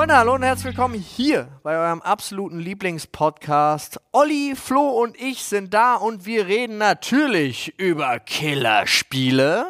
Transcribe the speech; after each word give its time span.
Freunde, 0.00 0.16
hallo 0.16 0.34
und 0.36 0.42
herzlich 0.42 0.74
willkommen 0.74 0.94
hier 0.94 1.48
bei 1.62 1.76
eurem 1.76 2.00
absoluten 2.00 2.58
Lieblingspodcast. 2.58 4.00
Olli, 4.12 4.54
Flo 4.56 4.88
und 4.88 5.14
ich 5.20 5.42
sind 5.42 5.74
da 5.74 5.96
und 5.96 6.24
wir 6.24 6.46
reden 6.46 6.78
natürlich 6.78 7.78
über 7.78 8.18
Killerspiele. 8.18 9.66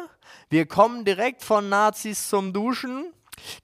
Wir 0.49 0.67
kommen 0.67 1.03
direkt 1.03 1.43
von 1.43 1.67
Nazis 1.67 2.29
zum 2.29 2.53
Duschen. 2.53 3.11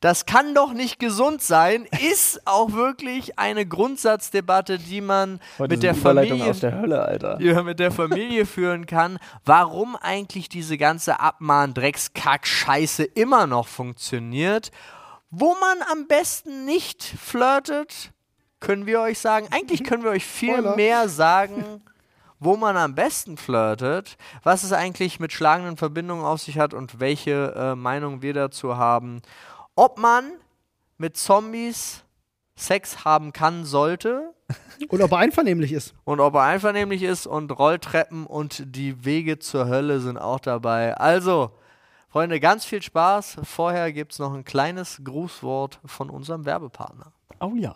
Das 0.02 0.26
kann 0.26 0.54
doch 0.56 0.74
nicht 0.74 1.00
gesund 1.00 1.42
sein, 1.42 1.88
ist 2.12 2.46
auch 2.46 2.74
wirklich 2.74 3.40
eine 3.40 3.66
Grundsatzdebatte, 3.66 4.78
die 4.78 5.00
man 5.00 5.40
Heute 5.60 5.74
mit 5.74 5.84
der 5.84 5.96
Familie 5.96 6.54
der 6.54 6.82
Hölle, 6.82 7.38
man 7.56 7.66
mit 7.66 7.80
der 7.80 7.92
Familie 7.92 8.46
führen 8.46 8.86
kann, 8.86 9.20
warum 9.46 9.96
eigentlich 9.96 10.50
diese 10.50 10.78
ganze 10.78 11.22
Abmahn-Dreckskack-Scheiße 11.22 13.04
immer 13.04 13.48
noch 13.48 13.68
funktioniert, 13.68 14.72
wo 15.30 15.56
man 15.60 15.82
am 15.92 16.08
besten 16.08 16.66
nicht 16.66 17.04
flirtet, 17.04 18.12
können 18.60 18.86
wir 18.86 19.02
euch 19.02 19.20
sagen. 19.20 19.48
Eigentlich 19.52 19.84
können 19.84 20.04
wir 20.04 20.12
euch 20.12 20.26
viel 20.26 20.54
Spoiler. 20.54 20.76
mehr 20.76 21.10
sagen, 21.10 21.82
wo 22.40 22.56
man 22.56 22.78
am 22.78 22.96
besten 22.96 23.38
flirtet, 23.38 24.18
was 24.44 24.64
es 24.64 24.72
eigentlich 24.72 25.20
mit 25.20 25.32
schlagenden 25.34 25.78
Verbindungen 25.78 26.24
auf 26.24 26.42
sich 26.42 26.58
hat 26.60 26.74
und 26.74 27.00
welche 27.00 27.54
äh, 27.56 27.76
Meinung 27.76 28.22
wir 28.22 28.34
dazu 28.34 28.78
haben. 28.78 29.22
Ob 29.76 30.00
man 30.00 30.32
mit 30.98 31.18
Zombies 31.18 32.04
Sex 32.56 33.06
haben 33.06 33.34
kann, 33.34 33.66
sollte, 33.66 34.34
Und 34.90 35.02
ob 35.02 35.12
er 35.12 35.18
einvernehmlich 35.18 35.74
ist. 35.74 35.94
und 36.06 36.20
ob 36.22 36.36
er 36.36 36.44
einvernehmlich 36.44 37.04
ist 37.04 37.28
und 37.28 37.52
Rolltreppen 37.52 38.26
und 38.26 38.64
die 38.76 39.04
Wege 39.04 39.40
zur 39.40 39.68
Hölle 39.68 40.00
sind 40.00 40.18
auch 40.18 40.40
dabei. 40.40 40.96
Also, 40.96 41.52
Freunde, 42.10 42.40
ganz 42.40 42.66
viel 42.66 42.82
Spaß. 42.82 43.38
Vorher 43.44 43.92
gibt 43.92 44.14
es 44.14 44.20
noch 44.20 44.34
ein 44.34 44.46
kleines 44.46 45.02
Grußwort 45.04 45.80
von 45.86 46.10
unserem 46.10 46.46
Werbepartner. 46.46 47.12
Oh 47.40 47.54
ja. 47.56 47.76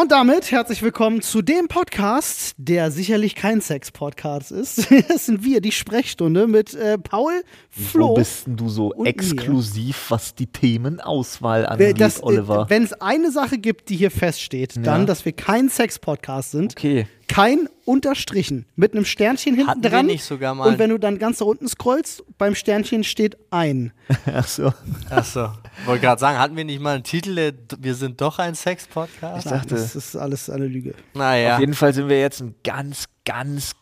Und 0.00 0.12
damit 0.12 0.50
herzlich 0.50 0.82
willkommen 0.82 1.20
zu 1.20 1.42
dem 1.42 1.68
Podcast, 1.68 2.54
der 2.56 2.90
sicherlich 2.90 3.34
kein 3.34 3.60
Sex-Podcast 3.60 4.50
ist. 4.52 4.88
Das 5.08 5.26
sind 5.26 5.44
wir, 5.44 5.60
die 5.60 5.72
Sprechstunde 5.72 6.46
mit 6.46 6.72
äh, 6.74 6.96
Paul, 6.96 7.42
Flo. 7.68 8.10
Wo 8.10 8.14
bist 8.14 8.46
denn 8.46 8.56
du 8.56 8.68
so 8.68 8.94
und 8.94 9.02
mir. 9.02 9.10
exklusiv, 9.10 10.06
was 10.10 10.34
die 10.34 10.46
Themenauswahl 10.46 11.62
Wer- 11.62 11.70
angeht, 11.72 12.00
das, 12.00 12.22
Oliver? 12.22 12.70
Wenn 12.70 12.84
es 12.84 12.94
eine 12.94 13.30
Sache 13.30 13.58
gibt, 13.58 13.90
die 13.90 13.96
hier 13.96 14.10
feststeht, 14.10 14.76
dann, 14.76 15.00
Ja. 15.02 15.04
dass 15.06 15.24
wir 15.24 15.32
kein 15.32 15.68
Sex-Podcast 15.68 16.52
sind. 16.52 16.72
Okay. 16.78 17.06
Kein 17.30 17.68
unterstrichen. 17.84 18.66
Mit 18.76 18.92
einem 18.94 19.04
Sternchen 19.04 19.54
hinten 19.54 19.70
Hatten 19.70 19.82
dran. 19.82 20.06
nicht 20.06 20.24
sogar 20.24 20.54
mal- 20.54 20.66
Und 20.68 20.78
wenn 20.78 20.90
du 20.90 20.98
dann 20.98 21.18
ganz 21.18 21.38
da 21.38 21.44
unten 21.44 21.68
scrollst, 21.68 22.22
beim 22.38 22.54
Sternchen 22.54 23.04
steht 23.04 23.36
ein. 23.50 23.92
Ach 24.26 24.46
so. 24.46 24.72
Achso, 25.08 25.50
wollte 25.86 26.00
gerade 26.02 26.20
sagen, 26.20 26.38
hatten 26.38 26.56
wir 26.56 26.64
nicht 26.64 26.80
mal 26.80 26.94
einen 26.96 27.04
Titel, 27.04 27.34
der 27.34 27.52
wir 27.78 27.94
sind 27.94 28.20
doch 28.20 28.38
ein 28.38 28.54
Sex-Podcast? 28.54 29.44
Ich 29.46 29.50
dachte, 29.50 29.74
Das 29.74 29.94
ist 29.96 30.16
alles 30.16 30.50
eine 30.50 30.66
Lüge. 30.66 30.94
Naja. 31.14 31.54
auf 31.54 31.60
jeden 31.60 31.74
Fall 31.74 31.92
sind 31.94 32.08
wir 32.08 32.20
jetzt 32.20 32.40
ein 32.40 32.54
ganz, 32.64 33.04
ganz, 33.24 33.72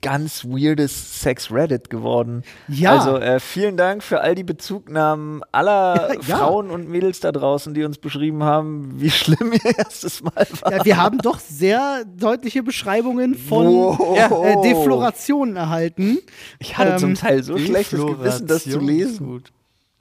ganz 0.00 0.44
weirdes 0.44 1.20
Sex-Reddit 1.22 1.90
geworden. 1.90 2.42
Ja. 2.68 2.96
Also 2.96 3.16
äh, 3.16 3.40
vielen 3.40 3.76
Dank 3.76 4.02
für 4.02 4.20
all 4.20 4.34
die 4.34 4.44
Bezugnahmen 4.44 5.42
aller 5.52 6.14
Ja. 6.26 6.36
Frauen 6.38 6.70
und 6.70 6.88
Mädels 6.88 7.20
da 7.20 7.32
draußen, 7.32 7.74
die 7.74 7.82
uns 7.84 7.98
beschrieben 7.98 8.42
haben, 8.44 8.92
wie 9.00 9.10
schlimm 9.10 9.52
ihr 9.64 9.76
erstes 9.78 10.22
Mal 10.22 10.46
war. 10.60 10.72
Ja, 10.72 10.84
wir 10.84 10.96
haben 10.98 11.18
doch 11.18 11.38
sehr 11.40 12.04
deutliche 12.04 12.62
Beschreibungen 12.62 13.34
von 13.34 13.66
Wow. 13.66 14.44
äh, 14.44 14.62
Deflorationen 14.62 15.56
erhalten. 15.56 16.18
Ich 16.58 16.78
hatte 16.78 16.92
Ähm, 16.92 16.98
zum 16.98 17.14
Teil 17.14 17.42
so 17.42 17.58
schlechtes 17.58 18.00
Gewissen, 18.00 18.46
das 18.46 18.64
zu 18.64 18.78
lesen. 18.78 19.12
ist 19.12 19.18
Gut. 19.18 19.52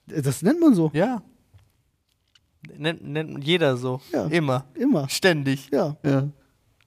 Das 0.07 0.41
nennt 0.41 0.59
man 0.61 0.73
so. 0.75 0.89
Ja. 0.93 1.21
Nennt, 2.77 3.05
nennt 3.07 3.43
jeder 3.43 3.77
so. 3.77 4.01
Ja. 4.13 4.25
Immer. 4.27 4.65
Immer. 4.75 5.07
Ständig. 5.09 5.69
Ja. 5.71 5.95
Ja. 6.03 6.27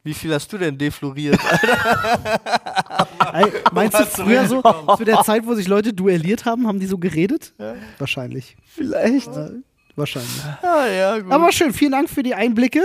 Wie 0.03 0.15
viel 0.15 0.33
hast 0.33 0.51
du 0.53 0.57
denn 0.59 0.79
defloriert? 0.79 1.39
Ey, 3.35 3.53
meinst 3.73 4.01
du 4.01 4.05
früher 4.07 4.47
so, 4.47 4.63
zu 4.97 5.05
der 5.05 5.23
Zeit, 5.23 5.47
wo 5.47 5.55
sich 5.55 5.69
Leute 5.69 5.93
duelliert 5.93 6.47
haben, 6.47 6.67
haben 6.67 6.81
die 6.81 6.87
so 6.87 6.97
geredet? 6.97 7.53
Wahrscheinlich. 7.99 8.57
Vielleicht. 8.65 9.29
Äh, 9.29 9.51
wahrscheinlich. 9.97 10.43
ah, 10.63 10.87
ja, 10.87 11.19
gut. 11.19 11.31
Aber 11.31 11.53
schön, 11.53 11.73
vielen 11.75 11.93
Dank 11.93 12.09
für 12.09 12.23
die 12.23 12.35
Einblicke. 12.35 12.81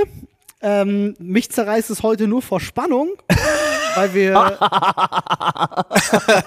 Ähm, 0.68 1.14
mich 1.20 1.52
zerreißt 1.52 1.92
es 1.92 2.02
heute 2.02 2.28
nur 2.28 2.42
vor 2.42 2.60
Spannung, 2.60 3.10
weil 3.96 4.14
wir. 4.16 4.34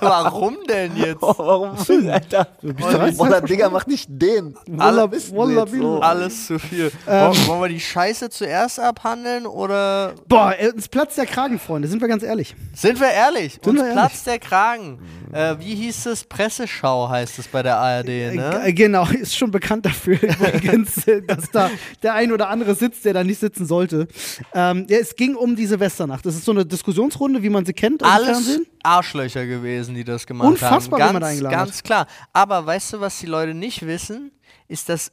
warum 0.00 0.56
denn 0.68 0.96
jetzt? 0.96 1.22
Oh, 1.22 1.34
warum? 1.38 1.76
Alter. 2.10 2.48
es 2.62 3.42
Digga, 3.48 3.70
mach 3.70 3.86
nicht 3.86 4.08
den. 4.10 4.56
Walla- 4.66 5.02
Alle 5.02 5.12
wissen 5.12 5.36
Walla- 5.36 5.64
jetzt 5.64 5.74
so. 5.78 6.00
Alles 6.00 6.46
zu 6.46 6.58
viel. 6.58 6.90
Ähm. 7.06 7.32
wollen, 7.46 7.60
wir 7.62 7.68
die 7.68 7.80
Scheiße 7.80 8.28
zuerst 8.30 8.80
abhandeln 8.80 9.46
oder 9.46 10.14
Boah, 10.26 10.54
äh, 10.58 10.70
uns 10.72 10.88
platzt 10.88 11.16
der 11.16 11.26
Kragen, 11.26 11.58
Freunde, 11.60 11.86
sind 11.88 12.00
wir 12.00 12.08
ganz 12.08 12.22
ehrlich. 12.24 12.56
sind 12.74 13.00
wir 13.00 13.10
ehrlich? 13.10 13.60
Uns 13.64 13.76
wir 13.76 13.82
ehrlich? 13.86 13.94
platzt 13.96 14.26
der 14.26 14.38
Kragen. 14.40 14.98
Äh, 15.32 15.56
wie 15.60 15.74
hieß 15.74 16.06
es? 16.06 16.24
Presseschau 16.24 17.08
heißt 17.08 17.38
es 17.38 17.46
bei 17.48 17.62
der 17.62 17.76
ARD, 17.76 18.06
ne? 18.34 18.62
Äh, 18.64 18.72
genau, 18.72 19.06
ist 19.20 19.36
schon 19.36 19.50
bekannt 19.50 19.84
dafür 19.86 20.18
übrigens, 20.22 21.06
äh, 21.06 21.22
dass 21.22 21.50
da 21.50 21.70
der 22.02 22.14
ein 22.14 22.32
oder 22.32 22.48
andere 22.48 22.74
sitzt, 22.74 23.04
der 23.04 23.12
da 23.14 23.22
nicht 23.22 23.38
sitzen 23.38 23.66
sollte. 23.66 24.07
Ähm, 24.54 24.86
ja, 24.88 24.98
es 24.98 25.14
ging 25.16 25.34
um 25.34 25.56
die 25.56 25.66
Silvesternacht. 25.66 26.24
Das 26.24 26.34
ist 26.34 26.44
so 26.44 26.52
eine 26.52 26.64
Diskussionsrunde, 26.66 27.42
wie 27.42 27.50
man 27.50 27.64
sie 27.64 27.72
kennt 27.72 28.02
Alles. 28.02 28.60
Arschlöcher 28.82 29.46
gewesen, 29.46 29.94
die 29.94 30.04
das 30.04 30.26
gemacht 30.26 30.48
Unfassbar, 30.48 31.00
haben. 31.00 31.08
wie 31.08 31.12
man 31.14 31.22
Ganz, 31.22 31.32
eingeladen 31.32 31.56
ganz 31.56 31.82
klar. 31.82 32.06
Aber 32.32 32.64
weißt 32.66 32.94
du, 32.94 33.00
was 33.00 33.18
die 33.18 33.26
Leute 33.26 33.54
nicht 33.54 33.86
wissen? 33.86 34.32
Ist, 34.68 34.88
dass 34.88 35.10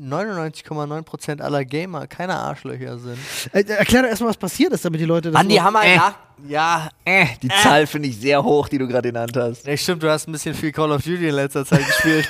99,9% 0.00 1.40
aller 1.40 1.64
Gamer 1.64 2.06
keine 2.06 2.34
Arschlöcher 2.36 2.98
sind. 2.98 3.18
Äh, 3.52 3.62
erklär 3.64 4.02
doch 4.02 4.08
erstmal, 4.08 4.30
was 4.30 4.36
passiert 4.36 4.72
ist, 4.72 4.84
damit 4.84 5.00
die 5.00 5.04
Leute 5.06 5.30
das. 5.30 5.40
Andi, 5.40 5.56
haben 5.56 5.72
wir 5.74 5.82
Äh. 5.84 5.96
nach. 5.96 6.14
Ja, 6.46 6.90
Äh, 7.04 7.26
die 7.42 7.48
Zahl 7.48 7.86
finde 7.86 8.08
ich 8.08 8.18
sehr 8.18 8.44
hoch, 8.44 8.68
die 8.68 8.76
du 8.76 8.86
gerade 8.86 9.08
genannt 9.08 9.34
hast. 9.34 9.66
ja, 9.66 9.74
stimmt, 9.76 10.02
du 10.02 10.10
hast 10.10 10.28
ein 10.28 10.32
bisschen 10.32 10.54
viel 10.54 10.72
Call 10.72 10.92
of 10.92 11.02
Duty 11.02 11.28
in 11.28 11.34
letzter 11.34 11.64
Zeit 11.64 11.86
gespielt. 11.86 12.28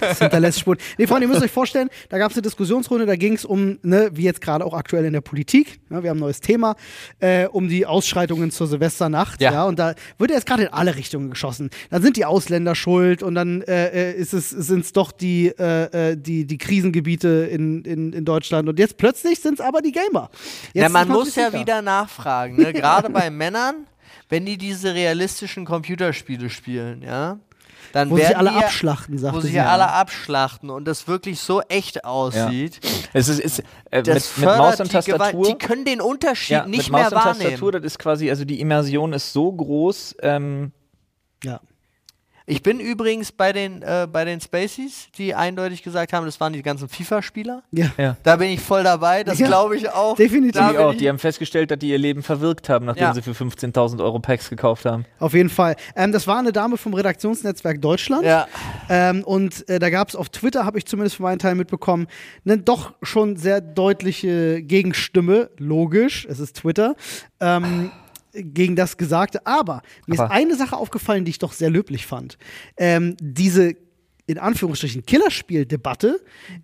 Das 0.00 0.18
hinterlässt 0.18 0.58
Spuren. 0.58 0.78
Nee, 0.98 1.06
Freunde, 1.06 1.26
ihr 1.26 1.28
müsst 1.28 1.42
euch 1.42 1.50
vorstellen, 1.50 1.88
da 2.08 2.18
gab 2.18 2.32
es 2.32 2.36
eine 2.36 2.42
Diskussionsrunde, 2.42 3.06
da 3.06 3.14
ging 3.14 3.34
es 3.34 3.44
um, 3.44 3.78
ne, 3.82 4.10
wie 4.12 4.24
jetzt 4.24 4.40
gerade 4.40 4.64
auch 4.64 4.74
aktuell 4.74 5.04
in 5.04 5.12
der 5.12 5.20
Politik, 5.20 5.80
ne, 5.90 6.02
wir 6.02 6.10
haben 6.10 6.16
ein 6.16 6.20
neues 6.20 6.40
Thema, 6.40 6.74
äh, 7.20 7.46
um 7.46 7.68
die 7.68 7.86
Ausschreitungen 7.86 8.50
zur 8.50 8.66
Silvesternacht. 8.66 9.40
Ja. 9.40 9.52
Ja. 9.52 9.64
und 9.64 9.78
da 9.78 9.94
wird 10.18 10.32
jetzt 10.32 10.46
gerade 10.46 10.64
in 10.64 10.68
alle 10.68 10.96
Richtungen 10.96 11.30
geschossen. 11.30 11.70
Dann 11.90 12.02
sind 12.02 12.16
die 12.16 12.24
Ausländer 12.24 12.74
schuld 12.74 13.22
und 13.22 13.36
dann 13.36 13.62
äh, 13.62 14.10
äh, 14.10 14.12
ist 14.14 14.32
es, 14.34 14.50
sind 14.50 14.84
es 14.84 14.92
doch 14.92 15.12
die, 15.12 15.52
äh, 15.56 16.10
äh, 16.10 16.16
die, 16.16 16.46
die, 16.46 16.58
Krisengebiete 16.58 17.28
in, 17.28 17.84
in, 17.84 18.12
in 18.12 18.24
Deutschland. 18.24 18.68
Und 18.68 18.78
jetzt 18.78 18.96
plötzlich 18.96 19.38
sind 19.40 19.54
es 19.54 19.60
aber 19.60 19.82
die 19.82 19.92
Gamer. 19.92 20.30
Jetzt 20.72 20.82
Ja, 20.82 20.88
man 20.88 21.08
muss 21.08 21.36
ja 21.36 21.52
wieder 21.52 21.80
nachfragen, 21.80 22.56
ne? 22.56 22.72
gerade 22.82 23.10
bei 23.10 23.30
Männern, 23.30 23.86
wenn 24.28 24.44
die 24.46 24.58
diese 24.58 24.94
realistischen 24.94 25.64
Computerspiele 25.64 26.50
spielen, 26.50 27.02
ja, 27.02 27.38
dann 27.92 28.10
Wo 28.10 28.16
werden 28.16 28.28
sich 28.28 28.36
alle 28.38 28.50
die 28.50 28.56
ja- 28.56 28.62
abschlachten, 28.62 29.18
sagte 29.18 29.36
wo 29.36 29.40
sie 29.42 29.52
ja 29.52 29.64
ja. 29.64 29.70
alle 29.72 29.88
abschlachten 29.88 30.70
und 30.70 30.86
das 30.86 31.06
wirklich 31.08 31.40
so 31.40 31.60
echt 31.62 32.04
aussieht. 32.04 32.80
Es 33.12 33.28
ist, 33.28 33.38
ist 33.40 33.58
äh, 33.90 33.98
mit, 33.98 34.06
Das 34.08 34.36
mit 34.38 34.46
Maus 34.46 34.80
und 34.80 34.88
die 34.92 34.98
Gewalt. 34.98 35.18
Tastatur. 35.34 35.46
Die 35.46 35.54
können 35.58 35.84
den 35.84 36.00
Unterschied 36.00 36.50
ja, 36.56 36.66
nicht 36.66 36.84
mit 36.84 36.92
Maus 36.92 37.00
mehr 37.00 37.06
und 37.08 37.14
wahrnehmen. 37.26 37.40
Tastatur, 37.50 37.72
das 37.72 37.82
ist 37.84 37.98
quasi, 37.98 38.30
also 38.30 38.44
die 38.46 38.60
Immersion 38.60 39.12
ist 39.12 39.32
so 39.32 39.52
groß. 39.52 40.16
Ähm, 40.22 40.72
Ja. 41.44 41.60
Ich 42.46 42.62
bin 42.62 42.80
übrigens 42.80 43.30
bei 43.32 43.52
den, 43.52 43.82
äh, 43.82 44.08
bei 44.10 44.24
den 44.24 44.40
Spaceys, 44.40 45.08
die 45.16 45.34
eindeutig 45.34 45.82
gesagt 45.82 46.12
haben, 46.12 46.26
das 46.26 46.40
waren 46.40 46.52
die 46.52 46.62
ganzen 46.62 46.88
FIFA-Spieler. 46.88 47.62
Ja. 47.70 47.86
ja. 47.96 48.16
Da 48.24 48.36
bin 48.36 48.48
ich 48.50 48.60
voll 48.60 48.82
dabei, 48.82 49.22
das 49.24 49.38
Ja, 49.38 49.46
glaube 49.46 49.76
ich 49.76 49.88
auch. 49.88 50.16
definitiv. 50.16 50.60
Da 50.60 50.72
bin 50.72 50.80
auch, 50.80 50.92
ich- 50.92 50.98
die 50.98 51.08
haben 51.08 51.18
festgestellt, 51.18 51.70
dass 51.70 51.78
die 51.78 51.88
ihr 51.90 51.98
Leben 51.98 52.22
verwirkt 52.22 52.68
haben, 52.68 52.86
nachdem 52.86 53.04
Ja. 53.04 53.14
sie 53.14 53.22
für 53.22 53.34
15.000 53.34 54.00
Euro 54.00 54.18
Packs 54.18 54.50
gekauft 54.50 54.84
haben. 54.84 55.04
Auf 55.20 55.34
jeden 55.34 55.50
Fall. 55.50 55.76
Ähm, 55.94 56.10
das 56.12 56.26
war 56.26 56.38
eine 56.38 56.52
Dame 56.52 56.76
vom 56.76 56.94
Redaktionsnetzwerk 56.94 57.80
Deutschland. 57.80 58.24
ja. 58.24 58.46
Ähm, 58.88 59.22
und 59.24 59.68
äh, 59.68 59.78
da 59.78 59.88
gab 59.90 60.08
es 60.08 60.16
auf 60.16 60.28
Twitter, 60.28 60.64
habe 60.64 60.78
ich 60.78 60.84
zumindest 60.86 61.16
für 61.16 61.22
meinen 61.22 61.38
Teil 61.38 61.54
mitbekommen, 61.54 62.08
eine 62.44 62.58
doch 62.58 62.92
schon 63.02 63.36
sehr 63.36 63.60
deutliche 63.60 64.62
Gegenstimme. 64.62 65.50
Logisch, 65.58 66.26
es 66.28 66.40
ist 66.40 66.56
Twitter. 66.56 66.96
Ähm, 67.40 67.90
gegen 68.32 68.76
das 68.76 68.96
Gesagte. 68.96 69.46
Aber 69.46 69.82
mir 70.06 70.18
Aber- 70.18 70.26
ist 70.26 70.30
eine 70.40 70.56
Sache 70.56 70.76
aufgefallen, 70.76 71.24
die 71.24 71.30
ich 71.30 71.38
doch 71.38 71.52
sehr 71.52 71.70
löblich 71.70 72.06
fand. 72.06 72.38
Ähm, 72.76 73.16
diese 73.20 73.74
in 74.26 74.38
Anführungsstrichen 74.38 75.04
Killerspieldebatte 75.04 76.20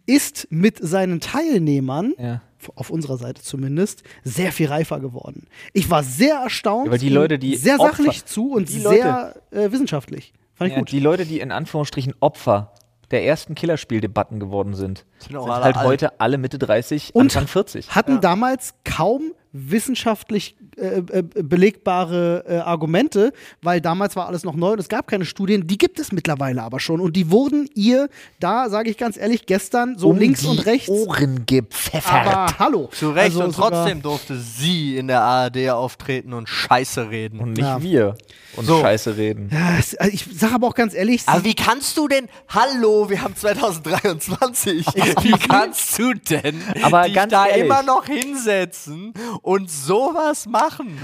ist 0.06 0.46
mit 0.50 0.78
seinen 0.80 1.20
Teilnehmern, 1.20 2.14
Ja. 2.16 2.40
auf 2.76 2.90
unserer 2.90 3.18
Seite 3.18 3.42
zumindest, 3.42 4.04
sehr 4.24 4.52
viel 4.52 4.68
reifer 4.68 5.00
geworden. 5.00 5.48
Ich 5.72 5.90
war 5.90 6.02
sehr 6.04 6.36
erstaunnt. 6.36 6.86
Ja, 6.86 6.92
weil 6.92 6.98
die 6.98 7.08
Leute, 7.08 7.38
die 7.38 7.56
sehr 7.56 7.80
Opfer- 7.80 7.96
sachlich 8.04 8.24
zu 8.24 8.52
und 8.52 8.68
die 8.68 8.78
sehr 8.80 9.34
äh, 9.50 9.70
wissenschaftlich. 9.72 10.32
Fand 10.54 10.68
ich 10.70 10.74
Ja, 10.74 10.80
gut. 10.80 10.92
die 10.92 11.00
Leute, 11.00 11.26
die 11.26 11.40
in 11.40 11.50
Anführungsstrichen 11.52 12.14
Opfer 12.20 12.72
der 13.10 13.24
ersten 13.24 13.54
Killerspieldebatten 13.54 14.38
geworden 14.38 14.74
sind, 14.74 15.04
Sind 15.18 15.32
sind 15.32 15.40
halt 15.48 15.76
alt. 15.76 15.86
heute 15.86 16.20
alle 16.20 16.38
Mitte 16.38 16.58
30, 16.58 17.14
Und 17.14 17.24
Anfang 17.36 17.46
40. 17.48 17.90
hatten 17.94 18.20
damals 18.20 18.74
kaum 18.84 19.32
wissenschaftlich 19.52 20.56
äh, 20.76 20.98
äh, 20.98 21.22
belegbare 21.22 22.44
äh, 22.46 22.56
Argumente, 22.58 23.32
weil 23.62 23.80
damals 23.80 24.14
war 24.16 24.26
alles 24.26 24.44
noch 24.44 24.54
neu 24.54 24.72
und 24.72 24.78
es 24.80 24.88
gab 24.88 25.06
keine 25.08 25.24
Studien. 25.24 25.66
Die 25.66 25.78
gibt 25.78 25.98
es 25.98 26.12
mittlerweile 26.12 26.62
aber 26.62 26.80
schon 26.80 27.00
und 27.00 27.16
die 27.16 27.30
wurden 27.30 27.68
ihr 27.74 28.08
da, 28.40 28.68
sage 28.68 28.90
ich 28.90 28.96
ganz 28.98 29.16
ehrlich, 29.16 29.46
gestern 29.46 29.96
so 29.98 30.12
links 30.12 30.44
und 30.44 30.64
rechts. 30.66 30.88
Ohren 30.88 31.44
gepfeffert. 31.46 32.26
Aber 32.26 32.58
hallo. 32.58 32.88
Zu 32.92 33.10
Recht 33.10 33.26
Also 33.36 33.44
und 33.44 33.54
trotzdem 33.54 34.02
durfte 34.02 34.36
sie 34.38 34.96
in 34.96 35.08
der 35.08 35.22
ARD 35.22 35.70
auftreten 35.70 36.32
und 36.32 36.48
Scheiße 36.48 37.10
reden. 37.10 37.40
und 37.40 37.52
nicht 37.52 37.60
Ja. 37.62 37.82
wir 37.82 38.16
und 38.56 38.66
So. 38.66 38.80
Scheiße 38.80 39.16
reden. 39.16 39.50
Ja, 39.52 39.76
also 39.76 39.96
ich 40.12 40.26
sage 40.32 40.54
aber 40.54 40.66
auch 40.68 40.74
ganz 40.74 40.94
ehrlich, 40.94 41.22
Aber 41.26 41.44
wie 41.44 41.54
kannst 41.54 41.96
du 41.96 42.08
denn, 42.08 42.28
hallo, 42.48 43.08
wir 43.10 43.22
haben 43.22 43.34
2023, 43.36 44.86
wie 45.22 45.32
kannst 45.32 45.98
du 45.98 46.12
denn 46.14 46.62
Aber 46.82 47.02
dich 47.04 47.14
ganz 47.14 47.30
da 47.32 47.46
ehrlich. 47.46 47.64
immer 47.66 47.82
noch 47.82 48.06
hinsetzen 48.06 49.12
und 49.42 49.70
sowas 49.70 50.46
machen? 50.46 50.98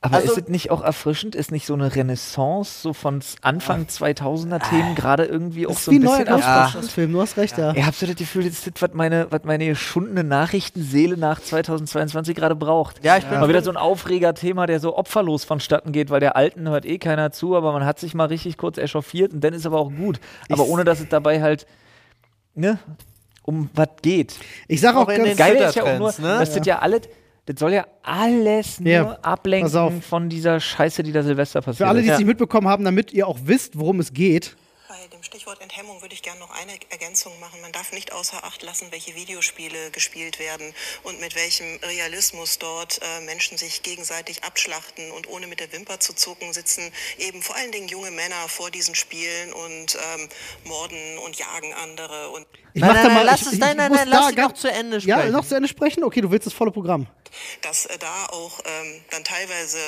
Aber 0.00 0.16
Also- 0.16 0.32
ist 0.32 0.38
es 0.42 0.48
nicht 0.48 0.70
auch 0.70 0.82
erfrischend? 0.82 1.34
Ist 1.34 1.50
nicht 1.50 1.64
so 1.64 1.72
eine 1.72 1.94
Renaissance 1.96 2.82
so 2.82 2.92
von 2.92 3.22
Anfang 3.40 3.86
2000er 3.88 4.58
Themen 4.68 4.94
gerade 4.94 5.24
irgendwie 5.24 5.66
auch 5.66 5.70
das 5.70 5.78
ist 5.78 5.84
so 5.86 5.92
wie 5.92 5.96
ein 5.96 6.02
bisschen 6.02 6.26
erfrischend? 6.26 7.10
Du 7.14 7.20
hast 7.22 7.38
recht, 7.38 7.56
ja. 7.56 7.72
Ihr 7.72 7.86
habt 7.86 7.96
so 7.96 8.04
das 8.04 8.16
Gefühl, 8.16 8.44
das 8.44 8.52
ist 8.52 8.66
das, 8.66 8.82
was 8.82 8.92
meine, 8.92 9.28
was 9.30 9.44
meine 9.44 9.66
geschundene 9.66 10.22
Nachrichtenseele 10.22 11.16
nach 11.16 11.40
2022 11.40 12.36
gerade 12.36 12.54
braucht. 12.54 13.02
Ja, 13.02 13.16
ich 13.16 13.24
bin 13.24 13.40
Mal 13.40 13.48
wieder 13.48 13.62
so 13.62 13.70
ein 13.70 13.78
Aufreger-Thema, 13.78 14.66
der 14.66 14.78
so 14.78 14.94
opferlos 14.94 15.44
vonstatten 15.44 15.90
geht, 15.92 16.10
weil 16.10 16.20
der 16.20 16.36
Alten 16.36 16.68
hört 16.68 16.84
eh 16.84 16.98
keiner 16.98 17.32
zu, 17.32 17.56
aber 17.56 17.72
man 17.72 17.86
hat 17.86 17.98
sich 17.98 18.12
mal 18.12 18.26
richtig 18.26 18.58
kurz 18.58 18.76
echauffiert 18.76 19.32
und 19.32 19.42
dann 19.42 19.54
ist 19.54 19.64
aber 19.64 19.78
auch 19.80 19.90
gut. 19.90 20.20
Aber 20.50 20.64
Ich- 20.64 20.68
ohne, 20.68 20.84
dass 20.84 21.00
es 21.00 21.08
dabei 21.08 21.40
halt, 21.40 21.66
ne, 22.54 22.78
um 23.42 23.70
was 23.74 23.88
geht. 24.02 24.34
Ich 24.68 24.82
sage 24.82 24.98
auch, 24.98 25.04
Auch 25.04 25.08
ganz 25.16 25.34
Geil 25.38 25.56
ist 25.56 25.76
ja 25.76 25.82
auch 25.84 25.98
nur, 25.98 26.12
ne? 26.18 26.38
dass 26.40 26.52
das 26.52 26.66
ja 26.66 26.80
alles, 26.80 27.02
das 27.46 27.58
soll 27.58 27.72
ja 27.72 27.86
alles 28.02 28.80
nur 28.80 28.90
Ja, 28.90 29.18
ablenken 29.22 30.02
von 30.02 30.28
dieser 30.28 30.60
Scheiße, 30.60 31.02
die 31.02 31.12
da 31.12 31.22
Silvester 31.22 31.60
passiert 31.60 31.76
für 31.76 31.86
alle, 31.86 32.02
die 32.02 32.08
es 32.08 32.18
nicht 32.18 32.26
mitbekommen 32.26 32.68
haben, 32.68 32.84
damit 32.84 33.12
ihr 33.12 33.26
auch 33.28 33.38
wisst, 33.44 33.78
worum 33.78 34.00
es 34.00 34.12
geht. 34.12 34.56
Bei 35.00 35.08
dem 35.08 35.22
Stichwort 35.24 35.60
Enthemmung 35.60 36.02
würde 36.02 36.14
ich 36.14 36.22
gerne 36.22 36.38
noch 36.38 36.50
eine 36.50 36.72
Ergänzung 36.90 37.38
machen. 37.40 37.60
Man 37.60 37.72
darf 37.72 37.90
nicht 37.92 38.12
außer 38.12 38.44
Acht 38.44 38.62
lassen, 38.62 38.92
welche 38.92 39.14
Videospiele 39.16 39.90
gespielt 39.90 40.38
werden 40.38 40.72
und 41.02 41.20
mit 41.20 41.34
welchem 41.34 41.78
Realismus 41.82 42.58
dort 42.58 43.00
äh, 43.02 43.20
Menschen 43.22 43.58
sich 43.58 43.82
gegenseitig 43.82 44.44
abschlachten 44.44 45.10
und 45.10 45.26
ohne 45.28 45.48
mit 45.48 45.58
der 45.58 45.72
Wimper 45.72 45.98
zu 45.98 46.12
zucken 46.14 46.52
sitzen 46.52 46.92
eben 47.18 47.42
vor 47.42 47.56
allen 47.56 47.72
Dingen 47.72 47.88
junge 47.88 48.12
Männer 48.12 48.48
vor 48.48 48.70
diesen 48.70 48.94
Spielen 48.94 49.52
und 49.52 49.96
ähm, 50.14 50.28
morden 50.64 51.18
und 51.18 51.36
jagen 51.36 51.74
andere 51.74 52.30
und 52.30 52.46
Ich 52.74 52.80
Nein, 52.80 52.88
mach 52.90 52.94
nein, 52.94 53.02
da 53.02 53.02
nein, 53.08 53.14
mal, 53.14 53.24
lass 53.24 53.40
ich, 53.42 53.46
es- 53.48 53.58
nein, 53.58 53.70
ich 53.72 53.76
nein, 53.76 53.92
nein, 53.92 54.10
da 54.10 54.16
lass 54.18 54.28
sie 54.28 54.34
ganz- 54.36 54.52
noch 54.52 54.58
zu 54.60 54.70
Ende 54.70 54.98
Ja, 54.98 55.16
sprechen. 55.18 55.32
noch 55.32 55.44
zu 55.48 55.54
Ende 55.56 55.68
sprechen? 55.68 56.04
Okay, 56.04 56.20
du 56.20 56.30
willst 56.30 56.46
das 56.46 56.52
volle 56.54 56.70
Programm. 56.70 57.06
dass 57.62 57.86
äh, 57.86 57.98
da 57.98 58.26
auch 58.26 58.60
ähm, 58.64 59.02
dann 59.10 59.24
teilweise 59.24 59.78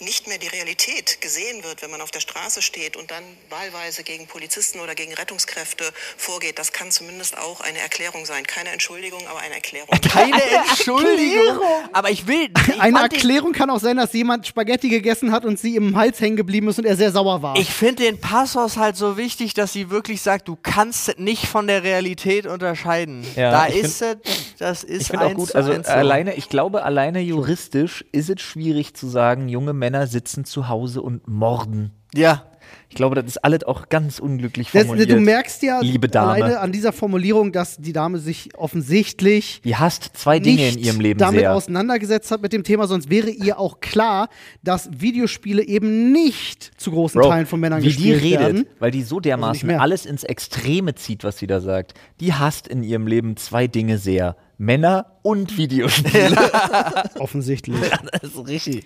nicht 0.00 0.26
mehr 0.28 0.38
die 0.38 0.46
Realität 0.46 1.20
gesehen 1.20 1.64
wird, 1.64 1.82
wenn 1.82 1.90
man 1.90 2.00
auf 2.00 2.10
der 2.10 2.20
Straße 2.20 2.62
steht 2.62 2.96
und 2.96 3.10
dann 3.10 3.22
wahlweise 3.50 4.02
gegen 4.02 4.26
Polizisten 4.26 4.80
oder 4.80 4.94
gegen 4.94 5.14
Rettungskräfte 5.14 5.84
vorgeht. 6.16 6.58
Das 6.58 6.72
kann 6.72 6.90
zumindest 6.90 7.36
auch 7.38 7.60
eine 7.60 7.78
Erklärung 7.78 8.24
sein. 8.26 8.44
Keine 8.46 8.70
Entschuldigung, 8.70 9.20
aber 9.28 9.40
eine 9.40 9.54
Erklärung. 9.54 9.88
Keine 10.00 10.42
Entschuldigung. 10.42 11.58
Aber 11.92 12.10
ich 12.10 12.26
will. 12.26 12.50
Ich 12.68 12.80
Eine 12.80 13.00
Erklärung 13.00 13.52
kann 13.52 13.70
auch 13.70 13.80
sein, 13.80 13.96
dass 13.96 14.12
jemand 14.12 14.46
Spaghetti 14.46 14.88
gegessen 14.88 15.32
hat 15.32 15.44
und 15.44 15.58
sie 15.58 15.76
im 15.76 15.96
Hals 15.96 16.20
hängen 16.20 16.36
geblieben 16.36 16.68
ist 16.68 16.78
und 16.78 16.84
er 16.84 16.96
sehr 16.96 17.12
sauer 17.12 17.42
war. 17.42 17.56
Ich 17.56 17.70
finde 17.70 18.04
den 18.04 18.20
Passus 18.20 18.76
halt 18.76 18.96
so 18.96 19.16
wichtig, 19.16 19.54
dass 19.54 19.72
sie 19.72 19.90
wirklich 19.90 20.22
sagt, 20.22 20.48
du 20.48 20.56
kannst 20.56 21.18
nicht 21.18 21.46
von 21.46 21.66
der 21.66 21.82
Realität 21.82 22.46
unterscheiden. 22.46 23.26
Ja, 23.36 23.50
da 23.50 23.66
ist 23.66 24.02
es, 24.02 24.16
das 24.58 24.84
ist 24.84 25.02
Ich 25.02 25.08
finde 25.08 25.24
auch 25.24 25.30
eins 25.30 25.38
gut, 25.38 25.48
zu 25.48 25.56
also 25.56 25.72
eins 25.72 25.88
alleine, 25.88 26.34
ich 26.34 26.48
glaube, 26.48 26.82
alleine 26.82 27.20
juristisch 27.20 28.04
ist 28.12 28.30
es 28.30 28.40
schwierig 28.40 28.94
zu 28.94 29.08
sagen, 29.08 29.48
junge 29.48 29.72
Männer 29.90 30.06
sitzen 30.06 30.44
zu 30.44 30.68
Hause 30.68 31.00
und 31.02 31.26
morden. 31.28 31.92
Ja. 32.14 32.44
Ich 32.90 32.96
glaube, 32.96 33.14
das 33.14 33.24
ist 33.24 33.38
alles 33.38 33.64
auch 33.64 33.88
ganz 33.88 34.18
unglücklich 34.18 34.68
Das, 34.70 34.82
formuliert. 34.84 35.10
du 35.10 35.18
merkst 35.20 35.62
ja 35.62 35.80
liebe 35.80 36.06
Dame. 36.08 36.32
alleine 36.32 36.60
an 36.60 36.70
dieser 36.72 36.92
Formulierung, 36.92 37.50
dass 37.52 37.78
die 37.78 37.94
Dame 37.94 38.18
sich 38.18 38.50
offensichtlich 38.58 39.62
Die 39.64 39.76
hasst 39.76 40.10
zwei 40.14 40.38
Dinge 40.38 40.68
in 40.68 40.78
ihrem 40.78 41.00
Leben 41.00 41.18
damit 41.18 41.40
sehr. 41.40 41.54
auseinandergesetzt 41.54 42.30
hat 42.30 42.42
mit 42.42 42.52
dem 42.52 42.64
Thema, 42.64 42.86
sonst 42.86 43.08
wäre 43.08 43.30
ihr 43.30 43.58
auch 43.58 43.80
klar, 43.80 44.28
dass 44.62 44.90
Videospiele 44.92 45.62
eben 45.62 46.12
nicht 46.12 46.72
zu 46.78 46.90
großen 46.90 47.18
Bro, 47.20 47.30
Teilen 47.30 47.46
von 47.46 47.60
Männern 47.60 47.80
wie 47.82 47.88
die 47.88 47.94
gespielt 47.94 48.22
redet, 48.22 48.40
werden. 48.40 48.66
weil 48.80 48.90
die 48.90 49.02
so 49.02 49.16
nicht 49.16 49.24
dermaßen 49.26 49.66
mehr. 49.66 49.80
alles 49.80 50.04
ins 50.04 50.24
Extreme 50.24 50.94
zieht, 50.94 51.24
was 51.24 51.38
sie 51.38 51.46
da 51.46 51.60
sagt. 51.60 51.94
Die 52.20 52.34
hasst 52.34 52.68
in 52.68 52.82
ihrem 52.82 53.06
Leben 53.06 53.36
zwei 53.38 53.66
Dinge 53.66 53.96
sehr. 53.96 54.36
Männer 54.58 55.06
und 55.22 55.56
Videospiele. 55.56 56.36
Offensichtlich. 57.18 57.76
das 58.12 58.30
ist 58.34 58.46
richtig. 58.48 58.84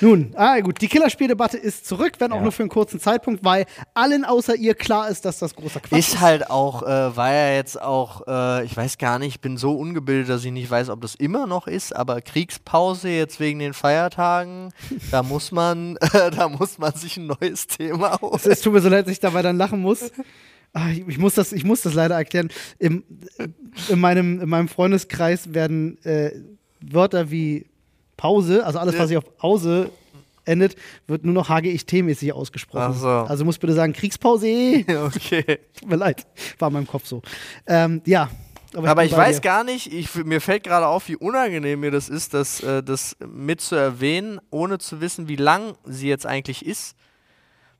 Nun, 0.00 0.32
ah 0.36 0.60
gut, 0.60 0.80
die 0.82 0.88
Killerspieldebatte 0.88 1.56
ist 1.56 1.86
zurück, 1.86 2.14
wenn 2.18 2.32
auch 2.32 2.36
Ja. 2.36 2.42
nur 2.42 2.52
für 2.52 2.62
einen 2.62 2.68
kurzen 2.70 3.00
Zeitpunkt, 3.00 3.42
weil 3.44 3.64
allen 3.94 4.24
außer 4.24 4.54
ihr 4.56 4.74
klar 4.74 5.08
ist, 5.08 5.24
dass 5.24 5.38
das 5.38 5.54
großer 5.54 5.80
Quatsch 5.80 5.98
ist. 5.98 6.08
Ist 6.14 6.20
halt 6.20 6.50
auch, 6.50 6.82
äh, 6.82 7.16
war 7.16 7.32
ja 7.32 7.54
jetzt 7.54 7.80
auch, 7.80 8.26
äh, 8.26 8.64
ich 8.64 8.76
weiß 8.76 8.98
gar 8.98 9.18
nicht, 9.18 9.28
ich 9.36 9.40
bin 9.40 9.56
so 9.56 9.72
ungebildet, 9.72 10.28
dass 10.28 10.44
ich 10.44 10.52
nicht 10.52 10.70
weiß, 10.70 10.90
ob 10.90 11.00
das 11.00 11.14
immer 11.14 11.46
noch 11.46 11.66
ist, 11.66 11.94
aber 11.96 12.20
Kriegspause 12.20 13.08
jetzt 13.08 13.40
wegen 13.40 13.58
den 13.60 13.72
Feiertagen, 13.72 14.72
da 15.10 15.22
muss 15.22 15.52
man, 15.52 15.96
äh, 16.12 16.30
da 16.36 16.48
muss 16.50 16.76
man 16.78 16.92
sich 16.92 17.16
ein 17.16 17.26
neues 17.28 17.66
Thema 17.66 18.20
holen. 18.20 18.40
Es 18.44 18.60
tut 18.60 18.72
mir 18.74 18.80
so 18.80 18.88
leid, 18.90 19.06
dass 19.06 19.12
ich 19.12 19.20
dabei 19.20 19.40
dann 19.42 19.56
lachen 19.56 19.80
muss. 19.80 20.10
Ah, 20.74 20.90
Ich, 20.90 21.06
ich, 21.06 21.18
muss 21.18 21.34
das, 21.34 21.52
ich 21.52 21.64
muss 21.64 21.82
das 21.82 21.94
leider 21.94 22.16
erklären. 22.16 22.50
Im, 22.78 23.04
in, 23.88 24.00
meinem, 24.00 24.40
in 24.40 24.48
meinem 24.48 24.68
Freundeskreis 24.68 25.54
werden 25.54 26.02
äh, 26.04 26.32
Wörter 26.80 27.30
wie 27.30 27.66
Pause, 28.16 28.66
also 28.66 28.78
alles, 28.80 28.98
was 28.98 29.08
sich 29.08 29.16
auf 29.16 29.36
Pause 29.36 29.90
endet, 30.44 30.76
wird 31.06 31.24
nur 31.24 31.32
noch 31.32 31.48
HGIT-mäßig 31.48 32.32
ausgesprochen. 32.32 32.92
Ach 32.94 32.94
so. 32.96 33.08
Also 33.08 33.44
muss 33.44 33.58
bitte 33.58 33.72
sagen, 33.72 33.92
Kriegspause. 33.92 34.44
Okay. 34.88 35.60
Tut 35.78 35.88
mir 35.88 35.96
leid. 35.96 36.26
War 36.58 36.68
in 36.68 36.74
meinem 36.74 36.86
Kopf 36.86 37.06
so. 37.06 37.22
Ähm, 37.66 38.02
ja. 38.04 38.28
Aber 38.74 39.04
ich 39.04 39.12
bei 39.12 39.18
weiß 39.18 39.36
dir. 39.36 39.42
gar 39.42 39.62
nicht, 39.62 39.92
ich, 39.92 40.12
mir 40.24 40.40
fällt 40.40 40.64
gerade 40.64 40.88
auf, 40.88 41.06
wie 41.08 41.14
unangenehm 41.14 41.78
mir 41.78 41.92
das 41.92 42.08
ist, 42.08 42.34
das, 42.34 42.60
äh, 42.60 42.82
das 42.82 43.16
mit 43.24 43.60
zu 43.60 43.76
erwähnen, 43.76 44.40
ohne 44.50 44.78
zu 44.78 45.00
wissen, 45.00 45.28
wie 45.28 45.36
lang 45.36 45.74
sie 45.84 46.08
jetzt 46.08 46.26
eigentlich 46.26 46.66
ist. 46.66 46.96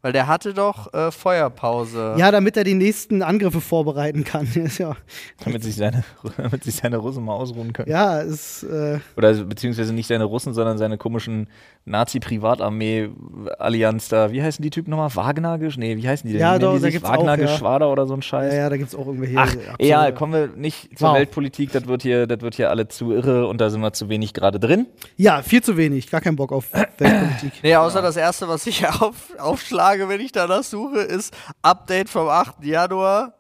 Weil 0.05 0.13
der 0.13 0.27
hatte 0.27 0.53
doch 0.53 0.93
äh, 0.93 1.11
Feuerpause. 1.11 2.17
Ja, 2.19 2.31
damit 2.31 2.59
er 2.59 2.65
die 2.65 2.75
nächsten 2.75 3.23
Angriffe 3.23 3.63
vorbereiten 3.63 4.23
kann. 4.23 4.47
Ja, 4.79 4.97
Damit 5.43 5.63
sich 5.63 5.77
seine, 5.77 6.05
damit 6.37 6.65
sich 6.65 6.75
seine 6.75 6.99
Russen 6.99 7.25
mal 7.25 7.33
ausruhen 7.33 7.73
können. 7.73 7.91
ja, 7.91 8.19
ist. 8.21 8.65
Äh, 8.65 8.99
Oder 9.17 9.33
beziehungsweise 9.45 9.95
nicht 9.95 10.07
seine 10.07 10.25
Russen, 10.25 10.53
sondern 10.53 10.77
seine 10.77 10.99
komischen 10.99 11.49
Nazi-Privatarmee-Allianz 11.87 14.09
da. 14.09 14.31
Wie 14.33 14.43
heißen 14.43 14.63
die 14.63 14.71
Typen 14.71 14.91
nochmal? 14.91 15.15
Wagner? 15.15 15.57
gesch- 15.57 15.79
Nee, 15.79 15.97
wie 15.97 16.09
heißen 16.09 16.27
die 16.27 16.33
denn? 16.35 16.41
Ja, 16.43 16.59
doch, 16.59 16.77
die 16.77 16.83
da 16.83 16.91
gibt's 16.91 17.09
Wagner 17.09 17.33
auch, 17.33 17.37
ja. 17.39 17.45
Geschwader 17.45 17.91
oder 17.91 18.07
so 18.07 18.15
ein 18.15 18.19
ja, 18.21 18.23
Scheiß. 18.23 18.55
ja, 18.55 18.69
da 18.69 18.77
gibt 18.77 18.89
es 18.89 18.95
auch 18.95 19.07
irgendwelche. 19.07 19.39
Ach, 19.39 19.55
egal, 19.79 20.15
kommen 20.15 20.33
wir 20.33 20.49
nicht 20.57 20.99
zur 20.99 21.09
Wow. 21.11 21.17
Weltpolitik, 21.17 21.73
das 21.73 21.87
wird, 21.87 22.03
hier, 22.03 22.27
das 22.27 22.41
wird 22.41 22.55
hier 22.57 22.71
alle 22.71 22.89
zu 22.89 23.13
irre 23.13 23.47
und 23.47 23.61
da 23.61 23.71
sind 23.71 23.81
wir 23.81 23.93
zu 23.93 24.09
wenig 24.09 24.33
gerade 24.35 24.59
drin. 24.61 24.87
Ja, 25.17 25.43
viel 25.43 25.63
zu 25.63 25.77
wenig. 25.77 26.11
Gar 26.11 26.21
keinen 26.21 26.37
Bock 26.37 26.53
auf 26.53 26.73
Weltpolitik. 26.73 27.53
Nee, 27.63 27.77
außer 27.77 28.03
das 28.03 28.17
erste, 28.17 28.49
was 28.49 28.67
ich 28.67 28.87
auf, 28.89 29.33
aufschlage, 29.39 29.94
wenn 29.99 30.21
ich 30.21 30.33
danach 30.33 30.63
suche, 30.65 31.01
ist 31.01 31.35
Update 31.63 32.09
vom 32.09 32.29
8. 32.29 32.65
Januar. 32.65 33.35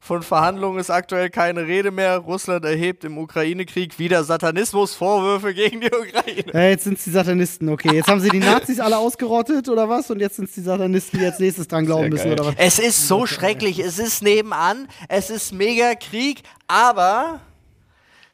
Von 0.00 0.22
Verhandlungen 0.22 0.78
ist 0.78 0.90
aktuell 0.90 1.28
keine 1.28 1.66
Rede 1.66 1.90
mehr. 1.90 2.18
Russland 2.18 2.64
erhebt 2.64 3.02
im 3.02 3.18
Ukraine-Krieg 3.18 3.98
wieder 3.98 4.22
Satanismus-Vorwürfe 4.22 5.52
gegen 5.54 5.80
die 5.80 5.88
Ukraine. 5.88 6.44
Ja, 6.52 6.68
jetzt 6.68 6.84
sind 6.84 6.98
es 6.98 7.04
die 7.04 7.10
Satanisten, 7.10 7.68
okay. 7.68 7.96
Jetzt 7.96 8.08
haben 8.08 8.20
sie 8.20 8.28
die 8.28 8.38
Nazis 8.38 8.78
alle 8.78 8.96
ausgerottet 8.96 9.68
oder 9.68 9.88
was? 9.88 10.08
Und 10.10 10.20
jetzt 10.20 10.36
sind 10.36 10.44
es 10.48 10.54
die 10.54 10.60
Satanisten, 10.60 11.18
die 11.18 11.26
als 11.26 11.40
nächstes 11.40 11.66
dran 11.66 11.84
glauben 11.84 12.02
Sehr 12.02 12.10
müssen 12.10 12.24
geil. 12.28 12.32
oder 12.34 12.46
was? 12.46 12.54
Es 12.58 12.78
ist 12.78 13.08
so 13.08 13.26
schrecklich. 13.26 13.80
Es 13.80 13.98
ist 13.98 14.22
nebenan. 14.22 14.86
Es 15.08 15.30
ist 15.30 15.52
mega 15.52 15.94
Krieg. 15.96 16.42
Aber 16.68 17.40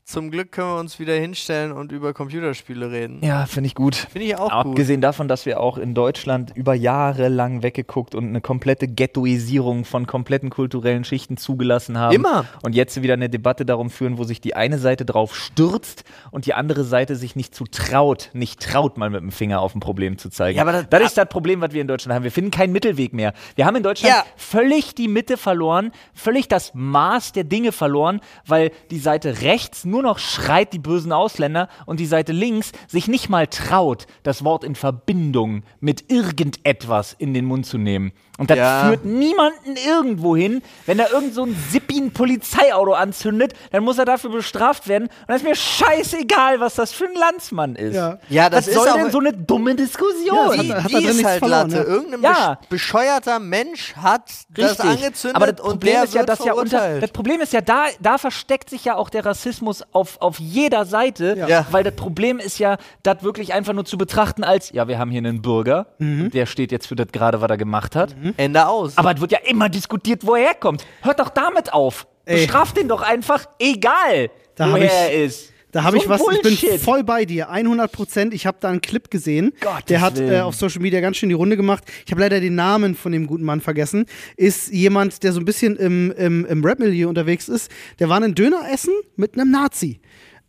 zum 0.06 0.30
Glück 0.30 0.52
können 0.52 0.68
wir 0.68 0.78
uns 0.80 0.98
wieder 0.98 1.14
hinstellen 1.14 1.72
und 1.72 1.90
über 1.90 2.12
Computerspiele 2.12 2.90
reden. 2.90 3.20
Ja, 3.24 3.46
finde 3.46 3.68
ich 3.68 3.74
gut. 3.74 3.94
Finde 3.96 4.26
ich 4.26 4.36
auch 4.36 4.50
gut. 4.62 4.72
Abgesehen 4.72 5.00
davon, 5.00 5.28
dass 5.28 5.46
wir 5.46 5.60
auch 5.60 5.78
in 5.78 5.94
Deutschland 5.94 6.52
über 6.54 6.74
Jahre 6.74 7.28
lang 7.28 7.62
weggeguckt 7.62 8.14
und 8.14 8.28
eine 8.28 8.42
komplette 8.42 8.86
Ghettoisierung 8.86 9.86
von 9.86 10.06
kompletten 10.06 10.50
kulturellen 10.50 11.04
Schichten 11.04 11.38
zugelassen 11.38 11.96
haben. 11.98 12.14
Immer. 12.14 12.44
Und 12.62 12.74
jetzt 12.74 13.00
wieder 13.02 13.14
eine 13.14 13.30
Debatte 13.30 13.64
darum 13.64 13.88
führen, 13.88 14.18
wo 14.18 14.24
sich 14.24 14.42
die 14.42 14.54
eine 14.54 14.76
Seite 14.78 15.06
drauf 15.06 15.34
stürzt 15.34 16.04
und 16.30 16.44
die 16.44 16.52
andere 16.52 16.84
Seite 16.84 17.16
sich 17.16 17.34
nicht 17.34 17.54
zu 17.54 17.64
traut, 17.64 18.28
nicht 18.34 18.60
traut, 18.60 18.98
mal 18.98 19.08
mit 19.08 19.22
dem 19.22 19.32
Finger 19.32 19.60
auf 19.62 19.74
ein 19.74 19.80
Problem 19.80 20.18
zu 20.18 20.28
zeigen. 20.28 20.56
Ja, 20.58 20.62
aber 20.64 20.72
das- 20.72 20.86
das 20.90 21.02
ist 21.02 21.16
das 21.16 21.28
Problem, 21.30 21.62
was 21.62 21.72
wir 21.72 21.80
in 21.80 21.88
Deutschland 21.88 22.14
haben. 22.14 22.24
Wir 22.24 22.30
finden 22.32 22.50
keinen 22.50 22.72
Mittelweg 22.72 23.14
mehr. 23.14 23.32
Wir 23.54 23.64
haben 23.64 23.76
in 23.76 23.82
Deutschland 23.82 24.14
Ja. 24.14 24.24
völlig 24.36 24.94
die 24.94 25.08
Mitte 25.08 25.38
verloren, 25.38 25.92
völlig 26.12 26.46
das 26.46 26.72
Maß 26.74 27.32
der 27.32 27.44
Dinge 27.44 27.72
verloren, 27.72 28.20
weil 28.46 28.70
die 28.90 28.98
Seite 28.98 29.40
rechts 29.40 29.86
nur 29.86 29.93
noch 30.02 30.18
schreit 30.18 30.72
die 30.72 30.78
bösen 30.78 31.12
Ausländer 31.12 31.68
und 31.86 32.00
die 32.00 32.06
Seite 32.06 32.32
links 32.32 32.72
sich 32.88 33.08
nicht 33.08 33.28
mal 33.28 33.46
traut, 33.46 34.06
das 34.22 34.44
Wort 34.44 34.64
in 34.64 34.74
Verbindung 34.74 35.62
mit 35.80 36.10
irgendetwas 36.10 37.12
in 37.12 37.34
den 37.34 37.44
Mund 37.44 37.66
zu 37.66 37.78
nehmen. 37.78 38.12
Und 38.36 38.50
das 38.50 38.58
Ja. 38.58 38.88
führt 38.88 39.04
niemanden 39.04 39.76
irgendwo 39.76 40.34
hin. 40.36 40.60
Wenn 40.86 40.98
da 40.98 41.06
irgend 41.08 41.34
so 41.34 41.44
ein 41.44 41.56
Sippi 41.70 41.98
ein 42.00 42.12
Polizeiauto 42.12 42.92
anzündet, 42.92 43.52
dann 43.70 43.84
muss 43.84 43.96
er 43.98 44.04
dafür 44.06 44.30
bestraft 44.30 44.88
werden. 44.88 45.04
Und 45.04 45.28
das 45.28 45.36
ist 45.36 45.44
mir 45.44 45.54
scheißegal, 45.54 46.58
was 46.60 46.74
das 46.74 46.92
für 46.92 47.04
ein 47.04 47.14
Landsmann 47.14 47.76
ist. 47.76 47.94
Ja. 47.94 48.18
Ja, 48.28 48.50
das 48.50 48.66
was 48.66 48.68
ist 48.68 48.74
soll 48.74 48.92
denn 49.02 49.10
so 49.12 49.18
eine 49.20 49.32
dumme 49.32 49.74
Diskussion? 49.76 50.36
Ja, 50.36 50.50
Die, 50.52 50.58
hat 50.72 50.76
er- 50.78 50.84
hat 50.84 50.90
die 50.90 51.04
ist 51.04 51.24
halt 51.24 51.38
verloren, 51.38 51.70
Latte. 51.70 51.88
ja. 51.88 51.94
Irgendein 51.94 52.22
Ja. 52.22 52.58
besch 52.68 52.84
bescheuerter 52.84 53.38
Mensch 53.38 53.94
hat 53.96 54.30
das 54.50 54.80
angezündet 54.80 55.36
Aber 55.36 55.52
das 55.52 55.60
und 55.60 55.70
Problem 55.70 55.94
der 55.94 56.04
ist 56.04 56.14
ja, 56.14 56.22
dass 56.24 56.44
ja 56.44 56.52
unter, 56.54 57.00
das 57.00 57.10
Problem 57.12 57.40
ist 57.40 57.52
ja, 57.52 57.60
da, 57.60 57.84
da 58.00 58.18
versteckt 58.18 58.68
sich 58.68 58.84
ja 58.84 58.96
auch 58.96 59.10
der 59.10 59.24
Rassismus 59.24 59.82
auf, 59.92 60.20
auf 60.20 60.38
jeder 60.40 60.84
Seite, 60.84 61.36
Ja. 61.48 61.66
weil 61.70 61.84
das 61.84 61.94
Problem 61.94 62.38
ist 62.40 62.58
ja, 62.58 62.76
das 63.02 63.22
wirklich 63.22 63.54
einfach 63.54 63.72
nur 63.72 63.84
zu 63.84 63.96
betrachten 63.96 64.44
als, 64.44 64.70
ja, 64.72 64.86
wir 64.88 64.98
haben 64.98 65.10
hier 65.10 65.18
einen 65.18 65.40
Bürger, 65.40 65.86
Mhm. 65.98 66.30
der 66.30 66.46
steht 66.46 66.72
jetzt 66.72 66.86
für 66.88 66.96
das 66.96 67.08
gerade, 67.12 67.40
was 67.40 67.48
er 67.50 67.56
gemacht 67.56 67.94
hat. 67.96 68.14
Ende 68.36 68.66
aus. 68.66 68.96
Aber 68.96 69.14
es 69.14 69.20
wird 69.20 69.32
ja 69.32 69.38
immer 69.46 69.68
diskutiert, 69.68 70.26
wo 70.26 70.34
er 70.34 70.46
herkommt. 70.46 70.84
Hört 71.02 71.20
doch 71.20 71.28
damit 71.30 71.72
auf. 71.72 72.06
Bestraft 72.24 72.76
den 72.76 72.88
doch 72.88 73.02
einfach, 73.02 73.44
egal, 73.58 74.30
Da 74.54 74.72
woher 74.72 74.84
ich- 74.86 74.90
er 74.92 75.24
ist. 75.24 75.50
Da 75.72 75.82
habe 75.82 75.96
So 75.96 76.04
ich 76.04 76.08
was, 76.08 76.20
ein 76.20 76.36
ich 76.36 76.42
bin 76.42 76.56
Bullshit. 76.56 76.80
voll 76.80 77.02
bei 77.02 77.24
dir, 77.24 77.50
100 77.50 77.90
Prozent. 77.90 78.32
Ich 78.32 78.46
habe 78.46 78.58
da 78.60 78.68
einen 78.68 78.80
Clip 78.80 79.10
gesehen, 79.10 79.52
Gottes 79.60 79.86
der 79.88 80.00
hat 80.02 80.20
äh, 80.20 80.38
auf 80.38 80.54
Social 80.54 80.80
Media 80.80 81.00
ganz 81.00 81.16
schön 81.16 81.28
die 81.30 81.34
Runde 81.34 81.56
gemacht. 81.56 81.82
Ich 82.06 82.12
habe 82.12 82.20
leider 82.20 82.38
den 82.38 82.54
Namen 82.54 82.94
von 82.94 83.10
dem 83.10 83.26
guten 83.26 83.42
Mann 83.42 83.60
vergessen. 83.60 84.06
Ist 84.36 84.72
jemand, 84.72 85.24
der 85.24 85.32
so 85.32 85.40
ein 85.40 85.44
bisschen 85.44 85.74
im, 85.74 86.12
im, 86.12 86.46
im 86.46 86.64
Rap-Milieu 86.64 87.08
unterwegs 87.08 87.48
ist. 87.48 87.72
Der 87.98 88.08
war 88.08 88.18
einen 88.18 88.36
Döner 88.36 88.60
essen 88.72 88.94
mit 89.16 89.34
einem 89.34 89.50
Nazi 89.50 90.00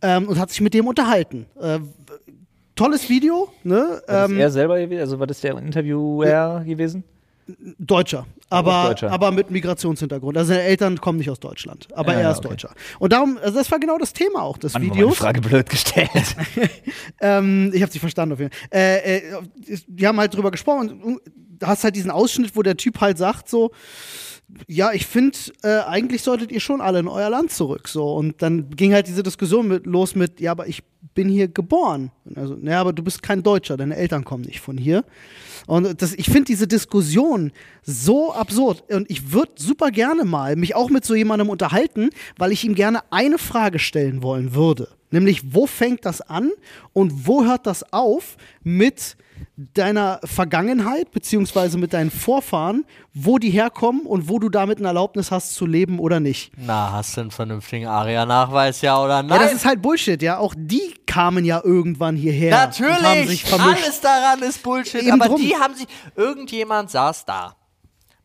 ähm, 0.03 0.27
und 0.27 0.37
hat 0.37 0.51
sich 0.51 0.61
mit 0.61 0.75
dem 0.75 0.85
unterhalten. 0.87 1.47
Äh, 1.59 1.79
tolles 2.75 3.09
Video, 3.09 3.49
ne? 3.63 4.01
Was 4.07 4.25
ist 4.25 4.31
Ähm, 4.31 4.39
er 4.39 4.51
selber 4.51 4.79
gewesen? 4.79 4.99
Also, 5.01 5.19
was 5.19 5.31
ist 5.31 5.43
der 5.43 5.57
Interviewer 5.57 6.63
gewesen? 6.63 7.03
Deutscher, 7.77 8.25
aber, 8.49 8.85
Deutscher. 8.87 9.11
aber 9.11 9.31
mit 9.31 9.51
Migrationshintergrund. 9.51 10.35
Also 10.37 10.49
seine 10.49 10.63
Eltern 10.63 10.99
kommen 10.99 11.19
nicht 11.19 11.29
aus 11.29 11.39
Deutschland, 11.39 11.87
aber 11.93 12.13
Ja, 12.13 12.19
er 12.21 12.31
ist 12.31 12.39
okay. 12.39 12.49
Deutscher. 12.49 12.71
Und 12.97 13.13
darum, 13.13 13.37
also 13.41 13.57
das 13.57 13.69
war 13.69 13.79
genau 13.79 13.97
das 13.99 14.13
Thema 14.13 14.41
auch 14.41 14.57
des 14.57 14.73
Mann, 14.73 14.83
Videos. 14.83 15.17
Frage 15.17 15.41
blöd 15.41 15.69
gestellt. 15.69 16.09
Ähm, 17.21 17.71
ich 17.73 17.81
habe 17.81 17.91
sie 17.91 17.99
verstanden 17.99 18.33
auf 18.33 18.39
jeden 18.39 18.51
Fall. 18.51 18.69
Äh, 18.71 19.17
äh, 19.17 19.21
die 19.87 20.07
haben 20.07 20.19
halt 20.19 20.33
drüber 20.33 20.51
gesprochen 20.51 21.01
und 21.01 21.21
du 21.59 21.65
hast 21.67 21.83
halt 21.83 21.95
diesen 21.95 22.11
Ausschnitt, 22.11 22.55
wo 22.55 22.61
der 22.61 22.77
Typ 22.77 22.99
halt 22.99 23.17
sagt 23.17 23.47
so, 23.49 23.71
ja, 24.67 24.91
ich 24.93 25.05
finde, 25.05 25.37
äh, 25.63 25.79
eigentlich 25.81 26.21
solltet 26.21 26.51
ihr 26.51 26.59
schon 26.59 26.81
alle 26.81 26.99
in 26.99 27.07
euer 27.07 27.29
Land 27.29 27.51
zurück. 27.51 27.87
So. 27.87 28.13
Und 28.15 28.41
dann 28.41 28.69
ging 28.69 28.93
halt 28.93 29.07
diese 29.07 29.23
Diskussion 29.23 29.67
mit, 29.67 29.85
los 29.85 30.15
mit, 30.15 30.39
ja, 30.39 30.51
aber 30.51 30.67
ich 30.67 30.83
bin 31.13 31.29
hier 31.29 31.47
geboren. 31.47 32.11
Also, 32.35 32.55
naja, 32.59 32.81
aber 32.81 32.93
du 32.93 33.03
bist 33.03 33.23
kein 33.23 33.43
Deutscher, 33.43 33.77
deine 33.77 33.95
Eltern 33.95 34.25
kommen 34.25 34.43
nicht 34.43 34.59
von 34.59 34.77
hier. 34.77 35.03
Und 35.67 36.01
das, 36.01 36.13
ich 36.13 36.27
finde 36.27 36.45
diese 36.45 36.67
Diskussion 36.67 37.51
so 37.83 38.33
absurd. 38.33 38.83
Und 38.91 39.09
ich 39.09 39.31
würde 39.31 39.53
super 39.55 39.91
gerne 39.91 40.25
mal 40.25 40.55
mich 40.55 40.75
auch 40.75 40.89
mit 40.89 41.05
so 41.05 41.15
jemandem 41.15 41.49
unterhalten, 41.49 42.09
weil 42.37 42.51
ich 42.51 42.63
ihm 42.63 42.75
gerne 42.75 42.99
eine 43.11 43.37
Frage 43.37 43.79
stellen 43.79 44.23
wollen 44.23 44.53
würde. 44.53 44.89
Nämlich, 45.11 45.53
wo 45.53 45.65
fängt 45.65 46.05
das 46.05 46.21
an 46.21 46.51
und 46.93 47.27
wo 47.27 47.45
hört 47.45 47.65
das 47.65 47.93
auf 47.93 48.37
mit 48.63 49.15
deiner 49.57 50.19
Vergangenheit, 50.23 51.11
beziehungsweise 51.11 51.77
mit 51.77 51.93
deinen 51.93 52.11
Vorfahren, 52.11 52.85
wo 53.13 53.37
die 53.37 53.49
herkommen 53.49 54.01
und 54.01 54.27
wo 54.27 54.37
du 54.39 54.49
damit 54.49 54.79
eine 54.79 54.87
Erlaubnis 54.87 55.31
hast 55.31 55.55
zu 55.55 55.65
leben 55.65 55.99
oder 55.99 56.19
nicht. 56.19 56.51
Na, 56.57 56.91
hast 56.91 57.15
du 57.15 57.21
einen 57.21 57.31
vernünftigen 57.31 57.87
ARIA-Nachweis, 57.87 58.81
ja 58.81 59.01
oder 59.01 59.23
nein? 59.23 59.39
Ja, 59.39 59.45
das 59.45 59.53
ist 59.53 59.65
halt 59.65 59.81
Bullshit, 59.81 60.21
ja. 60.21 60.39
Auch 60.39 60.53
die 60.57 60.93
kamen 61.05 61.45
ja 61.45 61.61
irgendwann 61.63 62.17
hierher. 62.17 62.55
Und 62.55 62.79
haben 62.79 63.27
sich 63.27 63.49
Natürlich, 63.49 63.83
alles 63.85 64.01
daran 64.01 64.41
ist 64.41 64.61
Bullshit. 64.61 65.03
Eben 65.03 65.13
aber 65.13 65.29
drum. 65.29 65.41
die 65.41 65.55
haben 65.55 65.73
sich, 65.75 65.87
irgendjemand 66.15 66.91
saß 66.91 67.23
da 67.25 67.55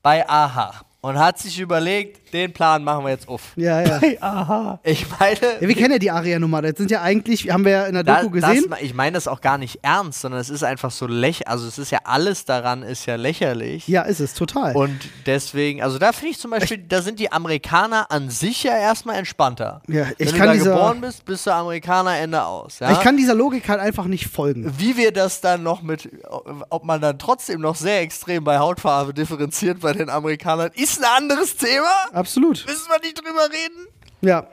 bei 0.02 0.28
AHA 0.28 0.89
und 1.02 1.18
hat 1.18 1.38
sich 1.38 1.58
überlegt, 1.58 2.32
den 2.34 2.52
Plan 2.52 2.84
machen 2.84 3.04
wir 3.04 3.10
jetzt 3.10 3.26
auf. 3.28 3.52
Ja, 3.56 3.80
ja. 3.80 4.78
Ich 4.84 5.06
meine, 5.18 5.36
ja. 5.60 5.68
Wir 5.68 5.74
kennen 5.74 5.92
ja 5.92 5.98
die 5.98 6.10
Aria-Nummer. 6.10 6.62
Das 6.62 6.76
sind 6.76 6.90
ja 6.90 7.02
eigentlich, 7.02 7.50
haben 7.50 7.64
wir 7.64 7.72
ja 7.72 7.86
in 7.86 7.94
der 7.94 8.04
da, 8.04 8.20
Doku 8.20 8.30
gesehen. 8.34 8.66
Das, 8.70 8.80
ich 8.82 8.94
meine 8.94 9.14
das 9.14 9.26
auch 9.26 9.40
gar 9.40 9.58
nicht 9.58 9.80
ernst, 9.82 10.20
sondern 10.20 10.40
es 10.40 10.50
ist 10.50 10.62
einfach 10.62 10.90
so 10.90 11.06
lächerlich. 11.06 11.48
Also 11.48 11.66
es 11.66 11.78
ist 11.78 11.90
ja 11.90 12.00
alles 12.04 12.44
daran 12.44 12.82
ist 12.82 13.06
ja 13.06 13.16
lächerlich. 13.16 13.88
ja, 13.88 14.02
ist 14.02 14.20
es, 14.20 14.34
total. 14.34 14.76
Und 14.76 15.00
deswegen, 15.26 15.82
also 15.82 15.98
da 15.98 16.12
finde 16.12 16.32
ich 16.32 16.38
zum 16.38 16.50
Beispiel, 16.50 16.78
da 16.78 17.02
sind 17.02 17.18
die 17.18 17.32
Amerikaner 17.32 18.10
an 18.10 18.30
sich 18.30 18.62
ja 18.62 18.76
erstmal 18.76 19.16
entspannter. 19.16 19.82
Ja, 19.88 20.06
ich 20.18 20.32
Wenn 20.32 20.38
kann 20.38 20.40
du 20.40 20.46
da 20.46 20.52
dieser- 20.52 20.70
geboren 20.72 21.00
bist, 21.00 21.24
bist 21.24 21.46
du 21.46 21.54
Amerikaner, 21.54 22.16
Ende 22.18 22.44
aus. 22.44 22.78
Ja? 22.78 22.92
Ich 22.92 23.00
kann 23.00 23.16
dieser 23.16 23.34
Logik 23.34 23.68
halt 23.68 23.80
einfach 23.80 24.04
nicht 24.04 24.26
folgen. 24.28 24.72
Wie 24.78 24.96
wir 24.96 25.12
das 25.12 25.40
dann 25.40 25.62
noch 25.62 25.82
mit, 25.82 26.08
ob 26.68 26.84
man 26.84 27.00
dann 27.00 27.18
trotzdem 27.18 27.60
noch 27.60 27.74
sehr 27.76 28.00
extrem 28.02 28.44
bei 28.44 28.58
Hautfarbe 28.58 29.14
differenziert 29.14 29.80
bei 29.80 29.92
den 29.92 30.10
Amerikanern, 30.10 30.70
ist 30.74 30.89
ein 30.98 31.04
anderes 31.16 31.56
Thema. 31.56 31.90
Absolut. 32.12 32.64
Müssen 32.66 32.88
wir 32.88 33.00
nicht 33.00 33.18
drüber 33.18 33.44
reden. 33.50 33.86
Ja. 34.22 34.46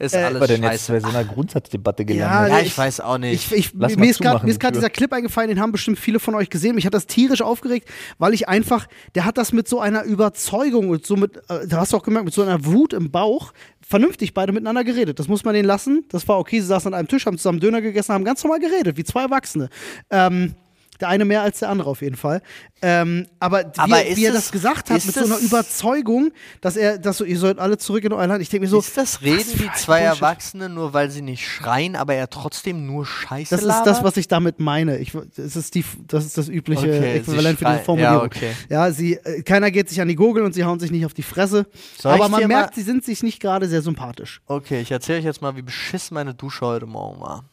Ist 0.00 0.12
Äh, 0.14 0.24
alles 0.24 0.40
war 0.40 0.48
denn 0.48 0.62
jetzt 0.64 0.88
bei 0.88 0.98
so 0.98 1.06
einer 1.06 1.24
Grundsatzdebatte 1.24 2.04
gelandet? 2.04 2.50
Ja, 2.50 2.58
ich- 2.58 2.66
ich 2.66 2.76
weiß 2.78 2.98
auch 3.00 3.16
nicht. 3.16 3.52
Ich, 3.52 3.56
ich, 3.56 3.70
Lass 3.78 3.92
mir 3.92 3.98
mal 3.98 4.06
ist 4.10 4.18
gerade 4.20 4.40
zumachen, 4.40 4.50
die 4.50 4.58
Tür. 4.58 4.70
dieser 4.72 4.90
Clip 4.90 5.12
eingefallen, 5.12 5.48
den 5.50 5.60
haben 5.60 5.70
bestimmt 5.70 6.00
viele 6.00 6.18
von 6.18 6.34
euch 6.34 6.50
gesehen. 6.50 6.74
Mich 6.74 6.84
hat 6.84 6.94
das 6.94 7.06
tierisch 7.06 7.40
aufgeregt, 7.40 7.88
weil 8.18 8.34
ich 8.34 8.48
einfach, 8.48 8.88
der 9.14 9.24
hat 9.24 9.38
das 9.38 9.52
mit 9.52 9.68
so 9.68 9.78
einer 9.78 10.02
Überzeugung 10.02 10.88
und 10.88 11.06
so 11.06 11.14
mit, 11.14 11.36
äh, 11.48 11.66
da 11.68 11.76
hast 11.78 11.92
du 11.92 11.96
auch 11.96 12.02
gemerkt, 12.02 12.24
mit 12.24 12.34
so 12.34 12.42
einer 12.42 12.64
Wut 12.64 12.92
im 12.92 13.12
Bauch 13.12 13.52
vernünftig 13.86 14.34
beide 14.34 14.50
miteinander 14.52 14.82
geredet. 14.82 15.20
Das 15.20 15.28
muss 15.28 15.44
man 15.44 15.54
denen 15.54 15.66
lassen. 15.68 16.04
Das 16.08 16.26
war 16.26 16.40
okay. 16.40 16.58
Sie 16.60 16.66
saßen 16.66 16.92
an 16.92 16.98
einem 16.98 17.06
Tisch, 17.08 17.24
haben 17.26 17.38
zusammen 17.38 17.60
Döner 17.60 17.80
gegessen, 17.82 18.14
haben 18.14 18.24
ganz 18.24 18.42
normal 18.42 18.58
geredet, 18.58 18.96
wie 18.96 19.04
zwei 19.04 19.22
Erwachsene. 19.22 19.68
Ähm, 20.10 20.56
der 21.04 21.10
eine 21.10 21.24
mehr 21.24 21.42
als 21.42 21.58
der 21.60 21.68
andere 21.68 21.90
auf 21.90 22.00
jeden 22.02 22.16
Fall. 22.16 22.40
Ähm, 22.82 23.26
aber, 23.40 23.60
wie, 23.74 23.78
Aber 23.78 23.98
er- 24.02 24.08
ist 24.08 24.16
wie 24.16 24.24
er 24.26 24.32
das 24.32 24.50
gesagt 24.52 24.90
hat, 24.90 24.98
ist 24.98 25.06
mit 25.06 25.14
so 25.14 25.24
einer 25.24 25.38
Überzeugung, 25.38 26.32
dass 26.60 26.76
er, 26.76 26.98
dass 26.98 27.18
so, 27.18 27.24
ihr 27.24 27.38
sollt 27.38 27.58
alle 27.58 27.78
zurück 27.78 28.04
in 28.04 28.12
euer 28.12 28.26
Land. 28.26 28.42
Ich 28.42 28.48
denke 28.50 28.64
mir 28.66 28.70
so, 28.70 28.78
ist 28.78 28.96
das 28.96 29.22
Reden 29.22 29.58
wie 29.58 29.70
zwei 29.76 30.00
Bullshit. 30.04 30.20
Erwachsene, 30.22 30.68
nur 30.68 30.92
weil 30.92 31.10
sie 31.10 31.22
nicht 31.22 31.46
schreien, 31.48 31.96
aber 31.96 32.14
er 32.14 32.28
trotzdem 32.28 32.86
nur 32.86 33.06
Scheiße 33.06 33.50
Das 33.54 33.60
ist 33.60 33.66
labert? 33.66 33.86
das, 33.86 34.02
was 34.04 34.16
ich 34.16 34.28
damit 34.28 34.60
meine. 34.60 34.98
Ich, 34.98 35.12
das, 35.36 35.56
ist 35.56 35.74
die, 35.74 35.84
das 36.08 36.24
ist 36.26 36.36
das 36.36 36.48
übliche 36.48 36.86
Okay, 36.88 37.16
Äquivalent 37.18 37.58
für 37.58 37.64
diese 37.64 37.78
Formulierung. 37.80 38.18
ja, 38.18 38.24
okay. 38.24 38.50
Ja, 38.68 38.90
sie, 38.90 39.14
äh, 39.14 39.42
keiner 39.42 39.70
geht 39.70 39.88
sich 39.88 40.00
an 40.00 40.08
die 40.08 40.14
Gurgel 40.16 40.42
und 40.42 40.52
sie 40.52 40.64
hauen 40.64 40.78
sich 40.80 40.90
nicht 40.90 41.06
auf 41.06 41.14
die 41.14 41.22
Fresse. 41.22 41.66
Soll 41.98 42.12
Aber 42.12 42.28
man 42.28 42.46
merkt, 42.48 42.74
sie 42.74 42.82
sind 42.82 43.04
sich 43.04 43.22
nicht 43.22 43.40
gerade 43.40 43.68
sehr 43.68 43.82
sympathisch. 43.82 44.40
Okay, 44.46 44.80
ich 44.80 44.90
erzähle 44.90 45.18
euch 45.20 45.24
jetzt 45.24 45.40
mal, 45.42 45.56
wie 45.56 45.62
beschissen 45.62 46.14
meine 46.14 46.34
Dusche 46.34 46.66
heute 46.66 46.86
Morgen 46.86 47.20
war. 47.20 47.44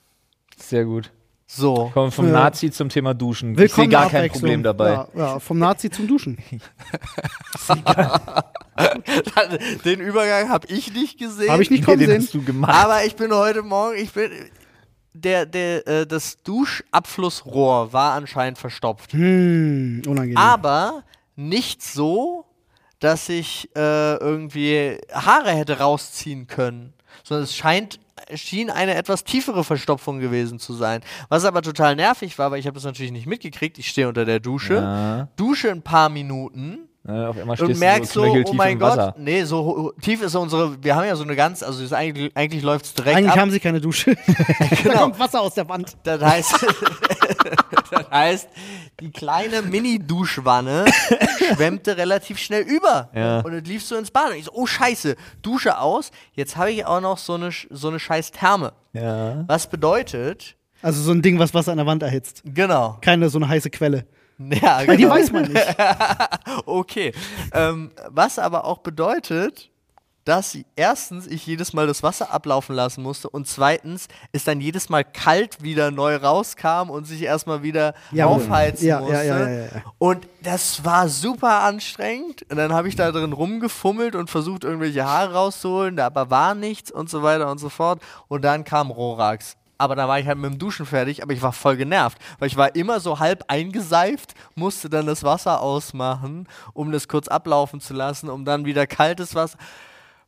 Sehr 0.57 0.85
gut. 0.85 1.11
So. 1.53 1.91
Kommen 1.93 2.07
wir 2.07 2.11
vom 2.11 2.27
Ja. 2.27 2.31
Nazi 2.31 2.71
zum 2.71 2.87
Thema 2.87 3.13
Duschen. 3.13 3.57
Willkommen 3.57 3.65
ich 3.65 3.73
sehe 3.73 3.89
gar 3.89 4.09
kein. 4.09 4.29
Problem 4.29 4.63
dabei. 4.63 4.91
Ja, 4.91 5.07
ja, 5.15 5.39
vom 5.39 5.59
Nazi 5.59 5.89
zum 5.89 6.07
Duschen. 6.07 6.37
Den 9.85 9.99
Übergang 9.99 10.47
habe 10.49 10.65
ich 10.67 10.93
nicht 10.93 11.19
gesehen. 11.19 11.51
Habe 11.51 11.61
ich 11.61 11.69
nicht 11.69 11.81
Nee, 11.81 11.85
kommen 11.85 11.99
den 11.99 12.07
sehen. 12.07 12.21
hast 12.21 12.33
du 12.33 12.41
gemacht. 12.41 12.73
Aber 12.73 13.03
ich 13.03 13.17
bin 13.17 13.33
heute 13.33 13.63
Morgen, 13.63 13.97
ich 13.97 14.13
bin. 14.13 14.31
Der, 15.13 15.45
der, 15.45 15.85
äh, 15.87 16.07
das 16.07 16.41
Duschabflussrohr 16.43 17.91
war 17.91 18.13
anscheinend 18.13 18.57
verstopft. 18.57 19.11
Hm, 19.11 20.03
unangenehm. 20.07 20.37
Aber 20.37 21.03
nicht 21.35 21.83
so, 21.83 22.45
dass 22.99 23.27
ich 23.27 23.69
äh, 23.75 24.15
irgendwie 24.15 24.97
Haare 25.13 25.51
hätte 25.51 25.79
rausziehen 25.79 26.47
können. 26.47 26.93
Sondern 27.25 27.43
es 27.43 27.53
scheint, 27.53 27.99
schien 28.35 28.69
eine 28.69 28.95
etwas 28.95 29.23
tiefere 29.23 29.63
Verstopfung 29.63 30.19
gewesen 30.19 30.59
zu 30.59 30.73
sein. 30.73 31.01
Was 31.29 31.45
aber 31.45 31.61
total 31.61 31.95
nervig 31.95 32.37
war, 32.39 32.51
weil 32.51 32.59
ich 32.59 32.67
habe 32.67 32.75
das 32.75 32.83
natürlich 32.83 33.11
nicht 33.11 33.27
mitgekriegt. 33.27 33.77
Ich 33.77 33.87
stehe 33.87 34.07
unter 34.07 34.25
der 34.25 34.39
Dusche, 34.39 34.75
Ja. 34.75 35.27
dusche 35.35 35.71
ein 35.71 35.81
paar 35.81 36.09
Minuten 36.09 36.87
Äh, 37.07 37.11
auf 37.25 37.35
einmal 37.37 37.59
und 37.59 37.79
merkst 37.79 38.15
du 38.15 38.19
so, 38.23 38.33
so, 38.35 38.43
oh 38.45 38.53
mein 38.53 38.77
Gott, 38.77 38.91
Wasser. 38.97 39.15
nee, 39.17 39.43
so 39.43 39.57
ho- 39.57 39.93
tief 40.01 40.21
ist 40.21 40.35
unsere, 40.35 40.83
wir 40.83 40.95
haben 40.95 41.05
ja 41.07 41.15
so 41.15 41.23
eine 41.23 41.35
ganz, 41.35 41.63
also 41.63 41.83
ist 41.83 41.93
eigentlich, 41.93 42.31
eigentlich 42.37 42.61
läuft 42.61 42.85
es 42.85 42.93
direkt 42.93 43.17
Eigentlich 43.17 43.31
ab. 43.31 43.39
haben 43.39 43.49
sie 43.49 43.59
keine 43.59 43.81
Dusche. 43.81 44.15
da 44.59 44.75
Genau. 44.83 44.99
kommt 44.99 45.19
Wasser 45.19 45.41
aus 45.41 45.55
der 45.55 45.67
Wand. 45.67 45.97
Das 46.03 46.21
heißt, 46.21 46.53
das 47.91 48.09
heißt, 48.11 48.49
die 48.99 49.09
kleine 49.11 49.63
Mini-Duschwanne 49.63 50.85
schwemmte 51.55 51.97
relativ 51.97 52.37
schnell 52.37 52.61
über. 52.63 53.09
Ja. 53.15 53.39
Und 53.39 53.53
es 53.53 53.63
lief 53.67 53.83
so 53.83 53.95
ins 53.95 54.11
Bad. 54.11 54.29
Und 54.31 54.35
ich 54.37 54.45
so, 54.45 54.51
oh 54.53 54.67
Scheiße, 54.67 55.15
Dusche 55.41 55.79
aus. 55.79 56.11
Jetzt 56.33 56.55
habe 56.57 56.71
ich 56.71 56.85
auch 56.85 57.01
noch 57.01 57.17
so 57.17 57.33
eine, 57.33 57.49
so 57.71 57.87
eine 57.89 57.99
scheiß 57.99 58.31
Therme. 58.31 58.73
Ja. 58.93 59.43
Was 59.47 59.67
bedeutet, 59.67 60.55
Also 60.83 61.01
so 61.01 61.11
ein 61.11 61.21
Ding, 61.23 61.39
was 61.39 61.53
Wasser 61.53 61.71
an 61.71 61.77
der 61.77 61.87
Wand 61.87 62.03
erhitzt. 62.03 62.43
genau. 62.45 62.97
Keine 63.01 63.29
so 63.29 63.39
eine 63.39 63.47
heiße 63.47 63.69
Quelle. 63.71 64.05
Ja, 64.61 64.79
Weil 64.87 64.97
die 64.97 65.03
genau. 65.03 65.15
weiß 65.15 65.31
man 65.31 65.43
nicht. 65.51 65.75
Okay. 66.65 67.13
Ähm, 67.53 67.91
was 68.09 68.39
aber 68.39 68.65
auch 68.65 68.79
bedeutet, 68.79 69.69
dass 70.23 70.55
erstens 70.75 71.25
ich 71.25 71.47
jedes 71.47 71.73
Mal 71.73 71.87
das 71.87 72.03
Wasser 72.03 72.31
ablaufen 72.31 72.75
lassen 72.75 73.01
musste 73.01 73.27
und 73.27 73.47
zweitens 73.47 74.07
es 74.31 74.43
dann 74.43 74.61
jedes 74.61 74.87
Mal 74.87 75.03
kalt 75.03 75.63
wieder 75.63 75.89
neu 75.89 76.15
rauskam 76.15 76.91
und 76.91 77.05
sich 77.05 77.23
erstmal 77.23 77.63
wieder 77.63 77.95
Ja, 78.11 78.27
aufheizen 78.27 78.87
ja, 78.87 78.99
musste. 78.99 79.69
ja. 79.73 79.81
Und 79.97 80.27
das 80.43 80.85
war 80.85 81.09
super 81.09 81.61
anstrengend. 81.63 82.43
Und 82.51 82.57
dann 82.57 82.71
habe 82.71 82.87
ich 82.87 82.95
da 82.95 83.11
drin 83.11 83.33
rumgefummelt 83.33 84.15
und 84.15 84.29
versucht, 84.29 84.63
irgendwelche 84.63 85.05
Haare 85.05 85.33
rauszuholen, 85.33 85.95
da 85.95 86.05
aber 86.05 86.29
war 86.29 86.53
nichts 86.53 86.91
und 86.91 87.09
so 87.09 87.23
weiter 87.23 87.49
und 87.49 87.57
so 87.57 87.69
fort. 87.69 87.99
Und 88.27 88.43
dann 88.45 88.63
kam 88.63 88.91
Rorax. 88.91 89.57
Aber 89.81 89.95
da 89.95 90.07
war 90.07 90.19
ich 90.19 90.27
halt 90.27 90.37
mit 90.37 90.51
dem 90.51 90.59
Duschen 90.59 90.85
fertig, 90.85 91.23
aber 91.23 91.33
ich 91.33 91.41
war 91.41 91.53
voll 91.53 91.75
genervt, 91.75 92.19
weil 92.37 92.47
ich 92.47 92.55
war 92.55 92.75
immer 92.75 92.99
so 92.99 93.17
halb 93.17 93.45
eingeseift, 93.47 94.35
musste 94.53 94.91
dann 94.91 95.07
das 95.07 95.23
Wasser 95.23 95.59
ausmachen, 95.59 96.47
um 96.73 96.91
das 96.91 97.07
kurz 97.07 97.27
ablaufen 97.27 97.81
zu 97.81 97.95
lassen, 97.95 98.29
um 98.29 98.45
dann 98.45 98.65
wieder 98.65 98.85
kaltes 98.85 99.33
Wasser. 99.33 99.57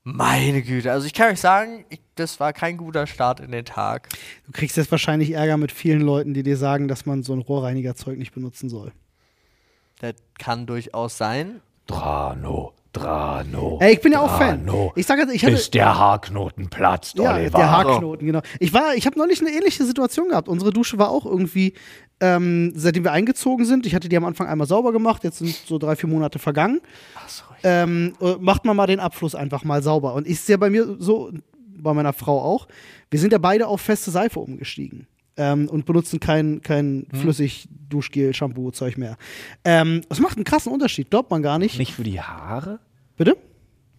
Meine 0.03 0.63
Güte, 0.63 0.91
also 0.91 1.05
ich 1.05 1.13
kann 1.13 1.31
euch 1.31 1.39
sagen, 1.39 1.85
ich, 1.89 2.01
das 2.15 2.39
war 2.39 2.51
kein 2.51 2.77
guter 2.77 3.05
Start 3.05 3.41
in 3.41 3.51
den 3.51 3.63
Tag. 3.63 4.09
Du 4.47 4.51
kriegst 4.51 4.75
jetzt 4.75 4.89
wahrscheinlich 4.89 5.33
Ärger 5.33 5.57
mit 5.57 5.71
vielen 5.71 6.01
Leuten, 6.01 6.33
die 6.33 6.41
dir 6.41 6.57
sagen, 6.57 6.87
dass 6.87 7.05
man 7.05 7.21
so 7.21 7.33
ein 7.33 7.39
Rohrreinigerzeug 7.39 8.17
nicht 8.17 8.33
benutzen 8.33 8.69
soll. 8.69 8.91
Das 9.99 10.15
kann 10.39 10.65
durchaus 10.65 11.19
sein. 11.19 11.61
Drano, 11.85 12.73
Drano. 12.93 13.79
Ey, 13.81 13.93
ich 13.93 14.01
bin 14.01 14.11
ja 14.13 14.21
auch 14.21 14.37
Fan. 14.37 14.69
Ich 14.95 15.05
sag 15.05 15.17
jetzt, 15.19 15.33
ich 15.33 15.43
hatte. 15.43 15.55
Bis 15.55 15.69
der 15.71 15.97
Haarknoten 15.97 16.69
platzt, 16.69 17.17
Ja, 17.17 17.35
Oliver. 17.35 17.57
der 17.57 17.71
Haarknoten, 17.71 18.25
genau. 18.27 18.41
Ich 18.59 18.73
war, 18.73 18.95
ich 18.95 19.05
habe 19.05 19.17
neulich 19.17 19.41
eine 19.41 19.49
ähnliche 19.49 19.83
Situation 19.83 20.29
gehabt. 20.29 20.47
Unsere 20.47 20.71
Dusche 20.71 20.97
war 20.99 21.09
auch 21.09 21.25
irgendwie, 21.25 21.73
ähm, 22.19 22.71
seitdem 22.75 23.03
wir 23.03 23.11
eingezogen 23.11 23.65
sind, 23.65 23.85
ich 23.85 23.95
hatte 23.95 24.07
die 24.09 24.15
am 24.15 24.25
Anfang 24.25 24.47
einmal 24.47 24.67
sauber 24.67 24.91
gemacht, 24.93 25.23
jetzt 25.23 25.39
sind 25.39 25.49
so 25.65 25.77
drei, 25.79 25.95
vier 25.95 26.07
Monate 26.09 26.37
vergangen. 26.39 26.79
Ach 27.15 27.27
so, 27.27 27.43
Ähm, 27.63 28.13
äh, 28.21 28.35
macht 28.39 28.63
man 28.65 28.75
mal 28.77 28.87
den 28.87 28.99
Abfluss 28.99 29.35
einfach 29.35 29.63
mal 29.63 29.81
sauber. 29.81 30.13
Und 30.13 30.27
ist 30.27 30.47
ja 30.47 30.57
bei 30.57 30.69
mir 30.69 30.95
so, 30.99 31.31
bei 31.75 31.93
meiner 31.93 32.13
Frau 32.13 32.41
auch, 32.41 32.67
wir 33.09 33.19
sind 33.19 33.33
ja 33.33 33.39
beide 33.39 33.67
auf 33.67 33.81
feste 33.81 34.11
Seife 34.11 34.39
umgestiegen. 34.39 35.07
Ähm, 35.35 35.67
und 35.67 35.85
benutzen 35.85 36.19
kein, 36.19 36.61
kein 36.61 37.07
flüssig 37.11 37.67
Duschgel, 37.89 38.33
Shampoo, 38.35 38.69
Zeug 38.71 38.97
mehr. 38.97 39.17
Ähm, 39.63 40.01
das 40.07 40.19
macht 40.19 40.37
einen 40.37 40.43
krassen 40.43 40.71
Unterschied, 40.71 41.09
glaubt 41.09 41.31
man 41.31 41.41
gar 41.41 41.57
nicht. 41.57 41.79
Nicht 41.79 41.93
für 41.93 42.03
die 42.03 42.21
Haare? 42.21 42.79
Bitte? 43.17 43.37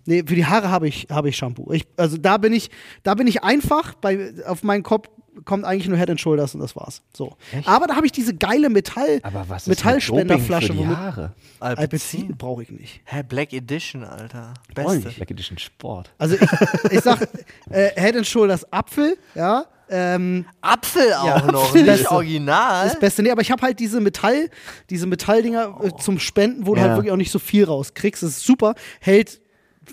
Nee, 0.06 0.22
für 0.26 0.34
die 0.34 0.46
Haare 0.46 0.70
habe 0.70 0.86
ich, 0.86 1.08
habe 1.10 1.28
ich 1.28 1.36
Shampoo. 1.36 1.72
Ich, 1.72 1.86
also 1.96 2.18
da 2.18 2.36
bin 2.36 2.52
ich, 2.52 2.70
da 3.02 3.14
bin 3.14 3.26
ich 3.26 3.42
einfach, 3.42 3.94
bei, 3.94 4.32
auf 4.46 4.62
meinen 4.62 4.82
Kopf 4.82 5.08
kommt 5.44 5.64
eigentlich 5.64 5.88
nur 5.88 5.98
Head 5.98 6.10
and 6.10 6.20
Shoulders 6.20 6.54
und 6.54 6.60
das 6.60 6.76
war's. 6.76 7.02
So. 7.12 7.36
Aber 7.64 7.86
da 7.86 7.96
habe 7.96 8.06
ich 8.06 8.12
diese 8.12 8.34
geile 8.34 8.70
Metall, 8.70 9.20
Aber 9.22 9.48
was 9.48 9.62
ist 9.62 9.68
Metallspenderflasche, 9.68 10.68
für 10.68 10.72
die 10.74 10.78
womit 10.78 10.96
Haare? 10.96 11.34
Alpecin 11.60 12.36
brauche 12.36 12.62
ich 12.62 12.70
nicht. 12.70 13.00
Hä, 13.04 13.22
Black 13.28 13.52
Edition, 13.52 14.04
Alter. 14.04 14.54
Beste. 14.74 14.96
nicht. 14.98 15.16
Black 15.16 15.30
Edition 15.30 15.58
Sport. 15.58 16.12
Also 16.18 16.36
ich, 16.36 16.92
ich 16.92 17.00
sag 17.00 17.28
äh, 17.70 18.00
Head 18.00 18.16
and 18.16 18.26
Shoulders 18.26 18.70
Apfel, 18.72 19.16
ja. 19.34 19.66
Ähm, 19.90 20.46
Apfel 20.60 21.12
auch 21.14 21.26
Ja, 21.26 21.52
noch, 21.52 21.74
nicht 21.74 21.86
ist- 21.86 22.10
original. 22.10 22.88
das 22.88 22.98
Beste. 22.98 23.22
Nee, 23.22 23.30
aber 23.30 23.42
ich 23.42 23.50
habe 23.50 23.62
halt 23.62 23.78
diese 23.80 24.00
Metall, 24.00 24.48
diese 24.90 25.06
Metalldinger 25.06 25.78
äh, 25.82 25.90
zum 26.00 26.18
Spenden, 26.18 26.66
wo 26.66 26.74
du 26.74 26.80
Ja. 26.80 26.86
halt 26.88 26.96
wirklich 26.96 27.12
auch 27.12 27.16
nicht 27.16 27.30
so 27.30 27.38
viel 27.38 27.64
rauskriegst. 27.64 28.22
Das 28.22 28.30
ist 28.30 28.44
super. 28.44 28.74
Hält 29.00 29.40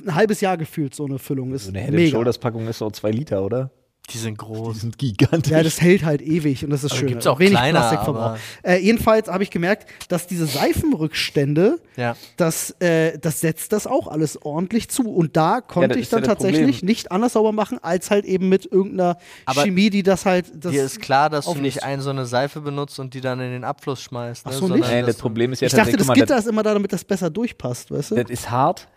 ein 0.06 0.16
halbes 0.16 0.40
Jahr 0.40 0.56
gefühlt 0.58 0.96
so 0.96 1.06
eine 1.06 1.20
Füllung. 1.20 1.54
Ist 1.54 1.66
So 1.66 1.70
eine 1.72 1.80
Head 1.82 1.92
mega. 1.94 2.12
Shoulders 2.12 2.38
Packung 2.38 2.68
ist 2.68 2.78
so 2.78 2.90
zwei 2.92 3.12
Liter, 3.12 3.44
oder? 3.44 3.72
Die 4.14 4.18
sind 4.18 4.38
groß. 4.38 4.74
Die 4.76 4.80
sind 4.82 4.98
gigantisch. 4.98 5.52
Ja, 5.52 5.64
das 5.64 5.80
hält 5.82 6.04
halt 6.04 6.22
ewig 6.22 6.64
und 6.64 6.70
das 6.72 6.84
ist 6.84 6.92
Aber 6.92 7.00
schön. 7.00 7.08
gibt's 7.10 7.28
auch 7.28 7.40
Wenig 7.40 7.54
kleiner, 7.54 7.80
Plastikverbrauch. 7.80 8.38
Äh, 8.64 8.78
jedenfalls 8.78 9.28
habe 9.28 9.44
ich 9.44 9.50
gemerkt, 9.50 9.88
dass 10.10 10.28
diese 10.28 10.46
Seifenrückstände, 10.46 11.80
Ja. 11.96 12.16
das, 12.38 12.72
äh, 12.80 13.18
das 13.20 13.42
setzt 13.42 13.74
das 13.74 13.88
auch 13.88 14.08
alles 14.08 14.42
ordentlich 14.44 14.90
zu. 14.90 15.12
Und 15.14 15.38
da 15.38 15.62
konnte 15.62 15.90
das 15.90 15.98
ich 15.98 16.06
ja 16.12 16.18
dann 16.18 16.22
das 16.22 16.28
tatsächlich 16.30 16.78
Problem. 16.78 16.86
nicht 16.88 17.12
anders 17.12 17.34
sauber 17.34 17.52
machen, 17.52 17.80
als 17.82 18.12
halt 18.12 18.26
eben 18.26 18.50
mit 18.50 18.66
irgendeiner 18.72 19.18
Aber 19.46 19.64
Chemie, 19.64 19.90
die 19.90 20.04
das 20.04 20.26
halt. 20.26 20.48
Das 20.56 20.72
Dir 20.72 20.84
ist 20.84 21.02
klar, 21.02 21.30
dass 21.30 21.46
du 21.46 21.56
nicht 21.56 21.84
ein 21.84 22.02
so 22.02 22.10
eine 22.10 22.26
Seife 22.26 22.62
benutzt 22.62 23.00
und 23.00 23.14
die 23.14 23.22
dann 23.22 23.40
in 23.40 23.52
den 23.52 23.64
Abfluss 23.64 24.02
schmeißt. 24.02 24.46
Ne? 24.46 24.52
Ach 24.52 24.56
so, 24.56 24.68
Sondern 24.68 24.80
nicht? 24.80 24.92
Dass 24.92 25.06
das 25.08 25.18
Problem 25.18 25.52
ist 25.54 25.62
ja 25.62 25.68
ich 25.68 25.74
dachte, 25.74 25.98
das 25.98 26.08
Gitter 26.10 26.38
ist 26.38 26.48
immer 26.48 26.64
da, 26.64 26.74
damit 26.74 26.92
das 26.94 27.04
besser 27.04 27.30
durchpasst, 27.30 27.92
weißt 27.92 28.12
du? 28.12 28.16
Das 28.16 28.30
ist 28.30 28.50
hart, 28.50 28.88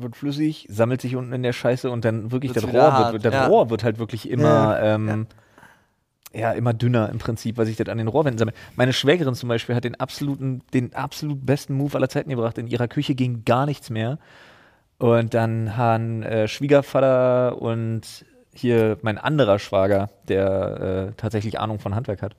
wird 0.00 0.16
flüssig, 0.16 0.66
sammelt 0.70 1.00
sich 1.00 1.16
unten 1.16 1.32
in 1.32 1.42
der 1.42 1.52
Scheiße 1.52 1.90
und 1.90 2.04
dann 2.04 2.30
wirklich 2.30 2.54
Wird's 2.54 2.66
das 2.66 2.74
Rohr 2.74 3.12
wird, 3.12 3.24
das 3.24 3.34
ja. 3.34 3.46
Rohr 3.46 3.70
wird 3.70 3.84
halt 3.84 3.98
wirklich 3.98 4.28
immer, 4.30 4.44
Ja, 4.78 4.94
ähm, 4.94 5.26
ja. 6.32 6.52
immer 6.52 6.74
dünner 6.74 7.08
im 7.10 7.18
Prinzip, 7.18 7.56
weil 7.56 7.66
sich 7.66 7.76
das 7.76 7.88
an 7.88 7.98
den 7.98 8.08
Rohrwänden 8.08 8.38
sammelt. 8.38 8.56
Meine 8.76 8.92
Schwägerin 8.92 9.34
zum 9.34 9.48
Beispiel 9.48 9.74
hat 9.74 9.84
den 9.84 9.98
absoluten, 9.98 10.62
den 10.72 10.94
absolut 10.94 11.44
besten 11.44 11.74
Move 11.74 11.96
aller 11.96 12.08
Zeiten 12.08 12.30
gebracht. 12.30 12.58
In 12.58 12.66
ihrer 12.66 12.88
Küche 12.88 13.14
ging 13.14 13.44
gar 13.44 13.66
nichts 13.66 13.90
mehr. 13.90 14.18
Und 14.98 15.34
dann 15.34 15.76
haben 15.76 16.22
äh, 16.22 16.48
Schwiegervater 16.48 17.60
und 17.60 18.24
hier 18.52 18.98
mein 19.02 19.18
anderer 19.18 19.58
Schwager, 19.58 20.10
der 20.26 21.08
äh, 21.08 21.12
tatsächlich 21.16 21.60
Ahnung 21.60 21.78
von 21.78 21.94
Handwerk 21.94 22.22
hat, 22.22 22.34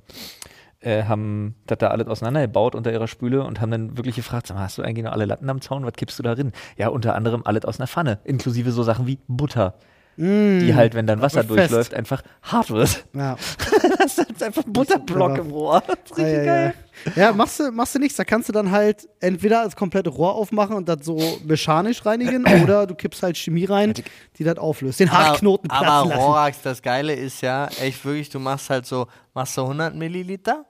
äh, 0.82 1.04
haben 1.04 1.56
das 1.68 1.78
da 1.80 1.88
alles 1.88 2.08
auseinandergebaut 2.08 2.74
unter 2.76 2.92
ihrer 2.92 3.08
Spüle 3.08 3.44
und 3.44 3.60
haben 3.62 3.72
dann 3.72 3.98
wirklich 3.98 4.15
gefragt, 4.15 4.48
sag 4.48 4.56
mal, 4.56 4.63
hast 4.63 4.78
du 4.78 4.82
eigentlich 4.82 5.04
noch 5.06 5.12
alle 5.12 5.26
Latten 5.26 5.50
am 5.50 5.62
Zaun? 5.62 5.86
Was 5.86 5.94
kippst 5.94 6.18
du 6.20 6.24
da 6.24 6.36
drin? 6.36 6.52
Ja, 6.78 6.88
unter 6.89 7.15
anderem 7.15 7.42
alles 7.46 7.65
aus 7.65 7.80
einer 7.80 7.88
Pfanne, 7.88 8.20
inklusive 8.24 8.72
so 8.72 8.84
Sachen 8.84 9.06
wie 9.08 9.20
Butter, 9.28 9.76
die 10.22 10.74
halt, 10.76 10.96
wenn 10.96 11.08
dann 11.08 11.22
Wasser 11.22 11.44
Mm. 11.44 11.48
wird 11.50 11.60
fest. 11.60 11.72
durchläuft, 11.72 11.94
einfach 11.94 12.22
hart 12.44 12.72
wird. 12.72 13.06
ja. 13.13 13.38
das 14.00 14.18
ist 14.18 14.44
einfach 14.44 14.65
ein 14.65 14.74
Butterblock 14.74 15.38
Ja. 15.38 15.44
im 15.44 15.50
Rohr. 15.52 15.82
Das 15.88 15.96
ist 16.12 16.18
Ja, 16.18 16.24
richtig 16.26 16.38
ja, 16.39 16.44
geil. 16.46 16.74
ja. 17.15 17.22
ja, 17.24 17.32
machst 17.34 17.60
du, 17.62 17.72
machst 17.72 17.96
du 17.96 18.00
nichts. 18.00 18.18
Da 18.18 18.26
kannst 18.26 18.50
du 18.50 18.54
dann 18.54 18.70
halt 18.70 19.08
entweder 19.22 19.63
das 19.63 19.78
komplette 19.78 20.10
Rohr 20.10 20.36
aufmachen 20.36 20.76
und 20.76 20.89
das 20.89 21.06
so 21.06 21.18
mechanisch 21.46 22.06
reinigen 22.06 22.44
oder 22.63 22.86
du 22.86 22.96
kippst 22.96 23.24
halt 23.24 23.38
Chemie 23.38 23.63
rein, 23.63 23.94
die 24.38 24.44
das 24.44 24.58
auflöst. 24.58 25.00
Den 25.00 25.10
Haarknoten 25.10 25.70
aber, 25.72 25.86
platzen 25.86 26.12
aber. 26.12 26.22
Rorax, 26.22 26.62
das 26.63 26.82
Geile 26.82 27.13
ist 27.13 27.39
ja, 27.42 27.68
echt 27.82 28.04
wirklich, 28.04 28.30
du 28.30 28.39
machst 28.39 28.70
halt 28.70 28.86
so, 28.86 29.08
machst 29.34 29.54
so 29.54 29.62
100 29.63 29.96
Milliliter, 29.96 30.65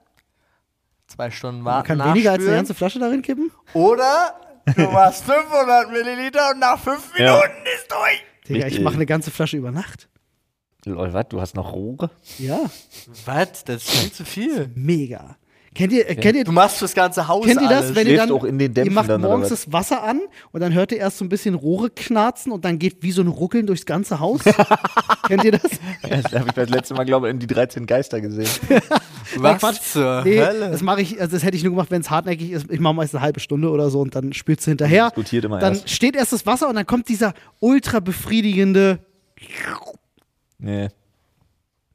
zwei 1.10 1.30
Stunden 1.30 1.62
Man 1.62 1.74
warten, 1.74 1.98
kann 1.98 2.08
weniger 2.10 2.32
als 2.32 2.42
eine 2.46 2.56
ganze 2.56 2.74
Flasche 2.74 2.98
darin 2.98 3.22
kippen. 3.22 3.50
Oder 3.74 4.34
du 4.76 4.82
machst 4.90 5.24
500 5.24 5.90
Milliliter 5.90 6.50
und 6.52 6.60
nach 6.60 6.78
fünf 6.78 7.12
Ja. 7.18 7.34
Minuten 7.36 7.66
ist 7.76 7.90
durch. 7.90 8.24
Digga, 8.48 8.66
ich 8.66 8.80
mache 8.80 8.94
eine 8.94 9.06
ganze 9.06 9.30
Flasche 9.30 9.56
über 9.56 9.70
Nacht. 9.70 10.08
Lol, 10.86 11.12
was? 11.12 11.28
Du 11.28 11.40
hast 11.40 11.54
noch 11.56 11.72
Rohre? 11.72 12.10
Ja, 12.38 12.58
Was? 13.26 13.64
Das 13.64 13.82
ist 13.82 13.90
viel 13.90 14.12
zu 14.12 14.24
viel. 14.24 14.70
mega. 14.74 15.36
Kennt 15.72 15.92
ihr, 15.92 16.10
äh, 16.10 16.16
kennt 16.16 16.36
ihr, 16.36 16.42
Du 16.42 16.50
machst 16.50 16.78
fürs 16.78 16.94
ganze 16.94 17.28
Haus 17.28 17.46
kennt 17.46 17.60
ihr 17.62 17.68
das, 17.68 17.84
alles. 17.84 17.94
wenn 17.94 18.08
ihr 18.08 18.16
dann, 18.16 18.32
auch 18.32 18.42
in 18.42 18.58
den 18.58 18.70
ihr 18.70 18.74
Dämpfen 18.74 18.94
macht 18.94 19.08
dann, 19.08 19.20
morgens 19.20 19.50
das 19.50 19.72
Wasser 19.72 20.02
an 20.02 20.20
und 20.50 20.60
dann 20.60 20.74
hört 20.74 20.90
ihr 20.90 20.98
erst 20.98 21.18
so 21.18 21.24
ein 21.24 21.28
bisschen 21.28 21.54
Rohre 21.54 21.90
knarzen 21.90 22.50
und 22.50 22.64
dann 22.64 22.80
geht 22.80 23.04
wie 23.04 23.12
so 23.12 23.22
ein 23.22 23.28
Ruckeln 23.28 23.66
durchs 23.68 23.86
ganze 23.86 24.18
Haus? 24.18 24.40
kennt 25.28 25.44
ihr 25.44 25.52
das? 25.52 25.62
Das 26.02 26.32
habe 26.32 26.46
ich 26.48 26.54
das 26.54 26.68
letzte 26.70 26.94
Mal, 26.94 27.04
glaube 27.04 27.28
ich, 27.28 27.34
in 27.34 27.38
die 27.38 27.46
13 27.46 27.86
Geister 27.86 28.20
gesehen. 28.20 28.48
Was 29.36 29.60
Quatsch. 29.60 29.80
zur 29.80 30.24
Nee, 30.24 30.40
Hölle? 30.44 30.70
das 30.72 30.82
mache 30.82 31.02
ich, 31.02 31.20
also 31.20 31.36
das 31.36 31.44
hätte 31.44 31.56
ich 31.56 31.62
nur 31.62 31.72
gemacht, 31.72 31.92
wenn 31.92 32.00
es 32.00 32.10
hartnäckig 32.10 32.50
ist. 32.50 32.66
Ich 32.68 32.80
mache 32.80 32.94
meist 32.94 33.14
eine 33.14 33.22
halbe 33.22 33.38
Stunde 33.38 33.70
oder 33.70 33.90
so 33.90 34.00
und 34.00 34.16
dann 34.16 34.32
spülst 34.32 34.66
du 34.66 34.72
hinterher. 34.72 35.10
Diskutiert 35.10 35.44
immer 35.44 35.60
dann 35.60 35.74
erst. 35.74 35.88
steht 35.88 36.16
erst 36.16 36.32
das 36.32 36.46
Wasser 36.46 36.68
und 36.68 36.74
dann 36.74 36.86
kommt 36.86 37.08
dieser 37.08 37.32
ultra 37.60 38.00
befriedigende. 38.00 38.98
Nee. 40.58 40.88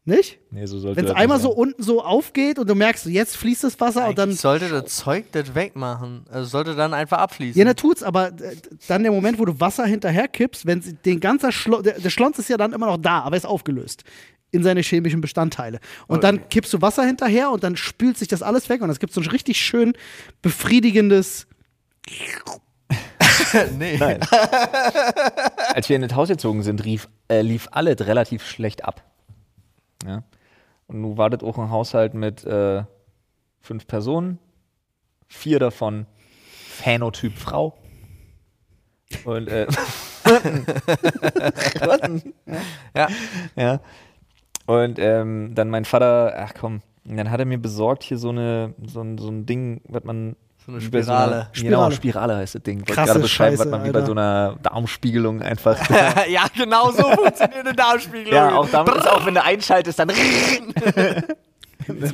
Nicht? 0.08 0.38
Nee, 0.52 0.68
so 0.68 0.78
sollte 0.78 0.98
Wenn 0.98 1.06
es 1.06 1.12
einmal 1.12 1.38
nicht 1.38 1.44
so 1.44 1.50
sein. 1.50 1.58
unten 1.58 1.82
so 1.82 2.04
aufgeht 2.04 2.60
und 2.60 2.70
du 2.70 2.76
merkst, 2.76 3.08
jetzt 3.08 3.36
fließt 3.38 3.64
das 3.64 3.80
Wasser 3.80 4.08
und 4.08 4.20
dann. 4.20 4.30
Eigentlich 4.30 4.42
sollte 4.42 4.70
das 4.70 4.96
Zeug 4.96 5.26
das 5.32 5.56
wegmachen. 5.56 6.26
Also 6.30 6.48
sollte 6.48 6.76
dann 6.76 6.94
einfach 6.94 7.18
abfließen. 7.18 7.58
Ja, 7.58 7.66
na 7.66 7.74
tut's, 7.74 8.04
aber 8.04 8.28
äh, 8.28 8.56
dann 8.88 9.02
der 9.02 9.12
Moment, 9.12 9.40
wo 9.40 9.46
du 9.46 9.60
Wasser 9.60 9.84
hinterher 9.86 10.28
kippst, 10.28 10.68
wenn 10.68 10.84
den 11.06 11.20
ganzen 11.20 11.52
Schlo 11.52 11.82
der, 11.82 12.00
der 12.00 12.10
Schlons 12.12 12.38
ist 12.38 12.50
ja 12.50 12.58
dann 12.58 12.72
immer 12.74 12.86
noch 12.86 12.98
da, 12.98 13.22
aber 13.22 13.36
ist 13.36 13.48
aufgelöst 13.48 14.04
in 14.52 14.62
seine 14.64 14.82
chemischen 14.82 15.22
Bestandteile. 15.22 15.80
Und 16.06 16.24
dann 16.24 16.50
kippst 16.50 16.72
du 16.72 16.82
Wasser 16.84 17.04
hinterher 17.04 17.50
und 17.50 17.64
dann 17.64 17.76
spült 17.76 18.18
sich 18.18 18.28
das 18.28 18.44
alles 18.44 18.70
weg 18.70 18.84
und 18.84 18.92
es 18.92 19.00
gibt 19.00 19.12
so 19.12 19.22
ein 19.22 19.28
richtig 19.28 19.60
schön 19.60 19.94
befriedigendes. 20.44 21.48
nee. 23.80 23.98
Nein. 23.98 24.20
Als 25.74 25.90
wir 25.90 25.96
in 25.96 26.04
das 26.04 26.14
Haus 26.14 26.30
gezogen 26.30 26.62
sind, 26.62 26.86
rief, 26.86 27.10
äh, 27.28 27.42
lief 27.42 27.68
alles 27.72 28.06
relativ 28.06 28.46
schlecht 28.48 28.86
ab. 28.86 29.04
Ja. 30.08 30.24
Und 30.88 31.02
nun 31.02 31.18
war 31.18 31.30
das 31.30 31.44
auch 31.44 31.58
ein 31.58 31.70
Haushalt 31.70 32.14
mit 32.14 32.44
äh, 32.46 32.84
fünf 33.60 33.88
Personen, 33.88 34.40
vier 35.28 35.60
davon 35.60 36.06
Phänotyp 36.52 37.38
Frau. 37.38 37.78
Und 39.24 39.48
äh, 39.48 39.68
Ja. 42.96 43.08
ja. 43.56 43.80
Und 44.66 45.00
ähm, 45.00 45.54
dann 45.54 45.70
mein 45.70 45.86
Vater, 45.86 46.34
ach 46.38 46.54
komm, 46.60 46.82
dann 47.04 47.30
hat 47.30 47.40
er 47.40 47.46
mir 47.46 47.60
besorgt 47.60 48.04
hier 48.04 48.18
so 48.18 48.30
eine 48.30 48.74
so 48.84 49.02
ein, 49.02 49.18
so 49.18 49.30
ein 49.30 49.46
Ding, 49.46 49.82
was 49.88 50.04
man 50.04 50.36
So 50.66 50.72
eine 50.72 50.82
Spirale. 50.82 51.06
So 51.06 51.14
einer, 51.14 51.50
Genau, 51.54 51.92
Spirale. 51.92 51.96
Spirale 51.96 52.36
heißt 52.38 52.56
das 52.56 52.64
Ding. 52.64 52.84
Krasse 52.86 53.08
gerade 53.08 53.20
beschreiben, 53.20 53.58
was 53.58 53.66
Scheiße, 53.66 53.70
man 53.70 53.84
wie 53.84 53.92
bei 53.92 54.00
Alter. 54.00 54.06
so 54.08 54.12
einer 54.14 54.56
Darmspiegelung 54.64 55.42
einfach. 55.42 55.78
ja, 56.28 56.46
genau 56.56 56.92
so 56.92 57.04
funktioniert 57.04 57.66
eine 57.68 57.74
Darmspiegelung. 57.74 58.34
ja, 58.34 58.56
auch 58.56 58.68
damit 58.70 58.96
ist 58.96 59.08
auch, 59.08 59.26
wenn 59.26 59.36
du 59.36 59.44
einschaltest, 59.44 60.00
dann 60.00 60.12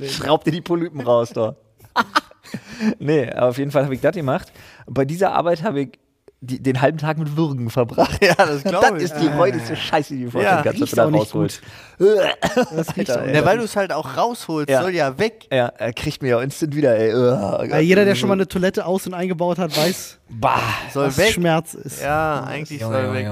schraubt 0.09 0.47
dir 0.47 0.51
die 0.51 0.61
Polypen 0.61 1.01
raus, 1.01 1.29
doch. 1.29 1.55
nee, 2.99 3.29
aber 3.31 3.49
auf 3.49 3.57
jeden 3.57 3.71
Fall 3.71 3.85
habe 3.85 3.95
ich 3.95 4.01
das 4.01 4.15
gemacht. 4.15 4.51
Bei 4.87 5.05
dieser 5.05 5.33
Arbeit 5.33 5.63
habe 5.63 5.81
ich 5.81 5.99
die, 6.43 6.61
den 6.61 6.81
halben 6.81 6.97
Tag 6.97 7.19
mit 7.19 7.37
Würgen 7.37 7.69
verbracht. 7.69 8.19
Ja, 8.23 8.33
das 8.35 8.63
glaube 8.63 8.93
Das 8.93 8.97
ich. 8.97 9.11
ist 9.11 9.15
die 9.21 9.27
räudigste 9.27 9.75
Scheiße, 9.75 10.15
die 10.15 10.23
du 10.25 10.31
vorstellen 10.31 10.57
Ja, 10.57 10.63
da 10.63 11.05
auch 11.05 11.11
nicht 11.11 11.21
rausholst. 11.35 11.61
Das 11.99 12.97
riecht 12.97 13.11
auch. 13.11 13.25
Ja, 13.27 13.45
weil 13.45 13.59
du 13.59 13.63
es 13.63 13.75
halt 13.75 13.93
auch 13.93 14.17
rausholst, 14.17 14.69
Ja. 14.69 14.81
soll 14.81 14.91
ja 14.95 15.17
weg. 15.19 15.45
Ja, 15.51 15.67
er 15.67 15.93
kriegt 15.93 16.23
mir 16.23 16.29
ja 16.29 16.41
instant 16.41 16.75
wieder, 16.75 16.97
ey. 16.97 17.13
Oh, 17.13 17.63
Ja, 17.63 17.77
jeder, 17.77 18.05
der 18.05 18.15
schon 18.15 18.27
mal 18.27 18.33
eine 18.33 18.47
Toilette 18.47 18.85
aus- 18.87 19.05
und 19.05 19.13
eingebaut 19.13 19.59
hat, 19.59 19.77
weiß, 19.77 20.17
Bah. 20.29 20.59
Soll 20.91 21.07
was 21.07 21.17
weg. 21.19 21.29
Schmerz 21.33 21.75
ist. 21.75 22.01
Ja, 22.01 22.43
eigentlich 22.43 22.81
soll 22.81 23.13
weg. 23.13 23.27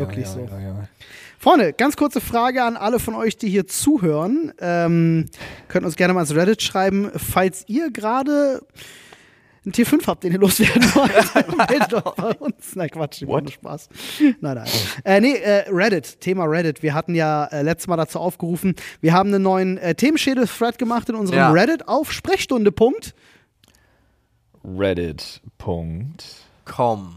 Wirklich 0.00 0.26
so. 0.26 0.48
Freunde, 1.38 1.72
ganz 1.72 1.96
kurze 1.96 2.20
Frage 2.20 2.62
an 2.64 2.76
alle 2.76 2.98
von 2.98 3.14
euch, 3.14 3.38
die 3.38 3.48
hier 3.48 3.66
zuhören. 3.66 4.52
Ähm, 4.60 5.26
könnt 5.68 5.86
uns 5.86 5.96
gerne 5.96 6.12
mal 6.12 6.20
ins 6.20 6.34
Reddit 6.34 6.60
schreiben, 6.62 7.10
falls 7.16 7.64
ihr 7.66 7.90
gerade 7.90 8.60
einen 9.64 9.72
Tier 9.72 9.84
5 9.86 10.06
habt, 10.06 10.24
den 10.24 10.32
ihr 10.32 10.38
loswerden 10.38 10.82
wollt. 10.94 11.58
meldet 11.70 11.94
euch 11.94 12.14
bei 12.14 12.32
uns. 12.36 12.76
Nein, 12.76 12.88
Quatsch, 12.90 13.22
What? 13.22 13.44
What? 13.44 13.50
Spaß. 13.52 13.88
Nein, 14.40 14.54
nein. 14.54 14.68
Äh, 15.04 15.20
nee, 15.20 15.34
äh, 15.34 15.64
Reddit, 15.70 16.20
Thema 16.20 16.44
Reddit. 16.44 16.82
Wir 16.82 16.94
hatten 16.94 17.14
ja 17.14 17.44
äh, 17.46 17.62
letztes 17.62 17.86
Mal 17.86 17.96
dazu 17.96 18.18
aufgerufen, 18.18 18.74
wir 19.00 19.12
haben 19.12 19.32
einen 19.32 19.42
neuen 19.42 19.76
äh, 19.78 19.94
Themenschädel-Thread 19.94 20.78
gemacht 20.78 21.08
in 21.08 21.14
unserem 21.14 21.38
Ja. 21.38 21.50
Reddit 21.50 21.88
auf 21.88 22.10
Sprechstunde. 22.12 22.72
Punkt. 22.72 23.14
Reddit. 24.64 25.40
Punkt. 25.58 26.24
Komm. 26.64 27.16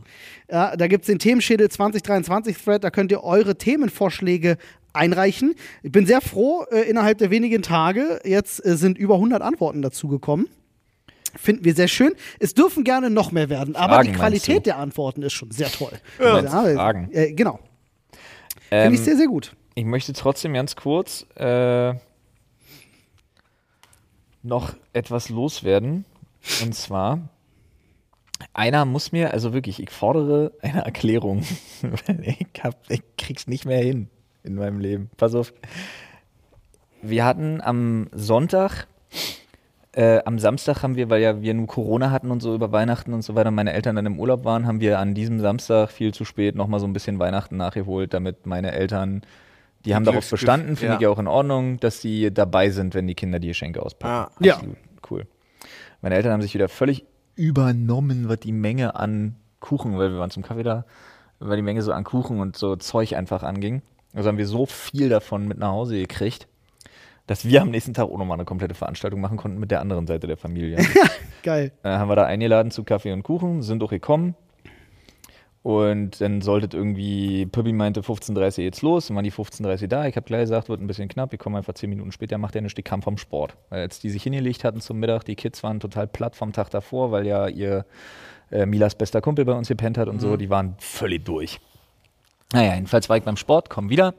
Ja, 0.49 0.75
da 0.75 0.87
gibt 0.87 1.03
es 1.03 1.07
den 1.07 1.19
Themenschädel 1.19 1.69
2023 1.69 2.57
Thread, 2.57 2.83
da 2.83 2.89
könnt 2.89 3.11
ihr 3.11 3.23
eure 3.23 3.57
Themenvorschläge 3.57 4.57
einreichen. 4.93 5.55
Ich 5.81 5.91
bin 5.91 6.05
sehr 6.05 6.21
froh, 6.21 6.65
äh, 6.71 6.81
innerhalb 6.81 7.17
der 7.17 7.31
wenigen 7.31 7.61
Tage, 7.61 8.19
jetzt 8.23 8.65
äh, 8.65 8.75
sind 8.75 8.97
über 8.97 9.15
100 9.15 9.41
Antworten 9.41 9.81
dazu 9.81 10.07
gekommen. 10.07 10.47
Finden 11.35 11.65
wir 11.65 11.73
sehr 11.73 11.87
schön. 11.87 12.13
Es 12.39 12.53
dürfen 12.53 12.83
gerne 12.83 13.09
noch 13.09 13.31
mehr 13.31 13.49
werden, 13.49 13.75
aber 13.75 13.95
Fragen, 13.95 14.09
die 14.09 14.13
Qualität 14.13 14.65
der 14.65 14.77
Antworten 14.77 15.23
ist 15.23 15.33
schon 15.33 15.51
sehr 15.51 15.71
toll. 15.71 15.91
Du 16.17 16.25
meinst 16.25 16.51
Fragen? 16.51 17.09
Äh, 17.11 17.33
genau. 17.33 17.59
Finde 18.69 18.85
Ähm, 18.85 18.93
ich 18.93 19.01
sehr, 19.01 19.17
sehr 19.17 19.27
gut. 19.27 19.55
Ich 19.75 19.85
möchte 19.85 20.13
trotzdem 20.13 20.53
ganz 20.53 20.75
kurz 20.75 21.25
äh, 21.35 21.93
noch 24.43 24.75
etwas 24.93 25.29
loswerden. 25.29 26.05
Und 26.61 26.75
zwar, 26.75 27.29
einer 28.53 28.85
muss 28.85 29.11
mir, 29.11 29.33
also 29.33 29.53
wirklich, 29.53 29.81
ich 29.81 29.89
fordere 29.89 30.51
eine 30.61 30.83
Erklärung. 30.85 31.43
ich, 32.21 32.47
hab, 32.61 32.75
ich 32.89 33.01
krieg's 33.17 33.47
nicht 33.47 33.65
mehr 33.65 33.81
hin 33.81 34.09
in 34.43 34.55
meinem 34.55 34.79
Leben. 34.79 35.09
Pass 35.17 35.33
auf. 35.35 35.53
Wir 37.01 37.25
hatten 37.25 37.61
am 37.61 38.07
Sonntag, 38.11 38.87
äh, 39.93 40.21
am 40.25 40.39
Samstag 40.39 40.81
haben 40.81 40.95
wir, 40.95 41.09
weil 41.09 41.21
ja 41.21 41.41
wir 41.41 41.53
nur 41.53 41.67
Corona 41.67 42.09
hatten 42.11 42.31
und 42.31 42.41
so 42.41 42.55
über 42.55 42.71
Weihnachten 42.71 43.13
und 43.13 43.21
so 43.21 43.35
weiter, 43.35 43.51
meine 43.51 43.73
Eltern 43.73 43.95
dann 43.95 44.05
im 44.05 44.19
Urlaub 44.19 44.43
waren, 44.43 44.65
haben 44.65 44.79
wir 44.79 44.99
an 44.99 45.13
diesem 45.13 45.39
Samstag 45.39 45.91
viel 45.91 46.13
zu 46.13 46.25
spät 46.25 46.55
nochmal 46.55 46.79
so 46.79 46.87
ein 46.87 46.93
bisschen 46.93 47.19
Weihnachten 47.19 47.57
nachgeholt, 47.57 48.13
damit 48.13 48.47
meine 48.47 48.71
Eltern, 48.71 49.21
die 49.85 49.93
haben 49.93 50.03
darauf 50.03 50.27
bestanden, 50.29 50.75
finde 50.75 50.93
ja. 50.93 50.95
ich 50.95 51.01
ja 51.01 51.09
auch 51.09 51.19
in 51.19 51.27
Ordnung, 51.27 51.79
dass 51.79 52.01
sie 52.01 52.33
dabei 52.33 52.71
sind, 52.71 52.95
wenn 52.95 53.07
die 53.07 53.13
Kinder 53.13 53.39
die 53.39 53.49
Geschenke 53.49 53.83
auspacken. 53.83 54.43
Ja. 54.43 54.55
Absolut 54.55 54.77
cool. 55.11 55.27
Meine 56.01 56.15
Eltern 56.15 56.33
haben 56.33 56.41
sich 56.41 56.55
wieder 56.55 56.69
völlig 56.69 57.05
übernommen, 57.35 58.29
was 58.29 58.39
die 58.39 58.51
Menge 58.51 58.95
an 58.95 59.35
Kuchen, 59.59 59.97
weil 59.97 60.11
wir 60.11 60.19
waren 60.19 60.31
zum 60.31 60.43
Kaffee 60.43 60.63
da, 60.63 60.85
weil 61.39 61.55
die 61.55 61.63
Menge 61.63 61.81
so 61.81 61.93
an 61.93 62.03
Kuchen 62.03 62.39
und 62.39 62.57
so 62.57 62.75
Zeug 62.77 63.13
einfach 63.15 63.43
anging. 63.43 63.83
Also 64.13 64.29
haben 64.29 64.37
wir 64.37 64.47
so 64.47 64.65
viel 64.65 65.09
davon 65.09 65.47
mit 65.47 65.59
nach 65.59 65.71
Hause 65.71 65.97
gekriegt, 65.97 66.47
dass 67.27 67.45
wir 67.45 67.61
am 67.61 67.69
nächsten 67.69 67.93
Tag 67.93 68.05
auch 68.05 68.17
nochmal 68.17 68.37
eine 68.37 68.45
komplette 68.45 68.75
Veranstaltung 68.75 69.21
machen 69.21 69.37
konnten 69.37 69.59
mit 69.59 69.71
der 69.71 69.81
anderen 69.81 70.07
Seite 70.07 70.27
der 70.27 70.37
Familie. 70.37 70.77
Geil. 71.43 71.71
äh, 71.83 71.89
haben 71.89 72.09
wir 72.09 72.15
da 72.15 72.25
eingeladen 72.25 72.71
zu 72.71 72.83
Kaffee 72.83 73.11
und 73.11 73.23
Kuchen, 73.23 73.61
sind 73.61 73.83
auch 73.83 73.89
gekommen. 73.89 74.35
Und 75.63 76.19
dann 76.19 76.41
solltet 76.41 76.73
irgendwie, 76.73 77.45
Püppi 77.45 77.71
meinte 77.71 78.01
15.30 78.01 78.57
Uhr 78.57 78.63
jetzt 78.65 78.81
los, 78.81 79.07
dann 79.07 79.15
waren 79.15 79.23
die 79.23 79.31
15.30 79.31 79.83
Uhr 79.83 79.87
da. 79.87 80.05
Ich 80.07 80.17
habe 80.17 80.25
gleich 80.25 80.41
gesagt, 80.41 80.67
wird 80.67 80.81
ein 80.81 80.87
bisschen 80.87 81.07
knapp, 81.07 81.31
ich 81.31 81.39
komme 81.39 81.57
einfach 81.57 81.73
10 81.73 81.89
Minuten 81.89 82.11
später, 82.11 82.37
macht 82.37 82.55
er 82.55 82.61
nicht, 82.61 82.77
die 82.77 82.83
kam 82.83 83.01
vom 83.01 83.17
Sport. 83.17 83.55
Weil 83.69 83.79
als 83.79 84.01
die 84.01 84.09
sich 84.09 84.23
hingelegt 84.23 84.65
hatten 84.65 84.81
zum 84.81 84.99
Mittag, 84.99 85.23
die 85.23 85.35
Kids 85.35 85.63
waren 85.63 85.79
total 85.79 86.07
platt 86.07 86.35
vom 86.35 86.51
Tag 86.51 86.69
davor, 86.69 87.11
weil 87.11 87.25
ja 87.25 87.47
ihr 87.47 87.85
äh, 88.51 88.65
Milas 88.65 88.95
bester 88.95 89.21
Kumpel 89.21 89.45
bei 89.45 89.53
uns 89.53 89.69
gepennt 89.69 89.97
hat 89.97 90.09
und 90.09 90.19
so, 90.19 90.35
die 90.35 90.49
waren 90.49 90.75
völlig 90.79 91.23
durch. 91.23 91.61
Naja, 92.51 92.75
jedenfalls 92.75 93.07
war 93.07 93.15
ich 93.15 93.23
beim 93.23 93.37
Sport, 93.37 93.69
komm 93.69 93.89
wieder. 93.89 94.13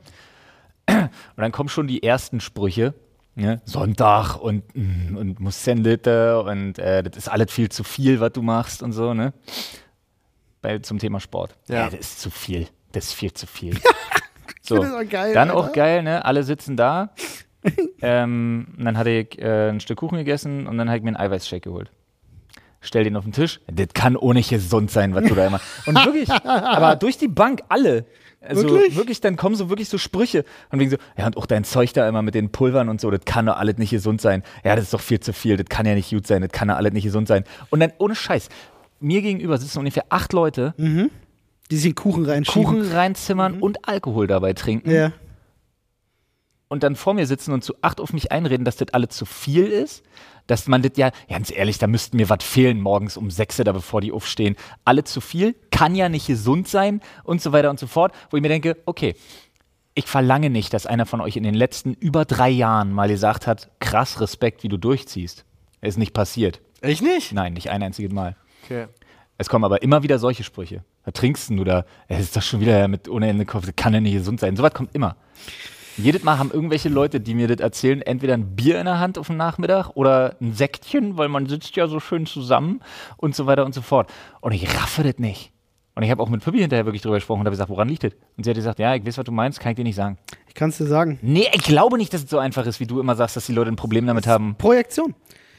Und 0.88 1.10
dann 1.36 1.52
kommen 1.52 1.68
schon 1.68 1.86
die 1.86 2.02
ersten 2.02 2.40
Sprüche. 2.40 2.94
Ne? 3.36 3.60
Sonntag 3.64 4.36
und, 4.36 4.62
mm, 4.76 5.16
und 5.16 5.40
muss 5.40 5.64
Sendete 5.64 6.40
und 6.40 6.78
äh, 6.78 7.02
das 7.02 7.16
ist 7.16 7.28
alles 7.28 7.50
viel 7.50 7.68
zu 7.68 7.82
viel, 7.82 8.20
was 8.20 8.32
du 8.32 8.42
machst 8.42 8.80
und 8.80 8.92
so, 8.92 9.12
ne? 9.12 9.32
Bei, 10.62 10.78
zum 10.78 10.98
Thema 11.00 11.18
Sport. 11.18 11.56
Ja. 11.68 11.90
das 11.90 11.98
ist 11.98 12.20
zu 12.20 12.30
viel. 12.30 12.68
Das 12.92 13.06
ist 13.06 13.14
viel 13.14 13.32
zu 13.32 13.48
viel. 13.48 13.76
so. 14.62 14.76
auch 14.76 15.08
geil, 15.08 15.34
Dann 15.34 15.50
Alter. 15.50 15.60
auch 15.60 15.72
geil, 15.72 16.04
ne? 16.04 16.24
Alle 16.24 16.44
sitzen 16.44 16.76
da. 16.76 17.10
ähm, 18.02 18.68
und 18.78 18.84
dann 18.84 18.96
hatte 18.96 19.10
ich 19.10 19.38
äh, 19.40 19.70
ein 19.70 19.80
Stück 19.80 19.98
Kuchen 19.98 20.18
gegessen 20.18 20.68
und 20.68 20.78
dann 20.78 20.88
habe 20.88 20.98
ich 20.98 21.02
mir 21.02 21.08
einen 21.08 21.16
Eiweißshake 21.16 21.62
geholt. 21.62 21.90
Stell 22.82 23.02
den 23.02 23.16
auf 23.16 23.24
den 23.24 23.32
Tisch. 23.32 23.60
Das 23.66 23.88
kann 23.94 24.14
ohne 24.14 24.42
gesund 24.42 24.90
sein, 24.90 25.14
was 25.14 25.24
du 25.24 25.34
da 25.34 25.46
immer. 25.46 25.60
Und 25.86 25.96
wirklich, 26.04 26.30
aber 26.44 26.96
durch 26.96 27.18
die 27.18 27.28
Bank 27.28 27.62
alle. 27.68 28.04
Also 28.46 28.62
Wirklich? 28.68 28.96
wirklich? 28.96 29.20
dann 29.20 29.36
kommen 29.36 29.54
so 29.54 29.68
wirklich 29.70 29.88
so 29.88 29.98
Sprüche. 29.98 30.44
Und 30.70 30.78
wegen 30.80 30.90
so, 30.90 30.96
ja, 31.16 31.26
und 31.26 31.36
auch 31.36 31.46
dein 31.46 31.64
Zeug 31.64 31.92
da 31.94 32.08
immer 32.08 32.22
mit 32.22 32.34
den 32.34 32.50
Pulvern 32.50 32.88
und 32.88 33.00
so, 33.00 33.10
das 33.10 33.20
kann 33.24 33.46
doch 33.46 33.56
alles 33.56 33.78
nicht 33.78 33.90
gesund 33.90 34.20
sein. 34.20 34.42
Ja, 34.64 34.74
das 34.76 34.84
ist 34.84 34.94
doch 34.94 35.00
viel 35.00 35.20
zu 35.20 35.32
viel, 35.32 35.56
das 35.56 35.66
kann 35.68 35.86
ja 35.86 35.94
nicht 35.94 36.10
gut 36.10 36.26
sein, 36.26 36.42
das 36.42 36.52
kann 36.52 36.68
doch 36.68 36.76
alles 36.76 36.92
nicht 36.92 37.04
gesund 37.04 37.28
sein. 37.28 37.44
Und 37.70 37.80
dann, 37.80 37.92
ohne 37.98 38.14
Scheiß, 38.14 38.48
mir 39.00 39.22
gegenüber 39.22 39.58
sitzen 39.58 39.78
ungefähr 39.78 40.04
acht 40.08 40.32
Leute, 40.32 40.74
Die 41.70 41.76
sich 41.76 41.94
Kuchen 41.94 42.24
reinschieben. 42.26 42.64
Kuchen 42.64 42.82
reinzimmern 42.92 43.60
und 43.60 43.88
Alkohol 43.88 44.26
dabei 44.26 44.52
trinken. 44.52 44.90
Ja. 44.90 45.12
und 46.68 46.82
dann 46.82 46.96
vor 46.96 47.14
mir 47.14 47.26
sitzen 47.26 47.52
und 47.52 47.62
zu 47.62 47.74
acht 47.82 48.00
auf 48.00 48.12
mich 48.12 48.32
einreden, 48.32 48.64
dass 48.64 48.76
das 48.76 48.88
alles 48.92 49.10
zu 49.10 49.24
viel 49.26 49.66
ist. 49.66 50.02
Dass 50.46 50.66
man 50.66 50.82
das 50.82 50.92
ja, 50.96 51.10
ganz 51.28 51.50
ehrlich, 51.50 51.78
da 51.78 51.86
müssten 51.86 52.16
mir 52.18 52.28
was 52.28 52.44
fehlen 52.44 52.80
morgens 52.80 53.16
um 53.16 53.30
sechs 53.30 53.56
da 53.56 53.72
bevor 53.72 54.00
die 54.00 54.12
aufstehen. 54.12 54.56
Alle 54.84 55.04
zu 55.04 55.20
viel, 55.20 55.54
kann 55.70 55.94
ja 55.94 56.08
nicht 56.08 56.26
gesund 56.26 56.68
sein 56.68 57.00
und 57.22 57.40
so 57.40 57.52
weiter 57.52 57.70
und 57.70 57.78
so 57.78 57.86
fort. 57.86 58.12
Wo 58.30 58.36
ich 58.36 58.42
mir 58.42 58.48
denke, 58.48 58.76
okay, 58.84 59.14
ich 59.94 60.06
verlange 60.06 60.50
nicht, 60.50 60.74
dass 60.74 60.86
einer 60.86 61.06
von 61.06 61.20
euch 61.20 61.36
in 61.36 61.44
den 61.44 61.54
letzten 61.54 61.94
über 61.94 62.24
drei 62.24 62.50
Jahren 62.50 62.92
mal 62.92 63.08
gesagt 63.08 63.46
hat, 63.46 63.70
krass 63.80 64.20
Respekt, 64.20 64.62
wie 64.62 64.68
du 64.68 64.76
durchziehst. 64.76 65.44
Ist 65.80 65.98
nicht 65.98 66.12
passiert. 66.12 66.60
Ich 66.82 67.00
nicht? 67.00 67.32
Nein, 67.32 67.52
nicht 67.54 67.70
ein 67.70 67.82
einziges 67.82 68.12
Mal. 68.12 68.36
Okay. 68.64 68.86
Es 69.38 69.48
kommen 69.48 69.64
aber 69.64 69.82
immer 69.82 70.02
wieder 70.02 70.18
solche 70.18 70.44
Sprüche. 70.44 70.84
Da 71.04 71.10
trinkst 71.10 71.50
du 71.50 71.60
oder 71.60 71.86
es 72.08 72.20
ist 72.20 72.36
doch 72.36 72.42
schon 72.42 72.60
wieder 72.60 72.88
mit 72.88 73.08
ohne 73.08 73.28
Ende 73.28 73.44
Kopf, 73.44 73.68
kann 73.76 73.94
ja 73.94 74.00
nicht 74.00 74.14
gesund 74.14 74.40
sein. 74.40 74.56
Sowas 74.56 74.72
kommt 74.72 74.94
immer. 74.94 75.16
Jedes 75.96 76.24
Mal 76.24 76.38
haben 76.38 76.50
irgendwelche 76.50 76.88
Leute, 76.88 77.20
die 77.20 77.34
mir 77.34 77.46
das 77.46 77.60
erzählen, 77.60 78.02
entweder 78.02 78.34
ein 78.34 78.56
Bier 78.56 78.78
in 78.78 78.86
der 78.86 78.98
Hand 78.98 79.16
auf 79.16 79.28
dem 79.28 79.36
Nachmittag 79.36 79.90
oder 79.94 80.36
ein 80.40 80.52
Säckchen, 80.52 81.16
weil 81.16 81.28
man 81.28 81.46
sitzt 81.46 81.76
ja 81.76 81.86
so 81.86 82.00
schön 82.00 82.26
zusammen 82.26 82.80
und 83.16 83.36
so 83.36 83.46
weiter 83.46 83.64
und 83.64 83.74
so 83.74 83.82
fort. 83.82 84.10
Und 84.40 84.52
ich 84.52 84.68
raffe 84.74 85.04
das 85.04 85.18
nicht. 85.18 85.52
Und 85.94 86.02
ich 86.02 86.10
habe 86.10 86.20
auch 86.20 86.28
mit 86.28 86.42
Pippi 86.42 86.58
hinterher 86.58 86.86
wirklich 86.86 87.02
drüber 87.02 87.14
gesprochen 87.14 87.40
und 87.40 87.46
habe 87.46 87.54
gesagt, 87.54 87.70
woran 87.70 87.88
liegt 87.88 88.02
das? 88.02 88.12
Und 88.36 88.42
sie 88.42 88.50
hat 88.50 88.56
gesagt, 88.56 88.80
ja, 88.80 88.96
ich 88.96 89.06
weiß, 89.06 89.16
was 89.18 89.24
du 89.24 89.30
meinst, 89.30 89.60
kann 89.60 89.70
ich 89.70 89.76
dir 89.76 89.84
nicht 89.84 89.94
sagen. 89.94 90.18
Ich 90.48 90.54
kann 90.54 90.70
es 90.70 90.78
dir 90.78 90.86
sagen. 90.86 91.20
Nee, 91.22 91.46
ich 91.52 91.62
glaube 91.62 91.96
nicht, 91.96 92.12
dass 92.12 92.24
es 92.24 92.30
so 92.30 92.38
einfach 92.38 92.66
ist, 92.66 92.80
wie 92.80 92.86
du 92.86 92.98
immer 92.98 93.14
sagst, 93.14 93.36
dass 93.36 93.46
die 93.46 93.52
Leute 93.52 93.70
ein 93.70 93.76
Problem 93.76 94.04
damit 94.06 94.26
haben. 94.26 94.56
Projektion. 94.56 95.14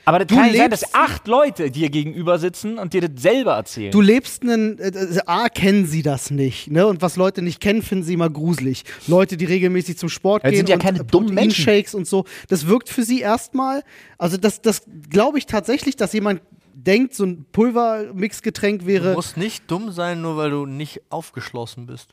Aber 0.07 0.19
das 0.19 0.27
Du 0.27 0.35
kann 0.35 0.45
sein, 0.51 0.53
lebst- 0.69 0.83
dass 0.83 0.93
acht 0.93 1.27
Leute 1.27 1.71
dir 1.71 1.89
gegenüber 1.89 2.37
sitzen 2.37 2.77
und 2.77 2.93
dir 2.93 3.01
das 3.07 3.21
selber 3.21 3.53
erzählen. 3.55 3.91
Du 3.91 4.01
lebst 4.01 4.43
einen, 4.43 4.77
äh, 4.77 4.89
äh, 4.89 5.19
A, 5.25 5.49
kennen 5.49 5.85
sie 5.87 6.03
das 6.03 6.29
nicht, 6.29 6.69
ne? 6.69 6.85
Und 6.85 7.01
was 7.01 7.15
Leute 7.15 7.41
nicht 7.41 7.59
kennen, 7.59 7.81
finden 7.81 8.03
sie 8.03 8.13
immer 8.13 8.29
gruselig. 8.29 8.83
Leute, 9.07 9.35
die 9.35 9.45
regelmäßig 9.45 9.97
zum 9.97 10.09
Sport 10.09 10.43
das 10.43 10.51
gehen 10.51 10.57
sind 10.57 10.69
ja 10.69 10.75
und 10.75 10.81
keine 10.83 10.99
äh, 10.99 11.03
dummen 11.05 11.33
Menschen. 11.33 11.63
Shakes 11.63 11.95
und 11.95 12.05
so, 12.07 12.25
das 12.49 12.67
wirkt 12.67 12.89
für 12.89 13.03
sie 13.03 13.21
erstmal, 13.21 13.81
also 14.19 14.37
das, 14.37 14.61
das 14.61 14.83
glaube 15.09 15.39
ich 15.39 15.47
tatsächlich, 15.47 15.95
dass 15.95 16.13
jemand 16.13 16.41
denkt, 16.75 17.15
so 17.15 17.23
ein 17.25 17.45
Pulvermixgetränk 17.51 18.81
Du 18.81 18.85
wäre. 18.87 19.13
musst 19.13 19.37
nicht 19.37 19.63
dumm 19.71 19.91
sein, 19.91 20.21
nur 20.21 20.37
weil 20.37 20.51
du 20.51 20.65
nicht 20.67 21.01
aufgeschlossen 21.09 21.87
bist. 21.87 22.09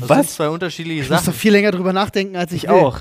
Das 0.00 0.08
sind 0.08 0.30
zwei 0.30 0.48
unterschiedliche 0.48 1.02
Ich 1.02 1.10
muss 1.10 1.18
doch 1.20 1.24
Sachen. 1.26 1.38
viel 1.38 1.52
länger 1.52 1.70
drüber 1.70 1.92
nachdenken, 1.92 2.36
als 2.36 2.52
ich, 2.52 2.64
ich 2.64 2.70
will. 2.70 2.76
auch. 2.76 3.00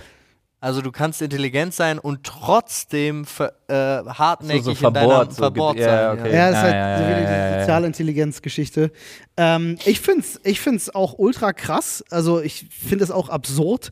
Also 0.59 0.81
du 0.81 0.91
kannst 0.91 1.21
intelligent 1.21 1.73
sein 1.73 1.99
und 1.99 2.23
trotzdem 2.23 3.25
ver, 3.25 3.53
äh, 3.67 3.73
hartnäckig 4.09 4.63
So- 4.63 4.73
so 4.73 4.87
in 4.87 4.93
deiner 4.93 5.07
verbohrt, 5.09 5.33
so 5.33 5.37
verbohrt 5.43 5.77
sein. 5.77 5.87
ja, 5.87 6.13
okay. 6.13 6.33
Ja, 6.33 6.49
das 6.49 6.57
ist 6.57 6.63
halt 6.63 6.73
ja, 6.73 6.97
so 6.97 7.03
ja, 7.03 7.09
ja, 7.09 7.51
ja. 7.55 7.59
soziale 7.61 7.87
Intelligenzgeschichte. 7.87 8.91
Ähm, 9.37 9.77
ich 9.85 9.99
finde 9.99 10.21
es 10.21 10.39
ich 10.43 10.59
find's 10.59 10.93
auch 10.93 11.13
ultra 11.19 11.53
krass. 11.53 12.03
Also 12.09 12.41
ich 12.41 12.65
finde 12.71 13.03
es 13.03 13.11
auch 13.11 13.29
absurd, 13.29 13.91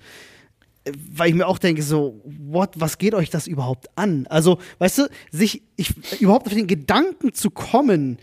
weil 1.12 1.30
ich 1.30 1.36
mir 1.36 1.48
auch 1.48 1.60
denke, 1.60 1.84
so, 1.84 2.22
what, 2.26 2.72
was 2.76 2.98
geht 2.98 3.14
euch 3.14 3.30
das 3.30 3.48
überhaupt 3.48 3.88
an? 3.96 4.26
Also, 4.30 4.60
weißt 4.80 4.98
du, 5.00 5.08
sich 5.32 5.64
ich, 5.76 5.94
überhaupt 6.22 6.48
auf 6.48 6.54
den 6.54 6.68
Gedanken 6.68 7.34
zu 7.34 7.50
kommen, 7.52 8.18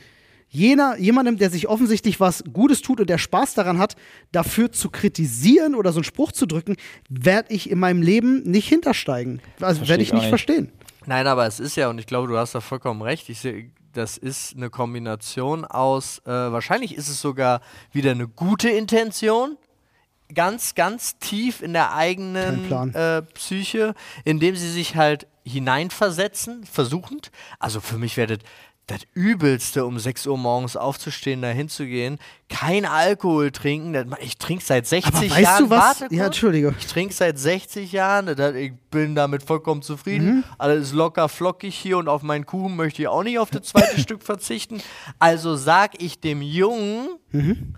jener, 0.52 0.98
jemandem, 0.98 1.38
der 1.38 1.50
sich 1.50 1.66
offensichtlich 1.66 2.20
was 2.20 2.44
Gutes 2.52 2.82
tut 2.82 3.00
und 3.00 3.08
der 3.10 3.18
Spaß 3.18 3.54
daran 3.54 3.78
hat, 3.78 3.96
dafür 4.30 4.70
zu 4.70 4.90
kritisieren 4.90 5.74
oder 5.74 5.92
so 5.92 5.98
einen 5.98 6.04
Spruch 6.04 6.30
zu 6.30 6.46
drücken, 6.46 6.76
werde 7.08 7.52
ich 7.52 7.70
in 7.70 7.78
meinem 7.78 8.02
Leben 8.02 8.42
nicht 8.42 8.68
hintersteigen. 8.68 9.40
Also 9.60 9.88
werde 9.88 10.02
ich 10.02 10.12
nicht 10.12 10.22
nicht. 10.22 10.28
verstehen. 10.28 10.70
Nein, 11.06 11.26
aber 11.26 11.46
es 11.46 11.58
ist 11.58 11.76
ja, 11.76 11.88
und 11.88 11.98
ich 11.98 12.06
glaube, 12.06 12.28
du 12.28 12.36
hast 12.36 12.54
da 12.54 12.60
vollkommen 12.60 13.02
recht, 13.02 13.28
ich 13.28 13.40
seh, 13.40 13.70
das 13.92 14.18
ist 14.18 14.54
eine 14.56 14.70
Kombination 14.70 15.64
aus, 15.64 16.20
äh, 16.24 16.30
wahrscheinlich 16.30 16.94
ist 16.94 17.08
es 17.08 17.20
sogar 17.20 17.60
wieder 17.92 18.12
eine 18.12 18.28
gute 18.28 18.68
Intention, 18.68 19.56
ganz, 20.34 20.74
ganz 20.74 21.18
tief 21.18 21.62
in 21.62 21.72
der 21.72 21.94
eigenen 21.94 22.70
äh, 22.94 23.22
Psyche, 23.22 23.94
indem 24.24 24.56
sie 24.56 24.70
sich 24.70 24.96
halt 24.96 25.26
hineinversetzen, 25.44 26.64
versuchend. 26.64 27.30
Also 27.58 27.80
für 27.80 27.98
mich 27.98 28.16
wäre 28.16 28.38
das 28.88 29.02
Übelste, 29.14 29.86
um 29.86 29.98
6 29.98 30.26
Uhr 30.26 30.36
morgens 30.36 30.76
aufzustehen, 30.76 31.40
da 31.40 31.48
hinzugehen, 31.48 32.18
kein 32.48 32.84
Alkohol 32.84 33.50
trinken. 33.52 34.14
Ich 34.20 34.36
trinke 34.38 34.64
seit 34.64 34.86
60 34.86 35.14
Aber 35.14 35.22
weißt 35.30 35.38
Jahren. 35.40 35.64
du 35.64 35.70
was? 35.70 35.78
Warte 36.00 36.02
Ja, 36.02 36.08
kurz. 36.08 36.26
Entschuldige. 36.26 36.74
Ich 36.78 36.86
trinke 36.86 37.14
seit 37.14 37.38
60 37.38 37.92
Jahren, 37.92 38.26
das 38.36 38.54
ich 38.56 38.72
bin 38.90 39.14
damit 39.14 39.44
vollkommen 39.44 39.82
zufrieden. 39.82 40.36
Mhm. 40.38 40.44
Alles 40.58 40.88
ist 40.88 40.92
locker 40.94 41.28
flockig 41.28 41.74
hier 41.74 41.96
und 41.96 42.08
auf 42.08 42.22
meinen 42.22 42.44
Kuchen 42.44 42.76
möchte 42.76 43.02
ich 43.02 43.08
auch 43.08 43.22
nicht 43.22 43.38
auf 43.38 43.50
das 43.50 43.62
zweite 43.68 43.98
Stück 44.00 44.22
verzichten. 44.22 44.82
Also 45.18 45.56
sag 45.56 46.02
ich 46.02 46.20
dem 46.20 46.42
Jungen, 46.42 47.08
Mhm. 47.30 47.76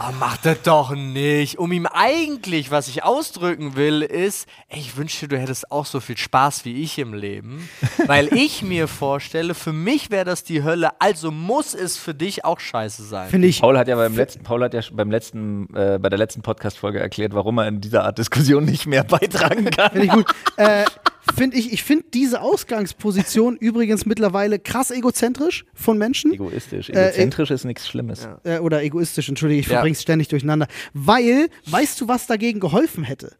"Ah, 0.00 0.10
mach 0.18 0.36
das 0.38 0.62
doch 0.62 0.94
nicht. 0.94 1.58
Um 1.58 1.70
ihm 1.72 1.86
eigentlich, 1.86 2.70
was 2.70 2.88
ich 2.88 3.04
ausdrücken 3.04 3.76
will, 3.76 4.02
ist, 4.02 4.48
ey, 4.68 4.80
ich 4.80 4.96
wünschte, 4.96 5.28
du 5.28 5.38
hättest 5.38 5.70
auch 5.70 5.86
so 5.86 6.00
viel 6.00 6.16
Spaß 6.16 6.64
wie 6.64 6.82
ich 6.82 6.98
im 6.98 7.14
Leben. 7.14 7.68
Weil 8.06 8.32
ich 8.32 8.62
mir 8.62 8.88
vorstelle, 8.88 9.54
für 9.54 9.72
mich 9.72 10.10
wäre 10.10 10.24
das 10.24 10.44
die 10.44 10.62
Hölle, 10.62 10.90
also 10.98 11.30
muss 11.30 11.74
es 11.74 11.96
für 11.98 12.14
dich 12.14 12.44
auch 12.44 12.58
scheiße 12.60 13.04
sein. 13.04 13.28
Finde 13.28 13.48
ich. 13.48 13.60
Paul 13.60 13.78
hat 13.78 13.88
ja 13.88 13.96
beim 13.96 14.16
letzten, 14.16 14.42
Paul 14.42 14.62
hat 14.64 14.74
ja 14.74 14.80
beim 14.92 15.10
letzten, 15.10 15.68
äh, 15.74 15.98
bei 16.00 16.08
der 16.08 16.18
letzten 16.18 16.42
Podcast-Folge 16.42 16.98
erklärt, 17.00 17.34
warum 17.34 17.58
er 17.58 17.68
in 17.68 17.80
dieser 17.80 18.04
Art 18.04 18.18
Diskussion 18.18 18.64
nicht 18.64 18.86
mehr 18.86 19.04
beitragen 19.04 19.70
kann. 19.70 19.90
Finde 19.90 20.06
ich 20.06 20.12
gut. 20.12 20.26
äh, 20.56 20.84
find 21.36 21.54
ich 21.54 21.72
ich 21.72 21.82
finde 21.82 22.06
diese 22.12 22.40
Ausgangsposition 22.40 23.56
übrigens 23.60 24.06
mittlerweile 24.06 24.58
krass 24.58 24.90
egozentrisch 24.90 25.64
von 25.74 25.98
Menschen. 25.98 26.32
Egoistisch. 26.32 26.90
Äh, 26.90 27.08
Egozentrisch 27.08 27.50
ist 27.50 27.64
nichts 27.64 27.88
Schlimmes. 27.88 28.28
Äh, 28.44 28.58
oder 28.58 28.82
egoistisch, 28.82 29.28
entschuldige, 29.28 29.60
ich 29.60 29.66
Ja. 29.66 29.74
verbringe 29.74 29.92
es 29.94 30.02
ständig 30.02 30.28
durcheinander. 30.28 30.66
Weil, 30.92 31.48
weißt 31.66 32.00
du, 32.00 32.08
was 32.08 32.26
dagegen 32.26 32.60
geholfen 32.60 33.04
hätte? 33.04 33.36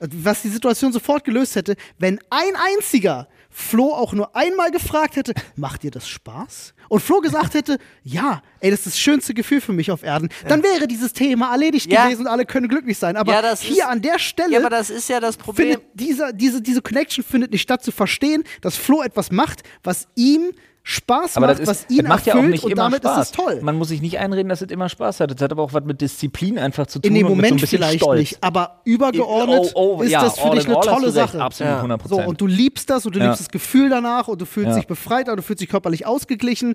Was 0.00 0.42
die 0.42 0.48
Situation 0.48 0.92
sofort 0.92 1.24
gelöst 1.24 1.56
hätte, 1.56 1.74
wenn 1.98 2.20
ein 2.30 2.52
einziger 2.76 3.28
Flo 3.58 3.92
auch 3.92 4.12
nur 4.12 4.36
einmal 4.36 4.70
gefragt 4.70 5.16
hätte, 5.16 5.34
macht 5.56 5.82
dir 5.82 5.90
das 5.90 6.08
Spaß? 6.08 6.74
Und 6.88 7.00
Flo 7.00 7.20
gesagt 7.20 7.54
hätte, 7.54 7.78
ja, 8.04 8.40
ey, 8.60 8.70
das 8.70 8.80
ist 8.80 8.86
das 8.86 8.98
schönste 9.00 9.34
Gefühl 9.34 9.60
für 9.60 9.72
mich 9.72 9.90
auf 9.90 10.04
Erden, 10.04 10.28
dann 10.46 10.62
wäre 10.62 10.86
dieses 10.86 11.12
Thema 11.12 11.50
erledigt 11.50 11.90
Ja. 11.92 12.04
gewesen 12.04 12.22
und 12.22 12.26
alle 12.28 12.46
können 12.46 12.68
glücklich 12.68 12.96
sein. 12.98 13.16
Aber 13.16 13.32
Ja, 13.32 13.42
das 13.42 13.60
hier 13.60 13.78
ist- 13.84 13.88
an 13.88 14.00
der 14.00 14.18
Stelle 14.20 14.52
Ja, 14.52 14.60
aber 14.60 14.70
das 14.70 14.90
ist 14.90 15.08
ja 15.08 15.18
das 15.18 15.36
Problem. 15.36 15.72
findet 15.72 15.82
dieser, 15.94 16.32
diese, 16.32 16.62
diese 16.62 16.80
Connection 16.82 17.24
findet 17.24 17.50
nicht 17.50 17.62
statt, 17.62 17.82
zu 17.82 17.90
verstehen, 17.90 18.44
dass 18.60 18.76
Flo 18.76 19.02
etwas 19.02 19.32
macht, 19.32 19.62
was 19.82 20.06
ihm 20.14 20.52
Spaß 20.90 21.36
Aber 21.36 21.48
macht, 21.48 21.58
das, 21.60 21.66
was 21.68 21.80
ist, 21.82 21.90
ihn 21.90 21.98
das 21.98 22.08
macht 22.08 22.26
ja 22.26 22.34
auch 22.34 22.40
nicht 22.42 22.64
und 22.64 22.70
immer 22.72 22.84
damit 22.84 23.00
Spaß. 23.02 23.18
ist 23.18 23.26
es 23.26 23.32
toll. 23.32 23.60
Man 23.60 23.76
muss 23.76 23.88
sich 23.88 24.00
nicht 24.00 24.18
einreden, 24.18 24.48
dass 24.48 24.62
es 24.62 24.70
immer 24.70 24.88
Spaß 24.88 25.20
hat. 25.20 25.30
Das 25.30 25.42
hat 25.42 25.52
aber 25.52 25.62
auch 25.62 25.74
was 25.74 25.84
mit 25.84 26.00
Disziplin 26.00 26.58
einfach 26.58 26.86
zu 26.86 26.98
tun 26.98 27.10
In 27.10 27.14
dem 27.14 27.26
und 27.26 27.32
mit 27.36 27.36
so 27.36 27.42
ein 27.42 27.46
Moment 27.48 27.60
bisschen 27.60 27.78
vielleicht 27.78 28.00
Stolz. 28.00 28.18
nicht, 28.20 28.42
aber 28.42 28.80
übergeordnet 28.84 29.72
Oh, 29.74 29.96
oh, 29.98 30.02
ist 30.02 30.10
ja, 30.12 30.22
das 30.22 30.38
für 30.38 30.48
dich 30.50 30.64
in 30.64 30.72
eine 30.72 30.80
tolle. 30.80 31.10
Sache. 31.10 31.42
Absolut, 31.42 31.70
Ja. 31.72 31.76
100 31.82 32.08
So, 32.08 32.22
und 32.22 32.40
du 32.40 32.46
liebst 32.46 32.88
das 32.88 33.04
und 33.04 33.14
du 33.14 33.18
Ja. 33.18 33.26
liebst 33.26 33.40
das 33.40 33.48
Gefühl 33.50 33.90
danach 33.90 34.28
und 34.28 34.40
du 34.40 34.46
fühlst 34.46 34.78
dich 34.78 34.86
befreit 34.86 35.28
und 35.28 35.36
du 35.36 35.42
fühlst 35.42 35.60
dich 35.60 35.68
körperlich 35.68 36.06
ausgeglichen. 36.06 36.74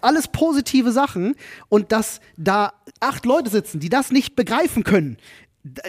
Alles 0.00 0.28
positive 0.28 0.92
Sachen 0.92 1.34
und 1.68 1.90
dass 1.90 2.20
da 2.36 2.72
acht 3.00 3.26
Leute 3.26 3.50
sitzen, 3.50 3.80
die 3.80 3.88
das 3.88 4.12
nicht 4.12 4.36
begreifen 4.36 4.84
können. 4.84 5.16
D- 5.64 5.82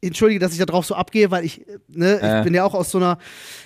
Entschuldige, 0.00 0.38
dass 0.38 0.52
ich 0.52 0.58
da 0.58 0.64
drauf 0.64 0.86
so 0.86 0.94
abgehe, 0.94 1.30
weil 1.32 1.44
ich, 1.44 1.66
äh, 1.66 1.78
ne, 1.88 2.20
Ja. 2.22 2.38
ich 2.38 2.44
bin 2.44 2.54
ja 2.54 2.64
auch 2.64 2.74
aus 2.74 2.90
so 2.92 2.98
einer, 2.98 3.18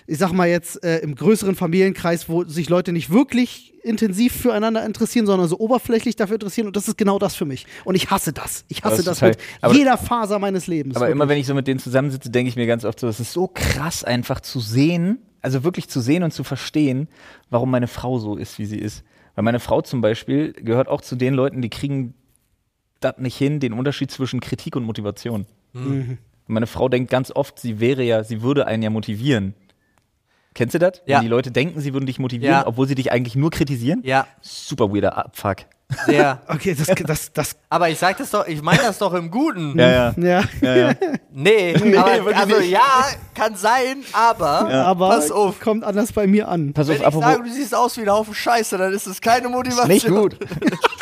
ich 0.07 0.19
sag 0.19 0.33
mal 0.33 0.49
jetzt, 0.49 0.83
äh, 0.85 0.99
im 0.99 1.15
größeren 1.15 1.55
Familienkreis, 1.55 2.29
wo 2.29 2.45
sich 2.45 2.69
Leute 2.69 2.93
nicht 2.93 3.11
wirklich 3.11 3.69
intensiv 3.85 4.33
füreinander 4.35 4.85
interessieren, 4.87 5.27
sondern 5.27 5.49
so 5.49 5.59
oberflächlich 5.59 6.15
dafür 6.17 6.35
interessieren. 6.35 6.67
Und 6.69 6.77
das 6.77 6.87
ist 6.89 6.97
genau 6.97 7.19
das 7.19 7.35
für 7.35 7.45
mich. 7.45 7.67
Und 7.85 7.95
ich 7.97 8.11
hasse 8.11 8.33
das. 8.33 8.65
Ich 8.69 8.85
hasse 8.85 8.97
Das 8.97 9.05
das 9.05 9.19
total- 9.19 9.31
mit 9.31 9.39
aber- 9.61 9.75
jeder 9.75 9.99
Faser 9.99 10.39
meines 10.39 10.67
Lebens. 10.69 10.97
Aber 10.97 11.07
immer 11.09 11.21
wirklich. 11.25 11.29
wenn 11.31 11.39
ich 11.41 11.47
so 11.47 11.55
mit 11.55 11.67
denen 11.67 11.81
zusammensitze, 11.81 12.31
denke 12.31 12.49
ich 12.49 12.57
mir 12.57 12.67
ganz 12.67 12.85
oft 12.85 13.01
so, 13.01 13.09
es 13.09 13.19
ist 13.19 13.33
so 13.33 13.49
krass 13.53 14.05
einfach 14.05 14.41
zu 14.41 14.61
sehen, 14.61 15.19
also 15.41 15.65
wirklich 15.65 15.89
zu 15.89 16.01
sehen 16.01 16.23
und 16.23 16.33
zu 16.33 16.45
verstehen, 16.45 17.09
warum 17.51 17.71
meine 17.73 17.89
Frau 17.89 18.19
so 18.21 18.37
ist, 18.37 18.59
wie 18.61 18.67
sie 18.67 18.79
ist. 18.79 19.03
Weil 19.35 19.43
meine 19.45 19.59
Frau 19.61 19.81
zum 19.83 20.01
Beispiel 20.01 20.53
gehört 20.53 20.87
auch 20.89 21.01
zu 21.01 21.17
den 21.17 21.35
Leuten, 21.35 21.61
die 21.63 21.71
kriegen 21.71 22.15
das 23.01 23.19
nicht 23.19 23.37
hin, 23.37 23.59
den 23.59 23.73
Unterschied 23.73 24.11
zwischen 24.13 24.39
Kritik 24.41 24.77
und 24.77 24.85
Motivation. 24.85 25.47
Mhm. 25.73 26.19
Meine 26.47 26.67
Frau 26.69 26.89
denkt 26.89 27.11
ganz 27.11 27.33
oft, 27.33 27.59
sie 27.59 27.81
wäre 27.81 28.03
ja, 28.05 28.23
sie 28.23 28.43
würde 28.43 28.67
einen 28.67 28.83
ja 28.83 28.91
motivieren. 28.91 29.55
Kennst 30.55 30.75
du 30.75 30.79
das? 30.79 31.01
Ja. 31.07 31.17
Wenn 31.19 31.23
die 31.23 31.29
Leute 31.29 31.51
denken, 31.51 31.81
sie 31.81 31.93
würden 31.95 32.07
dich 32.07 32.19
motivieren, 32.19 32.55
Ja. 32.55 32.67
obwohl 32.67 32.87
sie 32.87 32.95
dich 32.95 33.11
eigentlich 33.13 33.37
nur 33.37 33.51
kritisieren? 33.51 34.01
Ja, 34.05 34.27
Super 34.41 34.91
weirder 34.93 35.17
Abfuck. 35.17 35.59
sehr. 36.07 36.41
Okay, 36.49 36.75
das, 36.75 36.89
das, 37.07 37.33
das, 37.33 37.57
Aber 37.69 37.89
ich 37.91 37.99
sag 37.99 38.17
das 38.19 38.31
doch, 38.31 38.47
ich 38.47 38.61
meine 38.63 38.83
das 38.83 38.99
doch 38.99 39.13
im 39.15 39.31
Guten. 39.31 39.79
Ja, 39.79 39.89
ja. 39.91 40.15
ja. 40.17 40.43
ja, 40.61 40.77
ja. 40.77 40.93
Nee, 41.33 41.75
aber, 41.75 41.85
wirklich 42.25 42.37
also 42.37 42.59
nicht. 42.59 42.71
ja, 42.71 43.05
kann 43.35 43.55
sein, 43.57 43.99
aber 44.13 44.69
Aber 44.87 45.09
pass 45.11 45.31
auf. 45.31 45.61
kommt 45.61 45.85
anders 45.85 46.13
bei 46.13 46.27
mir 46.27 46.49
an. 46.49 46.73
Pass 46.73 46.89
Wenn 46.89 46.95
auf, 46.97 47.01
ich 47.01 47.07
apropos. 47.07 47.31
sage, 47.31 47.43
du 47.45 47.51
siehst 47.51 47.75
aus 47.75 47.97
wie 47.97 48.03
ein 48.03 48.11
Haufen 48.11 48.35
Scheiße, 48.35 48.77
dann 48.79 48.93
ist 48.93 49.07
es 49.07 49.21
keine 49.21 49.49
Motivation. 49.49 49.89
nicht 49.89 50.09
gut. 50.09 50.37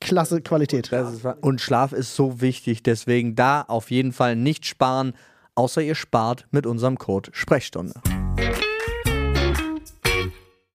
klasse 0.00 0.40
Qualität. 0.40 0.92
Das 0.92 1.12
ist, 1.12 1.24
und 1.40 1.60
Schlaf 1.60 1.92
ist 1.92 2.14
so 2.14 2.40
wichtig, 2.40 2.82
deswegen 2.82 3.34
da 3.34 3.62
auf 3.62 3.90
jeden 3.90 4.12
Fall 4.12 4.36
nicht 4.36 4.66
sparen. 4.66 5.14
außer 5.54 5.82
ihr 5.82 5.94
spart 5.94 6.46
mit 6.50 6.66
unserem 6.66 6.98
Code 6.98 7.30
Sprechstunde. 7.32 7.94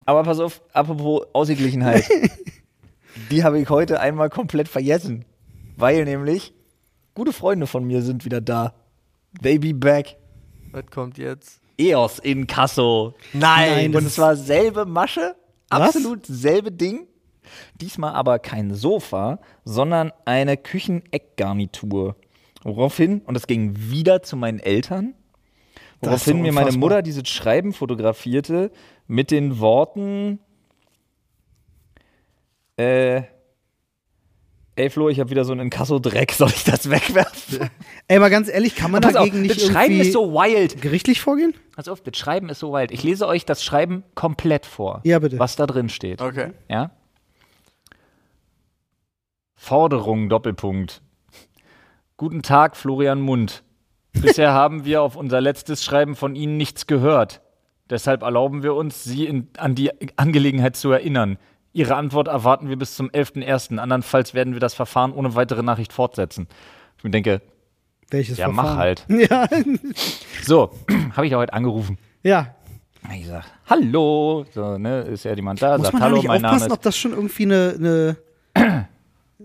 Aber 0.06 0.24
pass 0.24 0.40
auf, 0.40 0.62
apropos 0.74 1.26
Ausgeglichenheit. 1.34 2.04
die 3.32 3.44
habe 3.44 3.60
ich 3.60 3.70
heute 3.70 4.00
einmal 4.00 4.30
komplett 4.30 4.68
vergessen. 4.68 5.24
Weil 5.78 6.04
nämlich 6.06 6.54
gute 7.16 7.32
Freunde 7.34 7.68
von 7.68 7.86
mir 7.86 8.02
sind 8.02 8.26
wieder 8.26 8.42
da. 8.42 8.74
Baby 9.42 9.74
back. 9.74 10.18
Was 10.72 10.86
kommt 10.92 11.18
jetzt? 11.18 11.62
EOS 11.78 12.20
in 12.20 12.46
Kasso. 12.46 13.14
Nein, 13.32 13.96
Und 13.96 14.10
zwar 14.12 14.36
selbe 14.36 14.86
Masche, 14.86 15.36
Was? 15.70 15.96
absolut 15.96 16.26
selbe 16.26 16.72
Ding. 16.72 17.08
Diesmal 17.82 18.14
aber 18.14 18.40
kein 18.40 18.74
Sofa, 18.74 19.40
sondern 19.66 20.12
eine 20.26 20.58
Kücheneckgarnitur. 20.58 22.16
Woraufhin, 22.64 23.22
und 23.22 23.34
das 23.34 23.48
ging 23.48 23.74
wieder 23.76 24.24
zu 24.24 24.38
meinen 24.38 24.60
Eltern, 24.60 25.14
woraufhin 26.02 26.42
mir 26.42 26.54
meine. 26.54 26.72
Mutter 26.78 27.02
dieses 27.02 27.28
Schreiben 27.28 27.74
fotografierte 27.74 28.72
mit 29.08 29.32
den 29.32 29.60
Worten, 29.60 30.40
äh, 32.78 33.24
ey 34.76 34.90
Flo, 34.90 35.10
ich 35.10 35.20
habe 35.20 35.30
wieder 35.30 35.46
so 35.46 35.52
einen 35.52 35.62
Inkasso-Dreck, 35.62 36.32
soll 36.32 36.50
ich 36.50 36.64
das 36.64 36.90
wegwerfen? 36.90 37.70
Ey, 38.08 38.20
mal 38.20 38.30
ganz 38.30 38.50
ehrlich, 38.50 38.76
kann 38.76 38.92
man 38.92 39.02
Pass 39.02 39.16
auf, 39.16 39.26
dagegen 39.26 39.42
nicht 39.44 39.56
das 39.62 39.68
Schreiben 39.68 40.00
ist 40.00 40.14
so 40.14 40.34
wild. 40.34 40.82
gerichtlich 40.82 41.22
vorgehen? 41.22 41.54
Pass 41.76 41.88
auf, 41.88 42.02
das 42.02 42.18
Schreiben 42.18 42.50
ist 42.50 42.60
so 42.60 42.74
wild. 42.74 42.92
Ich 42.92 43.04
lese 43.04 43.28
euch 43.28 43.46
das 43.46 43.64
Schreiben 43.64 44.04
komplett 44.16 44.66
vor. 44.66 45.02
Ja, 45.04 45.20
bitte. 45.20 45.40
Was 45.40 45.56
da 45.56 45.68
drin 45.68 45.90
steht. 45.90 46.22
Okay. 46.22 46.52
Ja? 46.70 46.92
Forderung, 49.64 50.28
Doppelpunkt. 50.28 51.02
Guten 52.18 52.42
Tag, 52.42 52.76
Florian 52.76 53.22
Mund. 53.22 53.64
Bisher 54.12 54.52
haben 54.54 54.84
wir 54.84 55.02
auf 55.02 55.16
unser 55.16 55.40
letztes 55.40 55.86
Schreiben 55.86 56.18
von 56.18 56.36
Ihnen 56.36 56.58
nichts 56.58 56.86
gehört. 56.86 57.40
Deshalb 57.90 58.24
erlauben 58.24 58.62
wir 58.62 58.74
uns, 58.76 59.06
Sie 59.06 59.26
in, 59.26 59.48
an 59.58 59.74
die 59.74 59.90
Angelegenheit 60.18 60.76
zu 60.76 60.92
erinnern. 60.92 61.38
Ihre 61.72 61.96
Antwort 61.96 62.28
erwarten 62.28 62.68
wir 62.68 62.76
bis 62.76 62.96
zum 62.98 63.10
11.01. 63.10 63.78
Andernfalls 63.78 64.34
werden 64.34 64.52
wir 64.52 64.60
das 64.60 64.74
Verfahren 64.74 65.14
ohne 65.14 65.34
weitere 65.36 65.64
Nachricht 65.64 65.94
fortsetzen. 65.94 66.48
Ich 66.98 67.06
mir 67.06 67.12
denke, 67.12 67.42
Welches 68.10 68.40
ja, 68.40 68.50
mach 68.50 68.66
Verfahren? 68.66 68.80
halt. 68.80 69.06
Ja, 69.32 69.48
So, 70.44 70.72
habe 71.16 71.26
ich 71.26 71.34
auch 71.36 71.40
heute 71.40 71.54
angerufen. 71.54 71.98
ja. 72.22 72.54
Ich 73.18 73.28
sag, 73.28 73.44
hallo, 73.70 74.46
so, 74.54 74.78
ne, 74.78 75.02
ist 75.04 75.24
ja 75.26 75.34
jemand 75.34 75.62
da, 75.62 75.78
Muss 75.78 75.88
sagt, 75.88 75.94
man 75.94 76.02
da 76.02 76.06
hallo, 76.06 76.16
nicht 76.18 76.28
mein 76.28 76.42
Name 76.42 76.54
aufpassen, 76.56 76.68
ist. 76.72 76.74
ob 76.78 76.82
das 76.84 76.98
schon 76.98 77.12
irgendwie 77.12 77.44
eine, 77.44 77.76
eine 77.78 78.18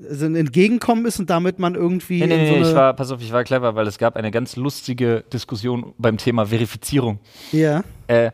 also 0.09 0.27
ein 0.27 0.37
Entgegenkommen 0.37 1.07
ist 1.07 1.19
und 1.19 1.31
damit 1.31 1.59
man 1.59 1.75
irgendwie 1.75 2.21
Nee, 2.21 2.27
nee, 2.27 2.51
nee, 2.51 2.63
so 2.63 2.69
ich 2.71 2.75
war, 2.75 2.95
pass 2.95 3.11
auf, 3.11 3.21
ich 3.21 3.33
war 3.33 3.45
clever, 3.45 3.75
weil 3.75 3.87
es 3.87 3.99
gab 3.99 4.17
eine 4.17 4.31
ganz 4.31 4.57
lustige 4.57 5.25
Diskussion 5.33 5.95
beim 5.99 6.17
Thema 6.19 6.47
Verifizierung. 6.47 7.21
ja. 7.53 7.83
Äh, 8.07 8.31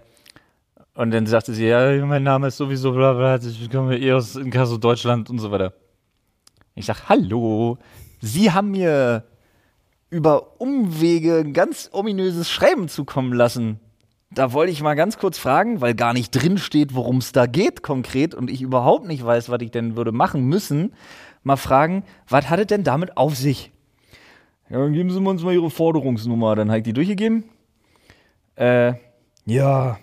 und 0.96 1.10
dann 1.10 1.26
sagte 1.26 1.52
sie, 1.52 1.66
ja, 1.66 2.06
mein 2.06 2.22
Name 2.22 2.46
ist 2.46 2.56
sowieso 2.56 2.92
bla 2.92 3.14
bla, 3.14 3.34
ich 3.36 3.68
komme 3.68 3.98
eh 3.98 4.12
aus 4.12 4.36
Inkasso 4.36 4.76
Deutschland 4.76 5.28
und 5.28 5.40
so 5.40 5.50
weiter. 5.50 5.72
Ich 6.76 6.86
sag, 6.86 7.08
hallo, 7.08 7.78
Sie 8.20 8.52
haben 8.52 8.70
mir 8.70 9.24
über 10.08 10.60
Umwege 10.60 11.40
ein 11.40 11.52
ganz 11.52 11.90
ominöses 11.92 12.48
Schreiben 12.48 12.88
zukommen 12.88 13.34
lassen. 13.34 13.80
Da 14.30 14.52
wollte 14.54 14.72
ich 14.72 14.82
mal 14.82 14.94
ganz 14.94 15.18
kurz 15.18 15.36
fragen, 15.36 15.82
weil 15.82 15.94
gar 15.94 16.14
nicht 16.14 16.30
drin 16.30 16.56
steht, 16.56 16.94
worum 16.94 17.18
es 17.18 17.32
da 17.32 17.44
geht 17.44 17.82
konkret 17.82 18.34
und 18.34 18.50
ich 18.50 18.62
überhaupt 18.62 19.06
nicht 19.06 19.24
weiß, 19.24 19.50
was 19.50 19.60
ich 19.60 19.72
denn 19.72 19.96
würde 19.96 20.10
machen 20.10 20.44
müssen, 20.44 20.94
mal 21.44 21.56
fragen, 21.56 22.04
was 22.28 22.50
hat 22.50 22.60
es 22.60 22.66
denn 22.66 22.84
damit 22.84 23.16
auf 23.16 23.36
sich? 23.36 23.72
Ja, 24.68 24.78
dann 24.78 24.92
geben 24.92 25.10
Sie 25.10 25.18
uns 25.18 25.42
mal 25.42 25.54
Ihre 25.54 25.70
Forderungsnummer. 25.70 26.56
Dann 26.56 26.68
habe 26.68 26.78
ich 26.78 26.84
die 26.84 26.92
durchgegeben. 26.92 27.44
Äh, 28.56 28.94
ja. 29.44 29.98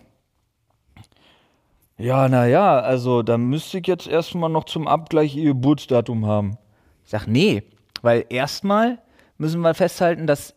Ja, 1.98 2.28
naja, 2.30 2.80
also 2.80 3.22
da 3.22 3.38
müsste 3.38 3.80
ich 3.80 3.88
jetzt 3.88 4.08
erstmal 4.08 4.50
noch 4.50 4.66
zum 4.66 4.88
Abgleich 4.88 5.36
Ihr 5.36 5.54
Geburtsdatum 5.54 6.26
haben. 6.26 6.58
Ich 7.04 7.12
sag, 7.12 7.28
nee, 7.28 7.64
weil 8.02 8.26
erstmal 8.30 9.00
müssen 9.38 9.62
wir 9.62 9.74
festhalten, 9.74 10.26
dass 10.26 10.56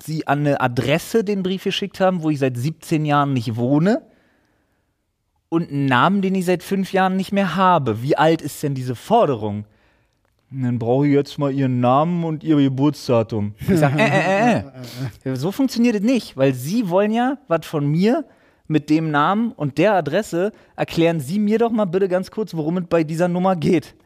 Sie 0.00 0.26
an 0.26 0.40
eine 0.40 0.60
Adresse 0.60 1.22
den 1.22 1.42
Brief 1.42 1.64
geschickt 1.64 2.00
haben, 2.00 2.22
wo 2.22 2.30
ich 2.30 2.40
seit 2.40 2.56
17 2.56 3.04
Jahren 3.04 3.32
nicht 3.32 3.56
wohne 3.56 4.02
und 5.48 5.70
einen 5.70 5.86
Namen, 5.86 6.22
den 6.22 6.34
ich 6.34 6.44
seit 6.44 6.62
fünf 6.62 6.92
Jahren 6.92 7.16
nicht 7.16 7.32
mehr 7.32 7.54
habe. 7.54 8.02
Wie 8.02 8.16
alt 8.16 8.42
ist 8.42 8.62
denn 8.62 8.74
diese 8.74 8.96
Forderung? 8.96 9.64
Und 10.50 10.62
Dann 10.62 10.78
brauche 10.78 11.06
ich 11.06 11.12
jetzt 11.12 11.38
mal 11.38 11.52
Ihren 11.52 11.80
Namen 11.80 12.24
und 12.24 12.44
Ihr 12.44 12.56
Geburtsdatum. 12.56 13.54
Ich 13.68 13.78
sag, 13.78 13.98
äh, 13.98 14.04
äh, 14.04 14.62
äh, 15.24 15.30
äh. 15.32 15.36
So 15.36 15.50
funktioniert 15.50 15.96
es 15.96 16.02
nicht, 16.02 16.36
weil 16.36 16.54
Sie 16.54 16.88
wollen 16.88 17.10
ja 17.10 17.38
was 17.48 17.66
von 17.66 17.86
mir 17.86 18.24
mit 18.68 18.90
dem 18.90 19.10
Namen 19.10 19.52
und 19.52 19.78
der 19.78 19.94
Adresse. 19.94 20.52
Erklären 20.76 21.20
Sie 21.20 21.38
mir 21.38 21.58
doch 21.58 21.70
mal 21.70 21.84
bitte 21.84 22.08
ganz 22.08 22.30
kurz, 22.30 22.54
worum 22.54 22.78
es 22.78 22.84
bei 22.88 23.02
dieser 23.04 23.28
Nummer 23.28 23.56
geht. 23.56 23.96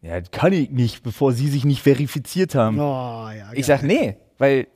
Ja, 0.00 0.18
das 0.18 0.30
kann 0.30 0.52
ich 0.52 0.70
nicht, 0.70 1.02
bevor 1.02 1.32
Sie 1.32 1.48
sich 1.48 1.64
nicht 1.64 1.82
verifiziert 1.82 2.54
haben. 2.54 2.78
Oh, 2.78 3.28
ja, 3.28 3.50
Ich 3.52 3.66
sag, 3.66 3.82
nee, 3.82 4.16
weil, 4.38 4.66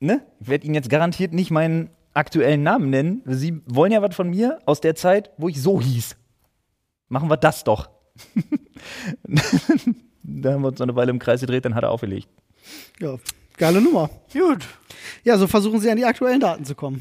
ne, 0.00 0.22
ich 0.40 0.48
werde 0.48 0.66
Ihnen 0.66 0.74
jetzt 0.74 0.90
garantiert 0.90 1.32
nicht 1.32 1.50
meinen 1.50 1.90
aktuellen 2.12 2.62
Namen 2.62 2.90
nennen. 2.90 3.22
Sie 3.26 3.60
wollen 3.66 3.92
ja 3.92 4.02
was 4.02 4.14
von 4.14 4.30
mir 4.30 4.58
aus 4.66 4.80
der 4.80 4.94
Zeit, 4.94 5.30
wo 5.36 5.48
ich 5.48 5.60
so 5.60 5.80
hieß. 5.80 6.16
Machen 7.08 7.30
wir 7.30 7.36
das 7.36 7.64
doch. 7.64 7.90
da 10.22 10.52
haben 10.52 10.62
wir 10.62 10.68
uns 10.68 10.78
noch 10.78 10.86
eine 10.86 10.96
Weile 10.96 11.10
im 11.10 11.18
Kreis 11.18 11.40
gedreht, 11.40 11.64
dann 11.64 11.74
hat 11.74 11.84
er 11.84 11.90
aufgelegt. 11.90 12.28
ja. 13.00 13.16
Geile 13.58 13.80
Nummer. 13.80 14.10
Gut. 14.34 14.66
Ja, 15.24 15.38
so 15.38 15.46
versuchen 15.46 15.80
sie 15.80 15.90
an 15.90 15.96
die 15.96 16.04
aktuellen 16.04 16.40
Daten 16.40 16.66
zu 16.66 16.74
kommen. 16.74 17.00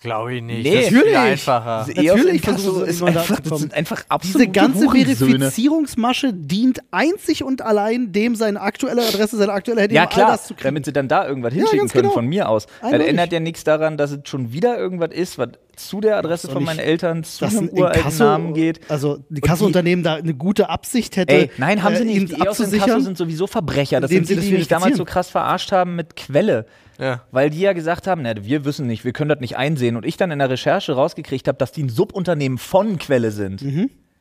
Glaube 0.00 0.34
ich 0.34 0.42
nicht. 0.42 0.64
Nee. 0.64 0.74
das 0.74 0.82
ist 0.82 0.88
viel 0.88 0.96
Natürlich. 0.98 1.16
einfacher. 1.18 1.84
Diese 1.88 2.00
EOS 2.02 2.16
Natürlich 2.16 2.42
versuchen 2.42 2.92
sie 2.92 2.98
da 2.98 3.06
einfach, 3.06 3.40
das 3.40 3.60
sind 3.60 3.74
einfach 3.74 3.96
Diese 4.02 4.10
absolute 4.10 4.48
ganze 4.50 4.86
Hurensöhne. 4.86 5.16
Verifizierungsmasche 5.38 6.32
dient 6.34 6.80
einzig 6.90 7.44
und 7.44 7.62
allein 7.62 8.10
dem, 8.10 8.34
seine 8.34 8.60
aktuelle 8.60 9.02
Adresse, 9.06 9.36
seine 9.36 9.52
aktuelle 9.52 9.82
Handy, 9.82 9.94
Ja, 9.94 10.02
um 10.02 10.08
all 10.08 10.14
klar, 10.14 10.30
das 10.32 10.46
zu 10.48 10.54
kriegen. 10.54 10.64
damit 10.64 10.84
sie 10.84 10.92
dann 10.92 11.06
da 11.06 11.28
irgendwas 11.28 11.52
hinschicken 11.54 11.78
ganz 11.78 11.92
können 11.92 12.02
genau. 12.02 12.14
von 12.14 12.26
mir 12.26 12.48
aus. 12.48 12.66
Weil 12.80 12.94
Eindeutig. 12.94 13.08
ändert 13.10 13.32
ja 13.32 13.38
nichts 13.40 13.62
daran, 13.62 13.96
dass 13.96 14.10
es 14.10 14.20
schon 14.24 14.52
wieder 14.52 14.76
irgendwas 14.78 15.10
ist, 15.12 15.38
was 15.38 15.50
zu 15.78 16.00
der 16.00 16.16
Adresse 16.18 16.48
von 16.50 16.64
meinen 16.64 16.78
Eltern, 16.80 17.24
zu 17.24 17.44
einem 17.44 17.58
ein 17.58 17.70
uralten 17.70 18.00
Inkasso, 18.00 18.24
Namen 18.24 18.54
geht. 18.54 18.80
also 18.90 19.18
die 19.28 19.40
Und 19.40 19.40
Kasseunternehmen 19.42 20.02
da 20.04 20.14
eine 20.14 20.34
gute 20.34 20.68
Absicht 20.68 21.16
hätte, 21.16 21.32
Ey, 21.34 21.50
nein, 21.56 21.82
haben 21.82 21.96
sie 21.96 22.02
äh, 22.02 22.06
nicht. 22.06 22.28
Die 22.30 22.34
EOS 22.34 22.38
Inkasso 22.38 22.62
abzusichern. 22.64 23.00
sind 23.02 23.18
sowieso 23.18 23.46
Verbrecher. 23.46 24.00
Das 24.00 24.10
sind 24.10 24.28
die, 24.28 24.34
sie 24.34 24.40
die 24.40 24.52
mich 24.58 24.68
damals 24.68 24.96
so 24.96 25.04
krass 25.04 25.30
verarscht 25.30 25.72
haben 25.72 25.96
mit 25.96 26.16
Quelle. 26.16 26.66
Ja. 26.98 27.22
Weil 27.30 27.50
die 27.50 27.60
ja 27.60 27.72
gesagt 27.74 28.06
haben, 28.06 28.22
na, 28.22 28.34
wir 28.44 28.64
wissen 28.64 28.86
nicht, 28.86 29.04
wir 29.04 29.12
können 29.12 29.28
das 29.28 29.40
nicht 29.40 29.56
einsehen. 29.56 29.96
Und 29.96 30.04
ich 30.04 30.16
dann 30.16 30.30
in 30.32 30.40
der 30.40 30.50
Recherche 30.50 30.92
rausgekriegt 30.92 31.46
habe, 31.46 31.56
dass 31.56 31.70
die 31.72 31.84
ein 31.84 31.88
Subunternehmen 31.88 32.58
von 32.58 32.98
Quelle 32.98 33.30
sind. 33.30 33.62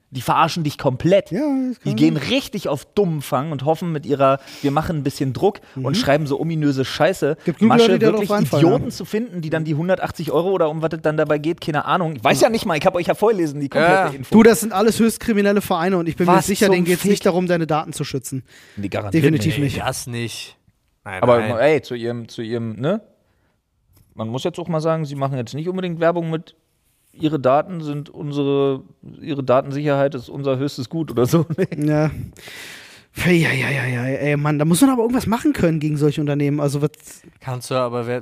Die 0.10 0.22
verarschen 0.22 0.64
dich 0.64 0.78
komplett. 0.78 1.34
Mhm. 1.34 1.76
Ja, 1.84 1.92
die 1.92 1.96
gehen 1.96 2.16
richtig 2.16 2.70
auf 2.70 2.86
Dummfang 2.86 3.52
und 3.52 3.66
hoffen 3.66 3.92
mit 3.92 4.06
ihrer, 4.06 4.40
wir 4.62 4.72
machen 4.72 4.96
ein 4.98 5.04
bisschen 5.04 5.34
Druck 5.34 5.60
und 5.76 5.98
schreiben 5.98 6.28
so 6.28 6.40
ominöse 6.40 6.86
Scheiße. 6.86 7.36
Mhm. 7.38 7.44
Gibt 7.44 7.62
Masche, 7.62 7.92
Leute, 7.92 8.06
wirklich 8.06 8.30
Idioten 8.30 8.86
ja. 8.86 8.90
zu 8.90 9.04
finden, 9.04 9.42
die 9.42 9.50
dann 9.50 9.66
die 9.66 9.74
180 9.74 10.32
Euro 10.32 10.52
oder 10.52 10.70
um 10.70 10.82
was 10.82 10.92
es 10.94 11.02
dann 11.02 11.18
dabei 11.18 11.40
geht, 11.40 11.60
keine 11.60 11.84
Ahnung. 11.84 12.16
Ich 12.16 12.24
weiß 12.24 12.40
ja 12.40 12.50
nicht 12.50 12.66
mal, 12.66 12.78
ich 12.78 12.86
habe 12.86 12.98
euch 12.98 13.08
ja 13.08 13.16
vorgelesen, 13.16 13.60
die 13.60 13.68
komplette 13.68 13.94
Ja. 13.94 14.08
Info. 14.08 14.34
Du, 14.34 14.44
das 14.44 14.62
sind 14.62 14.72
alles 14.72 14.98
höchst 14.98 15.20
kriminelle 15.20 15.60
Vereine 15.60 15.98
und 15.98 16.08
ich 16.08 16.16
bin 16.16 16.26
mir 16.26 16.36
Was 16.38 16.48
sicher, 16.48 16.68
zum 16.68 16.76
denen 16.76 16.86
geht 16.86 17.00
es 17.00 17.06
nicht 17.06 17.26
darum, 17.26 17.48
deine 17.48 17.68
Daten 17.68 17.92
zu 17.92 18.06
schützen. 18.06 18.44
die 18.78 18.90
garantiert 18.90 19.26
Definitiv 19.26 19.58
nicht. 19.58 19.76
nicht. 19.76 19.86
Das 19.86 20.08
nicht. 20.08 20.56
Nein, 21.04 21.22
Aber 21.22 21.40
nein. 21.40 21.58
ey, 21.58 21.82
zu 21.82 21.96
ihrem, 21.96 22.30
zu 22.30 22.42
ihrem, 22.42 22.76
ne? 22.76 23.02
Man 24.14 24.30
muss 24.30 24.44
jetzt 24.46 24.58
auch 24.58 24.68
mal 24.70 24.80
sagen, 24.82 25.04
sie 25.06 25.16
machen 25.16 25.38
jetzt 25.38 25.54
nicht 25.54 25.68
unbedingt 25.68 26.00
Werbung 26.00 26.30
mit 26.30 26.56
ihre 27.20 27.40
Daten 27.40 27.82
sind 27.82 28.10
unsere, 28.10 28.84
ihre 29.22 29.44
Datensicherheit 29.44 30.16
ist 30.16 30.30
unser 30.30 30.58
höchstes 30.58 30.90
Gut 30.90 31.12
oder 31.12 31.26
so. 31.26 31.46
Ja. 31.78 32.12
Ja, 33.26 33.32
ja, 33.32 33.70
ja, 33.72 33.86
ja, 33.88 34.04
ey, 34.06 34.38
Mann, 34.38 34.60
da 34.60 34.66
muss 34.66 34.80
man 34.82 34.92
aber 34.92 35.02
irgendwas 35.02 35.26
machen 35.26 35.52
können 35.52 35.80
gegen 35.80 35.98
solche 35.98 36.22
Unternehmen. 36.22 36.60
Also, 36.60 36.84
was. 36.84 36.92
Kannst 37.40 37.72
du 37.72 37.76
aber 37.76 38.06
wer, 38.06 38.22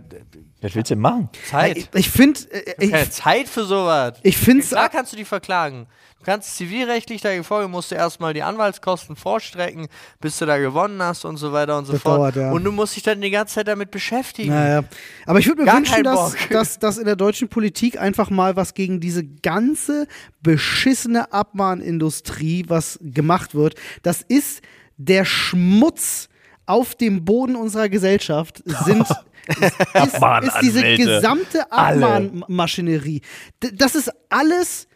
Was 0.61 0.73
willst 0.73 0.89
du 0.89 0.95
denn 0.95 1.01
machen? 1.01 1.29
Zeit. 1.49 1.75
Ich, 1.77 1.89
ich 1.93 2.09
finde, 2.09 2.39
äh, 2.51 2.87
Keine 2.87 3.09
Zeit 3.09 3.49
für 3.49 3.65
sowas. 3.65 4.19
ich 4.23 4.37
finde 4.37 4.63
es. 4.63 4.69
Klar 4.69 4.87
kannst 4.87 5.11
du 5.11 5.17
die 5.17 5.25
verklagen. 5.25 5.87
Du 6.25 6.31
kannst 6.31 6.57
zivilrechtlich 6.57 7.21
dagegen 7.21 7.43
vorgehen, 7.43 7.69
musst 7.69 7.91
du 7.91 7.95
erstmal 7.95 8.33
die 8.33 8.41
Anwaltskosten 8.41 9.15
vorstrecken, 9.15 9.87
bis 10.19 10.39
du 10.39 10.47
da 10.47 10.57
gewonnen 10.57 10.99
hast 10.99 11.23
und 11.23 11.37
so 11.37 11.53
weiter 11.53 11.77
und 11.77 11.85
so 11.85 11.93
Das 11.93 12.01
fort. 12.01 12.17
dauert, 12.17 12.35
ja. 12.35 12.51
Und 12.51 12.63
du 12.63 12.71
musst 12.71 12.95
dich 12.95 13.03
dann 13.03 13.21
die 13.21 13.29
ganze 13.29 13.53
Zeit 13.53 13.67
damit 13.67 13.91
beschäftigen. 13.91 14.49
Naja. 14.49 14.83
Aber 15.27 15.37
ich 15.37 15.45
würde 15.45 15.61
mir 15.61 15.67
Gar 15.67 15.77
wünschen, 15.77 16.03
dass, 16.03 16.35
dass, 16.49 16.79
dass 16.79 16.97
in 16.97 17.05
der 17.05 17.15
deutschen 17.15 17.47
Politik 17.47 17.99
einfach 17.99 18.31
mal 18.31 18.55
was 18.55 18.73
gegen 18.73 18.99
diese 18.99 19.23
ganze 19.23 20.07
beschissene 20.41 21.31
Abmahnindustrie 21.31 22.65
was 22.69 22.97
gemacht 23.03 23.53
wird. 23.53 23.75
Das 24.01 24.23
ist 24.23 24.63
der 24.97 25.25
Schmutz 25.25 26.29
auf 26.65 26.95
dem 26.95 27.23
Boden 27.23 27.55
unserer 27.55 27.87
Gesellschaft 27.87 28.63
sind. 28.65 29.01
ist, 29.47 29.61
ist 29.61 29.75
diese 29.79 29.93
Abmahnanwälte. 29.93 31.05
gesamte. 31.05 31.71
Abmahnmaschinerie. 31.71 33.21
Das 33.59 33.93
ist 33.93 34.11
alles 34.29 34.87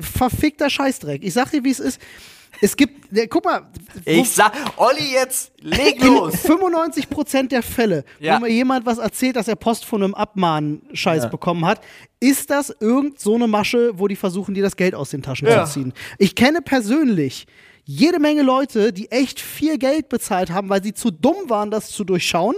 verfickter 0.00 0.70
Scheißdreck. 0.70 1.22
Ich 1.24 1.32
sag 1.34 1.50
dir, 1.50 1.64
wie 1.64 1.70
es 1.70 1.80
ist. 1.80 2.00
Es 2.60 2.76
gibt, 2.76 3.12
ne, 3.12 3.26
guck 3.26 3.44
mal, 3.44 3.62
Ich 4.04 4.30
sag, 4.30 4.52
Olli, 4.76 5.12
jetzt 5.12 5.52
leg 5.60 6.00
los. 6.04 6.34
95% 6.36 7.48
der 7.48 7.62
Fälle, 7.64 8.04
Ja. 8.20 8.36
wo 8.36 8.42
mir 8.42 8.48
jemand 8.50 8.86
was 8.86 8.98
erzählt, 8.98 9.34
dass 9.36 9.48
er 9.48 9.56
Post 9.56 9.84
von 9.84 10.02
einem 10.04 10.14
Abmahn-Scheiß 10.14 11.30
bekommen 11.30 11.64
hat, 11.66 11.80
ist 12.20 12.50
das 12.50 12.74
irgend 12.80 13.18
so 13.18 13.34
eine 13.34 13.48
Masche, 13.48 13.98
wo 13.98 14.06
die 14.06 14.14
versuchen, 14.16 14.54
dir 14.54 14.62
das 14.62 14.76
Geld 14.76 14.94
aus 14.94 15.10
den 15.10 15.20
Taschen 15.22 15.48
Ja. 15.48 15.64
zu 15.64 15.72
ziehen. 15.72 15.92
Ich 16.18 16.36
kenne 16.36 16.62
persönlich 16.62 17.46
jede 17.84 18.20
Menge 18.20 18.42
Leute, 18.42 18.92
die 18.92 19.10
echt 19.10 19.40
viel 19.40 19.76
Geld 19.76 20.08
bezahlt 20.08 20.50
haben, 20.50 20.68
weil 20.68 20.82
sie 20.82 20.94
zu 20.94 21.10
dumm 21.10 21.48
waren, 21.50 21.70
das 21.72 21.90
zu 21.90 22.04
durchschauen. 22.04 22.54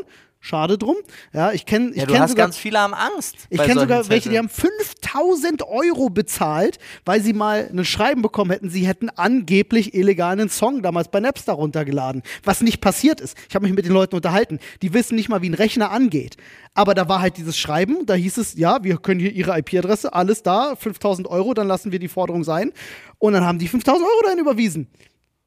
Schade 0.47 0.79
drum. 0.79 0.95
Ja, 1.33 1.51
ich 1.51 1.67
kenne 1.67 1.91
ich 1.91 1.97
Ja, 1.97 2.07
du 2.07 2.13
kenn 2.13 2.23
hast 2.23 2.31
sogar, 2.31 2.47
ganz 2.47 2.57
viele 2.57 2.79
haben 2.79 2.95
Angst. 2.95 3.35
ich 3.51 3.61
kenne 3.61 3.81
sogar 3.81 4.09
welche, 4.09 4.29
die 4.29 4.37
Zetteln. 4.37 4.39
haben 4.39 4.49
5000 4.49 5.63
Euro 5.65 6.09
bezahlt, 6.09 6.79
weil 7.05 7.21
sie 7.21 7.33
mal 7.33 7.69
ein 7.69 7.85
Schreiben 7.85 8.23
bekommen 8.23 8.53
hätten, 8.53 8.71
sie 8.71 8.87
hätten 8.87 9.11
angeblich 9.11 9.93
illegal 9.93 10.35
einen 10.35 10.49
Song 10.49 10.83
damals 10.83 11.09
bei 11.09 11.19
Napster 11.19 11.55
runtergeladen. 11.55 12.23
Was 12.45 12.61
nicht 12.61 12.81
passiert 12.81 13.21
ist. 13.21 13.37
Ich 13.49 13.57
habe 13.57 13.67
mich 13.67 13.75
mit 13.75 13.87
den 13.87 13.93
Leuten 13.93 14.15
unterhalten. 14.15 14.61
Die 14.83 14.95
wissen 14.95 15.17
nicht 15.17 15.29
mal, 15.29 15.43
wie 15.43 15.51
ein 15.51 15.55
Rechner 15.55 15.91
angeht. 15.91 16.37
Aber 16.75 16.95
da 16.95 17.09
war 17.09 17.21
halt 17.21 17.39
dieses 17.39 17.59
Schreiben, 17.59 18.07
da 18.07 18.15
hieß 18.15 18.37
es, 18.37 18.55
ja, 18.55 18.85
wir 18.85 18.99
können 18.99 19.19
hier 19.19 19.33
ihre 19.33 19.59
IP-Adresse, 19.59 20.15
alles 20.15 20.45
da, 20.45 20.77
5000 20.77 21.27
Euro, 21.27 21.55
dann 21.55 21.67
lassen 21.67 21.91
wir 21.91 21.99
die 21.99 22.07
Forderung 22.07 22.45
sein. 22.45 22.73
Und 23.19 23.33
dann 23.33 23.45
haben 23.45 23.59
die 23.59 23.67
5000 23.67 24.05
Euro 24.05 24.21
dann 24.25 24.39
überwiesen. 24.39 24.87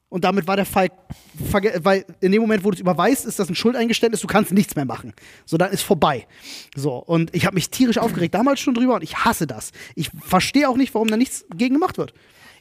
Und 0.10 0.24
damit 0.24 0.47
war 0.47 0.55
der 0.55 0.66
Fall, 0.66 0.89
weil 1.34 2.03
in 2.20 2.32
dem 2.32 2.41
Moment, 2.41 2.64
wo 2.64 2.72
du 2.72 2.76
es 2.76 2.82
überweist, 2.82 3.26
ist 3.26 3.38
das 3.38 3.47
ein 3.47 3.55
Schuldeingeständnis, 3.55 4.22
du 4.22 4.28
kannst 4.28 4.51
nichts 4.51 4.76
mehr 4.76 4.86
machen. 4.86 5.14
So, 5.45 5.57
dann 5.57 5.72
ist 5.72 5.84
vorbei. 5.84 6.28
So, 6.76 6.95
und 6.95 7.34
ich 7.36 7.45
habe 7.45 7.53
mich 7.53 7.70
tierisch 7.70 7.99
aufgeregt, 7.99 8.34
damals 8.34 8.60
schon 8.60 8.74
drüber 8.74 8.95
und 8.95 9.03
ich 9.03 9.18
hasse 9.18 9.45
das. 9.45 9.72
Ich 9.95 10.10
verstehe 10.20 10.68
auch 10.68 10.78
nicht, 10.78 10.95
warum 10.95 11.10
da 11.10 11.18
nichts 11.18 11.45
gegen 11.55 11.76
gemacht 11.76 11.99
wird. 11.99 12.14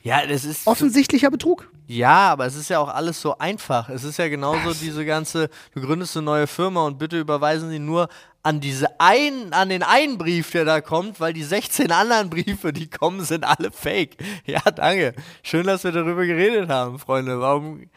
Ja, 0.02 0.24
das 0.26 0.44
ist. 0.44 0.66
Offensichtlicher 0.66 1.30
Betrug. 1.30 1.70
Ja, 1.86 2.30
aber 2.30 2.46
es 2.46 2.54
ist 2.54 2.68
ja 2.68 2.78
auch 2.78 2.88
alles 2.88 3.20
so 3.20 3.38
einfach. 3.38 3.88
Es 3.88 4.04
ist 4.04 4.18
ja 4.18 4.28
genauso 4.28 4.74
diese 4.74 5.04
ganze, 5.04 5.48
du 5.74 5.80
gründest 5.80 6.16
eine 6.16 6.24
neue 6.24 6.46
Firma 6.46 6.86
und 6.86 6.98
bitte 6.98 7.18
überweisen 7.18 7.70
Sie 7.70 7.78
nur 7.78 8.08
an 8.42 8.60
diese 8.60 9.00
einen, 9.00 9.52
an 9.52 9.68
den 9.68 9.82
einen 9.82 10.16
Brief, 10.18 10.50
der 10.52 10.64
da 10.64 10.80
kommt, 10.80 11.20
weil 11.20 11.32
die 11.32 11.42
16 11.42 11.90
anderen 11.92 12.30
Briefe, 12.30 12.72
die 12.72 12.88
kommen, 12.88 13.22
sind 13.24 13.44
alle 13.44 13.70
fake. 13.70 14.16
Ja, 14.46 14.60
danke. 14.60 15.14
Schön, 15.42 15.66
dass 15.66 15.84
wir 15.84 15.92
darüber 15.92 16.24
geredet 16.24 16.68
haben, 16.70 16.98
Freunde. 16.98 17.40
Warum, 17.40 17.88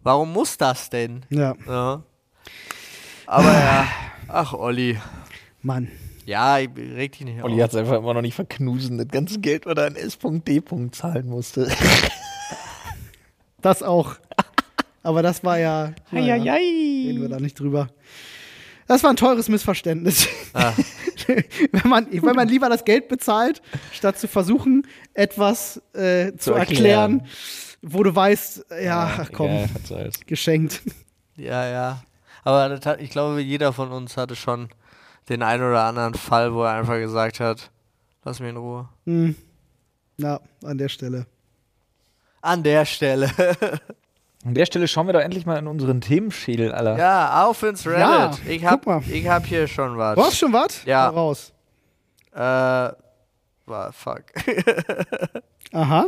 warum 0.00 0.32
muss 0.32 0.56
das 0.58 0.90
denn? 0.90 1.24
Ja, 1.30 1.54
Ja. 1.66 2.02
Aber 3.26 3.52
ja, 3.52 3.88
ach 4.28 4.52
Olli. 4.52 4.98
Mann. 5.62 5.90
Ja, 6.26 6.58
ich 6.58 6.70
reg 6.76 7.12
dich 7.12 7.22
nicht 7.22 7.42
Olli 7.42 7.54
auf. 7.54 7.62
hat 7.62 7.70
es 7.70 7.76
einfach 7.76 7.96
immer 7.98 8.14
noch 8.14 8.22
nicht 8.22 8.34
verknusen, 8.34 8.98
das 8.98 9.08
ganze 9.08 9.40
Geld, 9.40 9.66
was 9.66 9.76
er 9.76 9.86
an 9.86 9.96
S.D. 9.96 10.62
zahlen 10.92 11.28
musste. 11.28 11.70
Das 13.60 13.82
auch. 13.82 14.16
Aber 15.02 15.22
das 15.22 15.42
war 15.44 15.58
ja. 15.58 15.92
naja, 16.10 16.34
Reden 16.34 17.22
wir 17.22 17.28
da 17.30 17.40
nicht 17.40 17.58
drüber. 17.58 17.88
Das 18.86 19.02
war 19.02 19.10
ein 19.10 19.16
teures 19.16 19.48
Missverständnis. 19.48 20.28
Ah. 20.52 20.72
wenn, 21.26 21.88
man, 21.90 22.06
wenn 22.10 22.36
man 22.36 22.48
lieber 22.48 22.68
das 22.68 22.84
Geld 22.84 23.08
bezahlt, 23.08 23.62
statt 23.92 24.18
zu 24.18 24.28
versuchen, 24.28 24.86
etwas 25.14 25.78
äh, 25.94 26.32
zu, 26.32 26.38
Zu 26.38 26.52
erklären, 26.54 27.20
erklären. 27.20 27.28
wo 27.82 28.02
du 28.02 28.14
weißt, 28.14 28.66
ja, 28.82 29.18
ach 29.20 29.30
komm, 29.32 29.50
Egal, 29.86 30.10
geschenkt. 30.26 30.82
Ja, 31.36 31.66
ja. 31.66 32.02
Aber 32.44 32.78
hat, 32.84 33.00
ich 33.00 33.10
glaube, 33.10 33.40
jeder 33.40 33.72
von 33.72 33.90
uns 33.90 34.16
hatte 34.16 34.36
schon 34.36 34.68
den 35.28 35.42
einen 35.42 35.62
oder 35.62 35.84
anderen 35.84 36.14
Fall, 36.14 36.52
wo 36.52 36.62
er 36.62 36.72
einfach 36.74 36.96
gesagt 36.98 37.40
hat, 37.40 37.70
lass 38.24 38.40
mich 38.40 38.50
in 38.50 38.56
Ruhe. 38.56 38.88
Hm. 39.06 39.34
Ja, 40.18 40.40
an 40.62 40.78
der 40.78 40.88
Stelle. 40.88 41.26
An 42.42 42.62
der 42.62 42.84
Stelle. 42.84 43.30
An 44.44 44.52
der 44.54 44.66
Stelle 44.66 44.86
schauen 44.88 45.06
wir 45.06 45.14
doch 45.14 45.20
endlich 45.20 45.46
mal 45.46 45.56
in 45.58 45.66
unseren 45.66 46.00
Themenschädel, 46.02 46.72
Alter. 46.72 46.98
ja, 46.98 47.46
auf 47.46 47.62
ins 47.62 47.86
Reddit. 47.86 47.98
Ja, 48.00 48.30
ich, 48.46 48.60
guck 48.60 48.70
hab, 48.70 48.86
mal. 48.86 49.02
ich 49.10 49.26
hab 49.28 49.46
hier 49.46 49.66
schon 49.66 49.96
was. 49.96 50.16
Du 50.16 50.22
hast 50.22 50.36
schon 50.38 50.52
was? 50.52 50.84
Ja. 50.84 51.06
Hau 51.08 51.14
Raus. 51.14 51.52
Äh, 52.32 52.38
war, 52.38 53.92
fuck. 53.92 54.24
Aha. 55.72 56.06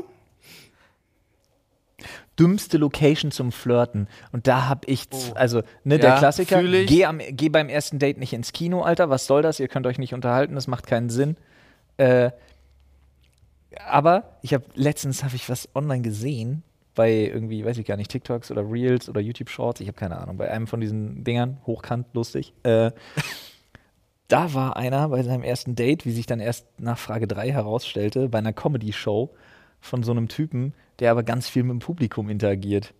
Dümmste 2.38 2.76
Location 2.76 3.30
zum 3.30 3.50
Flirten. 3.50 4.08
Und 4.32 4.46
da 4.46 4.68
hab 4.68 4.86
ich, 4.86 5.08
z- 5.08 5.34
also, 5.34 5.62
ne, 5.84 5.94
Ja, 5.94 5.98
der 6.02 6.16
Klassiker, 6.18 6.62
geh, 6.62 7.06
am, 7.06 7.18
geh 7.30 7.48
beim 7.48 7.70
ersten 7.70 7.98
Date 7.98 8.18
nicht 8.18 8.34
ins 8.34 8.52
Kino, 8.52 8.82
Alter, 8.82 9.08
was 9.08 9.26
soll 9.26 9.40
das? 9.40 9.58
Ihr 9.58 9.68
könnt 9.68 9.86
euch 9.86 9.96
nicht 9.98 10.12
unterhalten, 10.12 10.54
das 10.54 10.66
macht 10.66 10.86
keinen 10.86 11.08
Sinn. 11.08 11.36
Äh, 11.96 12.30
aber 13.88 14.36
ich 14.42 14.52
habe 14.52 14.64
letztens 14.74 15.24
habe 15.24 15.34
ich 15.36 15.48
was 15.48 15.68
online 15.74 16.02
gesehen 16.02 16.62
bei 16.96 17.12
irgendwie, 17.12 17.64
weiß 17.64 17.78
ich 17.78 17.86
gar 17.86 17.96
nicht, 17.96 18.10
TikToks 18.10 18.50
oder 18.50 18.68
Reels 18.68 19.08
oder 19.08 19.20
YouTube 19.20 19.48
Shorts, 19.48 19.80
ich 19.80 19.86
habe 19.86 19.96
keine 19.96 20.18
Ahnung, 20.18 20.36
bei 20.36 20.50
einem 20.50 20.66
von 20.66 20.80
diesen 20.80 21.22
Dingern, 21.22 21.58
hochkant, 21.66 22.08
lustig. 22.14 22.52
Äh, 22.64 22.90
da 24.28 24.52
war 24.54 24.76
einer 24.76 25.08
bei 25.10 25.22
seinem 25.22 25.44
ersten 25.44 25.76
Date, 25.76 26.04
wie 26.04 26.12
sich 26.12 26.26
dann 26.26 26.40
erst 26.40 26.66
nach 26.80 26.98
Frage 26.98 27.28
3 27.28 27.52
herausstellte, 27.52 28.28
bei 28.28 28.38
einer 28.38 28.52
Comedy-Show 28.52 29.30
von 29.80 30.02
so 30.02 30.10
einem 30.10 30.26
Typen, 30.26 30.74
der 30.98 31.12
aber 31.12 31.22
ganz 31.22 31.48
viel 31.48 31.62
mit 31.62 31.70
dem 31.70 31.78
Publikum 31.78 32.28
interagiert. 32.28 32.92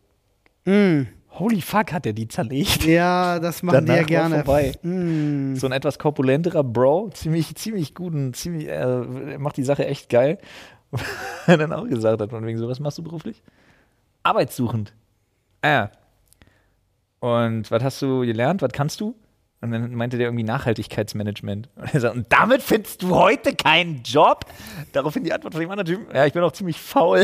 Holy 1.38 1.60
fuck, 1.60 1.92
hat 1.92 2.06
er 2.06 2.12
die 2.12 2.28
zerlegt. 2.28 2.84
Ja, 2.84 3.38
das 3.38 3.62
machen 3.62 3.84
die 3.84 3.92
ja 3.92 3.96
Danach 3.96 4.06
gerne. 4.06 4.34
vorbei. 4.36 4.72
Hm. 4.82 5.56
So 5.56 5.66
ein 5.66 5.72
etwas 5.72 5.98
korpulenterer 5.98 6.64
Bro, 6.64 7.10
ziemlich, 7.12 7.54
ziemlich 7.56 7.94
guten, 7.94 8.32
ziemlich, 8.32 8.68
äh, 8.68 9.38
macht 9.38 9.56
die 9.56 9.64
Sache 9.64 9.86
echt 9.86 10.08
geil. 10.08 10.38
er 11.46 11.56
dann 11.58 11.72
auch 11.72 11.86
gesagt 11.86 12.20
hat, 12.20 12.30
von 12.30 12.46
wegen 12.46 12.58
so, 12.58 12.68
was 12.68 12.80
machst 12.80 12.98
du 12.98 13.02
beruflich? 13.02 13.42
Arbeitssuchend. 14.26 14.92
Ah. 15.62 15.88
Und 17.20 17.70
was 17.70 17.82
hast 17.82 18.02
du 18.02 18.20
gelernt? 18.20 18.60
Was 18.62 18.72
kannst 18.72 19.00
du? 19.00 19.14
Und 19.62 19.70
dann 19.70 19.94
meinte 19.94 20.18
der 20.18 20.26
irgendwie 20.26 20.44
Nachhaltigkeitsmanagement. 20.44 21.68
Und 21.76 21.94
er 21.94 22.00
sagt, 22.00 22.14
und 22.16 22.26
damit 22.30 22.62
findest 22.62 23.02
du 23.02 23.14
heute 23.14 23.54
keinen 23.56 24.02
Job? 24.02 24.44
Daraufhin 24.92 25.24
die 25.24 25.32
Antwort 25.32 25.54
von 25.54 25.60
dem 25.62 25.70
anderen 25.70 25.86
Typen, 25.86 26.14
ja, 26.14 26.26
ich 26.26 26.32
bin 26.32 26.42
auch 26.42 26.52
ziemlich 26.52 26.78
faul. 26.80 27.20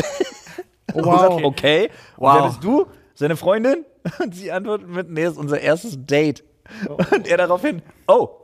Und 0.95 1.05
Wow. 1.05 1.21
sagt, 1.21 1.45
okay. 1.45 1.91
Und 2.17 2.27
Wow. 2.27 2.35
wer 2.37 2.49
bist 2.49 2.65
du? 2.65 2.87
Seine 3.15 3.37
Freundin? 3.37 3.85
Und 4.21 4.35
sie 4.35 4.51
antwortet 4.51 4.89
mit, 4.89 5.11
nee, 5.11 5.25
das 5.25 5.33
ist 5.35 5.39
unser 5.39 5.61
erstes 5.61 5.97
Date. 6.07 6.43
Und 7.11 7.27
er 7.29 7.37
daraufhin, 7.37 7.83
oh. 8.09 8.41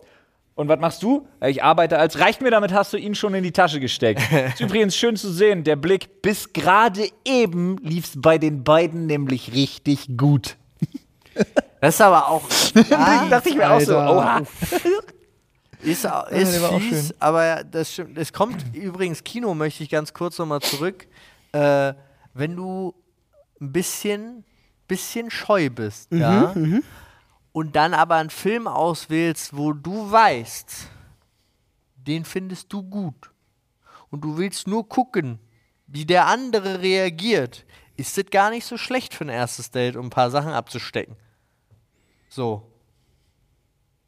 Und 0.59 0.66
was 0.66 0.80
machst 0.80 1.04
du? 1.04 1.24
Ja, 1.40 1.46
Ich 1.46 1.62
arbeite 1.62 2.00
als, 2.00 2.18
reicht 2.18 2.40
mir, 2.40 2.50
damit 2.50 2.72
hast 2.72 2.92
du 2.92 2.96
ihn 2.96 3.14
schon 3.14 3.32
in 3.32 3.44
die 3.44 3.52
Tasche 3.52 3.78
gesteckt. 3.78 4.20
ist 4.32 4.61
übrigens 4.61 4.96
schön 4.96 5.14
zu 5.14 5.32
sehen, 5.32 5.62
der 5.62 5.76
Blick, 5.76 6.20
bis 6.20 6.52
gerade 6.52 7.09
eben 7.24 7.76
lief's 7.78 8.14
bei 8.16 8.38
den 8.38 8.64
beiden 8.64 9.06
nämlich 9.06 9.52
richtig 9.54 10.16
gut. 10.16 10.56
Das 11.80 11.94
ist 11.94 12.00
aber 12.00 12.26
auch. 12.26 12.42
Da 12.90 13.28
dachte 13.30 13.50
ich 13.50 13.54
mir 13.54 13.70
auch 13.70 13.80
so, 13.80 13.96
oha. 13.96 14.40
Ist, 15.80 16.04
ist 16.04 16.06
auch 16.06 16.80
fies, 16.80 17.14
aber 17.20 17.46
ja, 17.46 17.62
das 17.62 17.92
stimmt. 17.92 18.18
Es 18.18 18.32
kommt 18.32 18.56
übrigens, 18.74 19.22
Kino 19.22 19.54
möchte 19.54 19.84
ich 19.84 19.90
ganz 19.90 20.12
kurz 20.12 20.36
nochmal 20.38 20.59
zurück. 20.61 21.06
Äh, 21.52 21.94
wenn 22.34 22.56
du 22.56 22.92
ein 23.61 23.70
bisschen, 23.70 24.42
bisschen 24.88 25.30
scheu 25.30 25.70
bist, 25.70 26.11
Mhm, 26.11 26.20
ja, 26.20 26.52
und 27.59 27.74
dann 27.74 27.92
aber 27.92 28.14
einen 28.14 28.30
Film 28.30 28.68
auswählst, 28.68 29.56
wo 29.56 29.72
du 29.72 30.12
weißt, 30.12 30.86
den 31.96 32.24
findest 32.24 32.72
du 32.72 32.84
gut 32.84 33.32
und 34.11 34.20
du 34.20 34.38
willst 34.38 34.68
nur 34.68 34.88
gucken, 34.88 35.40
wie 35.88 36.06
der 36.06 36.26
andere 36.26 36.82
reagiert, 36.82 37.66
ist 37.96 38.16
das 38.16 38.26
gar 38.26 38.50
nicht 38.50 38.64
so 38.64 38.76
schlecht 38.76 39.12
für 39.12 39.24
ein 39.24 39.28
erstes 39.28 39.72
Date, 39.72 39.96
um 39.96 40.06
ein 40.06 40.11
paar 40.11 40.30
Sachen 40.30 40.52
abzustecken. 40.52 41.16
So. 42.28 42.62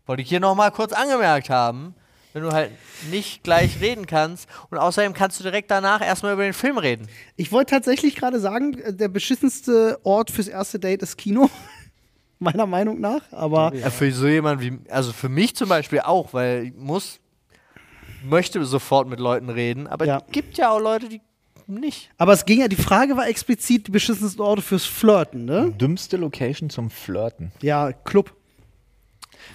Wollte 0.06 0.22
ich 0.22 0.28
hier 0.28 0.38
nochmal 0.38 0.70
kurz 0.70 0.92
angemerkt 0.92 1.50
haben, 1.50 1.96
wenn 2.32 2.44
du 2.44 2.52
halt 2.52 2.70
nicht 3.10 3.42
gleich 3.42 3.80
reden 3.80 4.06
kannst 4.06 4.48
und 4.70 4.78
außerdem 4.78 5.12
kannst 5.12 5.40
du 5.40 5.42
direkt 5.42 5.72
danach 5.72 6.02
erstmal 6.02 6.34
über 6.34 6.44
den 6.44 6.52
Film 6.52 6.78
reden. 6.78 7.08
Ich 7.34 7.50
wollte 7.50 7.74
tatsächlich 7.74 8.14
gerade 8.14 8.38
sagen, 8.38 8.78
äh, 8.78 8.94
der 8.94 9.08
beschissenste 9.08 9.98
Ort 10.04 10.30
fürs 10.30 10.46
erste 10.46 10.78
Date 10.78 11.02
ist 11.02 11.16
Kino. 11.16 11.50
Meiner 12.42 12.66
Meinung 12.66 13.00
nach. 13.00 13.20
Aber 13.32 13.72
Ja, 13.74 13.90
für 13.90 14.10
so 14.12 14.26
jemand 14.26 14.60
wie, 14.62 14.78
also 14.90 15.12
für 15.12 15.28
mich 15.28 15.54
zum 15.54 15.68
Beispiel 15.68 16.00
auch, 16.00 16.32
weil 16.32 16.64
ich 16.66 16.74
muss, 16.74 17.20
möchte 18.24 18.64
sofort 18.64 19.08
mit 19.08 19.20
Leuten 19.20 19.50
reden, 19.50 19.86
aber 19.86 20.06
Ja. 20.06 20.22
es 20.26 20.32
gibt 20.32 20.56
ja 20.58 20.70
auch 20.70 20.80
Leute, 20.80 21.08
die 21.08 21.20
nicht. 21.66 22.10
Aber 22.18 22.32
es 22.32 22.44
ging 22.46 22.60
ja, 22.60 22.68
die 22.68 22.76
Frage 22.76 23.16
war 23.16 23.28
explizit 23.28 23.86
die 23.86 23.90
beschissensten 23.92 24.40
Orte 24.42 24.60
fürs 24.62 24.84
Flirten, 24.84 25.44
ne? 25.44 25.70
Dümmste 25.70 26.16
Location 26.16 26.68
zum 26.70 26.90
Flirten. 26.90 27.52
Ja, 27.62 27.92
Club. 27.92 28.34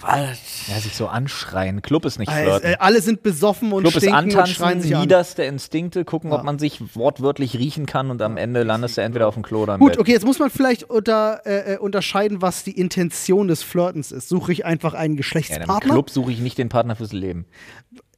Weil, 0.00 0.36
Ja, 0.68 0.78
sich 0.80 0.94
so 0.94 1.06
anschreien. 1.08 1.80
Club 1.82 2.04
ist 2.04 2.18
nicht 2.18 2.30
Äh, 2.30 2.42
flirten. 2.42 2.70
äh, 2.72 2.76
alle 2.78 3.00
sind 3.00 3.22
besoffen 3.22 3.72
und 3.72 3.82
Club 3.82 3.96
ist 3.96 4.02
stinken 4.02 4.36
und 4.36 4.48
schreien 4.48 4.68
antanzen, 4.78 4.94
an. 4.94 5.00
niederste 5.00 5.42
Instinkte, 5.44 6.04
gucken, 6.04 6.30
Ja. 6.30 6.36
ob 6.38 6.44
man 6.44 6.58
sich 6.58 6.94
wortwörtlich 6.94 7.56
riechen 7.58 7.86
kann 7.86 8.10
und 8.10 8.20
am 8.22 8.36
Ende 8.36 8.62
landest 8.62 8.96
du 8.98 9.00
entweder 9.02 9.26
auf 9.28 9.34
dem 9.34 9.42
Klo 9.42 9.62
oder 9.62 9.74
im 9.74 9.80
Gut, 9.80 9.92
Bett. 9.92 9.98
okay, 10.00 10.12
jetzt 10.12 10.24
muss 10.26 10.38
man 10.38 10.50
vielleicht 10.50 10.84
unter, 10.84 11.40
äh, 11.46 11.74
äh, 11.74 11.78
unterscheiden, 11.78 12.42
was 12.42 12.62
die 12.64 12.78
Intention 12.78 13.48
des 13.48 13.62
Flirtens 13.62 14.12
ist. 14.12 14.28
Suche 14.28 14.52
ich 14.52 14.64
einfach 14.66 14.92
einen 14.92 14.96
Ja, 14.96 15.00
in 15.04 15.10
einem 15.10 15.16
Geschlechtspartner? 15.16 15.92
Club 15.92 16.10
suche 16.10 16.30
ich 16.32 16.40
nicht 16.40 16.58
den 16.58 16.68
Partner 16.68 16.96
fürs 16.96 17.12
Leben. 17.12 17.46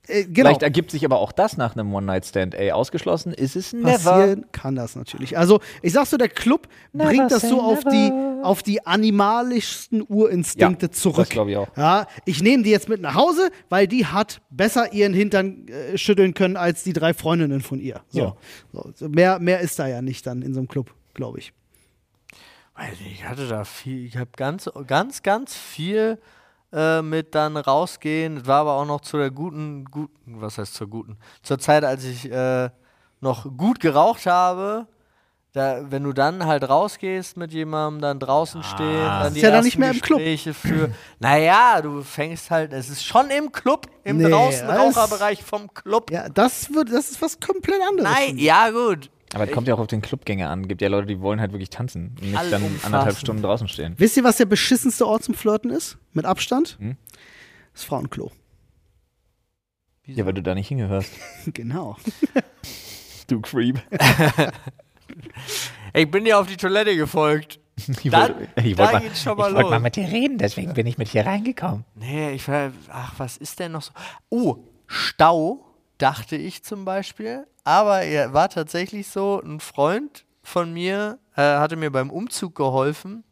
Äh, 0.09 0.25
genau. 0.25 0.49
Vielleicht 0.49 0.63
ergibt 0.63 0.91
sich 0.91 1.05
aber 1.05 1.19
auch 1.19 1.33
das 1.33 1.57
nach 1.57 1.77
einem 1.77 1.95
One-Night-Stand. 1.95 2.55
Ey, 2.55 2.73
ausgeschlossen 2.73 3.33
ist 3.33 3.57
es 3.57 3.73
never. 3.73 3.93
passieren 3.93 4.47
kann 4.53 4.75
das 4.75 4.97
natürlich. 4.97 5.37
Also, 5.39 5.61
ich 5.83 5.93
sag 5.93 6.07
so, 6.07 6.17
der 6.17 6.29
Club 6.29 6.69
Never 6.93 7.09
bringt 7.11 7.31
das 7.31 7.43
so 7.43 7.61
auf 7.61 7.85
die, 7.85 8.13
auf 8.43 8.63
die 8.63 8.87
animalischsten 8.87 10.03
Urinstinkte 10.03 10.87
Ja, 10.87 10.93
zurück. 10.93 11.17
das 11.17 11.29
glaub 11.29 11.49
ich 11.49 11.57
auch. 11.57 11.69
Ja, 11.77 12.07
ich 12.25 12.43
nehme 12.43 12.63
die 12.63 12.71
jetzt 12.71 12.89
mit 12.89 13.01
nach 13.01 13.15
Hause, 13.15 13.51
weil 13.69 13.87
die 13.87 14.07
hat 14.07 14.41
besser 14.51 14.93
ihren 14.93 15.15
Hintern 15.15 15.67
äh, 15.69 15.99
schütteln 15.99 16.35
können 16.35 16.57
als 16.57 16.83
die 16.83 16.93
drei 16.93 17.15
Freundinnen 17.15 17.61
von 17.61 17.79
ihr. 17.79 18.01
So. 18.09 18.19
Ja. 18.19 18.37
So, 18.95 19.09
mehr, 19.09 19.39
mehr 19.39 19.61
ist 19.61 19.79
da 19.79 19.87
ja 19.87 20.03
nicht 20.03 20.27
dann 20.27 20.43
in 20.43 20.55
so 20.55 20.61
einem 20.61 20.69
Club, 20.69 20.95
glaube 21.15 21.39
ich. 21.39 21.53
Ich 23.13 23.25
hatte 23.25 23.49
da 23.49 23.65
viel, 23.65 24.07
ich 24.07 24.17
habe 24.17 24.31
ganz, 24.37 24.71
ganz, 24.87 25.23
ganz 25.25 25.57
viel 25.57 26.19
äh, 26.73 27.03
mit 27.03 27.35
dann 27.35 27.57
rausgehen. 27.57 28.37
Das 28.37 28.47
war 28.47 28.61
aber 28.61 28.73
auch 28.75 28.87
noch 28.87 29.01
zu 29.01 29.17
der 29.17 29.31
guten, 29.31 29.85
guten, 29.87 30.41
was 30.41 30.59
heißt 30.59 30.75
zur 30.75 30.89
guten? 30.89 31.17
Zur 31.43 31.59
Zeit, 31.59 31.85
als 31.85 32.05
ich 32.05 32.31
äh, 32.31 32.71
noch 33.21 33.45
gut 33.57 33.81
geraucht 33.81 34.27
habe. 34.27 34.87
Da, 35.53 35.91
wenn 35.91 36.05
du 36.05 36.13
dann 36.13 36.45
halt 36.45 36.69
rausgehst 36.69 37.39
mit 37.39 37.53
jemandem, 37.53 38.03
dann 38.03 38.19
draußen 38.21 38.63
steht, 38.63 38.81
dann 38.81 39.33
die 39.33 39.41
Ist 39.41 39.45
ja 39.45 39.51
dann 39.51 39.65
nicht 39.65 39.79
mehr 39.79 39.93
im 39.93 40.01
Club. 40.01 40.19
Gespräche 40.19 40.53
für. 40.53 40.91
Naja, 41.21 41.81
du 41.81 42.03
fängst 42.03 42.51
halt, 42.51 42.73
es 42.75 42.91
ist 42.91 43.03
schon 43.05 43.31
im 43.31 43.51
Club, 43.51 43.87
im 44.05 44.19
Nee, 44.19 44.29
draußen 44.29 44.69
Raucherbereich 44.69 45.43
vom 45.43 45.73
Club. 45.73 46.11
Ja, 46.11 46.29
das, 46.29 46.73
wird, 46.75 46.93
das 46.93 47.11
ist 47.11 47.23
was 47.23 47.41
komplett 47.41 47.81
anderes. 47.81 48.11
Nein, 48.13 48.37
ja 48.37 48.69
gut. 48.71 49.11
Aber 49.35 49.45
es 49.45 49.51
kommt 49.53 49.69
ja 49.69 49.75
auch 49.75 49.79
auf 49.79 49.87
den 49.89 50.01
Clubgänger 50.01 50.49
an. 50.49 50.69
Gibt 50.69 50.81
ja 50.81 50.89
Leute, 50.89 51.07
die 51.07 51.21
wollen 51.21 51.41
halt 51.41 51.53
wirklich 51.53 51.71
tanzen 51.71 52.17
und 52.21 52.31
nicht 52.31 52.53
dann 52.53 52.63
anderthalb 52.83 53.17
Stunden 53.17 53.43
draußen 53.43 53.69
stehen. 53.69 53.95
Wisst 53.99 54.17
ihr, 54.17 54.25
was 54.25 54.37
der 54.39 54.47
beschissenste 54.47 55.07
Ort 55.07 55.23
zum 55.25 55.35
Flirten 55.35 55.71
ist? 55.71 55.99
Mit 56.13 56.25
Abstand? 56.25 56.77
Hm? 56.81 56.97
Das 57.75 57.85
Frauenklo. 57.85 58.33
Ja, 60.07 60.25
weil 60.25 60.33
du 60.33 60.43
da 60.43 60.55
nicht 60.55 60.69
hingehörst. 60.69 61.13
genau. 61.53 61.97
Du 63.27 63.41
Creep. 63.41 63.81
Ich 65.95 66.11
bin 66.11 66.25
dir 66.25 66.39
auf 66.39 66.47
die 66.47 66.57
Toilette 66.57 66.95
gefolgt. 66.97 67.59
Ich 68.03 68.11
Dann- 68.11 68.35
wollte 68.35 68.49
ich 68.57 68.75
da 68.77 68.83
wollte 68.83 68.93
mal, 68.95 69.01
geht's 69.03 69.23
schon 69.23 69.37
mal 69.39 69.49
ich 69.51 69.55
wollte 69.55 69.71
mal 69.71 69.77
los. 69.77 69.83
mit 69.85 69.97
dir 69.97 70.09
reden, 70.09 70.37
deswegen 70.39 70.75
bin 70.75 70.87
ich 70.87 70.99
mit 70.99 71.09
hier 71.09 71.25
reingekommen. 71.25 71.85
Nee, 71.95 72.33
ich 72.33 72.47
war, 72.49 72.73
ach, 72.89 73.15
was 73.19 73.37
ist 73.37 73.61
denn 73.61 73.73
noch 73.73 73.83
so? 73.83 73.93
Oh, 74.31 74.57
Stau, 74.89 75.65
dachte 75.97 76.35
ich 76.37 76.65
zum 76.65 76.85
Beispiel. 76.85 77.47
Aber 77.69 78.01
er 78.01 78.33
war 78.33 78.49
tatsächlich 78.49 79.09
so, 79.09 79.43
ein 79.45 79.61
Freund 79.61 80.25
von 80.43 80.73
mir 80.73 81.19
äh, 81.37 81.43
hatte 81.43 81.77
mir 81.77 81.93
beim 81.93 82.09
Umzug 82.09 82.55
geholfen 82.55 83.25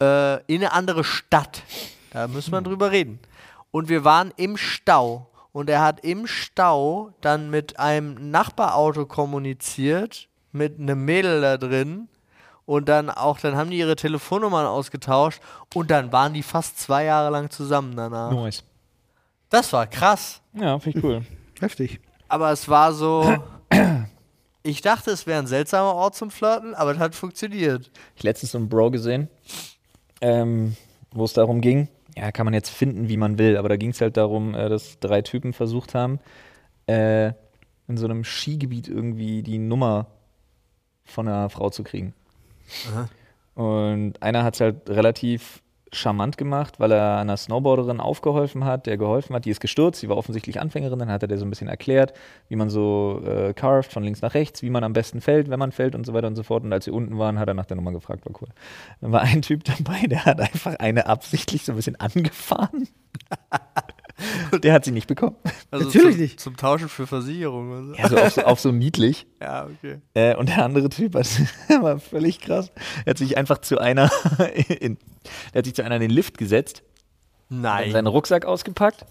äh, 0.00 0.36
in 0.46 0.62
eine 0.62 0.72
andere 0.72 1.04
Stadt. 1.04 1.62
Da 2.10 2.26
muss 2.26 2.50
man 2.50 2.64
drüber 2.64 2.90
reden. 2.90 3.18
Und 3.70 3.90
wir 3.90 4.02
waren 4.02 4.32
im 4.38 4.56
Stau. 4.56 5.28
Und 5.52 5.68
er 5.68 5.82
hat 5.82 6.00
im 6.00 6.26
Stau 6.26 7.12
dann 7.20 7.50
mit 7.50 7.78
einem 7.78 8.30
Nachbarauto 8.30 9.04
kommuniziert, 9.04 10.30
mit 10.52 10.80
einem 10.80 11.04
Mädel 11.04 11.42
da 11.42 11.58
drin. 11.58 12.08
Und 12.64 12.88
dann 12.88 13.10
auch, 13.10 13.40
dann 13.40 13.56
haben 13.56 13.68
die 13.68 13.76
ihre 13.76 13.96
Telefonnummern 13.96 14.64
ausgetauscht. 14.64 15.42
Und 15.74 15.90
dann 15.90 16.12
waren 16.12 16.32
die 16.32 16.42
fast 16.42 16.80
zwei 16.80 17.04
Jahre 17.04 17.28
lang 17.28 17.50
zusammen 17.50 17.94
danach. 17.94 18.32
Nice. 18.32 18.64
Das 19.50 19.70
war 19.74 19.86
krass. 19.86 20.40
Ja, 20.54 20.78
finde 20.78 20.98
ich 20.98 21.04
cool. 21.04 21.26
Heftig. 21.60 22.00
Aber 22.30 22.52
es 22.52 22.68
war 22.68 22.92
so. 22.92 23.36
Ich 24.62 24.82
dachte, 24.82 25.10
es 25.10 25.26
wäre 25.26 25.38
ein 25.38 25.46
seltsamer 25.46 25.94
Ort 25.94 26.14
zum 26.14 26.30
Flirten, 26.30 26.74
aber 26.74 26.92
es 26.92 26.98
hat 26.98 27.14
funktioniert. 27.14 27.90
Ich 28.14 28.22
letztens 28.22 28.52
so 28.52 28.58
einen 28.58 28.68
Bro 28.68 28.90
gesehen, 28.90 29.30
ähm, 30.20 30.76
wo 31.12 31.24
es 31.24 31.32
darum 31.32 31.62
ging, 31.62 31.88
ja, 32.14 32.30
kann 32.30 32.44
man 32.44 32.52
jetzt 32.52 32.68
finden, 32.68 33.08
wie 33.08 33.16
man 33.16 33.38
will, 33.38 33.56
aber 33.56 33.70
da 33.70 33.76
ging 33.78 33.88
es 33.88 34.02
halt 34.02 34.18
darum, 34.18 34.54
äh, 34.54 34.68
dass 34.68 34.98
drei 35.00 35.22
Typen 35.22 35.54
versucht 35.54 35.94
haben, 35.94 36.20
äh, 36.86 37.28
in 37.88 37.96
so 37.96 38.04
einem 38.04 38.22
Skigebiet 38.22 38.86
irgendwie 38.86 39.42
die 39.42 39.56
Nummer 39.56 40.08
von 41.06 41.26
einer 41.26 41.48
Frau 41.48 41.70
zu 41.70 41.82
kriegen. 41.82 42.12
Und 43.54 44.22
einer 44.22 44.44
hat 44.44 44.54
es 44.54 44.60
halt 44.60 44.90
relativ 44.90 45.62
charmant 45.92 46.38
gemacht, 46.38 46.78
weil 46.78 46.92
er 46.92 47.18
einer 47.18 47.36
Snowboarderin 47.36 48.00
aufgeholfen 48.00 48.64
hat, 48.64 48.86
der 48.86 48.96
geholfen 48.96 49.34
hat, 49.34 49.44
die 49.44 49.50
ist 49.50 49.60
gestürzt, 49.60 50.00
sie 50.00 50.08
war 50.08 50.16
offensichtlich 50.16 50.60
Anfängerin, 50.60 50.98
dann 50.98 51.10
hat 51.10 51.22
er 51.22 51.28
der 51.28 51.38
so 51.38 51.44
ein 51.44 51.50
bisschen 51.50 51.68
erklärt, 51.68 52.12
wie 52.48 52.56
man 52.56 52.70
so 52.70 53.22
äh, 53.24 53.52
carved 53.54 53.92
von 53.92 54.02
links 54.02 54.22
nach 54.22 54.34
rechts, 54.34 54.62
wie 54.62 54.70
man 54.70 54.84
am 54.84 54.92
besten 54.92 55.20
fällt, 55.20 55.50
wenn 55.50 55.58
man 55.58 55.72
fällt 55.72 55.94
und 55.94 56.06
so 56.06 56.12
weiter 56.12 56.28
und 56.28 56.36
so 56.36 56.42
fort. 56.42 56.64
Und 56.64 56.72
als 56.72 56.84
sie 56.84 56.90
unten 56.90 57.18
waren, 57.18 57.38
hat 57.38 57.48
er 57.48 57.54
nach 57.54 57.66
der 57.66 57.76
Nummer 57.76 57.92
gefragt, 57.92 58.24
war 58.26 58.32
cool. 58.40 58.48
Dann 59.00 59.12
war 59.12 59.22
ein 59.22 59.42
Typ 59.42 59.64
dabei, 59.64 60.06
der 60.06 60.24
hat 60.24 60.40
einfach 60.40 60.76
eine 60.76 61.06
absichtlich 61.06 61.64
so 61.64 61.72
ein 61.72 61.76
bisschen 61.76 61.96
angefahren. 61.96 62.88
Der 64.62 64.72
hat 64.72 64.84
sie 64.84 64.92
nicht 64.92 65.06
bekommen. 65.06 65.36
Natürlich 65.70 66.12
zum, 66.12 66.20
nicht. 66.20 66.40
Zum 66.40 66.56
Tauschen 66.56 66.88
für 66.88 67.06
Versicherungen. 67.06 67.94
Also 67.98 68.16
auf 68.18 68.32
so, 68.32 68.42
auf 68.42 68.60
so 68.60 68.72
niedlich. 68.72 69.26
Ja, 69.42 69.66
okay. 69.66 70.00
Äh, 70.12 70.36
und 70.36 70.50
der 70.50 70.62
andere 70.64 70.90
Typ 70.90 71.14
hat, 71.14 71.26
war 71.82 71.98
völlig 71.98 72.40
krass. 72.40 72.70
Er 73.06 73.10
hat 73.10 73.18
sich 73.18 73.38
einfach 73.38 73.58
zu 73.58 73.78
einer, 73.78 74.10
in, 74.80 74.98
der 75.54 75.60
hat 75.60 75.64
sich 75.64 75.74
zu 75.74 75.82
einer 75.82 75.94
in 75.96 76.02
den 76.02 76.10
Lift 76.10 76.36
gesetzt, 76.36 76.82
hat 77.50 77.58
Nein. 77.58 77.90
seinen 77.92 78.06
Rucksack 78.06 78.44
ausgepackt, 78.44 79.06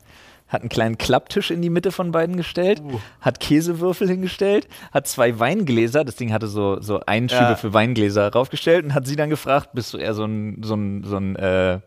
hat 0.48 0.62
einen 0.62 0.70
kleinen 0.70 1.00
Klapptisch 1.00 1.50
in 1.50 1.64
die 1.64 1.72
Mitte 1.72 1.92
von 1.92 2.12
beiden 2.12 2.38
gestellt, 2.38 2.82
hat 3.22 3.40
Käsewürfel 3.40 4.08
hingestellt, 4.08 4.68
hat 4.92 5.08
zwei 5.08 5.40
Weingläser, 5.40 6.04
das 6.06 6.16
Ding 6.16 6.32
hatte 6.32 6.48
so, 6.48 6.80
so 6.80 7.00
Einschübe 7.00 7.42
Ja. 7.42 7.56
für 7.56 7.74
Weingläser 7.74 8.32
raufgestellt 8.32 8.86
und 8.86 8.94
hat 8.94 9.08
sie 9.08 9.16
dann 9.16 9.32
gefragt, 9.32 9.70
bist 9.74 9.92
du 9.94 9.98
eher 9.98 10.14
so 10.14 10.26
ein, 10.26 10.62
so 10.64 10.76
ein, 10.76 11.04
so 11.04 11.18
ein 11.18 11.36
äh, 11.38 11.80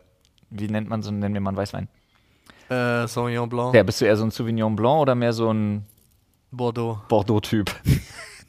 wie 0.49 0.67
nennt 0.67 0.89
man 0.89 1.01
so, 1.01 1.11
nennen 1.11 1.33
wir 1.33 1.39
mal 1.41 1.51
einen 1.51 1.57
Weißwein? 1.57 1.87
Äh, 2.69 3.07
Sauvignon 3.07 3.49
Blanc. 3.49 3.73
Ja, 3.75 3.83
bist 3.83 4.01
du 4.01 4.05
eher 4.05 4.15
so 4.17 4.23
ein 4.23 4.31
Sauvignon 4.31 4.75
Blanc 4.75 5.01
oder 5.01 5.15
mehr 5.15 5.33
so 5.33 5.51
ein 5.51 5.85
Bordeaux. 6.51 6.99
Bordeaux-Typ? 7.09 7.71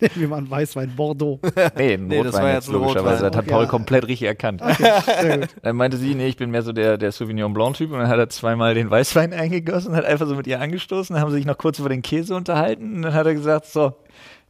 Wie 0.16 0.26
man 0.26 0.50
Weißwein, 0.50 0.94
Bordeaux. 0.94 1.40
Nee, 1.76 1.94
ein 1.94 2.08
Nee, 2.08 2.18
das 2.18 2.26
Rotwein 2.34 2.42
war 2.42 2.52
jetzt 2.52 2.64
jetzt 2.66 2.72
logischerweise. 2.72 2.98
Rotwein. 3.24 3.32
Das 3.32 3.36
hat 3.36 3.36
Okay, 3.44 3.50
Paul 3.50 3.62
ja. 3.62 3.68
komplett 3.68 4.04
richtig 4.08 4.26
erkannt. 4.26 4.60
Gut. 4.60 5.48
Dann 5.62 5.76
meinte 5.76 5.96
sie, 5.96 6.14
nee, 6.14 6.26
ich 6.26 6.36
bin 6.36 6.50
mehr 6.50 6.62
so 6.62 6.72
der, 6.72 6.98
der 6.98 7.12
Sauvignon 7.12 7.54
Blanc-Typ. 7.54 7.92
Und 7.92 7.98
dann 8.00 8.08
hat 8.08 8.18
er 8.18 8.28
zweimal 8.28 8.74
den 8.74 8.90
Weißwein 8.90 9.32
eingegossen 9.32 9.92
und 9.92 9.96
hat 9.96 10.04
einfach 10.04 10.26
so 10.26 10.34
mit 10.34 10.46
ihr 10.46 10.60
angestoßen. 10.60 11.14
Dann 11.14 11.22
haben 11.22 11.30
sie 11.30 11.36
sich 11.36 11.46
noch 11.46 11.56
kurz 11.58 11.78
über 11.78 11.88
den 11.88 12.02
Käse 12.02 12.34
unterhalten. 12.34 12.96
Und 12.96 13.02
dann 13.02 13.14
hat 13.14 13.26
er 13.26 13.34
gesagt, 13.34 13.66
so, 13.66 13.94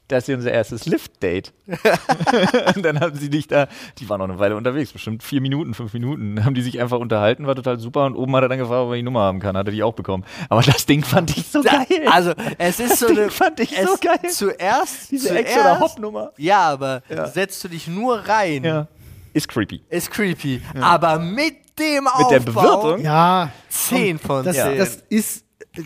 das 0.09 0.29
ist 0.29 0.35
unser 0.37 0.53
erstes 0.53 0.85
Lift-Date. 0.87 1.53
und 2.77 2.83
dann 2.85 3.01
haben 3.01 3.17
sie 3.17 3.31
dich 3.31 3.47
da, 3.49 3.69
die 3.99 4.09
waren 4.09 4.19
noch 4.19 4.29
eine 4.29 4.39
Weile 4.39 4.57
unterwegs, 4.57 4.93
bestimmt 4.93 5.23
vier 5.23 5.41
Minuten, 5.41 5.75
fünf 5.75 5.93
Minuten. 5.95 6.37
Dann 6.37 6.45
haben 6.45 6.55
die 6.55 6.63
sich 6.63 6.81
einfach 6.81 6.99
unterhalten, 6.99 7.47
war 7.47 7.55
total 7.55 7.79
super. 7.79 8.05
Und 8.07 8.15
oben 8.17 8.35
hat 8.37 8.43
er 8.43 8.49
dann 8.49 8.59
gefragt, 8.59 8.81
ob 8.83 8.91
er 8.91 8.97
die 8.97 9.03
Nummer 9.03 9.21
haben 9.21 9.41
kann. 9.41 9.57
Hat 9.57 9.67
er 9.67 9.73
die 9.73 9.83
auch 9.83 9.95
bekommen. 9.95 10.25
Aber 10.49 10.63
das 10.63 10.85
Ding 10.87 11.03
fand 11.05 11.37
ich 11.37 11.47
so 11.47 11.63
geil. 11.63 11.87
Also, 12.11 12.33
es 12.59 12.81
ist 12.81 12.99
so 12.99 13.07
Ding 13.07 13.19
eine. 13.19 13.31
fand 13.31 13.61
ich 13.61 13.77
es 13.77 13.87
so 13.91 13.97
geil. 14.01 14.31
Zuerst. 14.31 15.11
Diese 15.11 15.29
zuerst, 15.29 15.47
Ex- 15.47 15.59
oder 15.59 15.81
Hop-Nummer. 15.81 16.33
Ja, 16.37 16.61
aber 16.71 17.03
Ja. 17.09 17.27
setzt 17.27 17.63
du 17.65 17.69
dich 17.69 17.89
nur 17.89 18.19
rein, 18.19 18.65
Ja. 18.65 18.89
Ist 19.33 19.49
creepy. 19.49 19.83
ist 19.89 20.11
creepy. 20.11 20.61
Aber 20.81 21.19
mit 21.19 21.55
dem 21.79 22.05
Mit 22.05 22.31
der 22.31 22.39
Aufbau, 22.41 22.83
Bewirtung? 22.83 23.01
Ja, 23.05 23.51
10 23.69 24.19
von 24.19 24.45
das, 24.45 24.55
10. 24.57 24.79
das 24.79 24.97
ist, 25.09 25.45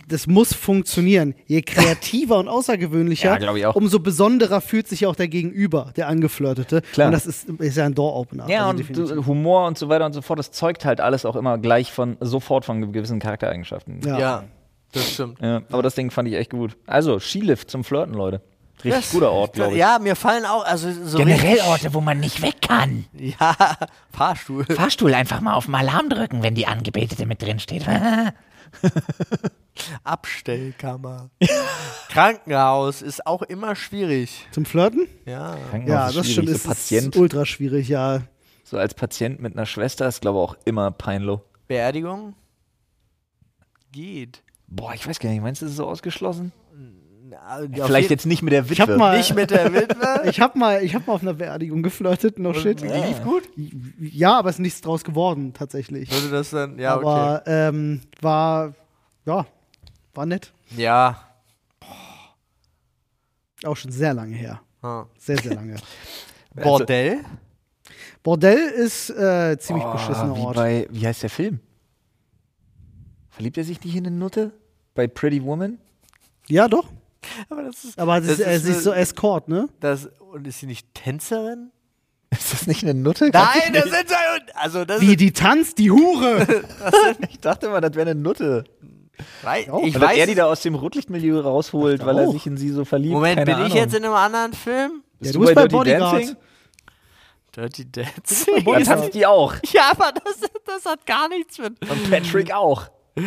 das 0.09 0.27
muss 0.27 0.53
funktionieren. 0.55 1.35
Je 1.47 1.63
kreativer 1.63 2.39
und 2.39 2.49
außergewöhnlicher, 2.49 3.31
Ja, 3.31 3.37
glaub 3.39 3.57
ich 3.57 3.67
auch. 3.67 3.75
umso 3.75 3.99
besonderer 4.01 4.61
fühlt 4.61 4.87
sich 4.89 5.07
auch 5.07 5.17
der 5.17 5.29
Gegenüber, 5.29 5.93
der 5.97 6.09
Angeflirtete. 6.09 6.83
Klar. 6.93 7.07
Und 7.09 7.13
das 7.13 7.27
ist, 7.27 7.49
ist 7.49 7.77
ja 7.77 7.87
ein 7.87 7.95
Door-Opener. 7.95 8.49
Ja, 8.49 8.61
also 8.67 8.71
und 8.71 8.79
definitiv. 8.79 9.27
Humor 9.27 9.67
und 9.67 9.79
so 9.79 9.89
weiter 9.89 10.07
und 10.07 10.13
so 10.13 10.23
fort, 10.23 10.39
das 10.39 10.51
zeugt 10.51 10.85
halt 10.85 11.01
alles 11.01 11.25
auch 11.25 11.37
immer 11.37 11.59
gleich 11.59 11.93
von, 11.93 12.17
sofort 12.21 12.65
von 12.65 12.93
gewissen 12.93 13.19
Charaktereigenschaften. 13.19 14.01
Ja. 14.05 14.19
ja, 14.19 14.45
das 14.93 15.13
stimmt. 15.13 15.41
Ja, 15.41 15.63
aber 15.71 15.83
das 15.83 15.95
Ding 15.95 16.11
fand 16.11 16.29
ich 16.29 16.35
echt 16.35 16.51
gut. 16.51 16.77
Also, 16.87 17.19
Skilift 17.19 17.71
zum 17.71 17.85
Flirten, 17.85 18.15
Leute. 18.15 18.43
Richtig 18.85 18.93
Das- 19.05 19.11
guter 19.11 19.33
Ort, 19.33 19.55
glaube 19.55 19.73
ich. 19.73 19.79
Ja, 19.79 19.99
mir 19.99 20.15
fallen 20.15 20.45
auch, 20.45 20.65
also 20.65 20.89
so 21.05 21.19
Generell 21.19 21.59
Orte, 21.67 21.93
wo 21.95 22.01
man 22.01 22.21
nicht 22.21 22.43
weg 22.43 22.57
kann. 22.61 23.07
Ja, 23.13 23.57
Fahrstuhl. 24.13 24.65
Fahrstuhl 24.67 25.13
einfach 25.15 25.41
mal 25.41 25.55
auf 25.55 25.65
den 25.67 25.75
Alarm 25.75 26.09
drücken, 26.11 26.43
wenn 26.45 26.55
die 26.55 26.67
Angebetete 26.69 27.27
mit 27.27 27.43
drin 27.43 27.59
steht. 27.59 27.85
Abstellkammer. 30.05 31.31
Krankenhaus 32.09 33.03
ist 33.03 33.27
auch 33.27 33.43
immer 33.43 33.77
schwierig. 33.77 34.47
Zum 34.53 34.65
Flirten? 34.65 35.07
Ja. 35.27 35.57
Krankenhaus 35.71 35.89
Ja, 35.89 36.09
ist 36.09 36.17
das 36.17 36.31
stimmt. 36.31 36.49
So 36.49 36.55
Es 36.55 36.63
Patient, 36.65 37.15
ist 37.15 37.21
ultra 37.21 37.45
schwierig, 37.45 37.89
ja. 37.89 38.23
so 38.65 38.79
als 38.79 38.95
Patient 38.95 39.41
mit 39.41 39.55
einer 39.55 39.67
Schwester 39.67 40.09
ist, 40.09 40.21
glaube 40.21 40.39
ich, 40.39 40.43
auch 40.43 40.57
immer 40.65 40.91
peinlich. 40.91 41.39
Beerdigung? 41.67 42.35
Geht. 43.93 44.43
Boah, 44.67 44.93
ich 44.95 45.07
weiß 45.07 45.19
gar 45.19 45.31
nicht, 45.31 45.43
meinst 45.43 45.63
du, 45.63 45.67
das 45.67 45.73
ist 45.73 45.79
so 45.79 45.87
ausgeschlossen? 45.87 46.53
Auf 47.49 47.87
Vielleicht 47.87 48.11
jetzt 48.11 48.27
nicht 48.27 48.43
mit 48.43 48.53
der 48.53 48.69
Witwe. 48.69 48.75
Ich 48.75 48.81
hab 48.81 48.97
mal, 48.97 49.17
nicht 49.17 49.35
mit 49.35 49.51
der 49.51 49.73
Witwe. 49.73 50.23
ich 50.29 50.41
hab 50.41 50.57
mal, 50.57 50.83
ich 50.83 50.95
hab 50.95 51.07
mal 51.07 51.15
auf 51.15 51.23
einer 51.23 51.35
Beerdigung 51.35 51.83
geflirtet, 51.83 52.39
no 52.39 52.53
shit. 52.55 52.81
Lief 52.81 53.23
gut? 53.23 53.43
Ja, 54.01 54.39
aber 54.39 54.51
es 54.51 54.57
ist 54.57 54.61
nichts 54.61 54.81
draus 54.81 55.05
geworden, 55.05 55.53
tatsächlich. 55.53 56.11
Würde 56.11 56.31
das 56.31 56.51
dann, 56.51 56.79
ja, 56.79 56.97
okay. 56.97 57.07
aber 57.07 57.43
ähm, 57.47 58.01
war, 58.21 58.75
ja, 59.27 59.47
war 60.19 60.27
nett. 60.27 60.53
Ja. 60.77 61.25
Auch 63.65 63.77
schon 63.77 63.91
sehr 63.91 64.15
lange 64.15 64.35
her. 64.37 64.61
Ah. 64.83 65.07
Sehr, 65.19 65.39
sehr 65.39 65.55
lange. 65.55 65.77
Bordell? 66.55 67.21
Bordell 68.23 68.59
ist 68.59 69.11
äh, 69.11 69.57
ziemlich 69.59 69.85
Oh, 69.85 69.93
beschissener 69.93 70.37
wie 70.37 70.41
Ort. 70.41 70.57
bei, 70.57 70.87
wie 70.91 71.07
heißt 71.07 71.23
der 71.23 71.31
Film? 71.31 71.61
Verliebt 73.31 73.57
er 73.57 73.65
sich 73.65 73.83
nicht 73.83 73.95
in 73.97 74.07
eine 74.07 74.17
Nutte? 74.17 74.53
Bei 74.95 75.07
Pretty 75.07 75.43
Woman? 75.43 75.79
Ja, 76.49 76.69
doch. 76.69 76.89
Aber 77.49 77.63
das 77.63 77.85
ist. 77.85 77.99
Aber 77.99 78.21
sie 78.21 78.29
das 78.29 78.39
ist, 78.41 78.47
ist 78.47 78.65
ist 78.65 78.75
eine- 78.75 78.81
so 78.83 78.93
Escort, 78.93 79.49
ne? 79.49 79.69
Das, 79.81 80.07
und 80.33 80.47
ist 80.47 80.61
sie 80.61 80.67
nicht 80.67 80.93
Tänzerin? 80.95 81.71
Ist 82.31 82.53
das 82.53 82.67
nicht 82.67 82.83
eine 82.83 82.93
Nutte? 82.93 83.31
Nein, 83.33 83.73
das 83.73 83.85
sind 83.85 84.13
also 84.55 84.85
das 84.85 85.01
Wie, 85.01 85.17
die 85.17 85.33
tanzt, 85.33 85.79
die 85.79 85.91
Hure! 85.91 86.47
Ich 87.31 87.41
dachte 87.41 87.71
mal, 87.71 87.81
das 87.81 87.95
wäre 87.95 88.11
eine 88.11 88.21
Nutte. 88.21 88.65
Wei- 89.43 89.71
auch. 89.71 89.83
ich 89.85 89.95
Weil 89.95 90.09
weiß. 90.09 90.19
er 90.19 90.27
die 90.27 90.35
da 90.35 90.47
aus 90.47 90.63
dem 90.63 90.75
Rotlichtmilieu 90.75 91.41
rausholt, 91.41 92.05
weil 92.05 92.19
er 92.19 92.31
sich 92.31 92.47
in 92.47 92.57
sie 92.57 92.71
so 92.71 92.85
verliebt. 92.85 93.15
Moment, 93.15 93.37
Keine 93.37 93.47
bin 93.47 93.55
Ahnung. 93.57 93.69
ich 93.69 93.75
jetzt 93.75 93.95
in 93.95 94.05
einem 94.05 94.15
anderen 94.15 94.53
Film? 94.53 95.03
Ja, 95.03 95.19
Bist 95.21 95.35
du 95.35 95.41
bist 95.41 95.55
bei 95.55 95.63
Dirty 95.63 95.77
Bodyguard. 95.77 96.13
Dancing? 96.15 96.37
Dirty 97.57 97.91
Dance. 97.91 98.47
bei 98.47 98.53
Da 98.59 98.61
Bodyguard. 98.65 98.85
tanzt 98.87 99.15
die 99.15 99.27
auch. 99.27 99.55
ja, 99.73 99.91
aber 99.93 100.13
das, 100.13 100.41
das 100.65 100.85
hat 100.85 101.05
gar 101.07 101.29
nichts 101.29 101.59
mit. 101.59 101.73
Und 101.89 102.11
Patrick 102.11 102.53
auch. 102.53 102.89
Ich 103.17 103.25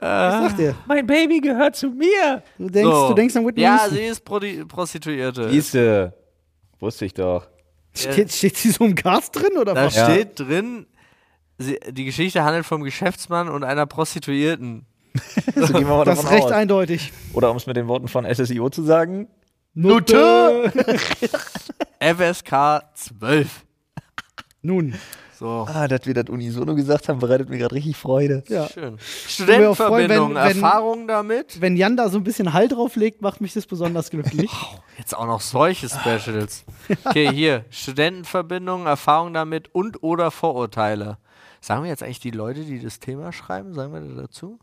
sag 0.00 0.56
dir. 0.58 0.74
Mein 0.86 1.06
Baby 1.06 1.40
gehört 1.40 1.74
zu 1.76 1.88
mir. 1.88 2.42
Du 2.58 2.68
denkst, 2.68 2.90
So. 2.94 3.08
du 3.08 3.14
denkst 3.14 3.36
an 3.36 3.46
Whitney 3.46 3.62
Ja, 3.62 3.76
Houston. 3.76 3.94
sie 3.94 4.02
ist 4.02 4.24
Prodi 4.24 4.64
Prostituierte. 4.66 5.48
Siehste. 5.50 6.12
Wusste 6.78 7.06
ich 7.06 7.14
doch. 7.14 7.46
Steht, 7.94 8.30
steht 8.32 8.56
sie 8.56 8.70
so 8.70 8.84
im 8.84 8.94
Cast 8.94 9.34
drin 9.36 9.56
oder 9.58 9.72
Da 9.74 9.86
was? 9.86 9.96
Ja. 9.96 10.10
steht 10.10 10.38
drin, 10.38 10.86
sie, 11.58 11.78
die 11.90 12.04
Geschichte 12.04 12.44
handelt 12.44 12.66
vom 12.66 12.82
Geschäftsmann 12.82 13.48
und 13.48 13.64
einer 13.64 13.86
Prostituierten. 13.86 14.84
So 15.54 15.72
gehen 15.74 15.86
wir 15.88 15.96
mal 15.96 16.04
Das 16.04 16.18
davon 16.18 16.30
ist 16.30 16.36
recht 16.36 16.44
aus. 16.46 16.52
eindeutig. 16.52 17.12
Oder 17.32 17.50
um 17.50 17.56
es 17.56 17.66
mit 17.66 17.76
den 17.76 17.88
Worten 17.88 18.08
von 18.08 18.24
SSIO 18.24 18.70
zu 18.70 18.82
sagen. 18.82 19.28
Nutte! 19.74 20.72
FSK 22.00 22.82
12. 22.94 23.64
Nun, 24.62 24.94
So. 25.38 25.66
Ah, 25.72 25.88
dass 25.88 26.04
wir 26.06 26.12
das 26.14 26.28
unisono 26.28 26.74
gesagt 26.74 27.08
haben, 27.08 27.18
bereitet 27.18 27.48
mir 27.48 27.56
gerade 27.58 27.74
richtig 27.74 27.96
Freude. 27.96 28.42
ja. 28.48 28.68
Schön. 28.68 28.98
Studentenverbindung, 29.00 30.36
Erfahrungen 30.36 31.08
damit? 31.08 31.60
Wenn 31.60 31.76
Jan 31.76 31.96
da 31.96 32.08
so 32.10 32.18
ein 32.18 32.24
bisschen 32.24 32.52
Hall 32.52 32.68
drauf 32.68 32.94
legt, 32.96 33.22
macht 33.22 33.40
mich 33.40 33.54
das 33.54 33.66
besonders 33.66 34.10
glücklich. 34.10 34.50
Jetzt 34.98 35.16
auch 35.16 35.26
noch 35.26 35.40
solche 35.40 35.88
Specials. 35.88 36.64
Okay, 37.04 37.30
hier. 37.32 37.64
Studentenverbindung, 37.70 38.86
Erfahrungen 38.86 39.32
damit 39.34 39.74
und 39.74 40.02
oder 40.02 40.30
Vorurteile. 40.30 41.16
Sagen 41.62 41.82
wir 41.84 41.90
jetzt 41.90 42.02
eigentlich 42.02 42.20
die 42.20 42.30
Leute, 42.32 42.60
die 42.64 42.80
das 42.82 43.00
Thema 43.00 43.32
schreiben, 43.32 43.72
sagen 43.72 43.92
wir 43.94 44.00
da 44.00 44.22
dazu? 44.22 44.58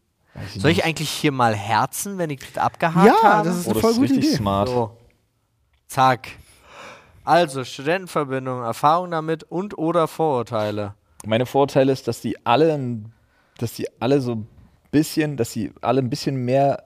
Soll 0.57 0.71
ich 0.71 0.85
eigentlich 0.85 1.09
hier 1.09 1.31
mal 1.31 1.55
herzen, 1.55 2.17
wenn 2.17 2.29
ich 2.29 2.39
das 2.39 2.57
abgehakt 2.63 3.05
Ja, 3.05 3.21
habe? 3.23 3.49
das 3.49 3.57
ist 3.57 3.67
Oh, 3.67 3.71
eine 3.71 3.73
das 3.75 3.81
voll 3.81 3.91
ist 3.91 3.97
gute 3.97 4.13
richtig 4.13 4.27
Idee. 4.29 4.38
smart. 4.38 4.69
So. 4.69 4.97
Zack. 5.88 6.29
Also, 7.23 7.63
Studentenverbindung, 7.63 8.63
Erfahrung 8.63 9.11
damit 9.11 9.43
und 9.43 9.77
oder 9.77 10.07
Vorurteile. 10.07 10.93
Meine 11.25 11.45
Vorteil 11.45 11.89
ist, 11.89 12.07
dass 12.07 12.21
die 12.21 12.45
alle, 12.45 12.73
ein- 12.73 13.11
dass 13.57 13.73
die 13.73 13.88
alle 14.01 14.21
so 14.21 14.33
ein 14.35 14.47
bisschen, 14.91 15.35
dass 15.38 15.51
sie 15.51 15.73
alle 15.81 16.01
ein 16.01 16.09
bisschen 16.09 16.38
mehr, 16.38 16.83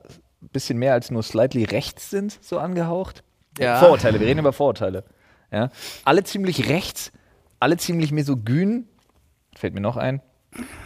bisschen 0.54 0.80
mehr 0.80 0.94
als 0.94 1.12
nur 1.12 1.22
slightly 1.22 1.64
rechts 1.66 2.10
sind, 2.10 2.40
so 2.42 2.58
angehaucht. 2.58 3.24
Ja. 3.60 3.78
Vorurteile, 3.80 4.20
wir 4.20 4.28
reden 4.28 4.40
über 4.40 4.54
Vorurteile. 4.54 5.04
Ja. 5.52 5.70
Alle 6.06 6.24
ziemlich 6.24 6.70
rechts, 6.70 7.12
alle 7.60 7.78
ziemlich 7.78 8.12
misogyn, 8.12 8.88
fällt 9.56 9.74
mir 9.76 9.82
noch 9.82 9.98
ein. 9.98 10.22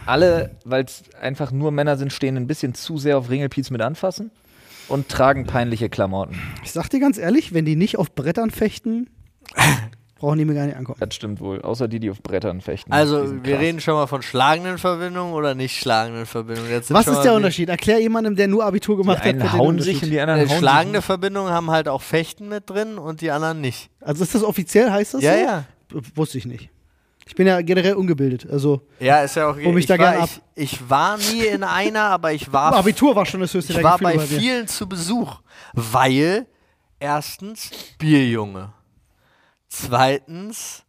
Alle, 0.06 0.50
weil 0.64 0.84
es 0.84 1.02
einfach 1.20 1.50
nur 1.50 1.70
Männer 1.72 1.96
sind, 1.96 2.12
stehen 2.12 2.36
ein 2.36 2.46
bisschen 2.46 2.74
zu 2.74 2.98
sehr 2.98 3.18
auf 3.18 3.28
Ringelpiez 3.30 3.70
mit 3.70 3.80
anfassen 3.82 4.30
und 4.88 5.08
tragen 5.08 5.46
peinliche 5.46 5.88
Klamotten. 5.88 6.36
Ich 6.62 6.72
sag 6.72 6.88
dir 6.88 7.00
ganz 7.00 7.18
ehrlich, 7.18 7.52
wenn 7.52 7.64
die 7.64 7.74
nicht 7.76 7.98
auf 7.98 8.14
Brettern 8.14 8.50
fechten, 8.52 9.10
brauchen 10.18 10.38
die 10.38 10.44
mir 10.44 10.54
gar 10.54 10.66
nicht 10.66 10.76
ankommen. 10.76 10.98
Das 11.00 11.14
stimmt 11.14 11.40
wohl, 11.40 11.60
außer 11.62 11.88
die, 11.88 11.98
die 11.98 12.10
auf 12.10 12.22
Brettern 12.22 12.60
fechten. 12.60 12.92
Also, 12.92 13.44
wir 13.44 13.58
reden 13.58 13.80
schon 13.80 13.94
mal 13.94 14.06
von 14.06 14.22
schlagenden 14.22 14.78
Verbindungen 14.78 15.34
oder 15.34 15.56
nicht 15.56 15.76
schlagenden 15.76 16.26
Verbindungen. 16.26 16.70
Was 16.90 17.08
ist 17.08 17.22
der 17.22 17.34
Unterschied? 17.34 17.68
Erklär 17.68 18.00
jemandem, 18.00 18.36
der 18.36 18.46
nur 18.46 18.64
Abitur 18.64 18.96
gemacht 18.96 19.16
Die 19.18 19.20
hat. 19.22 19.28
einen 19.30 19.38
den 19.40 19.52
hauen 19.52 19.80
sich 19.80 20.00
und 20.02 20.10
die 20.10 20.20
anderen 20.20 20.42
Äh, 20.42 20.48
hauen 20.48 20.58
Schlagende 20.58 20.98
sich. 21.00 21.04
Verbindungen 21.06 21.52
haben 21.52 21.70
halt 21.72 21.88
auch 21.88 22.02
Fechten 22.02 22.48
mit 22.48 22.70
drin 22.70 22.98
und 22.98 23.20
die 23.20 23.32
anderen 23.32 23.60
nicht. 23.60 23.90
Also 24.00 24.22
ist 24.22 24.34
das 24.36 24.44
offiziell, 24.44 24.92
heißt 24.92 25.14
das 25.14 25.22
Ja, 25.22 25.32
so? 25.34 25.38
ja. 25.40 25.64
Wusste 26.14 26.38
ich 26.38 26.46
nicht. 26.46 26.70
Ich 27.26 27.34
bin 27.34 27.46
ja 27.46 27.60
generell 27.60 27.94
ungebildet. 27.94 28.48
Also 28.48 28.82
Ja, 29.00 29.22
ist 29.22 29.34
ja 29.34 29.50
auch 29.50 29.56
Hol 29.56 29.72
mich 29.72 29.84
ich 29.84 29.86
da 29.86 29.98
war, 29.98 30.12
gern 30.12 30.22
ab. 30.22 30.30
Ich, 30.54 30.72
ich 30.74 30.88
war 30.90 31.18
nie 31.18 31.44
in 31.46 31.64
einer, 31.64 32.04
aber 32.04 32.32
ich 32.32 32.52
war 32.52 32.72
Abitur 32.74 33.16
war 33.16 33.26
schon 33.26 33.40
das 33.40 33.52
höchste 33.52 33.72
Ich 33.72 33.78
der 33.78 33.84
war 33.84 33.98
Gefühle 33.98 34.16
bei 34.18 34.26
vielen 34.26 34.68
zu 34.68 34.88
Besuch, 34.88 35.40
weil 35.74 36.46
erstens 37.00 37.70
Bierjunge, 37.98 38.72
zweitens 39.68 40.84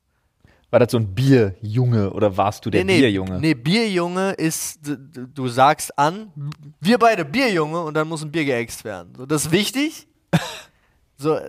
War 0.69 0.79
das 0.79 0.91
so 0.91 0.97
ein 0.99 1.13
Bierjunge 1.13 2.11
oder 2.11 2.37
warst 2.37 2.65
du 2.65 2.69
der 2.69 2.83
nee, 2.83 2.93
nee, 2.93 2.99
Bierjunge? 2.99 3.39
Nee, 3.39 3.53
Bierjunge 3.55 4.31
ist, 4.33 4.79
du 4.83 5.47
sagst 5.47 5.97
an, 5.97 6.31
wir 6.79 6.99
beide 6.99 7.25
Bierjunge 7.25 7.81
und 7.81 7.95
dann 7.95 8.07
muss 8.07 8.21
ein 8.21 8.31
Bier 8.31 8.45
geäxt 8.45 8.83
werden. 8.83 9.13
So, 9.17 9.25
das 9.25 9.47
ist 9.47 9.51
wichtig. 9.51 10.07
so, 11.17 11.39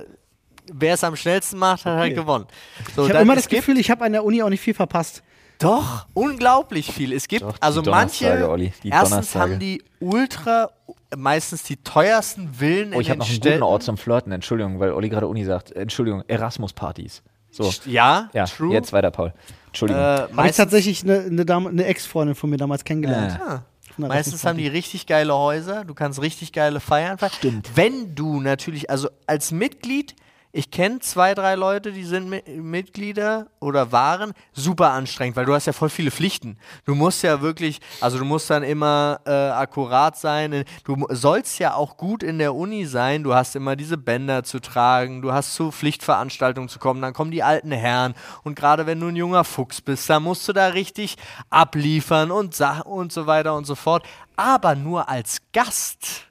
wer 0.73 0.95
es 0.95 1.05
am 1.05 1.17
schnellsten 1.17 1.59
macht, 1.59 1.85
hat 1.85 1.97
halt 1.99 2.13
Okay. 2.13 2.15
gewonnen. 2.21 2.47
So, 2.95 3.05
Ich 3.07 3.11
habe 3.13 3.23
immer 3.23 3.35
das 3.35 3.49
gibt 3.49 3.63
Gefühl, 3.63 3.79
ich 3.79 3.91
habe 3.91 4.05
an 4.05 4.13
der 4.13 4.25
Uni 4.25 4.43
auch 4.43 4.49
nicht 4.49 4.61
viel 4.61 4.75
verpasst. 4.75 5.23
Doch, 5.59 6.07
unglaublich 6.15 6.93
viel. 6.93 7.13
Es 7.13 7.27
gibt 7.27 7.43
Doch, 7.43 7.57
also 7.61 7.83
manche, 7.83 8.49
Olli, 8.49 8.73
die 8.85 8.91
erstens 8.91 9.35
haben 9.35 9.59
die 9.59 9.83
ultra, 9.99 10.71
meistens 11.17 11.65
die 11.65 11.77
teuersten 11.77 12.55
Villen 12.55 12.95
Oh, 12.95 13.01
ich 13.01 13.11
habe 13.11 13.19
noch 13.19 13.27
einen 13.27 13.35
Städten. 13.35 13.55
guten 13.61 13.63
Ort 13.65 13.83
zum 13.83 13.97
Flirten, 13.97 14.31
Entschuldigung, 14.31 14.79
weil 14.79 14.93
Olli 14.93 15.09
gerade 15.09 15.27
Uni 15.27 15.45
sagt. 15.45 15.73
Entschuldigung, 15.73 16.23
Erasmus-Partys. 16.29 17.23
So, 17.51 17.73
Ja, 17.87 18.31
ja, 18.35 18.45
true. 18.45 18.73
jetzt 18.73 18.93
weiter, 18.93 19.11
Paul. 19.11 19.33
Entschuldigung. 19.67 20.01
Äh, 20.01 20.05
Habe 20.05 20.29
ich 20.31 20.37
meistens 20.37 20.57
tatsächlich 20.65 21.03
eine, 21.03 21.21
eine, 21.25 21.69
eine 21.69 21.85
Ex-Freundin 21.87 22.35
von 22.37 22.51
mir 22.51 22.57
damals 22.57 22.85
kennengelernt. 22.85 23.39
Äh. 23.41 23.43
Ah. 23.43 23.63
Einer 23.97 24.09
Meistens 24.09 24.45
haben 24.45 24.59
die 24.59 24.69
richtig 24.69 25.07
geile 25.07 25.35
Häuser, 25.35 25.85
du 25.85 25.93
kannst 25.93 26.23
richtig 26.23 26.53
geile 26.53 26.79
Feiern 26.79 27.19
feiern. 27.19 27.33
Stimmt. 27.37 27.71
Wenn 27.75 28.15
du 28.15 28.41
natürlich, 28.41 28.91
also 28.91 29.09
als 29.27 29.51
Mitglied, 29.51 30.15
ich 30.51 30.71
kenne 30.71 31.01
zwei, 31.01 31.35
drei 31.35 31.57
Leute, 31.57 31.93
die 31.93 32.05
sind 32.05 32.29
Mi 32.31 32.43
Mitglieder 32.47 33.49
oder 33.61 33.93
waren, 33.93 34.33
super 34.53 34.91
anstrengend, 34.91 35.37
weil 35.37 35.45
du 35.45 35.53
hast 35.53 35.67
ja 35.67 35.75
voll 35.75 35.91
viele 35.91 36.11
Pflichten. 36.11 36.57
Du 36.87 36.95
musst 36.95 37.23
ja 37.23 37.43
wirklich, 37.43 37.81
also 38.01 38.19
du 38.19 38.25
musst 38.25 38.49
dann 38.49 38.63
immer 38.63 39.21
äh, 39.27 39.31
akkurat 39.31 40.17
sein. 40.17 40.65
Du 40.85 41.07
sollst 41.11 41.59
ja 41.59 41.75
auch 41.75 41.99
gut 41.99 42.23
in 42.23 42.39
der 42.39 42.55
Uni 42.55 42.87
sein. 42.87 43.25
Du 43.25 43.35
hast 43.35 43.57
immer 43.57 43.77
diese 43.77 43.99
Bänder 43.99 44.43
zu 44.43 44.59
tragen, 44.59 45.21
du 45.21 45.33
hast 45.33 45.55
zu 45.55 45.71
Pflichtveranstaltungen 45.71 46.71
zu 46.71 46.79
kommen, 46.79 47.03
dann 47.03 47.13
kommen 47.13 47.31
die 47.31 47.43
alten 47.43 47.73
Herren. 47.73 48.15
Und 48.43 48.55
gerade 48.55 48.87
wenn 48.87 49.01
du 49.01 49.09
ein 49.09 49.17
junger 49.17 49.45
Fuchs 49.45 49.83
bist, 49.83 50.09
dann 50.09 50.23
musst 50.23 50.49
du 50.49 50.55
da 50.55 50.69
richtig 50.69 51.17
abliefern 51.51 52.31
und, 52.31 52.59
und 52.85 53.13
so 53.13 53.27
weiter 53.27 53.55
und 53.55 53.67
so 53.67 53.75
fort. 53.75 54.05
Aber 54.37 54.75
nur 54.75 55.09
als 55.09 55.39
Gast 55.53 56.28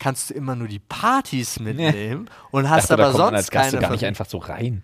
kannst 0.00 0.30
du 0.30 0.34
immer 0.34 0.56
nur 0.56 0.66
die 0.66 0.80
Partys 0.80 1.60
mitnehmen 1.60 2.28
und 2.50 2.68
hast 2.68 2.90
Dachte, 2.90 2.96
da 3.00 3.08
aber 3.08 3.16
sonst 3.16 3.36
als 3.36 3.50
Gast 3.50 3.70
keine 3.70 3.82
gar 3.82 3.90
nicht 3.92 4.04
einfach 4.04 4.26
so 4.26 4.38
rein. 4.38 4.82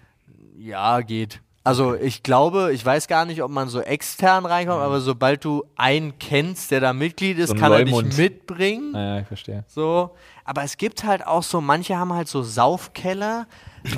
Ja, 0.56 1.00
geht. 1.00 1.40
Also 1.64 1.94
ich 1.96 2.22
glaube, 2.22 2.72
ich 2.72 2.86
weiß 2.86 3.08
gar 3.08 3.24
nicht, 3.24 3.42
ob 3.42 3.50
man 3.50 3.68
so 3.68 3.80
extern 3.80 4.46
reinkommt, 4.46 4.80
aber 4.80 5.00
sobald 5.00 5.44
du 5.44 5.64
einen 5.74 6.16
kennst, 6.20 6.70
der 6.70 6.78
da 6.78 6.92
Mitglied 6.92 7.38
ist, 7.38 7.48
So 7.48 7.54
kann 7.56 7.72
er 7.72 7.80
Leumund. 7.80 8.12
dich 8.12 8.18
mitbringen. 8.18 8.92
Naja, 8.92 9.22
ich 9.22 9.26
verstehe. 9.26 9.64
So. 9.66 10.10
Aber 10.44 10.62
es 10.62 10.76
gibt 10.76 11.02
halt 11.02 11.26
auch 11.26 11.42
so, 11.42 11.60
manche 11.60 11.96
haben 11.98 12.12
halt 12.12 12.28
so 12.28 12.44
Saufkeller 12.44 13.48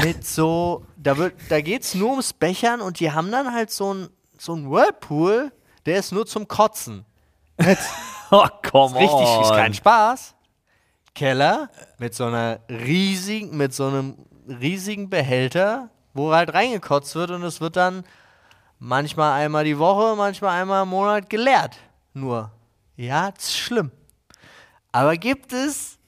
mit 0.02 0.26
so, 0.26 0.86
da 0.96 1.18
wird, 1.18 1.34
da 1.50 1.60
geht's 1.60 1.94
nur 1.94 2.10
ums 2.12 2.32
Bechern 2.32 2.80
und 2.80 3.00
die 3.00 3.12
haben 3.12 3.30
dann 3.30 3.52
halt 3.52 3.70
so 3.70 3.92
ein, 3.92 4.08
so 4.38 4.54
ein 4.54 4.70
Whirlpool, 4.70 5.52
der 5.84 5.98
ist 5.98 6.10
nur 6.12 6.24
zum 6.24 6.48
Kotzen. 6.48 7.04
Oh, 8.30 8.46
komm 8.70 8.92
Richtig, 8.94 9.40
ist 9.42 9.50
kein 9.52 9.72
Spaß. 9.72 10.34
Keller 11.18 11.68
mit 11.98 12.14
so 12.14 12.26
einer 12.26 12.60
riesigen, 12.68 13.56
mit 13.56 13.74
so 13.74 13.86
einem 13.88 14.14
riesigen 14.48 15.10
Behälter, 15.10 15.90
wo 16.14 16.32
halt 16.32 16.54
reingekotzt 16.54 17.14
wird 17.16 17.32
und 17.32 17.42
es 17.42 17.60
wird 17.60 17.74
dann 17.76 18.04
manchmal 18.78 19.32
einmal 19.42 19.64
die 19.64 19.78
Woche, 19.78 20.14
manchmal 20.16 20.60
einmal 20.60 20.84
im 20.84 20.90
Monat 20.90 21.28
geleert. 21.28 21.76
Nur. 22.14 22.52
Ja, 22.96 23.32
das 23.32 23.44
ist 23.46 23.58
schlimm. 23.58 23.90
Aber 24.92 25.16
gibt 25.16 25.52
es. 25.52 25.98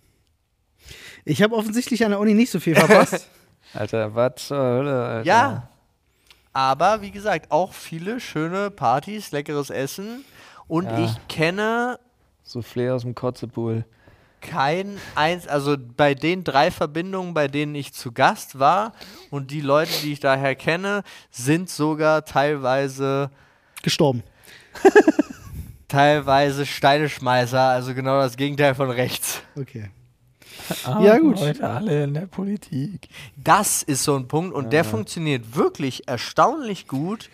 Ich 1.25 1.43
habe 1.43 1.55
offensichtlich 1.57 2.05
an 2.05 2.11
der 2.13 2.21
Uni 2.21 2.35
nicht 2.35 2.51
so 2.51 2.61
viel 2.61 2.77
verpasst. 2.77 3.29
Alter, 3.75 4.15
was 4.15 4.47
zur 4.47 4.59
Hölle, 4.59 5.05
Alter. 5.05 5.27
Ja. 5.27 5.69
Aber 6.53 7.03
wie 7.03 7.11
gesagt, 7.11 7.51
auch 7.51 7.73
viele 7.73 8.21
schöne 8.21 8.71
Partys, 8.71 9.31
leckeres 9.33 9.71
Essen. 9.71 10.25
Und 10.69 10.85
Ja. 10.87 10.99
ich 11.05 11.13
kenne 11.29 11.99
Soufflé 12.47 12.93
aus 12.93 13.03
dem 13.03 13.15
Kotzepool. 13.15 13.85
Kein 14.41 14.99
eins, 15.15 15.47
also 15.47 15.77
bei 15.79 16.15
den 16.15 16.45
drei 16.45 16.71
Verbindungen, 16.71 17.35
bei 17.35 17.49
denen 17.49 17.75
ich 17.75 17.93
zu 17.93 18.13
Gast 18.13 18.59
war 18.59 18.93
und 19.31 19.51
die 19.51 19.61
Leute, 19.61 19.93
die 20.03 20.13
ich 20.13 20.21
daher 20.21 20.55
kenne, 20.55 21.03
sind 21.31 21.71
sogar 21.71 22.25
teilweise 22.25 23.31
Gestorben. 23.83 24.23
teilweise 25.89 26.67
Steineschmeißer, 26.67 27.61
also 27.61 27.95
genau 27.95 28.21
das 28.21 28.37
Gegenteil 28.37 28.75
von 28.75 28.91
rechts. 28.91 29.43
Okay. 29.57 29.91
ja, 30.85 31.19
gut. 31.19 31.39
Heute 31.39 31.69
alle 31.69 32.05
in 32.05 32.15
der 32.15 32.27
Politik. 32.27 33.09
Das 33.37 33.83
ist 33.83 34.05
so 34.05 34.17
ein 34.17 34.29
Punkt 34.29 34.55
und 34.55 34.73
der 34.73 34.85
funktioniert 34.85 35.57
wirklich 35.57 36.07
erstaunlich 36.09 36.87
gut. 36.87 37.31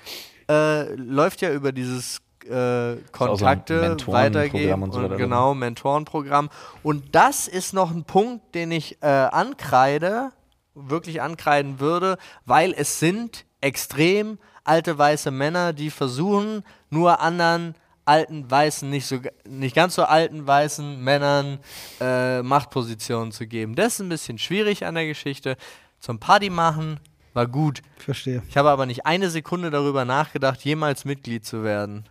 Äh, 0.48 0.94
läuft 0.94 1.42
ja 1.42 1.52
über 1.52 1.72
dieses 1.72 2.20
äh, 2.46 2.94
so 2.94 3.00
Kontakte 3.12 3.80
Mentorenprogramm 3.80 4.34
weitergeben 4.34 4.82
und 4.82 4.92
so 4.92 4.98
und 4.98 5.04
weiter. 5.04 5.16
genau 5.16 5.54
Mentorenprogramm. 5.54 6.50
Und 6.82 7.14
das 7.14 7.48
ist 7.48 7.72
noch 7.72 7.90
ein 7.90 8.04
Punkt, 8.04 8.54
den 8.54 8.70
ich 8.70 9.02
äh, 9.02 9.06
ankreide, 9.06 10.32
wirklich 10.74 11.22
ankreiden 11.22 11.80
würde, 11.80 12.18
weil 12.44 12.74
es 12.76 12.98
sind 12.98 13.44
extrem 13.60 14.38
alte 14.64 14.98
weiße 14.98 15.30
Männer, 15.30 15.72
die 15.72 15.90
versuchen, 15.90 16.62
nur 16.90 17.20
anderen 17.20 17.74
alten 18.04 18.48
weißen, 18.48 18.88
nicht 18.88 19.06
so 19.06 19.18
nicht 19.48 19.74
ganz 19.74 19.96
so 19.96 20.04
alten 20.04 20.46
weißen 20.46 21.02
Männern 21.02 21.58
äh, 22.00 22.42
Machtpositionen 22.42 23.32
zu 23.32 23.46
geben. 23.46 23.74
Das 23.74 23.94
ist 23.94 24.00
ein 24.00 24.08
bisschen 24.08 24.38
schwierig 24.38 24.86
an 24.86 24.94
der 24.94 25.06
Geschichte. 25.06 25.56
Zum 25.98 26.20
Party 26.20 26.50
machen 26.50 27.00
war 27.34 27.46
gut. 27.46 27.82
Verstehe. 27.98 28.42
Ich 28.48 28.56
habe 28.56 28.70
aber 28.70 28.86
nicht 28.86 29.04
eine 29.04 29.28
Sekunde 29.28 29.70
darüber 29.70 30.04
nachgedacht, 30.04 30.64
jemals 30.64 31.04
Mitglied 31.04 31.44
zu 31.44 31.64
werden. 31.64 32.04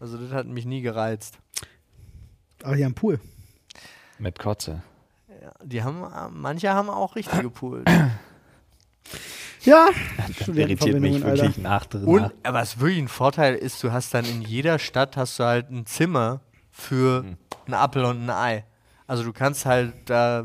Also 0.00 0.16
das 0.18 0.32
hat 0.32 0.46
mich 0.46 0.64
nie 0.64 0.80
gereizt. 0.80 1.38
Aber 2.62 2.76
hier 2.76 2.86
am 2.86 2.94
Pool. 2.94 3.20
Mit 4.18 4.38
Kotze. 4.38 4.82
Die 5.62 5.82
haben, 5.82 6.02
manche 6.32 6.70
haben 6.70 6.90
auch 6.90 7.14
richtig 7.16 7.40
gepoolt. 7.40 7.88
Ja, 9.62 9.88
Das 10.38 10.48
irritiert 10.48 11.00
mich 11.00 11.18
Studentenverbindungen, 11.18 11.22
Alter. 11.24 11.42
wirklich 11.44 11.58
nach 11.58 11.86
drin. 11.86 12.04
Und, 12.04 12.32
aber 12.42 12.58
was 12.60 12.80
wirklich 12.80 12.98
ein 12.98 13.08
Vorteil 13.08 13.54
ist, 13.54 13.82
du 13.82 13.92
hast 13.92 14.14
dann 14.14 14.24
in 14.24 14.42
jeder 14.42 14.78
Stadt 14.78 15.16
hast 15.16 15.38
du 15.38 15.44
halt 15.44 15.70
ein 15.70 15.86
Zimmer 15.86 16.40
für 16.70 17.24
einen 17.66 17.74
Apfel 17.74 18.04
und 18.04 18.24
ein 18.24 18.30
Ei. 18.30 18.64
Also 19.06 19.24
du 19.24 19.32
kannst 19.32 19.66
halt 19.66 19.94
da, 20.06 20.44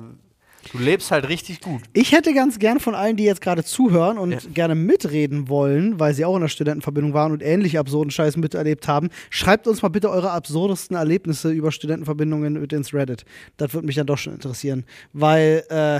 du 0.71 0.77
lebst 0.77 1.11
halt 1.11 1.27
richtig 1.29 1.61
gut. 1.61 1.81
Ich 1.93 2.11
hätte 2.11 2.33
ganz 2.33 2.59
gern 2.59 2.79
von 2.79 2.95
allen, 2.95 3.15
die 3.17 3.23
jetzt 3.23 3.41
gerade 3.41 3.63
zuhören 3.63 4.17
und 4.17 4.31
Ja. 4.31 4.39
gerne 4.53 4.75
mitreden 4.75 5.49
wollen, 5.49 5.99
weil 5.99 6.13
sie 6.13 6.25
auch 6.25 6.35
in 6.35 6.41
der 6.41 6.47
Studentenverbindung 6.47 7.13
waren 7.13 7.31
und 7.31 7.43
ähnlich 7.43 7.77
absurden 7.77 8.11
Scheiß 8.11 8.37
miterlebt 8.37 8.87
haben, 8.87 9.09
schreibt 9.29 9.67
uns 9.67 9.81
mal 9.81 9.89
bitte 9.89 10.09
eure 10.09 10.31
absurdesten 10.31 10.95
Erlebnisse 10.95 11.51
über 11.51 11.71
Studentenverbindungen 11.71 12.53
mit 12.53 12.71
ins 12.73 12.93
Reddit. 12.93 13.25
Das 13.57 13.73
würde 13.73 13.85
mich 13.87 13.95
dann 13.95 14.07
doch 14.07 14.17
schon 14.17 14.33
interessieren, 14.33 14.85
weil 15.11 15.63
äh, 15.69 15.99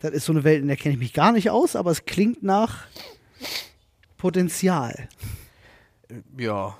das 0.00 0.12
ist 0.12 0.24
so 0.26 0.32
eine 0.32 0.44
Welt, 0.44 0.60
in 0.60 0.68
der 0.68 0.76
kenne 0.76 0.94
ich 0.94 1.00
mich 1.00 1.12
gar 1.14 1.32
nicht 1.32 1.50
aus, 1.50 1.76
aber 1.76 1.90
es 1.90 2.04
klingt 2.04 2.42
nach 2.42 2.84
Potenzial. 4.18 5.08
Ja. 6.38 6.76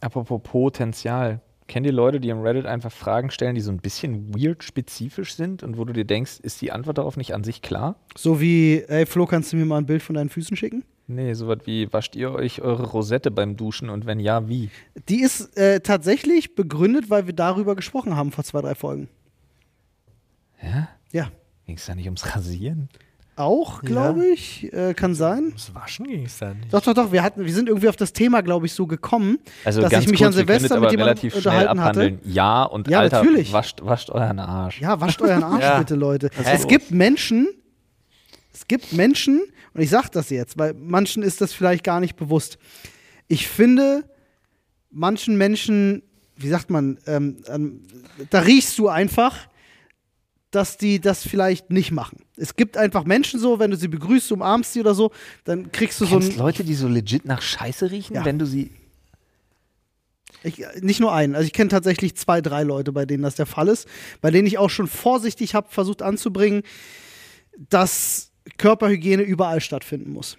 Apropos 0.00 0.40
Potenzial. 0.42 1.40
Kennt 1.68 1.84
ihr 1.84 1.92
Leute, 1.92 2.20
die 2.20 2.28
im 2.28 2.40
Reddit 2.40 2.64
einfach 2.66 2.92
Fragen 2.92 3.30
stellen, 3.30 3.56
die 3.56 3.60
so 3.60 3.72
ein 3.72 3.78
bisschen 3.78 4.34
weird 4.34 4.62
spezifisch 4.62 5.34
sind 5.34 5.62
und 5.64 5.76
wo 5.76 5.84
du 5.84 5.92
dir 5.92 6.04
denkst, 6.04 6.38
ist 6.40 6.60
die 6.60 6.70
Antwort 6.70 6.98
darauf 6.98 7.16
nicht 7.16 7.34
an 7.34 7.42
sich 7.42 7.60
klar? 7.60 7.96
So 8.16 8.40
wie, 8.40 8.84
ey 8.86 9.04
Flo, 9.04 9.26
kannst 9.26 9.52
du 9.52 9.56
mir 9.56 9.64
mal 9.64 9.78
ein 9.78 9.86
Bild 9.86 10.02
von 10.02 10.14
deinen 10.14 10.28
Füßen 10.28 10.56
schicken? 10.56 10.84
Nee, 11.08 11.34
sowas 11.34 11.58
wie, 11.64 11.92
wascht 11.92 12.14
ihr 12.14 12.32
euch 12.32 12.62
eure 12.62 12.86
Rosette 12.86 13.30
beim 13.30 13.56
Duschen 13.56 13.90
und 13.90 14.06
wenn 14.06 14.20
ja, 14.20 14.48
wie? 14.48 14.70
Die 15.08 15.22
ist 15.22 15.56
äh, 15.56 15.80
tatsächlich 15.80 16.54
begründet, 16.54 17.10
weil 17.10 17.26
wir 17.26 17.34
darüber 17.34 17.74
gesprochen 17.74 18.16
haben 18.16 18.32
vor 18.32 18.44
zwei, 18.44 18.60
drei 18.60 18.74
Folgen. 18.74 19.08
Ja? 20.62 20.88
Ja. 21.12 21.30
Ging 21.64 21.76
es 21.76 21.86
da 21.86 21.94
nicht 21.94 22.06
ums 22.06 22.34
Rasieren? 22.34 22.88
Auch, 23.36 23.82
glaube 23.82 24.26
ich. 24.26 24.72
Äh, 24.72 24.94
kann 24.94 25.14
sein. 25.14 25.48
Ums 25.48 25.74
Waschen 25.74 26.06
ging 26.06 26.24
es 26.24 26.38
dann 26.38 26.58
nicht. 26.60 26.72
Doch, 26.72 26.80
doch, 26.82 26.94
doch. 26.94 27.12
Wir, 27.12 27.22
hatten, 27.22 27.44
wir 27.44 27.52
sind 27.52 27.68
irgendwie 27.68 27.88
auf 27.90 27.96
das 27.96 28.12
Thema, 28.14 28.40
glaube 28.42 28.64
ich, 28.66 28.72
so 28.72 28.86
gekommen, 28.86 29.38
Also 29.64 29.82
dass 29.82 29.90
ganz 29.90 30.04
ich 30.04 30.10
mich 30.10 30.20
kurz, 30.20 30.28
an 30.28 30.32
Silvester 30.32 30.80
mit 30.80 30.90
jemandem 30.90 31.00
relativ 31.00 31.32
schnell 31.32 31.38
unterhalten 31.68 31.80
hatte. 31.80 32.00
abhandeln. 32.00 32.20
Ja, 32.24 32.62
und 32.64 32.88
Ja, 32.88 33.00
Alter, 33.00 33.22
natürlich. 33.22 33.52
wascht, 33.52 33.80
wascht 33.82 34.08
euren 34.10 34.38
Arsch. 34.38 34.80
Ja, 34.80 34.98
wascht 35.00 35.20
euren 35.20 35.42
Arsch 35.44 35.62
Ja. 35.62 35.78
bitte, 35.78 35.94
Leute. 35.96 36.26
ist 36.28 36.46
Es 36.46 36.66
gibt 36.66 36.90
Menschen, 36.92 37.46
es 38.54 38.66
gibt 38.66 38.92
Menschen, 38.94 39.42
und 39.74 39.80
ich 39.82 39.90
sage 39.90 40.08
das 40.12 40.30
jetzt, 40.30 40.58
weil 40.58 40.72
manchen 40.72 41.22
ist 41.22 41.42
das 41.42 41.52
vielleicht 41.52 41.84
gar 41.84 42.00
nicht 42.00 42.16
bewusst. 42.16 42.56
Ich 43.28 43.48
finde, 43.48 44.04
manchen 44.90 45.36
Menschen, 45.36 46.02
wie 46.36 46.48
sagt 46.48 46.70
man, 46.70 46.98
ähm, 47.06 47.36
ähm, 47.48 47.82
da 48.30 48.38
riechst 48.40 48.78
du 48.78 48.88
einfach, 48.88 49.36
dass 50.56 50.78
die 50.78 51.00
das 51.00 51.22
vielleicht 51.22 51.70
nicht 51.70 51.90
machen. 51.92 52.24
Es 52.36 52.56
gibt 52.56 52.78
einfach 52.78 53.04
Menschen 53.04 53.38
so, 53.38 53.58
wenn 53.58 53.70
du 53.70 53.76
sie 53.76 53.88
begrüßt, 53.88 54.32
umarmst 54.32 54.72
sie 54.72 54.80
oder 54.80 54.94
so, 54.94 55.12
dann 55.44 55.70
kriegst 55.70 56.00
du 56.00 56.06
so 56.06 56.18
Kennst 56.18 56.32
ein. 56.32 56.38
Leute, 56.38 56.64
die 56.64 56.74
so 56.74 56.88
legit 56.88 57.26
nach 57.26 57.42
Scheiße 57.42 57.90
riechen, 57.90 58.16
Ja. 58.16 58.24
wenn 58.24 58.38
du 58.38 58.46
sie. 58.46 58.70
Ich, 60.42 60.62
nicht 60.80 61.00
nur 61.00 61.12
einen. 61.12 61.34
Also 61.34 61.46
ich 61.46 61.52
kenne 61.52 61.68
tatsächlich 61.68 62.16
zwei, 62.16 62.40
drei 62.40 62.62
Leute, 62.62 62.92
bei 62.92 63.04
denen 63.04 63.22
das 63.22 63.34
der 63.34 63.44
Fall 63.46 63.68
ist, 63.68 63.86
bei 64.22 64.30
denen 64.30 64.46
ich 64.46 64.56
auch 64.56 64.70
schon 64.70 64.86
vorsichtig 64.86 65.54
habe 65.54 65.68
versucht 65.70 66.00
anzubringen, 66.02 66.62
dass 67.68 68.32
Körperhygiene 68.56 69.22
überall 69.22 69.60
stattfinden 69.60 70.10
muss. 70.10 70.38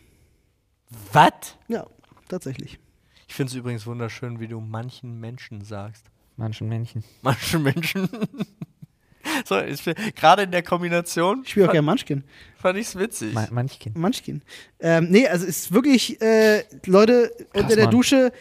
Was? 1.13 1.31
Ja, 1.67 1.85
tatsächlich. 2.27 2.79
Ich 3.27 3.35
finde 3.35 3.51
es 3.51 3.55
übrigens 3.55 3.85
wunderschön, 3.85 4.39
wie 4.39 4.47
du 4.47 4.59
manchen 4.61 5.19
Menschen 5.19 5.63
sagst. 5.63 6.05
Manchen 6.37 6.69
Männchen. 6.69 7.03
Manchen 7.21 7.61
Menschen. 7.63 8.09
so, 9.45 9.59
ich 9.59 9.83
gerade 10.15 10.43
in 10.43 10.51
der 10.51 10.63
Kombination 10.63 11.41
Ich 11.43 11.51
spiele 11.51 11.65
auch 11.65 11.69
fand, 11.69 11.73
gerne 11.75 11.85
Munchkin. 11.85 12.23
fand 12.59 12.77
ich 12.77 12.87
es 12.87 12.97
witzig. 12.97 13.33
Ma 13.33 13.47
Manchkin. 13.51 13.93
Munchkin. 13.95 14.41
Ähm, 14.79 15.07
nee, 15.09 15.27
also 15.27 15.45
es 15.45 15.57
ist 15.59 15.73
wirklich, 15.73 16.21
äh, 16.21 16.63
Leute, 16.85 17.31
unter 17.53 17.75
der 17.75 17.85
Mann. 17.85 17.91
Dusche 17.91 18.31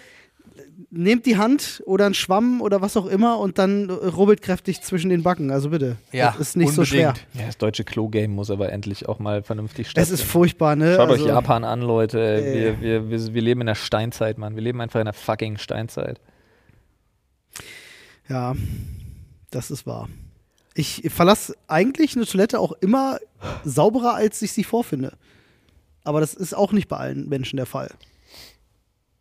nehmt 0.91 1.27
die 1.27 1.37
Hand 1.37 1.83
oder 1.87 2.07
einen 2.07 2.15
Schwamm 2.15 2.61
oder 2.61 2.81
was 2.81 2.97
auch 2.97 3.07
immer 3.07 3.39
und 3.39 3.59
dann 3.59 3.91
rubbelt 3.91 4.41
kräftig 4.43 4.83
zwischen 4.83 5.11
den 5.11 5.23
Backen. 5.23 5.51
Also 5.51 5.71
bitte. 5.71 5.97
Ja, 6.13 6.33
das 6.33 6.49
ist 6.49 6.57
nicht 6.57 6.73
so 6.73 6.85
schwer. 6.85 7.09
unbedingt. 7.09 7.35
Ja, 7.35 7.47
das 7.47 7.59
deutsche 7.59 7.85
Klo-Game 7.85 8.35
muss 8.35 8.51
aber 8.51 8.73
endlich 8.73 9.09
auch 9.09 9.19
mal 9.19 9.43
vernünftig 9.43 9.87
Es 9.87 9.91
stattfinden. 9.93 10.21
ist 10.21 10.31
furchtbar, 10.31 10.77
ne? 10.77 10.97
Schaut 10.97 11.11
also, 11.11 11.25
euch 11.25 11.29
Japan 11.29 11.65
an, 11.65 11.83
Leute. 11.83 12.21
Äh. 12.21 12.55
Wir, 12.55 12.81
wir, 12.81 13.11
wir, 13.11 13.35
wir 13.35 13.43
leben 13.43 13.61
in 13.63 13.67
der 13.67 13.75
Steinzeit, 13.75 14.39
Mann. 14.39 14.55
Wir 14.55 14.63
leben 14.63 14.81
einfach 14.81 15.01
in 15.01 15.07
der 15.07 15.15
fucking 15.15 15.59
Steinzeit. 15.59 16.21
Ja, 18.29 18.55
das 19.51 19.71
ist 19.71 19.87
wahr. 19.87 20.09
Ich 20.79 21.03
verlasse 21.09 21.57
eigentlich 21.69 22.17
eine 22.17 22.27
Toilette 22.27 22.61
auch 22.61 22.73
immer 22.81 23.19
sauberer, 23.65 24.13
als 24.13 24.43
ich 24.43 24.53
sie 24.53 24.63
vorfinde. 24.63 25.17
Aber 26.05 26.21
das 26.21 26.35
ist 26.35 26.55
auch 26.55 26.73
nicht 26.73 26.87
bei 26.87 26.99
allen 26.99 27.31
Menschen 27.31 27.57
der 27.57 27.65
Fall. 27.65 27.91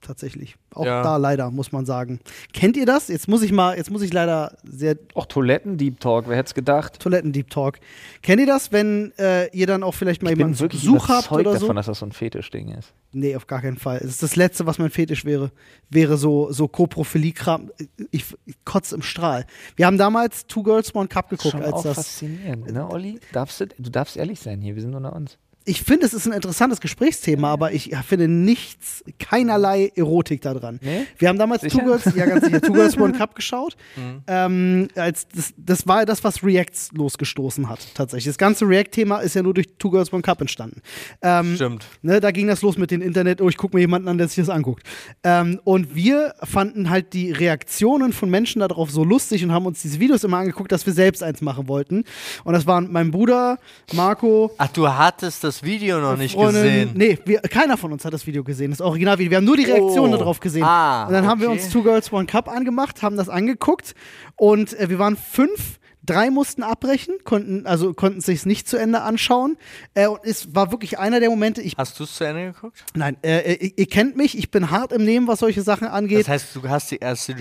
Tatsächlich. 0.05 0.55
Auch 0.73 0.85
Ja. 0.85 1.01
da 1.01 1.17
leider, 1.17 1.49
muss 1.49 1.71
man 1.71 1.85
sagen. 1.85 2.19
Kennt 2.53 2.77
ihr 2.77 2.85
das? 2.85 3.07
Jetzt 3.07 3.27
muss 3.27 3.41
ich 3.41 3.51
mal, 3.51 3.75
jetzt 3.75 3.89
muss 3.89 4.03
ich 4.03 4.13
leider 4.13 4.55
sehr 4.63 4.97
Auch 5.15 5.25
Toiletten-Deep 5.25 5.99
Talk, 5.99 6.25
wer 6.27 6.37
hätte 6.37 6.47
es 6.47 6.53
gedacht? 6.53 6.99
Toiletten-Deep 6.99 7.49
Talk. 7.49 7.79
Kennt 8.21 8.39
ihr 8.39 8.45
das, 8.45 8.71
wenn 8.71 9.11
äh, 9.17 9.47
ihr 9.49 9.65
dann 9.65 9.81
auch 9.81 9.93
vielleicht 9.93 10.21
mal 10.21 10.31
Ich 10.31 10.37
jemanden 10.37 10.57
bin 10.59 10.67
Besuch 10.69 11.09
habt 11.09 11.27
überzeugt 11.27 11.47
oder 11.47 11.53
so? 11.55 11.59
davon, 11.61 11.75
dass 11.77 11.87
das 11.87 11.99
so 11.99 12.05
ein 12.05 12.11
Fetischding 12.11 12.67
ist. 12.69 12.93
Nee, 13.13 13.35
auf 13.35 13.47
gar 13.47 13.61
keinen 13.61 13.77
Fall. 13.77 13.97
Es 13.97 14.05
ist 14.11 14.23
das 14.23 14.35
Letzte, 14.35 14.65
was 14.67 14.77
mein 14.77 14.89
Fetisch 14.91 15.25
wäre. 15.25 15.49
Wäre 15.89 16.17
so, 16.17 16.51
so 16.51 16.67
Koprophilie-Kram. 16.67 17.71
Ich, 18.11 18.25
ich 18.45 18.55
kotze 18.65 18.93
im 18.95 19.01
Strahl. 19.01 19.45
Wir 19.75 19.87
haben 19.87 19.97
damals 19.97 20.45
Two 20.47 20.61
Girls, 20.63 20.93
One 20.93 21.07
Cup 21.07 21.29
geguckt, 21.29 21.53
Schon 21.53 21.63
als 21.63 21.73
auch 21.73 21.83
das. 21.83 21.95
faszinierend, 21.95 22.71
ne, 22.71 22.87
Olli? 22.89 23.19
Darfst 23.31 23.61
du, 23.61 23.67
du 23.67 23.89
darfst 23.89 24.17
ehrlich 24.17 24.39
sein 24.39 24.61
hier, 24.61 24.75
wir 24.75 24.81
sind 24.81 24.93
unter 24.93 25.15
uns. 25.15 25.37
Ich 25.67 25.81
finde, 25.81 26.05
es 26.05 26.13
ist 26.13 26.27
ein 26.27 26.33
interessantes 26.33 26.79
Gesprächsthema, 26.79 27.51
aber 27.51 27.71
ich 27.71 27.91
finde 28.07 28.27
nichts, 28.27 29.03
keinerlei 29.19 29.91
Erotik 29.95 30.41
da 30.41 30.53
dran. 30.53 30.79
Nee? 30.81 31.07
Wir 31.17 31.29
haben 31.29 31.39
damals 31.39 31.63
Sicher? 31.63 31.79
Two 31.79 31.85
Girls, 31.85 32.05
ja 32.15 32.25
ganz 32.27 32.45
sicher, 32.45 32.61
Two 32.61 32.73
Girls 32.73 32.97
One 32.99 33.13
Cup 33.13 33.33
geschaut. 33.35 33.75
Mhm. 33.95 34.21
Ähm, 34.27 34.87
als 34.95 35.27
das, 35.27 35.53
das 35.57 35.87
war 35.87 35.99
ja 35.99 36.05
das, 36.05 36.23
was 36.23 36.43
Reacts 36.43 36.91
losgestoßen 36.93 37.67
hat, 37.67 37.79
tatsächlich. 37.95 38.25
Das 38.25 38.37
ganze 38.37 38.67
React-Thema 38.67 39.19
ist 39.19 39.33
ja 39.33 39.41
nur 39.41 39.55
durch 39.55 39.67
Two 39.79 39.89
Girls 39.89 40.13
One 40.13 40.21
Cup 40.21 40.41
entstanden. 40.41 40.81
Ähm, 41.21 41.55
Stimmt. 41.55 41.85
Ne, 42.03 42.19
da 42.19 42.29
ging 42.29 42.47
das 42.47 42.61
los 42.61 42.77
mit 42.77 42.91
dem 42.91 43.01
Internet, 43.01 43.41
oh, 43.41 43.49
ich 43.49 43.57
gucke 43.57 43.75
mir 43.75 43.81
jemanden 43.81 44.07
an, 44.07 44.19
der 44.19 44.27
sich 44.27 44.37
das 44.37 44.49
anguckt. 44.49 44.83
Ähm, 45.23 45.59
und 45.63 45.95
wir 45.95 46.35
fanden 46.43 46.91
halt 46.91 47.13
die 47.13 47.31
Reaktionen 47.31 48.13
von 48.13 48.29
Menschen 48.29 48.59
darauf 48.59 48.91
so 48.91 49.03
lustig 49.03 49.43
und 49.43 49.51
haben 49.51 49.65
uns 49.65 49.81
diese 49.81 49.99
Videos 49.99 50.23
immer 50.23 50.37
angeguckt, 50.37 50.71
dass 50.71 50.85
wir 50.85 50.93
selbst 50.93 51.23
eins 51.23 51.41
machen 51.41 51.67
wollten. 51.67 52.03
Und 52.43 52.53
das 52.53 52.67
waren 52.67 52.91
mein 52.91 53.09
Bruder, 53.09 53.57
Marco, 53.93 54.51
Ach, 54.57 54.67
du 54.67 54.87
hattest 54.87 55.43
das 55.43 55.54
Video 55.63 55.99
noch 55.99 56.17
nicht 56.17 56.33
Freundin- 56.35 56.63
gesehen. 56.63 56.91
Nee, 56.95 57.19
wir, 57.25 57.39
keiner 57.41 57.77
von 57.77 57.91
uns 57.91 58.03
hat 58.05 58.13
das 58.13 58.25
Video 58.27 58.43
gesehen, 58.43 58.71
das 58.71 58.81
Originalvideo. 58.81 59.29
Wir 59.31 59.37
haben 59.37 59.45
nur 59.45 59.57
die 59.57 59.65
Reaktionen 59.65 60.13
Oh. 60.13 60.17
darauf 60.17 60.39
gesehen. 60.39 60.63
Ah, 60.63 61.05
und 61.07 61.13
dann 61.13 61.25
haben 61.27 61.41
wir 61.41 61.49
okay. 61.49 61.59
uns 61.61 61.69
Two 61.71 61.83
Girls 61.83 62.11
One 62.11 62.25
Cup 62.25 62.47
angemacht, 62.49 63.01
haben 63.01 63.17
das 63.17 63.29
angeguckt 63.29 63.95
und 64.35 64.77
äh, 64.79 64.89
wir 64.89 64.99
waren 64.99 65.17
fünf. 65.17 65.79
Drei 66.07 66.29
mussten 66.29 66.61
abbrechen, 66.61 67.15
konnten 67.23 67.65
also 67.65 67.95
konnten 67.95 68.21
sich 68.21 68.45
nicht 68.45 68.69
zu 68.69 68.77
Ende 68.77 69.01
anschauen. 69.01 69.57
Äh, 69.95 70.05
und 70.05 70.19
es 70.23 70.53
war 70.53 70.69
wirklich 70.71 70.99
einer 70.99 71.19
der 71.19 71.31
Momente. 71.31 71.63
Ich 71.63 71.73
Hast 71.77 71.99
du 71.99 72.03
es 72.03 72.13
zu 72.13 72.23
Ende 72.23 72.51
geguckt? 72.53 72.85
Nein, 72.93 73.17
äh, 73.23 73.53
ihr, 73.55 73.71
ihr 73.75 73.85
kennt 73.87 74.15
mich, 74.15 74.37
ich 74.37 74.51
bin 74.51 74.69
hart 74.69 74.91
im 74.91 75.03
Nehmen, 75.03 75.27
was 75.27 75.39
solche 75.39 75.63
Sachen 75.63 75.87
angeht. 75.87 76.19
Das 76.19 76.27
heißt, 76.27 76.55
du 76.57 76.69
hast 76.69 76.91
die 76.91 76.97
erste 76.97 77.33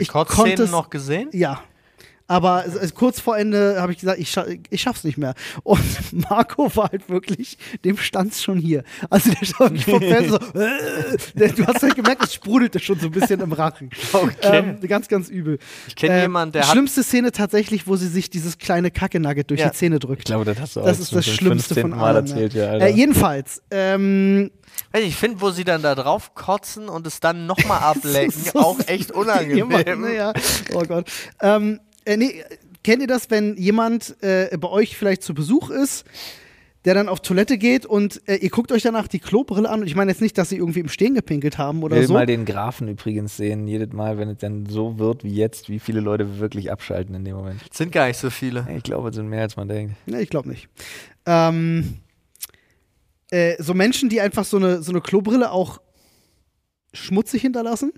es- 0.64 0.70
noch 0.70 0.88
gesehen? 0.88 1.28
ja. 1.34 1.60
Aber 2.26 2.64
kurz 2.94 3.20
vor 3.20 3.36
Ende 3.36 3.76
habe 3.82 3.92
ich 3.92 3.98
gesagt, 3.98 4.18
ich, 4.18 4.30
scha 4.30 4.46
ich 4.70 4.80
schaff's 4.80 5.04
nicht 5.04 5.18
mehr. 5.18 5.34
Und 5.62 5.80
Marco 6.12 6.74
war 6.74 6.88
halt 6.90 7.08
wirklich, 7.10 7.58
dem 7.84 7.98
stand's 7.98 8.42
schon 8.42 8.58
hier. 8.58 8.82
Also 9.10 9.30
der 9.30 9.44
stand 9.44 9.72
nicht 9.72 9.84
vom 9.84 10.00
Fernseher 10.00 10.30
so, 10.30 10.36
äh, 10.58 11.16
der, 11.34 11.48
du 11.52 11.66
hast 11.66 11.82
halt 11.82 11.94
gemerkt, 11.96 12.24
es 12.24 12.32
sprudelte 12.34 12.78
schon 12.80 12.98
so 12.98 13.06
ein 13.06 13.12
bisschen 13.12 13.40
im 13.40 13.52
Rachen. 13.52 13.90
Okay. 14.12 14.34
Ähm, 14.42 14.80
ganz, 14.88 15.08
ganz 15.08 15.28
übel. 15.28 15.58
Ich 15.86 15.96
kenne 15.96 16.14
Ähm, 16.14 16.20
jemanden, 16.22 16.52
der 16.52 16.62
die 16.62 16.68
hat. 16.68 16.72
schlimmste 16.72 17.02
Szene 17.02 17.30
tatsächlich, 17.30 17.86
wo 17.86 17.96
sie 17.96 18.08
sich 18.08 18.30
dieses 18.30 18.56
kleine 18.56 18.90
Kacke-Nugget 18.90 19.50
durch 19.50 19.60
Ja. 19.60 19.68
die 19.68 19.76
Zähne 19.76 19.98
drückt. 19.98 20.20
Ich 20.20 20.24
glaube, 20.24 20.46
das 20.46 20.58
hast 20.58 20.76
du 20.76 20.80
das 20.80 20.96
auch 20.96 21.00
ist 21.02 21.08
schon 21.10 21.16
das 21.18 21.26
Schlimmste 21.26 21.74
15. 21.74 21.82
von 21.82 21.90
Mal 21.98 22.16
allem. 22.16 22.26
erzählt, 22.26 22.54
ja. 22.54 22.74
äh, 22.78 22.88
jedenfalls, 22.90 23.62
ähm, 23.70 24.50
Ich 24.96 25.16
finde, 25.16 25.42
wo 25.42 25.50
sie 25.50 25.64
dann 25.64 25.82
da 25.82 25.94
drauf 25.94 26.34
kotzen 26.34 26.88
und 26.88 27.06
es 27.06 27.20
dann 27.20 27.46
nochmal 27.46 27.80
ablecken, 27.82 28.32
so 28.32 28.58
auch 28.60 28.78
echt 28.86 29.10
unangenehm. 29.12 29.68
Ne, 30.00 30.16
ja. 30.16 30.32
Oh 30.72 30.82
Gott. 30.88 31.10
Ähm, 31.42 31.80
äh, 32.04 32.16
nee, 32.16 32.42
kennt 32.82 33.02
ihr 33.02 33.08
das, 33.08 33.30
wenn 33.30 33.56
jemand 33.56 34.16
äh, 34.22 34.56
bei 34.58 34.68
euch 34.68 34.96
vielleicht 34.96 35.22
zu 35.22 35.34
Besuch 35.34 35.70
ist, 35.70 36.04
der 36.84 36.92
dann 36.92 37.08
auf 37.08 37.20
Toilette 37.20 37.56
geht 37.56 37.86
und 37.86 38.20
äh, 38.28 38.36
ihr 38.36 38.50
guckt 38.50 38.70
euch 38.70 38.82
danach 38.82 39.08
die 39.08 39.18
Klobrille 39.18 39.68
an 39.70 39.80
und 39.80 39.86
ich 39.86 39.96
meine 39.96 40.10
jetzt 40.10 40.20
nicht, 40.20 40.36
dass 40.36 40.50
sie 40.50 40.56
irgendwie 40.56 40.80
im 40.80 40.88
Stehen 40.88 41.14
gepinkelt 41.14 41.56
haben 41.56 41.82
oder 41.82 41.96
Ich 41.96 42.00
will 42.02 42.08
so. 42.08 42.14
mal 42.14 42.26
den 42.26 42.44
Graphen 42.44 42.88
übrigens 42.88 43.38
sehen, 43.38 43.66
jedes 43.66 43.92
Mal, 43.94 44.18
wenn 44.18 44.28
es 44.28 44.38
dann 44.38 44.66
so 44.66 44.98
wird 44.98 45.24
wie 45.24 45.34
jetzt, 45.34 45.70
wie 45.70 45.78
viele 45.78 46.00
Leute 46.00 46.38
wirklich 46.38 46.70
abschalten 46.70 47.14
in 47.14 47.24
dem 47.24 47.36
Moment. 47.36 47.60
Sind 47.72 47.90
gar 47.90 48.08
nicht 48.08 48.18
so 48.18 48.28
viele. 48.28 48.66
Ich 48.76 48.82
glaube, 48.82 49.08
es 49.08 49.14
sind 49.14 49.28
mehr 49.28 49.42
als 49.42 49.56
man 49.56 49.68
denkt. 49.68 49.94
Nee, 50.04 50.20
ich 50.20 50.28
glaube 50.28 50.50
nicht. 50.50 50.68
Ähm, 51.24 52.00
äh, 53.30 53.60
so 53.62 53.72
Menschen, 53.72 54.10
die 54.10 54.20
einfach 54.20 54.44
so 54.44 54.58
eine, 54.58 54.82
so 54.82 54.92
eine 54.92 55.00
Klobrille 55.00 55.52
auch 55.52 55.80
schmutzig 56.92 57.40
hinterlassen, 57.42 57.92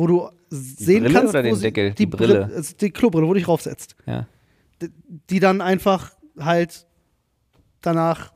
wo 0.00 0.06
du 0.06 0.28
sehen 0.48 1.02
Brille 1.04 1.14
kannst, 1.14 1.30
oder 1.34 1.42
den 1.42 1.60
Deckel? 1.60 1.90
Die, 1.90 1.94
Die 1.96 2.06
Brille. 2.06 2.40
Brille. 2.46 2.56
also 2.56 2.74
die 2.80 2.90
Klobrille, 2.90 3.26
wo 3.26 3.32
du 3.34 3.38
dich 3.38 3.46
raufsetzt. 3.48 3.94
Ja. 4.06 4.26
D- 4.82 4.88
Die 5.30 5.38
dann 5.40 5.60
einfach 5.60 6.12
halt 6.38 6.86
danach 7.82 8.32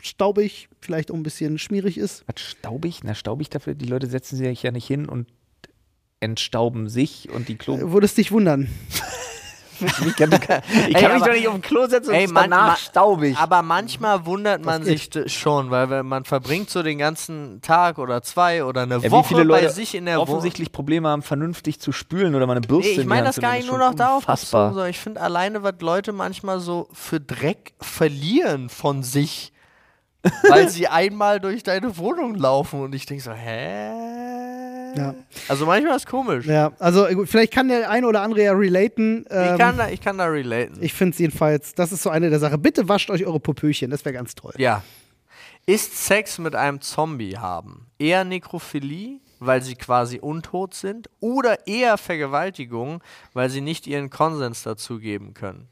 staubig, 0.00 0.68
vielleicht 0.80 1.10
auch 1.10 1.14
ein 1.16 1.22
bisschen 1.24 1.58
schmierig 1.58 1.98
ist. 1.98 2.24
Was 2.26 2.40
staubig? 2.40 3.00
Na, 3.02 3.14
staubig 3.14 3.50
dafür, 3.50 3.74
die 3.74 3.86
Leute 3.86 4.06
setzen 4.06 4.36
sich 4.36 4.62
ja 4.62 4.70
nicht 4.70 4.86
hin 4.86 5.06
und 5.08 5.26
entstauben 6.20 6.88
sich 6.88 7.28
und 7.30 7.48
die 7.48 7.56
Klo. 7.56 7.76
Äh, 7.76 7.92
Würdest 7.92 8.16
dich 8.18 8.32
wundern. 8.32 8.68
ich 9.80 10.16
kann, 10.16 10.32
ich 10.32 10.40
kann 10.40 10.62
Ey, 10.72 10.88
mich 10.88 11.04
aber- 11.04 11.18
doch 11.26 11.32
nicht 11.32 11.48
auf 11.48 11.54
den 11.54 11.62
Klo 11.62 11.86
setzen 11.86 12.10
und 12.10 12.14
Ey, 12.16 12.26
man- 12.26 12.50
danach 12.50 12.66
man- 12.68 12.76
staubig. 12.76 13.36
Aber 13.38 13.62
manchmal 13.62 14.26
wundert 14.26 14.64
man 14.64 14.82
sich 14.82 15.08
schon, 15.26 15.70
weil 15.70 16.02
man 16.02 16.24
verbringt 16.24 16.70
so 16.70 16.82
den 16.82 16.98
ganzen 16.98 17.60
Tag 17.62 17.98
oder 17.98 18.22
zwei 18.22 18.64
oder 18.64 18.82
eine 18.82 18.96
Ja, 18.98 19.10
Woche 19.10 19.24
wie 19.24 19.28
viele 19.28 19.42
Leute 19.44 19.66
bei 19.66 19.72
sich 19.72 19.94
in 19.94 20.06
der 20.06 20.16
Wohnung. 20.18 20.28
offensichtlich 20.28 20.72
Probleme 20.72 21.08
haben, 21.08 21.22
vernünftig 21.22 21.80
zu 21.80 21.92
spülen 21.92 22.34
oder 22.34 22.46
mal 22.46 22.52
eine 22.56 22.60
Bürste 22.66 22.92
Nee, 22.94 23.00
ich 23.00 23.06
meine 23.06 23.26
das 23.26 23.40
gar 23.40 23.54
nicht 23.54 23.68
nur 23.68 23.78
noch 23.78 23.94
darauf 23.94 24.26
bezogen, 24.26 24.72
sondern 24.74 24.90
ich 24.90 24.98
finde 24.98 25.20
alleine, 25.20 25.62
was 25.62 25.74
Leute 25.80 26.12
manchmal 26.12 26.60
so 26.60 26.88
für 26.92 27.20
Dreck 27.20 27.74
verlieren 27.80 28.68
von 28.68 29.02
sich, 29.02 29.52
weil 30.48 30.68
sie 30.68 30.88
einmal 30.88 31.38
durch 31.40 31.62
deine 31.62 31.96
Wohnung 31.96 32.34
laufen 32.34 32.82
und 32.82 32.94
ich 32.94 33.06
denke 33.06 33.22
so, 33.22 33.32
hä? 33.32 33.90
Ja. 34.96 35.14
Also 35.48 35.66
manchmal 35.66 35.96
ist 35.96 36.06
komisch. 36.06 36.46
Ja, 36.46 36.72
also 36.78 37.06
äh, 37.06 37.26
vielleicht 37.26 37.52
kann 37.52 37.68
der 37.68 37.90
eine 37.90 38.06
oder 38.06 38.22
andere 38.22 38.42
ja 38.44 38.52
relaten. 38.52 39.24
Ähm, 39.30 39.52
Ich, 39.54 39.58
kann 39.58 39.76
da, 39.76 39.88
ich 39.88 40.00
kann 40.00 40.18
da 40.18 40.26
relaten. 40.26 40.78
ich 40.80 40.92
finde 40.94 41.12
es 41.14 41.18
jedenfalls, 41.18 41.74
das 41.74 41.92
ist 41.92 42.02
so 42.02 42.10
eine 42.10 42.30
der 42.30 42.38
Sachen. 42.38 42.60
Bitte 42.62 42.88
wascht 42.88 43.10
euch 43.10 43.24
eure 43.26 43.40
Popöchen, 43.40 43.90
das 43.90 44.04
wäre 44.04 44.12
ganz 44.14 44.34
toll. 44.34 44.52
ja. 44.58 44.82
Ist 45.66 46.02
Sex 46.06 46.38
mit 46.38 46.54
einem 46.54 46.80
Zombie 46.80 47.36
haben 47.36 47.88
eher 47.98 48.24
Nekrophilie, 48.24 49.18
weil 49.38 49.60
sie 49.60 49.74
quasi 49.74 50.18
untot 50.18 50.72
sind, 50.72 51.10
oder 51.20 51.66
eher 51.66 51.98
Vergewaltigung, 51.98 53.02
weil 53.34 53.50
sie 53.50 53.60
nicht 53.60 53.86
ihren 53.86 54.08
Konsens 54.08 54.62
dazu 54.62 54.98
geben 54.98 55.34
können? 55.34 55.68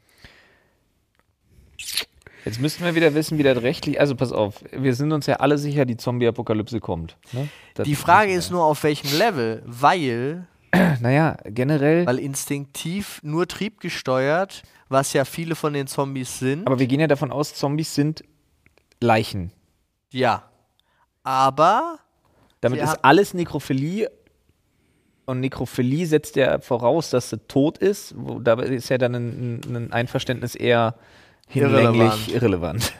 Jetzt 2.45 2.59
müssten 2.61 2.83
wir 2.85 2.95
wieder 2.95 3.13
wissen, 3.13 3.37
wie 3.37 3.43
das 3.43 3.61
rechtlich. 3.61 3.99
Also 3.99 4.15
pass 4.15 4.31
auf, 4.31 4.63
wir 4.71 4.93
sind 4.95 5.11
uns 5.11 5.25
ja 5.25 5.35
alle 5.37 5.57
sicher, 5.57 5.85
die 5.85 5.97
Zombie-Apokalypse 5.97 6.79
kommt. 6.79 7.17
Ne? 7.33 7.49
Die 7.85 7.95
Frage 7.95 8.31
ist 8.33 8.51
nur, 8.51 8.63
auf 8.63 8.83
welchem 8.83 9.17
Level, 9.17 9.61
weil. 9.65 10.47
Naja, 11.01 11.37
generell. 11.45 12.05
Weil 12.05 12.19
instinktiv 12.19 13.19
nur 13.23 13.47
triebgesteuert, 13.47 14.63
was 14.89 15.13
ja 15.13 15.25
viele 15.25 15.55
von 15.55 15.73
den 15.73 15.87
Zombies 15.87 16.39
sind. 16.39 16.65
Aber 16.67 16.79
wir 16.79 16.87
gehen 16.87 16.99
ja 16.99 17.07
davon 17.07 17.31
aus, 17.31 17.53
Zombies 17.53 17.93
sind 17.95 18.23
Leichen. 19.01 19.51
ja. 20.11 20.43
Aber 21.23 21.99
Damit 22.61 22.79
ist 22.81 23.03
alles 23.03 23.33
Nekrophilie. 23.33 24.09
Und 25.25 25.41
Nekrophilie 25.41 26.05
setzt 26.07 26.37
ja 26.37 26.59
voraus, 26.59 27.09
dass 27.09 27.29
sie 27.31 27.37
tot 27.49 27.77
ist. 27.79 28.15
Dabei 28.41 28.63
ist 28.67 28.87
ja 28.89 28.97
dann 28.97 29.13
ein- 29.13 29.61
ein 29.75 29.91
Einverständnis 29.91 30.55
eher 30.55 30.95
hinlänglich 31.47 32.33
irrelevant. 32.33 32.93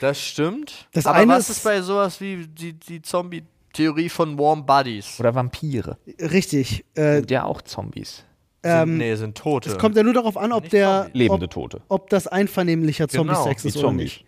das 0.00 0.20
stimmt. 0.20 0.88
Das 0.92 1.06
Aber 1.06 1.16
eine 1.18 1.32
was 1.32 1.48
ist- 1.50 1.58
ist 1.58 1.64
bei 1.64 1.80
sowas 1.82 2.20
wie 2.20 2.46
die, 2.46 2.72
die 2.74 3.00
Zombie-Theorie 3.02 4.08
von 4.08 4.38
Warm 4.38 4.66
Bodies? 4.66 5.18
Oder 5.20 5.34
Vampire. 5.34 5.98
Richtig. 6.20 6.84
Äh, 6.94 7.16
Sind 7.16 7.30
ja 7.30 7.44
auch 7.44 7.62
Zombies. 7.62 8.24
Sind, 8.62 8.72
ähm, 8.74 8.96
nee, 8.98 9.14
sind 9.14 9.38
Tote. 9.38 9.70
es 9.70 9.78
kommt 9.78 9.96
ja 9.96 10.02
nur 10.02 10.14
darauf 10.14 10.36
an, 10.36 10.50
ob 10.52 10.62
Nicht 10.64 10.72
der 10.72 11.04
Zombie. 11.04 11.18
Lebende 11.18 11.44
ob, 11.46 11.50
Tote. 11.52 11.80
ob 11.88 12.10
das 12.10 12.26
einvernehmlicher 12.26 13.06
Genau, 13.06 13.32
Zombie-Sex 13.32 13.62
Die 13.62 13.68
ist 13.68 13.76
oder 13.76 13.88
Zombies. 13.88 14.04
nicht. 14.04 14.24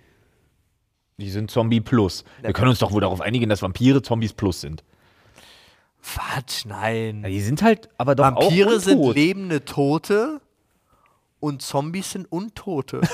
Die 1.21 1.31
sind 1.31 1.51
Zombie 1.51 1.81
plus. 1.81 2.23
Wir 2.43 2.53
können 2.53 2.69
uns 2.69 2.79
doch 2.79 2.93
wohl 2.93 3.01
darauf 3.01 3.21
einigen, 3.21 3.49
dass 3.49 3.61
Vampire 3.63 4.01
Zombies 4.03 4.33
plus 4.35 4.61
sind. 4.61 4.85
Quatsch, 6.01 6.65
nein. 6.65 7.23
Ja, 7.25 7.29
die 7.29 7.41
sind 7.41 7.61
halt 7.63 7.89
aber 7.99 8.15
doch 8.15 8.25
Vampire 8.25 8.77
auch 8.77 8.81
sind 8.81 9.15
lebende 9.15 9.65
Tote 9.65 10.41
und 11.41 11.63
Zombies 11.63 12.13
sind 12.13 12.31
Untote. 12.31 13.01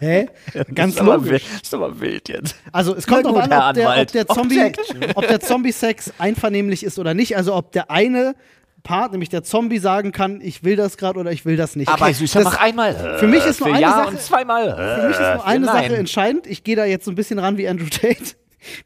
Hä? 0.00 0.28
Ganz 0.74 0.94
ist 0.94 1.00
aber 1.00 1.16
logisch. 1.16 1.30
wild- 1.30 1.62
ist 1.62 1.74
aber 1.74 2.00
wild 2.00 2.28
jetzt. 2.28 2.56
Also 2.72 2.94
es 2.94 3.06
kommt 3.06 3.24
darauf 3.26 3.38
an, 3.42 3.52
ob 3.52 3.74
der, 3.74 4.00
ob 4.00 4.12
der 4.12 4.26
Zombie, 4.26 4.72
ob 5.14 5.26
der 5.28 5.40
Zombie-Sex 5.40 6.12
einvernehmlich 6.18 6.82
ist 6.84 6.98
oder 6.98 7.14
nicht. 7.14 7.36
Also 7.36 7.54
ob 7.54 7.72
der 7.72 7.90
eine 7.90 8.34
Part, 8.82 9.12
nämlich 9.12 9.28
der 9.28 9.42
Zombie, 9.42 9.78
sagen 9.78 10.10
kann, 10.12 10.40
ich 10.40 10.64
will 10.64 10.76
das 10.76 10.96
gerade 10.96 11.18
oder 11.18 11.30
ich 11.32 11.44
will 11.44 11.56
das 11.56 11.76
nicht. 11.76 11.88
Aber 11.88 12.04
Okay, 12.06 12.14
süßer, 12.14 12.42
das- 12.42 12.52
mach 12.54 12.60
einmal. 12.60 13.18
für 13.18 13.26
mich 13.26 13.44
ist 13.44 13.60
nur 13.60 13.68
eine 13.68 13.80
ja 13.80 13.90
Sache- 14.04 14.16
zweimal. 14.18 14.74
Für 14.74 15.08
mich 15.08 15.16
ist 15.16 15.34
nur 15.34 15.46
eine 15.46 15.66
Nein. 15.66 15.74
Sache 15.84 15.96
entscheidend. 15.96 16.46
Ich 16.46 16.64
gehe 16.64 16.76
da 16.76 16.84
jetzt 16.86 17.04
so 17.04 17.10
ein 17.10 17.14
bisschen 17.14 17.38
ran 17.38 17.58
wie 17.58 17.68
Andrew 17.68 17.86
Tate. 17.90 18.36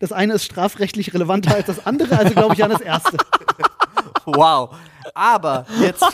Das 0.00 0.12
eine 0.12 0.34
ist 0.34 0.44
strafrechtlich 0.44 1.14
relevanter 1.14 1.54
als 1.54 1.66
das 1.66 1.86
andere, 1.86 2.18
also 2.18 2.32
glaube 2.34 2.54
ich 2.54 2.64
an 2.64 2.70
das 2.70 2.80
erste. 2.80 3.16
Wow. 4.26 4.74
Aber 5.14 5.64
jetzt, 5.80 6.04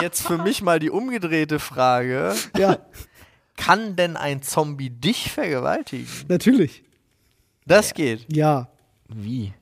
jetzt 0.00 0.22
für 0.26 0.38
mich 0.38 0.62
mal 0.62 0.78
die 0.78 0.90
umgedrehte 0.90 1.58
Frage. 1.58 2.34
Ja, 2.56 2.78
Kann 3.56 3.96
denn 3.96 4.16
ein 4.16 4.42
Zombie 4.42 4.90
dich 4.90 5.30
vergewaltigen? 5.32 6.06
natürlich. 6.28 6.84
Das 7.66 7.92
geht. 7.94 8.24
Ja. 8.32 8.68
Wie? 9.08 9.52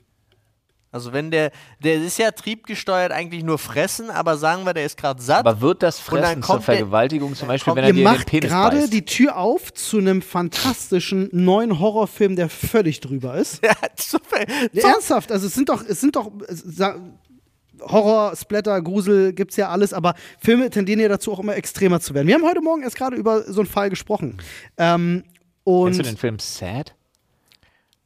Also 0.92 1.12
wenn 1.12 1.30
der, 1.32 1.50
der 1.82 1.96
ist 1.96 2.18
ja 2.18 2.30
triebgesteuert 2.30 3.10
eigentlich 3.10 3.42
nur 3.42 3.58
fressen, 3.58 4.10
aber 4.10 4.36
sagen 4.36 4.64
wir, 4.64 4.74
der 4.74 4.84
ist 4.84 4.96
gerade 4.96 5.20
satt. 5.20 5.40
Aber 5.40 5.60
wird 5.60 5.82
das 5.82 5.98
Fressen 5.98 6.40
zur 6.42 6.56
der- 6.56 6.62
Vergewaltigung 6.62 7.34
zum 7.34 7.48
Beispiel, 7.48 7.74
wenn 7.74 7.82
er 7.84 7.92
dir 7.92 7.98
in 7.98 8.04
den 8.04 8.04
macht 8.04 8.26
Penis 8.26 8.48
gerade 8.50 8.88
die 8.88 9.04
Tür 9.04 9.36
auf 9.36 9.72
zu 9.72 9.98
einem 9.98 10.22
fantastischen 10.22 11.30
neuen 11.32 11.80
Horrorfilm, 11.80 12.36
der 12.36 12.48
völlig 12.48 13.00
drüber 13.00 13.34
ist. 13.36 13.60
Ja, 13.64 13.74
zu 13.96 14.18
ver- 14.22 14.46
Ja, 14.72 14.82
Zo- 14.82 14.88
ernsthaft, 14.88 15.32
also 15.32 15.46
es 15.48 15.54
sind 15.54 15.68
doch, 15.68 15.82
es 15.82 16.00
sind 16.00 16.14
doch 16.14 16.30
Horror, 17.82 18.34
Splatter, 18.36 18.80
Grusel 18.82 19.32
gibt's 19.32 19.56
ja 19.56 19.68
alles, 19.68 19.92
aber 19.92 20.14
Filme 20.38 20.70
tendieren 20.70 21.00
ja 21.00 21.08
dazu 21.08 21.32
auch 21.32 21.40
immer 21.40 21.56
extremer 21.56 22.00
zu 22.00 22.14
werden. 22.14 22.26
Wir 22.28 22.34
haben 22.34 22.44
heute 22.44 22.60
Morgen 22.62 22.82
erst 22.82 22.96
gerade 22.96 23.16
über 23.16 23.42
so 23.42 23.60
einen 23.60 23.68
Fall 23.68 23.90
gesprochen. 23.90 24.38
Ähm, 24.78 25.22
Kennst 25.24 25.64
du 25.66 25.70
und 25.72 26.06
den 26.06 26.16
Film 26.16 26.38
Sad? 26.38 26.94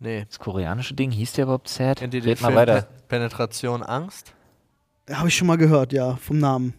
Nee. 0.01 0.25
Das 0.29 0.39
koreanische 0.39 0.95
Ding 0.95 1.11
hieß 1.11 1.33
der 1.33 1.45
überhaupt 1.45 1.69
Sad? 1.69 1.99
Kennt 1.99 2.15
ihr 2.15 2.21
den 2.21 2.29
Red 2.31 2.41
mal 2.41 2.49
Film 2.49 2.57
weiter. 2.59 2.83
Pe- 2.83 2.89
Penetration 3.09 3.83
Angst? 3.83 4.33
habe 5.11 5.29
ich 5.29 5.37
schon 5.37 5.47
mal 5.49 5.57
gehört, 5.57 5.93
ja, 5.93 6.17
vom 6.17 6.39
Namen. 6.39 6.75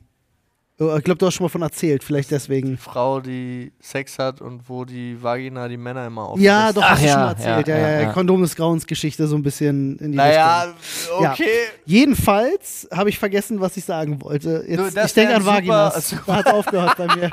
Oh, 0.82 0.96
Ich 0.98 1.04
glaube, 1.04 1.18
du 1.18 1.26
hast 1.26 1.34
schon 1.34 1.44
mal 1.44 1.50
von 1.50 1.62
erzählt, 1.62 2.04
vielleicht 2.06 2.32
deswegen. 2.32 2.78
Frau, 2.78 3.20
die 3.20 3.74
Sex 3.82 4.18
hat 4.18 4.40
und 4.40 4.70
wo 4.70 4.86
die 4.86 5.22
Vagina 5.22 5.68
die 5.68 5.76
Männer 5.76 6.08
immer 6.08 6.24
auflässt. 6.24 6.46
Ja, 6.46 6.72
doch, 6.72 6.82
Ach 6.84 6.92
hast 6.92 7.02
du 7.02 7.06
ja, 7.06 7.12
schon 7.14 7.22
mal 7.22 7.30
erzählt. 7.32 7.68
Ja, 7.68 7.78
ja, 7.78 7.90
ja, 7.90 8.02
ja. 8.02 8.14
Kondom 8.14 8.42
des 8.42 8.56
Grauens 8.56 8.88
Geschichte 8.88 9.28
so 9.28 9.36
ein 9.36 9.44
bisschen 9.44 9.98
in 10.00 10.12
die 10.14 10.18
Naja, 10.18 10.64
Richtung. 10.64 11.28
Okay. 11.28 11.50
Jedenfalls 11.86 12.88
habe 12.94 13.10
ich 13.10 13.20
vergessen, 13.20 13.60
was 13.60 13.76
ich 13.76 13.84
sagen 13.84 14.22
wollte. 14.22 14.64
Du, 14.66 14.84
Jetzt, 14.84 14.96
das 14.96 15.08
ich 15.08 15.14
denke 15.16 15.36
an 15.36 15.46
Vaginas. 15.46 16.16
Da 16.26 16.36
hat 16.38 16.48
aufgehört 16.48 16.96
bei 16.98 17.14
mir. 17.16 17.30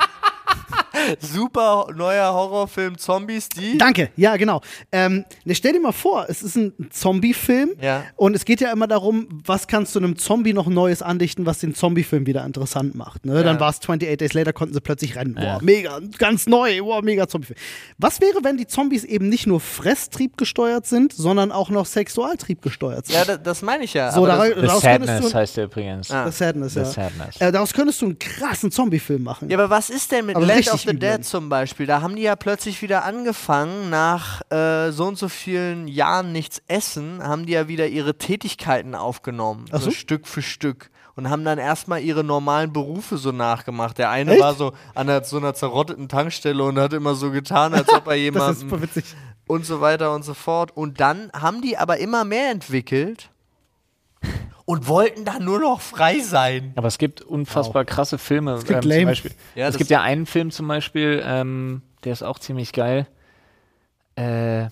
Super 1.21 1.89
neuer 1.95 2.33
Horrorfilm 2.33 2.99
Zombies, 2.99 3.49
die. 3.49 3.79
Danke, 3.79 4.11
ja, 4.17 4.37
genau. 4.37 4.61
Ähm, 4.93 5.25
ne, 5.45 5.55
stell 5.55 5.73
dir 5.73 5.81
mal 5.81 5.93
vor, 5.93 6.27
es 6.29 6.43
ist 6.43 6.57
ein 6.57 6.73
Zombie-Film 6.91 7.71
Ja. 7.81 8.05
und 8.17 8.35
es 8.35 8.45
geht 8.45 8.61
ja 8.61 8.73
immer 8.73 8.87
darum, 8.87 9.29
was 9.45 9.67
kannst 9.67 9.95
du 9.95 9.99
einem 9.99 10.17
Zombie 10.17 10.53
noch 10.53 10.67
Neues 10.67 11.03
andichten, 11.03 11.47
was 11.47 11.59
den 11.59 11.75
Zombie-Film 11.75 12.27
wieder 12.27 12.45
interessant 12.45 12.95
macht. 12.95 13.25
Ne? 13.27 13.43
Dann 13.45 13.61
war 13.61 13.71
es 13.71 13.77
28 13.77 14.17
Days 14.19 14.33
Later, 14.35 14.53
konnten 14.53 14.75
sie 14.75 14.81
plötzlich 14.81 15.17
rennen. 15.17 15.35
Boah, 15.35 15.59
mega, 15.63 16.01
ganz 16.19 16.47
neu, 16.47 16.81
boah, 16.83 17.03
mega 17.03 17.29
Zombie-Film. 17.29 17.59
Was 17.99 18.21
wäre, 18.21 18.39
wenn 18.43 18.57
die 18.57 18.67
Zombies 18.67 19.05
eben 19.05 19.29
nicht 19.29 19.47
nur 19.47 19.61
Fresstrieb 19.61 20.37
gesteuert 20.37 20.87
sind, 20.87 21.13
sondern 21.13 21.53
auch 21.53 21.71
noch 21.71 21.87
Sexualtrieb 21.87 22.63
gesteuert 22.63 23.07
sind? 23.07 23.17
Ja, 23.17 23.25
das, 23.25 23.43
das 23.43 23.63
meine 23.63 23.85
ich 23.85 23.95
ja. 23.95 24.13
so, 24.13 24.27
daraus, 24.27 24.49
The 24.49 24.61
daraus 24.63 24.83
Sadness 24.83 25.31
du. 25.31 25.35
heißt 25.35 25.57
der 25.57 25.65
übrigens. 25.65 26.11
Ah. 26.11 26.31
The 26.31 26.37
Sadness, 26.37 26.75
The 26.75 26.81
ja. 26.81 26.85
Sadness. 26.87 27.41
Äh, 27.41 27.53
daraus 27.53 27.73
könntest 27.73 28.01
du 28.03 28.07
einen 28.07 28.19
krassen 28.19 28.71
Zombie-Film 28.71 29.23
machen. 29.23 29.49
Ja, 29.51 29.59
aber 29.59 29.71
was 29.71 29.91
ist 29.91 30.11
denn 30.13 30.27
mit 30.27 30.37
Aber 30.37 30.47
Land 30.47 30.61
richtig 30.61 30.75
of 30.75 30.86
the. 30.93 30.99
Dead 30.99 31.25
zum 31.25 31.49
Beispiel? 31.49 31.87
Da 31.87 32.01
haben 32.03 32.17
die 32.17 32.23
ja 32.23 32.37
plötzlich 32.37 32.83
wieder 32.83 33.05
angefangen, 33.05 33.91
nach 33.91 34.41
äh, 34.51 34.91
so 34.91 35.07
und 35.07 35.19
so 35.19 35.29
vielen 35.29 35.89
Jahren 35.89 36.33
nichts 36.33 36.63
essen, 36.69 37.23
haben 37.23 37.47
die 37.47 37.53
ja 37.53 37.69
wieder 37.69 37.87
ihre 37.87 38.17
Tätigkeiten 38.19 38.95
aufgenommen. 38.95 39.67
Ach 39.73 39.81
so? 39.81 39.91
Stück 39.91 40.27
für 40.27 40.43
Stück. 40.43 40.91
Und 41.15 41.31
haben 41.31 41.45
dann 41.45 41.59
erstmal 41.59 42.03
ihre 42.03 42.23
normalen 42.23 42.75
Berufe 42.75 43.17
so 43.17 43.33
nachgemacht. 43.33 43.97
Der 43.97 44.11
eine 44.11 44.33
Echt? 44.33 44.43
war 44.43 44.55
so 44.55 44.73
an 44.95 45.07
der, 45.07 45.25
so 45.25 45.39
einer 45.39 45.55
zerrotteten 45.55 46.09
Tankstelle 46.09 46.63
und 46.63 46.79
hat 46.79 46.93
immer 46.93 47.15
so 47.15 47.31
getan, 47.31 47.73
als 47.73 47.89
ob 47.89 48.07
er 48.07 48.13
das 48.13 48.17
ist 48.17 48.23
jemanden 48.23 48.61
super 48.61 48.83
witzig. 48.83 49.05
und 49.47 49.65
so 49.65 49.81
weiter 49.81 50.15
und 50.15 50.25
so 50.25 50.35
fort. 50.35 50.77
Und 50.77 51.01
dann 51.01 51.31
haben 51.33 51.63
die 51.63 51.79
aber 51.79 51.97
immer 51.99 52.25
mehr 52.25 52.51
entwickelt 52.51 53.31
und 54.67 54.89
wollten 54.89 55.25
dann 55.25 55.45
nur 55.45 55.61
noch 55.61 55.81
frei 55.81 56.19
sein. 56.19 56.73
Aber 56.77 56.89
es 56.89 56.99
gibt 56.99 57.23
unfassbar 57.23 57.87
krasse 57.87 58.19
Filme. 58.19 58.57
gibt 58.65 58.85
ähm, 58.85 58.91
lame. 58.91 59.01
zum 59.01 59.07
Beispiel. 59.07 59.31
Ja, 59.55 59.69
es 59.69 59.79
gibt 59.79 59.89
ja 59.89 60.03
einen 60.03 60.27
Film 60.27 60.51
zum 60.51 60.69
Beispiel, 60.69 61.23
ähm, 61.25 61.83
der 62.05 62.13
ist 62.13 62.23
auch 62.23 62.39
ziemlich 62.39 62.73
geil, 62.73 63.07
äh, 64.17 64.67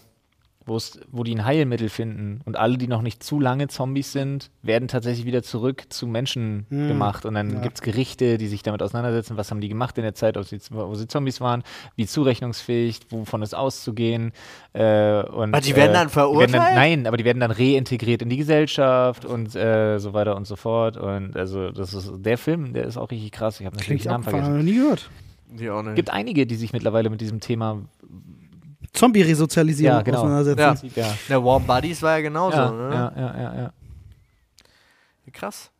wo 0.66 1.24
die 1.24 1.34
ein 1.34 1.44
Heilmittel 1.44 1.88
finden 1.88 2.40
und 2.44 2.56
alle, 2.56 2.78
die 2.78 2.86
noch 2.88 3.02
nicht 3.02 3.22
zu 3.22 3.38
lange 3.40 3.68
Zombies 3.68 4.12
sind, 4.12 4.50
werden 4.62 4.88
tatsächlich 4.88 5.26
wieder 5.26 5.42
zurück 5.42 5.84
zu 5.90 6.06
Menschen 6.06 6.66
Hm. 6.70 6.88
gemacht. 6.88 7.26
Und 7.26 7.34
dann 7.34 7.60
gibt 7.62 7.76
es 7.76 7.82
Gerichte, 7.82 8.38
die 8.38 8.46
sich 8.48 8.62
damit 8.62 8.82
auseinandersetzen, 8.82 9.36
was 9.36 9.50
haben 9.50 9.60
die 9.60 9.68
gemacht 9.68 9.98
in 9.98 10.04
der 10.04 10.14
Zeit, 10.14 10.36
ob 10.36 10.44
sie, 10.44 10.58
wo 10.70 10.94
sie 10.94 11.06
Zombies 11.06 11.40
waren, 11.40 11.62
wie 11.96 12.06
zurechnungsfähig, 12.06 13.00
wovon 13.10 13.42
ist 13.42 13.54
auszugehen. 13.54 14.32
Äh, 14.72 15.22
und, 15.24 15.52
Aber 15.54 15.60
die 15.60 15.76
werden 15.76 15.92
dann 15.92 16.08
die 16.08 16.16
werden 16.16 16.48
verurteilt? 16.54 16.74
nein, 16.74 17.06
aber 17.06 17.16
die 17.16 17.24
werden 17.24 17.40
dann 17.40 17.50
reintegriert 17.50 18.22
in 18.22 18.28
die 18.28 18.36
Gesellschaft 18.38 19.24
und 19.24 19.54
äh, 19.54 19.98
so 19.98 20.12
weiter 20.14 20.36
und 20.36 20.46
so 20.46 20.56
fort. 20.56 20.96
Und 20.96 21.36
also 21.36 21.70
das 21.70 21.94
ist 21.94 22.12
der 22.16 22.38
Film, 22.38 22.72
der 22.72 22.84
ist 22.84 22.96
auch 22.96 23.10
richtig 23.10 23.32
krass. 23.32 23.60
Ich 23.60 23.66
habe 23.66 23.76
natürlich 23.76 24.02
den 24.02 24.12
Namen 24.12 24.24
vergessen. 24.24 24.56
noch 24.56 24.62
nie 24.62 24.74
gehört. 24.76 25.10
Die 25.46 25.70
auch 25.70 25.82
nicht. 25.82 25.94
gibt 25.96 26.10
einige, 26.10 26.46
die 26.46 26.56
sich 26.56 26.72
mittlerweile 26.72 27.10
mit 27.10 27.20
diesem 27.20 27.38
Thema 27.40 27.82
Zombie-Resozialisierung 28.94 29.96
Ja, 29.98 30.02
genau. 30.02 30.18
auseinandersetzen. 30.20 30.90
Ja. 30.94 31.06
ja, 31.08 31.14
Der 31.28 31.44
Warm 31.44 31.66
Buddies 31.66 32.00
war 32.02 32.16
ja 32.16 32.22
genauso, 32.22 32.56
ja, 32.56 32.70
ne? 32.70 32.94
ja, 32.94 33.12
ja, 33.16 33.42
ja, 33.42 33.54
ja. 33.62 33.72
Krass. 35.32 35.70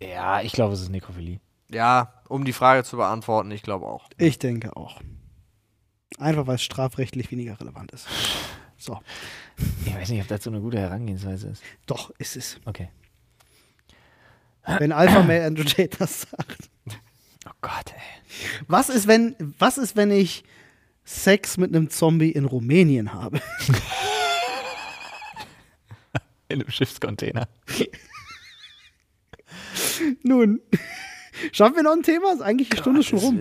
Ja, 0.00 0.42
ich 0.42 0.52
glaube, 0.52 0.74
es 0.74 0.82
ist 0.82 0.90
Nekrophilie. 0.90 1.40
Ja, 1.70 2.12
um 2.28 2.44
die 2.44 2.52
Frage 2.52 2.84
zu 2.84 2.96
beantworten, 2.96 3.50
ich 3.50 3.62
glaube 3.62 3.86
auch. 3.86 4.08
Ich 4.18 4.38
denke 4.38 4.76
auch. 4.76 5.00
Einfach 6.18 6.46
weil 6.46 6.56
es 6.56 6.62
strafrechtlich 6.62 7.30
weniger 7.30 7.58
relevant 7.58 7.92
ist. 7.92 8.06
So. 8.76 9.00
Ich 9.86 9.94
weiß 9.94 10.10
nicht, 10.10 10.20
ob 10.20 10.28
das 10.28 10.44
so 10.44 10.50
eine 10.50 10.60
gute 10.60 10.78
Herangehensweise 10.78 11.48
ist. 11.48 11.62
Doch, 11.86 12.10
ist 12.18 12.36
es. 12.36 12.58
Okay. 12.66 12.90
Wenn 14.78 14.92
Alpha 14.92 15.22
Male 15.22 15.46
Andrew 15.46 15.64
Tate 15.64 15.96
das 15.98 16.22
sagt. 16.22 16.70
Oh 17.46 17.52
Gott, 17.60 17.92
ey. 17.94 18.62
Was 18.68 18.88
ist, 18.88 19.06
wenn, 19.06 19.34
was 19.58 19.78
ist, 19.78 19.96
wenn 19.96 20.10
ich 20.10 20.44
Sex 21.04 21.56
mit 21.56 21.74
einem 21.74 21.90
Zombie 21.90 22.30
in 22.30 22.44
Rumänien 22.44 23.12
habe? 23.12 23.40
In 26.48 26.60
einem 26.60 26.70
Schiffscontainer. 26.70 27.48
Nun, 30.22 30.60
schaffen 31.52 31.76
wir 31.76 31.82
noch 31.82 31.92
ein 31.92 32.02
Thema? 32.02 32.32
Ist 32.32 32.42
eigentlich 32.42 32.68
die 32.68 32.76
Stunde 32.76 33.02
schon 33.02 33.18
rum. 33.18 33.40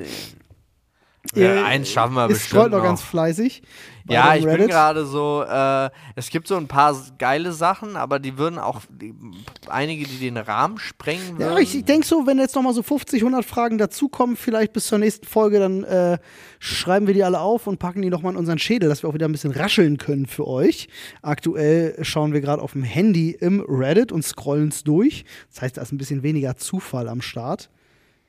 Ja, 1.36 1.53
Ihr- 1.55 1.65
eins 1.65 1.89
schaffen 1.89 2.15
wir 2.15 2.24
Ihr 2.24 2.28
bestimmt 2.30 2.49
scrollt 2.49 2.72
noch 2.72 2.84
ganz 2.84 3.01
fleißig. 3.01 3.61
Ja, 4.09 4.34
ich 4.36 4.41
bin 4.43 4.49
Reddit. 4.49 4.69
gerade 4.72 5.05
so, 5.05 5.43
äh, 5.47 5.89
es 6.15 6.30
gibt 6.32 6.47
so 6.47 6.57
ein 6.57 6.67
paar 6.67 6.99
geile 7.19 7.51
Sachen, 7.53 7.95
aber 7.95 8.17
die 8.17 8.38
würden 8.39 8.57
auch, 8.57 8.82
die, 8.89 9.13
einige, 9.69 10.05
die 10.05 10.17
den 10.17 10.38
Rahmen 10.38 10.80
sprengen 10.80 11.38
würden. 11.38 11.53
Ja, 11.53 11.59
ich, 11.59 11.76
ich 11.76 11.86
denke 11.86 12.05
so, 12.07 12.26
wenn 12.26 12.39
jetzt 12.39 12.55
noch 12.55 12.63
mal 12.63 12.74
so 12.74 12.82
50, 12.82 13.22
100 13.22 13.45
Fragen 13.45 13.78
dazukommen, 13.78 14.36
vielleicht 14.36 14.74
bis 14.74 14.88
zur 14.88 14.97
nächsten 14.97 15.28
Folge, 15.28 15.59
dann 15.59 15.84
äh, 15.84 16.17
schreiben 16.59 17.05
wir 17.05 17.13
die 17.13 17.24
alle 17.24 17.39
auf 17.39 17.67
und 17.67 17.78
packen 17.78 18.01
die 18.01 18.09
noch 18.09 18.24
mal 18.24 18.32
in 18.32 18.38
unseren 18.38 18.57
Schädel, 18.57 18.89
dass 18.89 19.03
wir 19.03 19.09
auch 19.09 19.13
wieder 19.13 19.28
ein 19.28 19.32
bisschen 19.32 19.51
rascheln 19.51 19.97
können 19.97 20.26
für 20.26 20.47
euch. 20.47 20.89
Aktuell 21.22 21.95
schauen 22.03 22.34
wir 22.34 22.41
gerade 22.41 22.61
auf 22.61 22.72
dem 22.74 22.84
Handy 22.84 23.32
im 23.39 23.61
Reddit 23.61 24.11
und 24.11 24.24
scrollen 24.26 24.69
es 24.69 24.84
durch. 24.84 25.24
Das 25.53 25.61
heißt, 25.61 25.78
da 25.78 25.84
ist 25.84 25.91
ein 25.93 25.97
bisschen 25.99 26.24
weniger 26.24 26.57
Zufall 26.57 27.07
am 27.07 27.22
Start. 27.22 27.69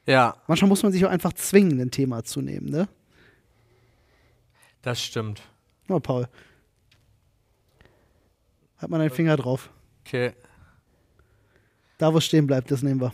Ja, 0.07 0.37
Manchmal 0.47 0.69
muss 0.69 0.83
man 0.83 0.93
sich 0.93 1.05
auch 1.05 1.11
einfach 1.11 1.33
zwingen, 1.33 1.81
ein 1.81 1.91
Thema 1.91 2.25
zu 2.25 2.41
nehmen, 2.41 2.69
ne? 2.69 2.89
das 4.83 5.01
stimmt. 5.01 5.43
Na, 5.87 6.01
Paul. 6.01 6.29
Halt 8.79 8.91
mal 8.91 8.99
deinen 8.99 9.11
Finger 9.11 9.37
drauf. 9.37 9.71
Okay. 10.05 10.33
Da, 11.99 12.13
wo 12.13 12.19
es 12.19 12.25
stehen 12.25 12.49
bleibt, 12.49 12.71
das 12.71 12.83
nehmen 12.83 13.01
wir. 13.01 13.13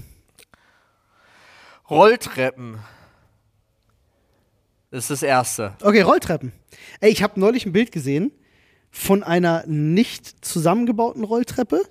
Rolltreppen. 1.90 2.78
Das 4.90 5.04
ist 5.04 5.10
das 5.10 5.22
Erste. 5.22 5.76
Okay, 5.82 6.00
Rolltreppen. 6.00 6.52
Ey, 7.00 7.10
ich 7.10 7.22
habe 7.22 7.38
neulich 7.38 7.66
ein 7.66 7.72
Bild 7.72 7.92
gesehen 7.92 8.32
von 8.98 9.22
einer 9.22 9.62
nicht 9.68 10.44
zusammengebauten 10.44 11.22
Rolltreppe 11.22 11.82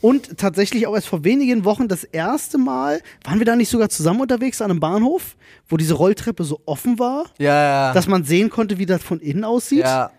und 0.00 0.38
tatsächlich 0.38 0.86
auch 0.86 0.94
erst 0.94 1.08
vor 1.08 1.22
wenigen 1.22 1.66
Wochen 1.66 1.88
das 1.88 2.04
erste 2.04 2.56
Mal, 2.56 3.02
waren 3.24 3.38
wir 3.38 3.44
da 3.44 3.54
nicht 3.54 3.68
sogar 3.68 3.90
zusammen 3.90 4.22
unterwegs 4.22 4.62
an 4.62 4.70
einem 4.70 4.80
Bahnhof, 4.80 5.36
wo 5.68 5.76
diese 5.76 5.92
Rolltreppe 5.92 6.44
so 6.44 6.60
offen 6.64 6.98
war, 6.98 7.26
Ja, 7.38 7.62
ja. 7.88 7.92
dass 7.92 8.06
man 8.06 8.24
sehen 8.24 8.48
konnte, 8.48 8.78
wie 8.78 8.86
das 8.86 9.02
von 9.02 9.20
innen 9.20 9.44
aussieht? 9.44 9.80
ja. 9.80 10.10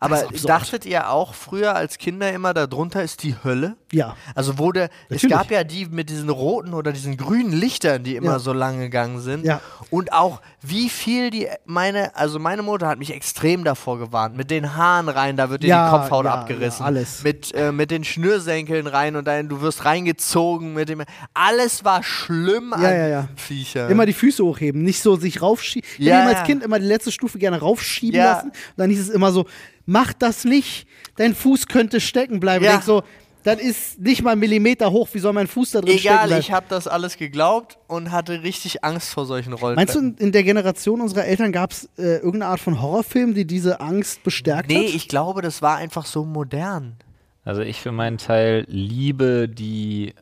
Aber 0.00 0.16
absurd. 0.16 0.48
dachtet 0.48 0.86
ihr 0.86 1.10
auch 1.10 1.34
früher 1.34 1.74
als 1.74 1.98
Kinder 1.98 2.32
immer, 2.32 2.52
darunter 2.54 3.02
ist 3.02 3.22
die 3.22 3.34
Hölle? 3.42 3.76
Ja. 3.92 4.16
Also 4.34 4.52
der, 4.72 4.90
es 5.08 5.26
gab 5.28 5.50
ja 5.50 5.64
die 5.64 5.86
mit 5.86 6.10
diesen 6.10 6.28
roten 6.28 6.74
oder 6.74 6.92
diesen 6.92 7.16
grünen 7.16 7.52
Lichtern, 7.52 8.02
die 8.04 8.16
immer 8.16 8.32
Ja. 8.32 8.38
so 8.38 8.52
lang 8.52 8.78
gegangen 8.78 9.20
sind. 9.20 9.44
Ja. 9.44 9.60
Und 9.90 10.12
auch 10.12 10.40
wie 10.60 10.88
viel 10.90 11.30
die, 11.30 11.48
meine, 11.64 12.14
also 12.16 12.38
meine 12.38 12.62
Mutter 12.62 12.88
hat 12.88 12.98
mich 12.98 13.14
extrem 13.14 13.64
davor 13.64 13.98
gewarnt. 13.98 14.36
Mit 14.36 14.50
den 14.50 14.76
Haaren 14.76 15.08
rein, 15.08 15.36
da 15.36 15.48
wird 15.50 15.62
dir 15.62 15.68
Ja, 15.68 15.90
die 15.90 15.98
Kopfhaut 15.98 16.24
ja, 16.26 16.34
abgerissen. 16.34 16.80
ja, 16.80 16.86
alles. 16.86 17.22
Mit, 17.22 17.54
äh, 17.54 17.72
mit 17.72 17.90
den 17.90 18.04
Schnürsenkeln 18.04 18.86
rein 18.86 19.16
und 19.16 19.26
dann, 19.26 19.48
du 19.48 19.60
wirst 19.62 19.84
reingezogen 19.84 20.74
mit 20.74 20.88
dem. 20.88 21.02
Alles 21.34 21.84
war 21.84 22.02
schlimm 22.02 22.70
Ja, 22.70 22.76
an 22.76 22.82
ja, 22.82 23.06
ja. 23.08 23.20
diesen 23.22 23.36
Viechern. 23.38 23.90
Immer 23.90 24.06
die 24.06 24.12
Füße 24.12 24.44
hochheben, 24.44 24.82
nicht 24.82 25.00
so 25.02 25.16
sich 25.16 25.40
raufschieben. 25.42 25.88
Ich 25.98 26.06
Ja, 26.06 26.20
habe 26.22 26.32
ja. 26.32 26.38
als 26.38 26.46
Kind 26.46 26.62
immer 26.62 26.78
die 26.78 26.86
letzte 26.86 27.12
Stufe 27.12 27.38
gerne 27.38 27.60
raufschieben 27.60 28.18
Ja. 28.18 28.32
lassen. 28.32 28.48
Und 28.48 28.54
dann 28.76 28.90
hieß 28.90 29.00
es 29.00 29.08
immer 29.08 29.32
so, 29.32 29.46
mach 29.86 30.12
das 30.12 30.44
nicht, 30.44 30.86
dein 31.16 31.34
Fuß 31.34 31.66
könnte 31.68 32.00
stecken 32.00 32.38
bleiben. 32.40 32.64
Ja. 32.64 32.80
So, 32.82 33.02
das 33.44 33.60
ist 33.60 34.00
nicht 34.00 34.22
mal 34.24 34.32
einen 34.32 34.40
Millimeter 34.40 34.90
hoch, 34.90 35.08
wie 35.12 35.20
soll 35.20 35.32
mein 35.32 35.46
Fuß 35.46 35.70
da 35.70 35.80
drin 35.80 35.96
stecken 35.98 36.14
Egal, 36.14 36.26
bleiben? 36.26 36.40
ich 36.40 36.50
habe 36.52 36.66
das 36.68 36.88
alles 36.88 37.16
geglaubt 37.16 37.78
und 37.86 38.10
hatte 38.10 38.42
richtig 38.42 38.82
Angst 38.84 39.10
vor 39.10 39.24
solchen 39.24 39.52
Rolltreppen. 39.52 39.76
Meinst 40.02 40.18
du, 40.20 40.24
in- 40.24 40.32
der 40.32 40.42
Generation 40.42 41.00
unserer 41.00 41.24
Eltern 41.26 41.52
gab 41.52 41.70
es 41.70 41.84
äh, 41.96 42.16
irgendeine 42.16 42.46
Art 42.46 42.60
von 42.60 42.82
Horrorfilm, 42.82 43.34
die 43.34 43.44
diese 43.46 43.80
Angst 43.80 44.24
bestärkt 44.24 44.68
Nee, 44.68 44.88
hat? 44.88 44.94
ich 44.94 45.06
glaube, 45.08 45.42
das 45.42 45.62
war 45.62 45.76
einfach 45.76 46.06
so 46.06 46.24
modern. 46.24 46.96
Also 47.44 47.60
ich 47.62 47.80
für 47.80 47.92
meinen 47.92 48.18
Teil 48.18 48.64
liebe 48.68 49.48
die 49.48 50.12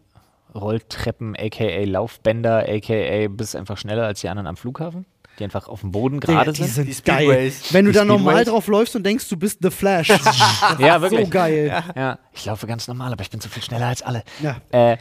Rolltreppen, 0.54 1.34
aka 1.36 1.84
Laufbänder, 1.84 2.66
aka 2.68 3.28
bist 3.28 3.56
einfach 3.56 3.78
schneller 3.78 4.04
als 4.06 4.20
die 4.20 4.28
anderen 4.28 4.46
am 4.46 4.56
Flughafen, 4.56 5.06
die 5.39 5.45
einfach 5.45 5.68
auf 5.68 5.80
dem 5.80 5.91
Boden 5.91 6.20
gerade 6.20 6.53
die 6.53 6.62
sind. 6.64 6.87
sind 6.87 6.87
Die 6.89 7.03
geil. 7.03 7.24
Speedways. 7.24 7.72
Wenn 7.72 7.85
du 7.87 7.93
da 7.93 8.05
normal 8.05 8.45
drauf 8.45 8.66
läufst 8.68 8.95
und 8.97 9.05
denkst, 9.05 9.28
du 9.28 9.37
bist 9.37 9.59
The 9.62 9.70
Flash. 9.70 10.09
Ja, 10.78 11.01
wirklich. 11.01 11.24
so 11.24 11.30
geil. 11.30 11.82
Ja, 11.97 12.18
ich 12.32 12.45
laufe 12.45 12.66
ganz 12.66 12.87
normal, 12.89 13.12
aber 13.12 13.22
ich 13.22 13.30
bin 13.30 13.41
so 13.41 13.49
viel 13.49 13.62
schneller 13.62 13.87
als 13.87 14.03
alle. 14.03 14.22
Ja. 14.43 14.57
Äh, 14.70 14.97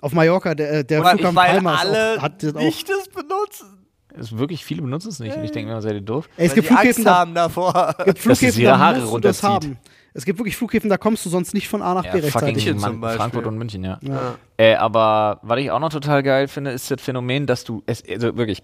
Auf 0.00 0.12
Mallorca, 0.12 0.54
der, 0.54 0.72
äh, 0.72 0.84
der 0.84 1.02
Flughafen 1.02 1.34
weil 1.36 1.50
Palma 1.52 1.74
ist 1.74 1.80
alle 1.80 2.16
auch, 2.18 2.22
hat 2.22 2.42
das 2.42 2.54
auch. 2.54 2.60
nicht 2.60 2.88
das 2.88 3.08
benutzen. 3.08 3.86
ist 4.16 4.36
wirklich, 4.38 4.64
viele 4.64 4.82
benutzen 4.82 5.08
es 5.08 5.18
nicht 5.18 5.36
und 5.36 5.44
ich 5.44 5.50
denke 5.50 5.72
mir, 5.72 5.80
seid 5.82 5.94
ihr 5.94 6.00
doof? 6.00 6.28
Ey, 6.36 6.46
es 6.46 6.54
gibt 6.54 6.66
Flughäfen, 6.68 7.04
da, 7.04 7.16
haben 7.16 7.34
davor. 7.34 7.94
gibt 8.04 8.18
Flughäfen, 8.20 8.60
ihre 8.60 8.72
da 8.72 8.78
Haare 8.78 9.00
musst 9.00 9.24
das 9.24 9.42
haben. 9.42 9.78
Es 10.16 10.24
gibt 10.24 10.38
wirklich 10.38 10.56
Flughäfen, 10.56 10.88
da 10.88 10.96
kommst 10.96 11.26
du 11.26 11.28
sonst 11.30 11.54
nicht 11.54 11.68
von 11.68 11.82
A 11.82 11.94
nach 11.94 12.04
Ja, 12.04 12.12
B 12.12 12.22
fucking 12.22 12.54
rechtzeitig. 12.54 12.66
München 12.80 13.00
Mann. 13.00 13.16
Frankfurt 13.16 13.46
und 13.46 13.58
München, 13.58 13.82
ja. 13.82 13.98
Ja. 14.00 14.36
Äh, 14.56 14.76
aber 14.76 15.40
was 15.42 15.58
ich 15.58 15.72
auch 15.72 15.80
noch 15.80 15.88
total 15.88 16.22
geil 16.22 16.46
finde, 16.46 16.70
ist 16.70 16.88
das 16.88 17.00
Phänomen, 17.02 17.46
dass 17.46 17.64
du 17.64 17.82
es, 17.86 18.04
also 18.08 18.36
wirklich, 18.36 18.62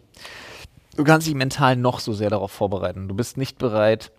du 0.96 1.04
kannst 1.04 1.26
dich 1.26 1.34
mental 1.34 1.76
noch 1.76 2.00
so 2.00 2.12
sehr 2.12 2.30
darauf 2.30 2.52
vorbereiten. 2.52 3.08
Du 3.08 3.14
bist 3.14 3.36
nicht 3.36 3.58
bereit, 3.58 4.12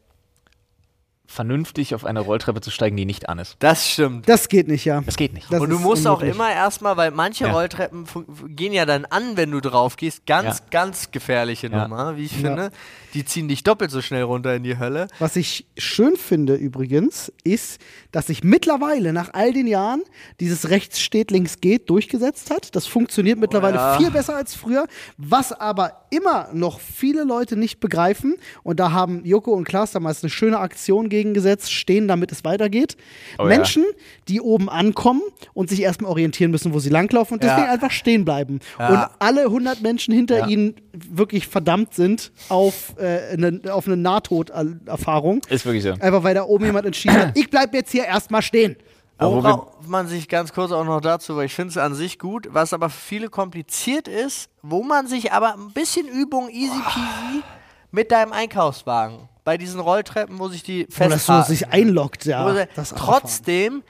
vernünftig 1.25 1.95
auf 1.95 2.03
eine 2.03 2.19
Rolltreppe 2.19 2.59
zu 2.59 2.71
steigen, 2.71 2.97
die 2.97 3.05
nicht 3.05 3.29
an 3.29 3.39
ist. 3.39 3.55
Das 3.59 3.89
stimmt. 3.89 4.27
Das 4.27 4.49
geht 4.49 4.67
nicht, 4.67 4.83
ja. 4.83 4.99
Das 4.99 5.15
geht 5.15 5.33
nicht. 5.33 5.47
Das 5.51 5.61
und 5.61 5.69
du 5.69 5.79
musst 5.79 6.05
auch 6.05 6.21
immer 6.21 6.51
erstmal, 6.51 6.97
weil 6.97 7.11
manche 7.11 7.45
Ja. 7.45 7.53
Rolltreppen 7.53 8.05
gehen 8.49 8.73
ja 8.73 8.85
dann 8.85 9.05
an, 9.05 9.37
wenn 9.37 9.49
du 9.49 9.61
drauf 9.61 9.95
gehst. 9.95 10.25
Ganz, 10.25 10.59
Ja. 10.59 10.65
ganz 10.71 11.11
gefährliche 11.11 11.67
Ja. 11.67 11.83
Nummer, 11.87 12.17
wie 12.17 12.25
ich 12.25 12.33
finde. 12.35 12.71
Die 13.13 13.23
ziehen 13.23 13.47
dich 13.47 13.63
doppelt 13.63 13.91
so 13.91 14.01
schnell 14.01 14.23
runter 14.23 14.53
in 14.55 14.63
die 14.63 14.77
Hölle. 14.77 15.07
Was 15.19 15.37
ich 15.37 15.65
schön 15.77 16.17
finde 16.17 16.55
übrigens, 16.55 17.31
ist, 17.45 17.79
dass 18.11 18.27
sich 18.27 18.43
mittlerweile 18.43 19.13
nach 19.13 19.33
all 19.33 19.53
den 19.53 19.67
Jahren 19.67 20.01
dieses 20.39 20.69
rechts 20.69 20.99
steht, 20.99 21.31
links 21.31 21.61
geht 21.61 21.89
durchgesetzt 21.89 22.51
hat. 22.51 22.75
Das 22.75 22.87
funktioniert 22.87 23.39
mittlerweile 23.39 23.75
ja. 23.75 23.97
viel 23.97 24.11
besser 24.11 24.35
als 24.35 24.53
früher. 24.53 24.85
Was 25.17 25.51
aber 25.53 26.05
immer 26.09 26.49
noch 26.53 26.79
viele 26.79 27.23
Leute 27.23 27.55
nicht 27.55 27.79
begreifen, 27.79 28.35
und 28.63 28.79
da 28.79 28.91
haben 28.91 29.23
Joko 29.25 29.51
und 29.53 29.63
Klaas 29.63 29.91
damals 29.91 30.23
eine 30.23 30.29
schöne 30.29 30.59
Aktion 30.59 31.09
gegengesetzt, 31.09 31.71
stehen, 31.71 32.07
damit 32.07 32.31
es 32.31 32.43
weitergeht. 32.43 32.97
Oh 33.37 33.43
ja. 33.43 33.47
Menschen, 33.47 33.85
die 34.27 34.41
oben 34.41 34.69
ankommen 34.69 35.21
und 35.53 35.69
sich 35.69 35.81
erstmal 35.81 36.11
orientieren 36.11 36.51
müssen, 36.51 36.73
wo 36.73 36.79
sie 36.79 36.89
langlaufen 36.89 37.35
und 37.35 37.43
Ja. 37.43 37.55
deswegen 37.55 37.71
einfach 37.71 37.91
stehen 37.91 38.25
bleiben. 38.25 38.59
Ja. 38.77 38.89
Und 38.89 39.09
alle 39.19 39.45
100 39.45 39.81
Menschen 39.81 40.13
hinter 40.13 40.39
Ja. 40.39 40.47
ihnen 40.47 40.75
wirklich 41.09 41.47
verdammt 41.47 41.93
sind 41.93 42.31
auf, 42.49 42.95
äh, 42.97 43.33
eine, 43.33 43.61
auf 43.73 43.87
eine 43.87 43.97
Nahtoderfahrung. 43.97 45.41
Ist 45.49 45.65
wirklich 45.65 45.83
so. 45.83 45.91
Einfach 45.93 46.23
weil 46.23 46.35
da 46.35 46.43
oben 46.43 46.65
jemand 46.65 46.85
entschieden 46.85 47.17
hat, 47.17 47.37
ich 47.37 47.49
bleib 47.49 47.73
jetzt 47.73 47.91
hier 47.91 48.05
erstmal 48.05 48.41
stehen. 48.41 48.75
Worauf 49.19 49.87
man 49.87 50.07
sich 50.07 50.27
ganz 50.27 50.51
kurz 50.51 50.71
auch 50.71 50.83
noch 50.83 50.99
dazu, 50.99 51.35
weil 51.35 51.45
ich 51.45 51.53
finde 51.53 51.69
es 51.69 51.77
an 51.77 51.93
sich 51.93 52.17
gut, 52.17 52.47
was 52.51 52.73
aber 52.73 52.89
für 52.89 52.99
viele 52.99 53.29
kompliziert 53.29 54.07
ist, 54.07 54.49
wo 54.63 54.81
man 54.81 55.05
sich 55.05 55.31
aber 55.31 55.53
ein 55.53 55.71
bisschen 55.73 56.07
Übung 56.07 56.49
easy 56.49 56.79
peasy 56.79 57.43
mit 57.91 58.11
deinem 58.11 58.31
Einkaufswagen 58.31 59.29
bei 59.43 59.57
diesen 59.57 59.79
Rolltreppen, 59.79 60.39
wo 60.39 60.47
sich 60.47 60.63
die 60.63 60.87
Wo 60.89 61.03
das 61.03 61.25
so 61.25 61.33
festhalten. 61.33 61.47
sich 61.49 61.67
einloggt, 61.69 62.25
Wo 62.25 62.29
ja. 62.29 62.65
trotzdem 62.95 63.83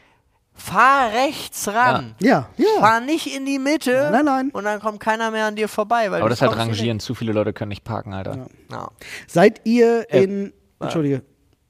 fahr 0.54 1.12
rechts 1.12 1.68
ran. 1.68 2.16
Ja, 2.20 2.49
ja. 2.58 2.66
Fahr 2.80 3.02
nicht 3.02 3.36
in 3.36 3.45
die 3.45 3.60
Mitte. 3.60 4.10
Nein, 4.12 4.26
nein. 4.26 4.49
Und 4.52 4.64
dann 4.64 4.80
kommt 4.80 4.99
keiner 4.99 5.32
mehr 5.32 5.45
an 5.45 5.56
dir 5.56 5.68
vorbei. 5.68 6.12
Weil 6.12 6.22
Aber 6.22 6.30
das 6.30 6.41
ist 6.41 6.47
halt 6.47 6.58
Rangieren. 6.58 6.99
Zu 6.99 7.16
viele 7.16 7.34
Leute 7.34 7.54
können 7.54 7.70
nicht 7.70 7.84
parken, 7.84 8.14
Alter. 8.14 8.36
nicht. 8.36 8.52
Ja. 8.72 8.89
Seid 9.28 9.62
ihr 9.66 10.10
in. 10.12 10.54
Entschuldige. 10.80 11.24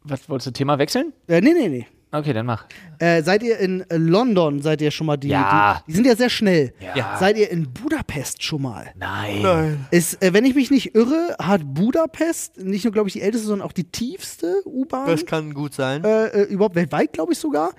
Was 0.03 0.27
wolltest 0.29 0.47
du 0.47 0.51
Thema 0.51 0.79
wechseln? 0.79 1.13
Äh, 1.27 1.41
nee, 1.41 1.53
nee, 1.53 1.69
nee. 1.69 1.87
Okay, 2.13 2.33
dann 2.33 2.45
mach. 2.45 2.65
Äh, 2.99 3.23
seid 3.23 3.41
ihr 3.41 3.57
in 3.59 3.89
äh, 3.89 3.95
London, 3.95 4.61
seid 4.61 4.81
ihr 4.81 4.91
schon 4.91 5.07
mal 5.07 5.15
die, 5.17 5.29
Ja. 5.29 5.81
die. 5.87 5.91
Die 5.91 5.95
sind 5.95 6.05
ja 6.05 6.15
sehr 6.15 6.29
schnell. 6.29 6.73
Ja. 6.95 7.17
Seid 7.17 7.37
ihr 7.37 7.49
in 7.49 7.71
Budapest 7.71 8.43
schon 8.43 8.63
mal? 8.63 8.91
Nein. 8.95 9.85
Ist, 9.91 10.21
äh, 10.21 10.33
wenn 10.33 10.43
ich 10.43 10.53
mich 10.55 10.71
nicht 10.71 10.93
irre, 10.93 11.35
hat 11.41 11.61
Budapest 11.73 12.57
nicht 12.57 12.83
nur, 12.83 12.91
glaube 12.91 13.07
ich, 13.07 13.13
die 13.13 13.21
älteste, 13.21 13.47
sondern 13.47 13.65
auch 13.65 13.71
die 13.71 13.85
tiefste 13.85 14.61
U-Bahn. 14.65 15.07
Das 15.07 15.25
kann 15.25 15.53
gut 15.53 15.73
sein. 15.73 16.03
äh, 16.03 16.27
äh, 16.27 16.43
überhaupt 16.43 16.75
weltweit, 16.75 17.13
glaube 17.13 17.31
ich 17.31 17.39
sogar. 17.39 17.71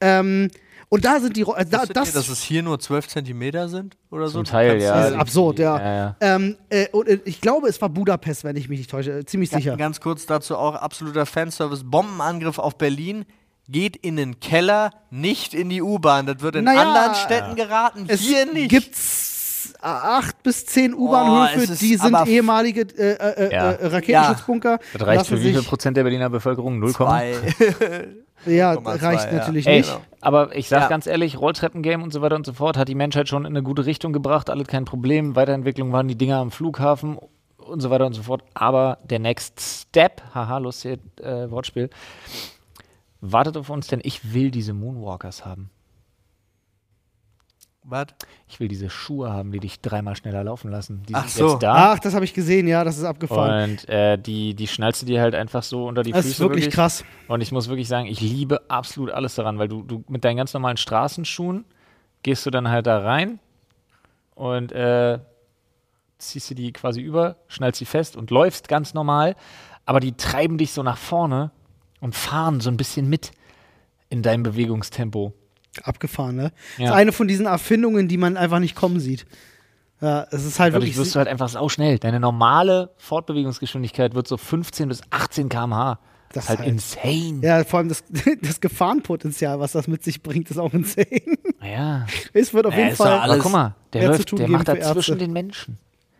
Ähm, 0.00 0.48
und 0.88 1.06
da 1.06 1.20
sind 1.20 1.36
die. 1.36 1.40
Äh, 1.40 1.44
da, 1.64 1.80
Wusstet 1.80 1.88
ihr, 1.88 1.94
das 2.02 2.12
dass 2.12 2.28
es 2.28 2.42
hier 2.42 2.62
nur 2.62 2.78
12 2.78 3.08
Zentimeter 3.08 3.68
sind? 3.68 3.96
Oder 4.10 4.28
so? 4.28 4.34
Zum 4.40 4.44
Teil, 4.44 4.80
ja. 4.80 4.94
das 4.94 5.10
ist 5.12 5.16
absurd, 5.16 5.58
ja. 5.58 5.78
Ja, 5.78 5.94
ja. 5.94 6.16
Ähm, 6.20 6.56
äh, 6.68 6.86
und 6.92 7.08
äh, 7.08 7.18
ich 7.24 7.40
glaube, 7.40 7.66
es 7.68 7.80
war 7.80 7.88
Budapest, 7.88 8.44
wenn 8.44 8.56
ich 8.56 8.68
mich 8.68 8.78
nicht 8.78 8.90
täusche. 8.90 9.10
Äh, 9.20 9.24
ziemlich 9.24 9.48
sicher. 9.50 9.76
Ganz 9.78 10.00
kurz 10.00 10.26
dazu 10.26 10.56
auch 10.56 10.74
absoluter 10.74 11.24
Fanservice. 11.26 11.82
Bombenangriff 11.84 12.58
auf 12.58 12.76
Berlin. 12.76 13.24
Geht 13.72 13.96
in 13.96 14.16
den 14.16 14.38
Keller, 14.38 14.90
nicht 15.10 15.54
in 15.54 15.68
die 15.70 15.82
U-Bahn. 15.82 16.26
Das 16.26 16.40
wird 16.40 16.56
in 16.56 16.64
Naja, 16.64 16.82
anderen 16.82 17.14
Städten 17.14 17.56
geraten. 17.56 18.04
Es 18.08 18.20
hier 18.20 18.44
nicht. 18.46 18.68
gibt's 18.70 19.74
äh, 19.82 19.86
acht 19.86 20.42
bis 20.42 20.66
zehn 20.66 20.94
U-Bahnhöfe, 20.94 21.64
es 21.64 21.70
ist 21.70 21.82
die 21.82 21.96
sind 21.96 22.16
ehemalige 22.26 22.82
äh, 22.82 23.46
äh, 23.48 23.52
Ja. 23.52 23.72
äh, 23.72 23.86
Raketenschutzbunker. 23.86 24.78
Das 24.92 25.06
reicht 25.06 25.26
für 25.26 25.42
wie 25.42 25.52
viel 25.52 25.62
Prozent 25.62 25.96
der 25.96 26.02
Berliner 26.04 26.28
Bevölkerung? 26.30 26.78
0, 26.78 26.92
Zwei. 26.92 27.34
Ja, 28.44 28.72
0,2, 28.72 29.02
reicht 29.02 29.26
ja. 29.26 29.32
natürlich 29.38 29.66
Ey, 29.68 29.78
nicht. 29.78 30.00
aber 30.20 30.56
ich 30.56 30.68
sag 30.68 30.80
Ja. 30.82 30.88
ganz 30.88 31.06
ehrlich, 31.06 31.38
Rolltreppengame 31.38 32.02
und 32.02 32.12
so 32.12 32.22
weiter 32.22 32.34
und 32.34 32.44
so 32.44 32.52
fort 32.52 32.76
hat 32.76 32.88
die 32.88 32.96
Menschheit 32.96 33.28
schon 33.28 33.42
in 33.44 33.52
eine 33.52 33.62
gute 33.62 33.86
Richtung 33.86 34.12
gebracht, 34.12 34.50
alles 34.50 34.66
kein 34.66 34.84
Problem. 34.84 35.36
Weiterentwicklung 35.36 35.92
waren 35.92 36.08
die 36.08 36.16
Dinger 36.16 36.38
am 36.38 36.50
Flughafen 36.50 37.18
und 37.56 37.80
so 37.80 37.88
weiter 37.90 38.04
und 38.04 38.14
so 38.14 38.22
fort. 38.24 38.42
Aber 38.52 38.98
der 39.04 39.20
Next 39.20 39.60
Step, 39.60 40.22
haha, 40.34 40.58
lustiges 40.58 40.98
äh, 41.22 41.48
Wortspiel, 41.52 41.88
wartet 43.22 43.56
auf 43.56 43.70
uns, 43.70 43.86
denn 43.86 44.00
ich 44.02 44.34
will 44.34 44.50
diese 44.50 44.74
Moonwalkers 44.74 45.46
haben. 45.46 45.70
Was? 47.84 48.06
Ich 48.48 48.60
will 48.60 48.68
diese 48.68 48.90
Schuhe 48.90 49.32
haben, 49.32 49.50
die 49.50 49.58
dich 49.58 49.80
dreimal 49.80 50.14
schneller 50.14 50.44
laufen 50.44 50.70
lassen. 50.70 51.02
Die 51.08 51.14
Ach 51.14 51.26
sind 51.26 51.46
so. 51.46 51.52
jetzt 51.52 51.62
da. 51.62 51.92
Ach, 51.92 51.98
das 51.98 52.14
habe 52.14 52.24
ich 52.24 52.32
gesehen, 52.34 52.68
ja, 52.68 52.84
das 52.84 52.98
ist 52.98 53.04
abgefahren. 53.04 53.72
Und 53.72 53.88
äh, 53.88 54.18
die, 54.18 54.54
die 54.54 54.68
schnallst 54.68 55.02
du 55.02 55.06
dir 55.06 55.20
halt 55.20 55.34
einfach 55.34 55.64
so 55.64 55.86
unter 55.86 56.02
die 56.02 56.12
das 56.12 56.26
Füße. 56.26 56.34
ist 56.34 56.40
wirklich 56.40 56.70
krass. 56.70 57.04
Und 57.26 57.40
ich 57.40 57.50
muss 57.50 57.68
wirklich 57.68 57.88
sagen, 57.88 58.06
ich 58.06 58.20
liebe 58.20 58.70
absolut 58.70 59.10
alles 59.10 59.34
daran, 59.34 59.58
weil 59.58 59.66
du, 59.66 59.82
du 59.82 60.04
mit 60.08 60.24
deinen 60.24 60.36
ganz 60.36 60.52
normalen 60.54 60.76
Straßenschuhen 60.76 61.64
gehst 62.22 62.46
du 62.46 62.50
dann 62.50 62.68
halt 62.68 62.86
da 62.86 62.98
rein 62.98 63.40
und 64.36 64.70
äh, 64.70 65.18
ziehst 66.18 66.50
du 66.50 66.54
die 66.54 66.72
quasi 66.72 67.00
über, 67.00 67.36
schnallst 67.48 67.80
sie 67.80 67.84
fest 67.84 68.16
und 68.16 68.30
läufst 68.30 68.68
ganz 68.68 68.94
normal, 68.94 69.34
aber 69.86 69.98
die 69.98 70.12
treiben 70.12 70.56
dich 70.56 70.72
so 70.72 70.84
nach 70.84 70.98
vorne 70.98 71.50
und 72.02 72.14
fahren 72.14 72.60
so 72.60 72.68
ein 72.70 72.76
bisschen 72.76 73.08
mit 73.08 73.30
in 74.10 74.20
deinem 74.22 74.42
Bewegungstempo. 74.42 75.32
Abgefahren, 75.84 76.36
ne? 76.36 76.42
Ja. 76.42 76.50
Das 76.78 76.86
ist 76.88 76.92
eine 76.96 77.12
von 77.12 77.28
diesen 77.28 77.46
Erfindungen, 77.46 78.06
die 78.08 78.18
man 78.18 78.36
einfach 78.36 78.58
nicht 78.58 78.74
kommen 78.74 79.00
sieht. 79.00 79.24
Ja, 80.02 80.26
es 80.30 80.44
ist 80.44 80.58
halt 80.60 80.74
Dadurch 80.74 80.90
wirklich. 80.90 80.98
wirst 80.98 81.14
du 81.14 81.18
halt 81.20 81.28
einfach 81.28 81.48
sauschnell. 81.48 81.98
Deine 81.98 82.20
normale 82.20 82.90
Fortbewegungsgeschwindigkeit 82.98 84.14
wird 84.14 84.26
so 84.28 84.36
15 84.36 84.88
bis 84.88 85.00
18 85.10 85.48
km/h. 85.48 85.98
Das 86.32 86.44
ist 86.44 86.48
halt, 86.50 86.58
halt- 86.60 86.68
insane. 86.68 87.40
ja, 87.42 87.62
vor 87.64 87.78
allem 87.78 87.88
das, 87.88 88.02
das 88.42 88.60
Gefahrenpotenzial, 88.60 89.60
was 89.60 89.72
das 89.72 89.86
mit 89.86 90.02
sich 90.02 90.22
bringt, 90.22 90.50
ist 90.50 90.58
auch 90.58 90.72
insane. 90.74 91.06
Ja. 91.62 92.06
Es 92.34 92.52
wird 92.52 92.66
auf 92.66 92.74
Ja, 92.74 92.80
jeden 92.84 92.96
Fall 92.96 93.12
alles- 93.18 93.34
Aber 93.34 93.42
guck 93.42 93.52
mal, 93.52 93.74
der, 93.92 94.08
läuft, 94.08 94.38
der 94.38 94.48
macht 94.48 94.68
da 94.68 94.72
für 94.72 94.78
Ärzte. 94.78 94.94
zwischen 94.94 95.18
den 95.18 95.32
Menschen. 95.32 95.78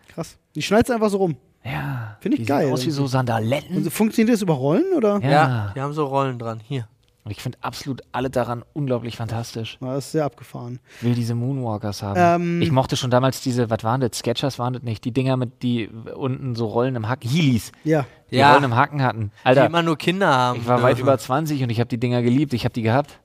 krass. 0.08 0.38
Die 0.54 0.62
schneidet 0.62 0.90
einfach 0.92 1.10
so 1.10 1.16
rum. 1.18 1.36
Ja. 1.64 2.16
Find 2.20 2.34
ich 2.34 2.40
die 2.40 2.46
geil 2.46 2.64
Sehen 2.66 2.72
aus 2.74 2.86
wie 2.86 2.90
so 2.90 3.06
Sandaletten. 3.06 3.76
Und 3.76 3.90
funktioniert 3.92 4.34
das 4.34 4.42
über 4.42 4.54
Rollen 4.54 4.92
oder? 4.96 5.20
Ja. 5.22 5.30
Ja. 5.30 5.72
die 5.76 5.80
haben 5.80 5.92
so 5.92 6.06
Rollen 6.06 6.38
dran. 6.38 6.60
Hier. 6.66 6.88
Und 7.24 7.30
ich 7.30 7.40
finde 7.40 7.56
absolut 7.60 8.02
alle 8.10 8.30
daran 8.30 8.64
unglaublich 8.72 9.16
fantastisch. 9.16 9.78
Ja, 9.80 9.94
das 9.94 10.06
ist 10.06 10.12
sehr 10.12 10.24
abgefahren. 10.24 10.80
Ich 10.98 11.04
will 11.04 11.14
diese 11.14 11.36
Moonwalkers 11.36 12.02
haben. 12.02 12.16
Ähm, 12.42 12.60
ich 12.62 12.72
mochte 12.72 12.96
schon 12.96 13.12
damals 13.12 13.40
diese, 13.42 13.70
was 13.70 13.84
waren 13.84 14.00
das? 14.00 14.18
Sketchers 14.18 14.58
waren 14.58 14.72
das 14.72 14.82
nicht? 14.82 15.04
Die 15.04 15.12
Dinger 15.12 15.36
mit, 15.36 15.62
die 15.62 15.86
unten 16.16 16.56
so 16.56 16.66
Rollen 16.66 16.96
im 16.96 17.08
Haken, 17.08 17.28
Heelys, 17.28 17.70
Ja. 17.84 18.06
die 18.32 18.38
Ja. 18.38 18.50
Rollen 18.50 18.64
im 18.64 18.74
Haken 18.74 19.02
hatten. 19.04 19.30
Die 19.44 19.46
Alter, 19.46 19.66
immer 19.66 19.82
nur 19.82 19.96
Kinder 19.96 20.34
haben. 20.34 20.58
ich 20.62 20.66
war 20.66 20.82
weit 20.82 20.96
dürfen. 20.96 21.02
über 21.02 21.16
20 21.16 21.62
und 21.62 21.70
ich 21.70 21.78
habe 21.78 21.86
die 21.86 21.98
Dinger 21.98 22.22
geliebt. 22.22 22.54
Ich 22.54 22.64
habe 22.64 22.72
die 22.74 22.82
gehabt. 22.82 23.20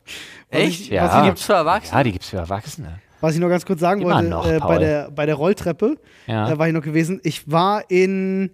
Echt? 0.52 0.92
Ja. 0.92 1.06
Was 1.06 1.20
die 1.22 1.28
gibt's 1.30 1.44
für 1.44 1.54
Erwachsene? 1.54 1.98
Ja, 1.98 2.04
die 2.04 2.12
gibt's 2.12 2.30
für 2.30 2.38
Erwachsene. 2.38 3.00
Was 3.22 3.34
ich 3.36 3.40
noch 3.42 3.50
ganz 3.50 3.66
kurz 3.66 3.80
sagen 3.80 4.02
Immer 4.02 4.16
wollte, 4.16 4.30
noch, 4.30 4.48
äh, 4.48 4.60
bei, 4.60 4.78
der, 4.78 5.12
bei 5.12 5.26
der 5.26 5.36
Rolltreppe 5.36 5.98
Ja. 6.28 6.52
äh, 6.52 6.58
war 6.58 6.68
ich 6.68 6.74
noch 6.74 6.82
gewesen. 6.84 7.20
Ich 7.24 7.50
war 7.52 7.90
in. 7.90 8.52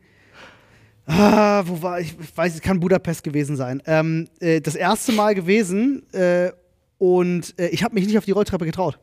Ah, 1.05 1.63
wo 1.65 1.81
war 1.81 1.99
ich? 1.99 2.15
Ich 2.19 2.37
weiß, 2.37 2.55
es 2.55 2.61
kann 2.61 2.79
Budapest 2.79 3.23
gewesen 3.23 3.57
sein. 3.57 3.81
Ähm, 3.85 4.29
äh, 4.39 4.61
das 4.61 4.75
erste 4.75 5.11
Mal 5.11 5.35
gewesen 5.35 6.03
äh, 6.13 6.51
und 6.97 7.53
äh, 7.59 7.67
ich 7.67 7.83
habe 7.83 7.93
mich 7.93 8.05
nicht 8.07 8.17
auf 8.17 8.23
die 8.25 8.31
Rolltreppe 8.31 8.65
getraut. 8.65 8.97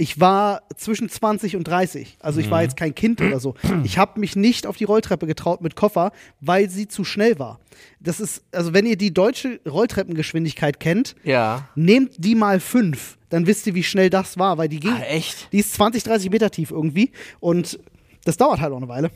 Ich 0.00 0.18
war 0.18 0.62
zwischen 0.76 1.10
20 1.10 1.56
und 1.56 1.64
30. 1.64 2.16
Also 2.20 2.40
ich 2.40 2.46
Mhm. 2.46 2.50
war 2.52 2.62
jetzt 2.62 2.76
kein 2.76 2.94
Kind 2.94 3.20
oder 3.20 3.38
so. 3.38 3.54
Ich 3.84 3.98
habe 3.98 4.18
mich 4.18 4.34
nicht 4.34 4.66
auf 4.66 4.76
die 4.78 4.84
Rolltreppe 4.84 5.26
getraut 5.26 5.60
mit 5.60 5.76
Koffer, 5.76 6.12
weil 6.40 6.70
sie 6.70 6.88
zu 6.88 7.04
schnell 7.04 7.38
war. 7.38 7.60
Das 8.00 8.18
ist, 8.18 8.42
also 8.50 8.72
wenn 8.72 8.86
ihr 8.86 8.96
die 8.96 9.12
deutsche 9.12 9.60
Rolltreppengeschwindigkeit 9.68 10.80
kennt, 10.80 11.14
Ja. 11.22 11.68
nehmt 11.74 12.12
die 12.16 12.34
mal 12.34 12.60
fünf, 12.60 13.18
dann 13.28 13.46
wisst 13.46 13.66
ihr, 13.66 13.74
wie 13.74 13.82
schnell 13.82 14.08
das 14.08 14.38
war, 14.38 14.56
weil 14.56 14.68
die 14.70 14.80
ging. 14.80 14.92
Ah, 14.92 15.02
echt? 15.02 15.52
Die 15.52 15.58
ist 15.58 15.74
20, 15.74 16.02
30 16.04 16.30
Meter 16.30 16.50
tief 16.50 16.70
irgendwie 16.70 17.12
und 17.38 17.78
das 18.24 18.36
dauert 18.38 18.60
halt 18.60 18.72
auch 18.72 18.78
eine 18.78 18.88
Weile. 18.88 19.10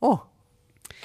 Oh. 0.00 0.18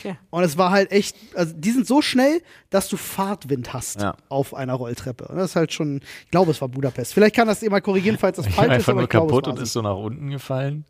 Okay. 0.05 0.17
Und 0.29 0.43
es 0.43 0.57
war 0.57 0.71
halt 0.71 0.91
echt, 0.91 1.15
also 1.35 1.53
die 1.55 1.71
sind 1.71 1.87
so 1.87 2.01
schnell, 2.01 2.41
dass 2.69 2.87
du 2.89 2.97
Fahrtwind 2.97 3.73
hast 3.73 4.01
Ja. 4.01 4.15
auf 4.29 4.53
einer 4.53 4.73
Rolltreppe. 4.73 5.27
Und 5.27 5.37
das 5.37 5.51
ist 5.51 5.55
halt 5.55 5.73
schon, 5.73 6.01
ich 6.25 6.31
glaube, 6.31 6.51
es 6.51 6.61
war 6.61 6.67
Budapest. 6.67 7.13
Vielleicht 7.13 7.35
kann 7.35 7.47
das 7.47 7.61
jemand 7.61 7.83
korrigieren, 7.83 8.17
falls 8.17 8.37
das 8.37 8.47
Ich 8.47 8.53
falsch 8.55 8.67
ist, 8.67 8.73
einfach 8.75 8.89
aber 8.93 9.01
nur 9.01 9.03
ich 9.05 9.09
glaube, 9.09 9.27
kaputt 9.27 9.47
es 9.47 9.53
und 9.53 9.59
ist 9.61 9.73
so 9.73 9.81
nach 9.81 9.95
unten 9.95 10.29
gefallen. 10.29 10.85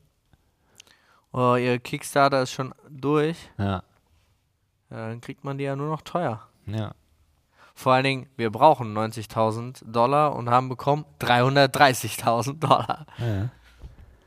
Oh, 1.32 1.55
ihr 1.55 1.80
Kickstarter 1.80 2.41
ist 2.43 2.51
schon 2.51 2.74
durch. 2.89 3.38
Ja. 3.57 3.84
Ja, 4.89 5.09
dann 5.09 5.20
kriegt 5.22 5.43
man 5.43 5.57
die 5.57 5.63
ja 5.66 5.76
nur 5.76 5.89
noch 5.89 6.01
teuer. 6.01 6.41
Ja. 6.68 6.93
Vor 7.74 7.91
allen 7.93 8.03
Dingen, 8.05 8.30
wir 8.38 8.49
brauchen 8.51 8.93
90.000 8.97 9.84
Dollar 9.91 10.34
und 10.36 10.49
haben 10.49 10.70
bekommen 10.70 11.03
330.000 11.20 12.59
Dollar. 12.59 13.05
ja. 13.18 13.49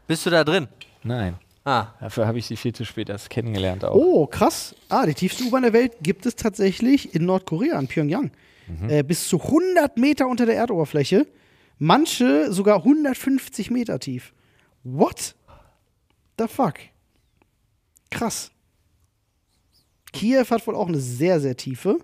Bist 0.07 0.24
du 0.26 0.30
da 0.30 0.45
drin? 0.45 0.68
Nein. 1.03 1.39
Ah, 1.68 1.92
Dafür 2.00 2.26
habe 2.26 2.38
ich 2.38 2.46
sie 2.46 2.56
viel 2.56 2.74
zu 2.74 2.86
spät 2.86 3.10
erst 3.10 3.28
kennengelernt 3.28 3.84
auch. 3.84 3.94
Oh, 3.94 4.26
krass. 4.26 4.74
Ah, 4.88 5.04
die 5.04 5.12
tiefste 5.12 5.44
U-Bahn 5.44 5.64
der 5.64 5.74
Welt 5.74 5.92
gibt 6.00 6.24
es 6.24 6.34
tatsächlich 6.34 7.14
in 7.14 7.26
Nordkorea, 7.26 7.78
in 7.78 7.86
Pyongyang. 7.88 8.30
Mhm. 8.68 8.88
Äh, 8.88 9.02
bis 9.02 9.28
zu 9.28 9.38
100 9.42 9.98
Meter 9.98 10.28
unter 10.28 10.46
der 10.46 10.56
Erdoberfläche. 10.56 11.26
Manche 11.76 12.50
sogar 12.50 12.78
150 12.78 13.70
Meter 13.70 13.98
tief. 13.98 14.32
What 14.82 15.34
the 16.38 16.46
fuck? 16.48 16.76
Krass. 18.10 18.50
Kiew 20.14 20.46
hat 20.48 20.66
wohl 20.66 20.74
auch 20.74 20.88
eine 20.88 21.00
sehr, 21.00 21.38
sehr 21.38 21.58
tiefe. 21.58 21.98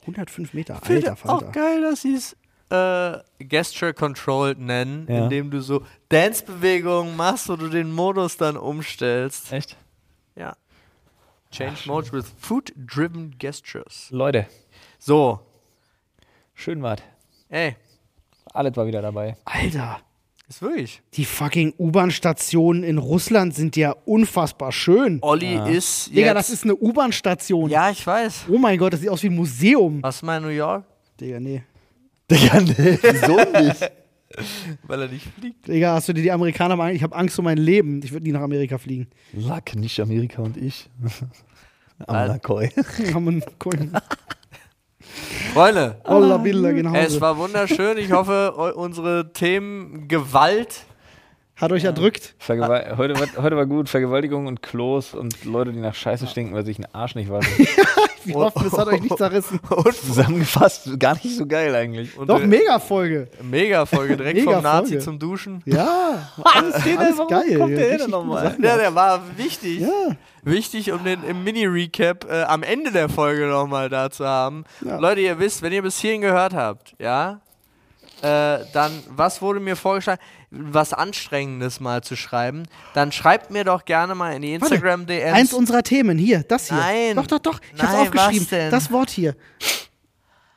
105 0.00 0.54
Meter, 0.54 0.80
alter 0.82 1.12
auch 1.12 1.18
Falter. 1.18 1.52
geil, 1.52 1.82
dass 1.82 2.00
sie 2.00 2.14
es 2.14 2.34
äh, 2.70 3.18
Gesture 3.38 3.92
Controlled 3.94 4.58
nennen, 4.58 5.06
Ja. 5.08 5.24
indem 5.24 5.50
du 5.50 5.60
so 5.60 5.82
Dance-Bewegungen 6.08 7.16
machst, 7.16 7.48
wo 7.48 7.56
du 7.56 7.68
den 7.68 7.92
Modus 7.92 8.36
dann 8.36 8.56
umstellst. 8.56 9.52
Echt? 9.52 9.76
Ja. 10.36 10.56
Change 11.50 11.80
Mode 11.86 12.12
with 12.12 12.24
Food-Driven 12.38 13.36
Gestures. 13.38 14.08
Leute, 14.10 14.46
So, 14.98 15.40
schön 16.54 16.82
wart. 16.82 17.02
ey, 17.48 17.76
Alles 18.52 18.76
war 18.76 18.86
wieder 18.86 19.02
dabei. 19.02 19.36
Alter, 19.44 20.00
ist 20.48 20.62
wirklich. 20.62 21.00
die 21.14 21.24
fucking 21.24 21.74
U-Bahn-Stationen 21.78 22.82
in 22.82 22.98
Russland 22.98 23.54
sind 23.54 23.76
ja 23.76 23.92
unfassbar 24.04 24.72
schön. 24.72 25.18
Olli 25.22 25.54
ist 25.70 26.06
jetzt. 26.08 26.16
Digga, 26.16 26.34
das 26.34 26.50
ist 26.50 26.64
eine 26.64 26.74
U-Bahn-Station. 26.76 27.70
Ja, 27.70 27.90
ich 27.90 28.04
weiß. 28.06 28.46
Oh 28.48 28.58
mein 28.58 28.78
Gott, 28.78 28.92
das 28.92 29.00
sieht 29.00 29.10
aus 29.10 29.22
wie 29.22 29.28
ein 29.28 29.34
Museum. 29.36 30.02
Was 30.02 30.22
mal 30.22 30.38
in 30.38 30.42
New 30.44 30.48
York? 30.50 30.84
Digga, 31.20 31.38
nee. 31.40 31.62
Digga, 32.30 32.60
nee, 32.60 32.98
wieso 33.02 33.36
nicht? 33.36 33.90
Weil 34.86 35.02
er 35.02 35.08
nicht 35.08 35.26
fliegt. 35.38 35.68
Digga, 35.68 35.94
hast 35.94 36.08
du 36.08 36.12
dir 36.12 36.22
die 36.22 36.32
Amerikaner 36.32 36.74
mal 36.76 36.92
Ich 36.94 37.02
habe 37.02 37.14
Angst 37.14 37.38
um 37.38 37.44
mein 37.44 37.58
Leben. 37.58 38.00
Ich 38.02 38.10
würde 38.12 38.24
nie 38.24 38.32
nach 38.32 38.40
Amerika 38.40 38.78
fliegen. 38.78 39.08
Luck, 39.32 39.76
nicht 39.76 40.00
Amerika 40.00 40.42
und 40.42 40.56
ich. 40.56 40.88
Am 42.06 42.16
Al- 42.16 42.28
Nakoi. 42.28 42.68
Haben 43.12 43.24
wir 43.24 43.30
einen 43.32 43.44
Freunde, 45.52 46.00
Olla 46.04 46.38
Bilder, 46.38 46.72
genau. 46.72 46.94
es 46.94 47.20
war 47.20 47.36
wunderschön. 47.36 47.98
Ich 47.98 48.10
hoffe, 48.10 48.52
unsere 48.74 49.32
Themen 49.32 50.08
Gewalt. 50.08 50.84
Hat 51.56 51.70
euch 51.70 51.84
erdrückt. 51.84 52.34
Vergewal 52.38 52.96
heute, 52.96 53.14
war, 53.14 53.42
heute 53.42 53.56
war 53.56 53.66
gut. 53.66 53.88
Vergewaltigung 53.88 54.48
und 54.48 54.60
Klos 54.60 55.14
und 55.14 55.44
Leute, 55.44 55.72
die 55.72 55.78
nach 55.78 55.94
Scheiße 55.94 56.26
stinken, 56.26 56.52
weil 56.54 56.64
sich 56.64 56.78
einen 56.78 56.92
Arsch 56.92 57.14
nicht 57.14 57.30
waschen. 57.30 57.66
Wir 58.24 58.34
hoffen, 58.36 58.66
es 58.66 58.72
hat 58.72 58.88
euch 58.88 59.02
nicht 59.02 59.16
zerrissen. 59.18 59.60
Zusammengefasst, 59.92 60.98
gar 60.98 61.14
nicht 61.14 61.36
so 61.36 61.46
geil 61.46 61.74
eigentlich. 61.74 62.16
Und 62.16 62.28
Doch, 62.28 62.40
äh, 62.40 62.46
mega 62.46 62.78
Folge. 62.78 63.28
mega 63.42 63.84
Folge, 63.86 64.16
direkt 64.16 64.38
Mega 64.40 64.52
vom 64.54 64.62
Nazi 64.62 64.88
Folge. 64.92 65.04
zum 65.04 65.18
Duschen. 65.18 65.62
Ja, 65.66 66.30
alles, 66.42 66.74
alles 66.74 67.18
geil. 67.28 67.58
kommt 67.58 67.76
der 67.76 67.98
Ja, 67.98 68.08
nochmal? 68.08 68.56
Ja, 68.60 68.76
der 68.78 68.94
war 68.94 69.20
wichtig. 69.36 69.80
Ja. 69.80 70.16
Wichtig, 70.42 70.90
um 70.92 71.04
den 71.04 71.22
im 71.24 71.44
Mini-Recap 71.44 72.26
äh, 72.30 72.42
am 72.44 72.62
Ende 72.62 72.90
der 72.92 73.08
Folge 73.10 73.46
nochmal 73.46 73.88
da 73.90 74.10
zu 74.10 74.26
haben. 74.26 74.64
Ja. 74.84 74.98
Leute, 74.98 75.20
ihr 75.20 75.38
wisst, 75.38 75.60
wenn 75.62 75.72
ihr 75.72 75.82
bis 75.82 75.98
hierhin 75.98 76.22
gehört 76.22 76.54
habt, 76.54 76.94
ja, 76.98 77.40
äh, 78.24 78.64
dann, 78.72 79.02
was 79.08 79.42
wurde 79.42 79.60
mir 79.60 79.76
vorgeschlagen? 79.76 80.20
Was 80.50 80.92
Anstrengendes 80.92 81.78
mal 81.80 82.02
zu 82.02 82.16
schreiben, 82.16 82.62
dann 82.94 83.12
schreibt 83.12 83.50
mir 83.50 83.64
doch 83.64 83.84
gerne 83.84 84.14
mal 84.14 84.34
in 84.34 84.42
die 84.42 84.54
Instagram-DMs. 84.54 85.34
Eins 85.34 85.52
unserer 85.52 85.82
Themen, 85.82 86.16
hier, 86.16 86.42
das 86.42 86.68
hier. 86.68 86.78
Nein. 86.78 87.16
Doch, 87.16 87.26
doch, 87.26 87.38
doch. 87.38 87.60
Ich 87.74 87.82
hab's 87.82 87.92
Nein, 87.92 88.00
aufgeschrieben. 88.06 88.40
was 88.40 88.48
denn? 88.48 88.70
Das 88.70 88.90
Wort 88.90 89.10
hier. 89.10 89.36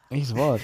Welches 0.09 0.35
Wort? 0.35 0.61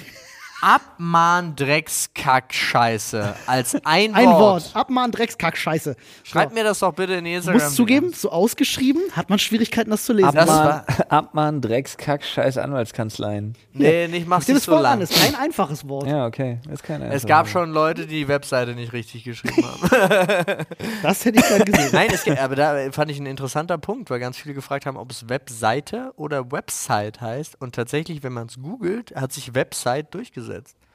Abmahn-Dreckskack-Scheiße 0.64 3.34
als 3.46 3.74
ein, 3.84 4.14
Ein 4.14 4.26
Wort. 4.28 4.40
Wort. 4.40 4.70
Abmahn, 4.74 5.10
Dreckskack, 5.10 5.56
Scheiße. 5.56 5.96
Schreibt 6.22 6.52
So. 6.52 6.58
mir 6.58 6.64
das 6.64 6.78
doch 6.80 6.92
bitte 6.94 7.14
in 7.14 7.26
Instagram. 7.26 7.62
musst 7.62 7.76
zugeben, 7.76 8.12
so 8.12 8.30
ausgeschrieben, 8.30 9.02
hat 9.12 9.30
man 9.30 9.38
Schwierigkeiten, 9.38 9.90
das 9.90 10.04
zu 10.04 10.12
lesen. 10.12 10.36
Abmahn, 10.38 10.82
Abmahn, 11.08 11.60
Dreckskack, 11.60 12.24
scheiß 12.24 12.58
Anwaltskanzleien. 12.58 13.54
Nee, 13.72 14.08
nicht 14.08 14.26
mach's 14.26 14.46
nicht 14.48 14.56
das 14.58 14.64
so 14.64 14.72
Wort 14.72 14.84
an, 14.86 15.00
lang. 15.00 15.02
ist 15.02 15.14
kein 15.14 15.34
einfaches 15.34 15.88
Wort. 15.88 16.06
Ja, 16.06 16.26
okay. 16.26 16.58
Ist 16.70 16.82
keine 16.82 17.12
Es 17.12 17.26
gab 17.26 17.48
schon 17.48 17.72
Leute, 17.72 18.06
die 18.06 18.14
die 18.14 18.28
Webseite 18.28 18.74
nicht 18.74 18.92
richtig 18.92 19.24
geschrieben 19.24 19.64
haben. 19.64 19.80
Das 21.02 21.24
hätte 21.24 21.38
ich 21.40 21.48
gern 21.48 21.64
gesehen. 21.64 21.90
Nein, 21.92 22.08
es 22.12 22.24
geht, 22.24 22.38
aber 22.38 22.54
da 22.56 22.90
fand 22.92 23.10
ich 23.10 23.18
ein 23.18 23.26
interessanter 23.26 23.78
Punkt, 23.78 24.10
weil 24.10 24.20
ganz 24.20 24.36
viele 24.38 24.54
gefragt 24.54 24.86
haben, 24.86 24.96
ob 24.96 25.10
es 25.10 25.28
Webseite 25.28 26.12
oder 26.16 26.50
Website 26.52 27.20
heißt. 27.20 27.60
Und 27.60 27.74
tatsächlich, 27.74 28.22
wenn 28.22 28.32
man 28.32 28.46
es 28.46 28.56
googelt, 28.60 29.14
hat 29.14 29.32
sich 29.32 29.54
Website 29.54 30.14
durchgesetzt. 30.14 30.53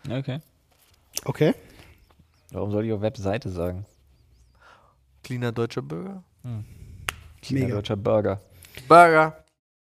Okay. 0.09 0.39
Okay. 1.25 1.53
Warum 2.51 2.71
soll 2.71 2.85
ich 2.85 2.93
auf 2.93 3.01
Webseite 3.01 3.49
sagen? 3.49 3.85
Cleaner 5.23 5.51
deutscher 5.51 5.81
Bürger. 5.81 6.23
China 7.41 7.61
Mega. 7.61 7.75
deutscher 7.75 7.95
Burger. 7.95 8.39
Burger. 8.87 9.43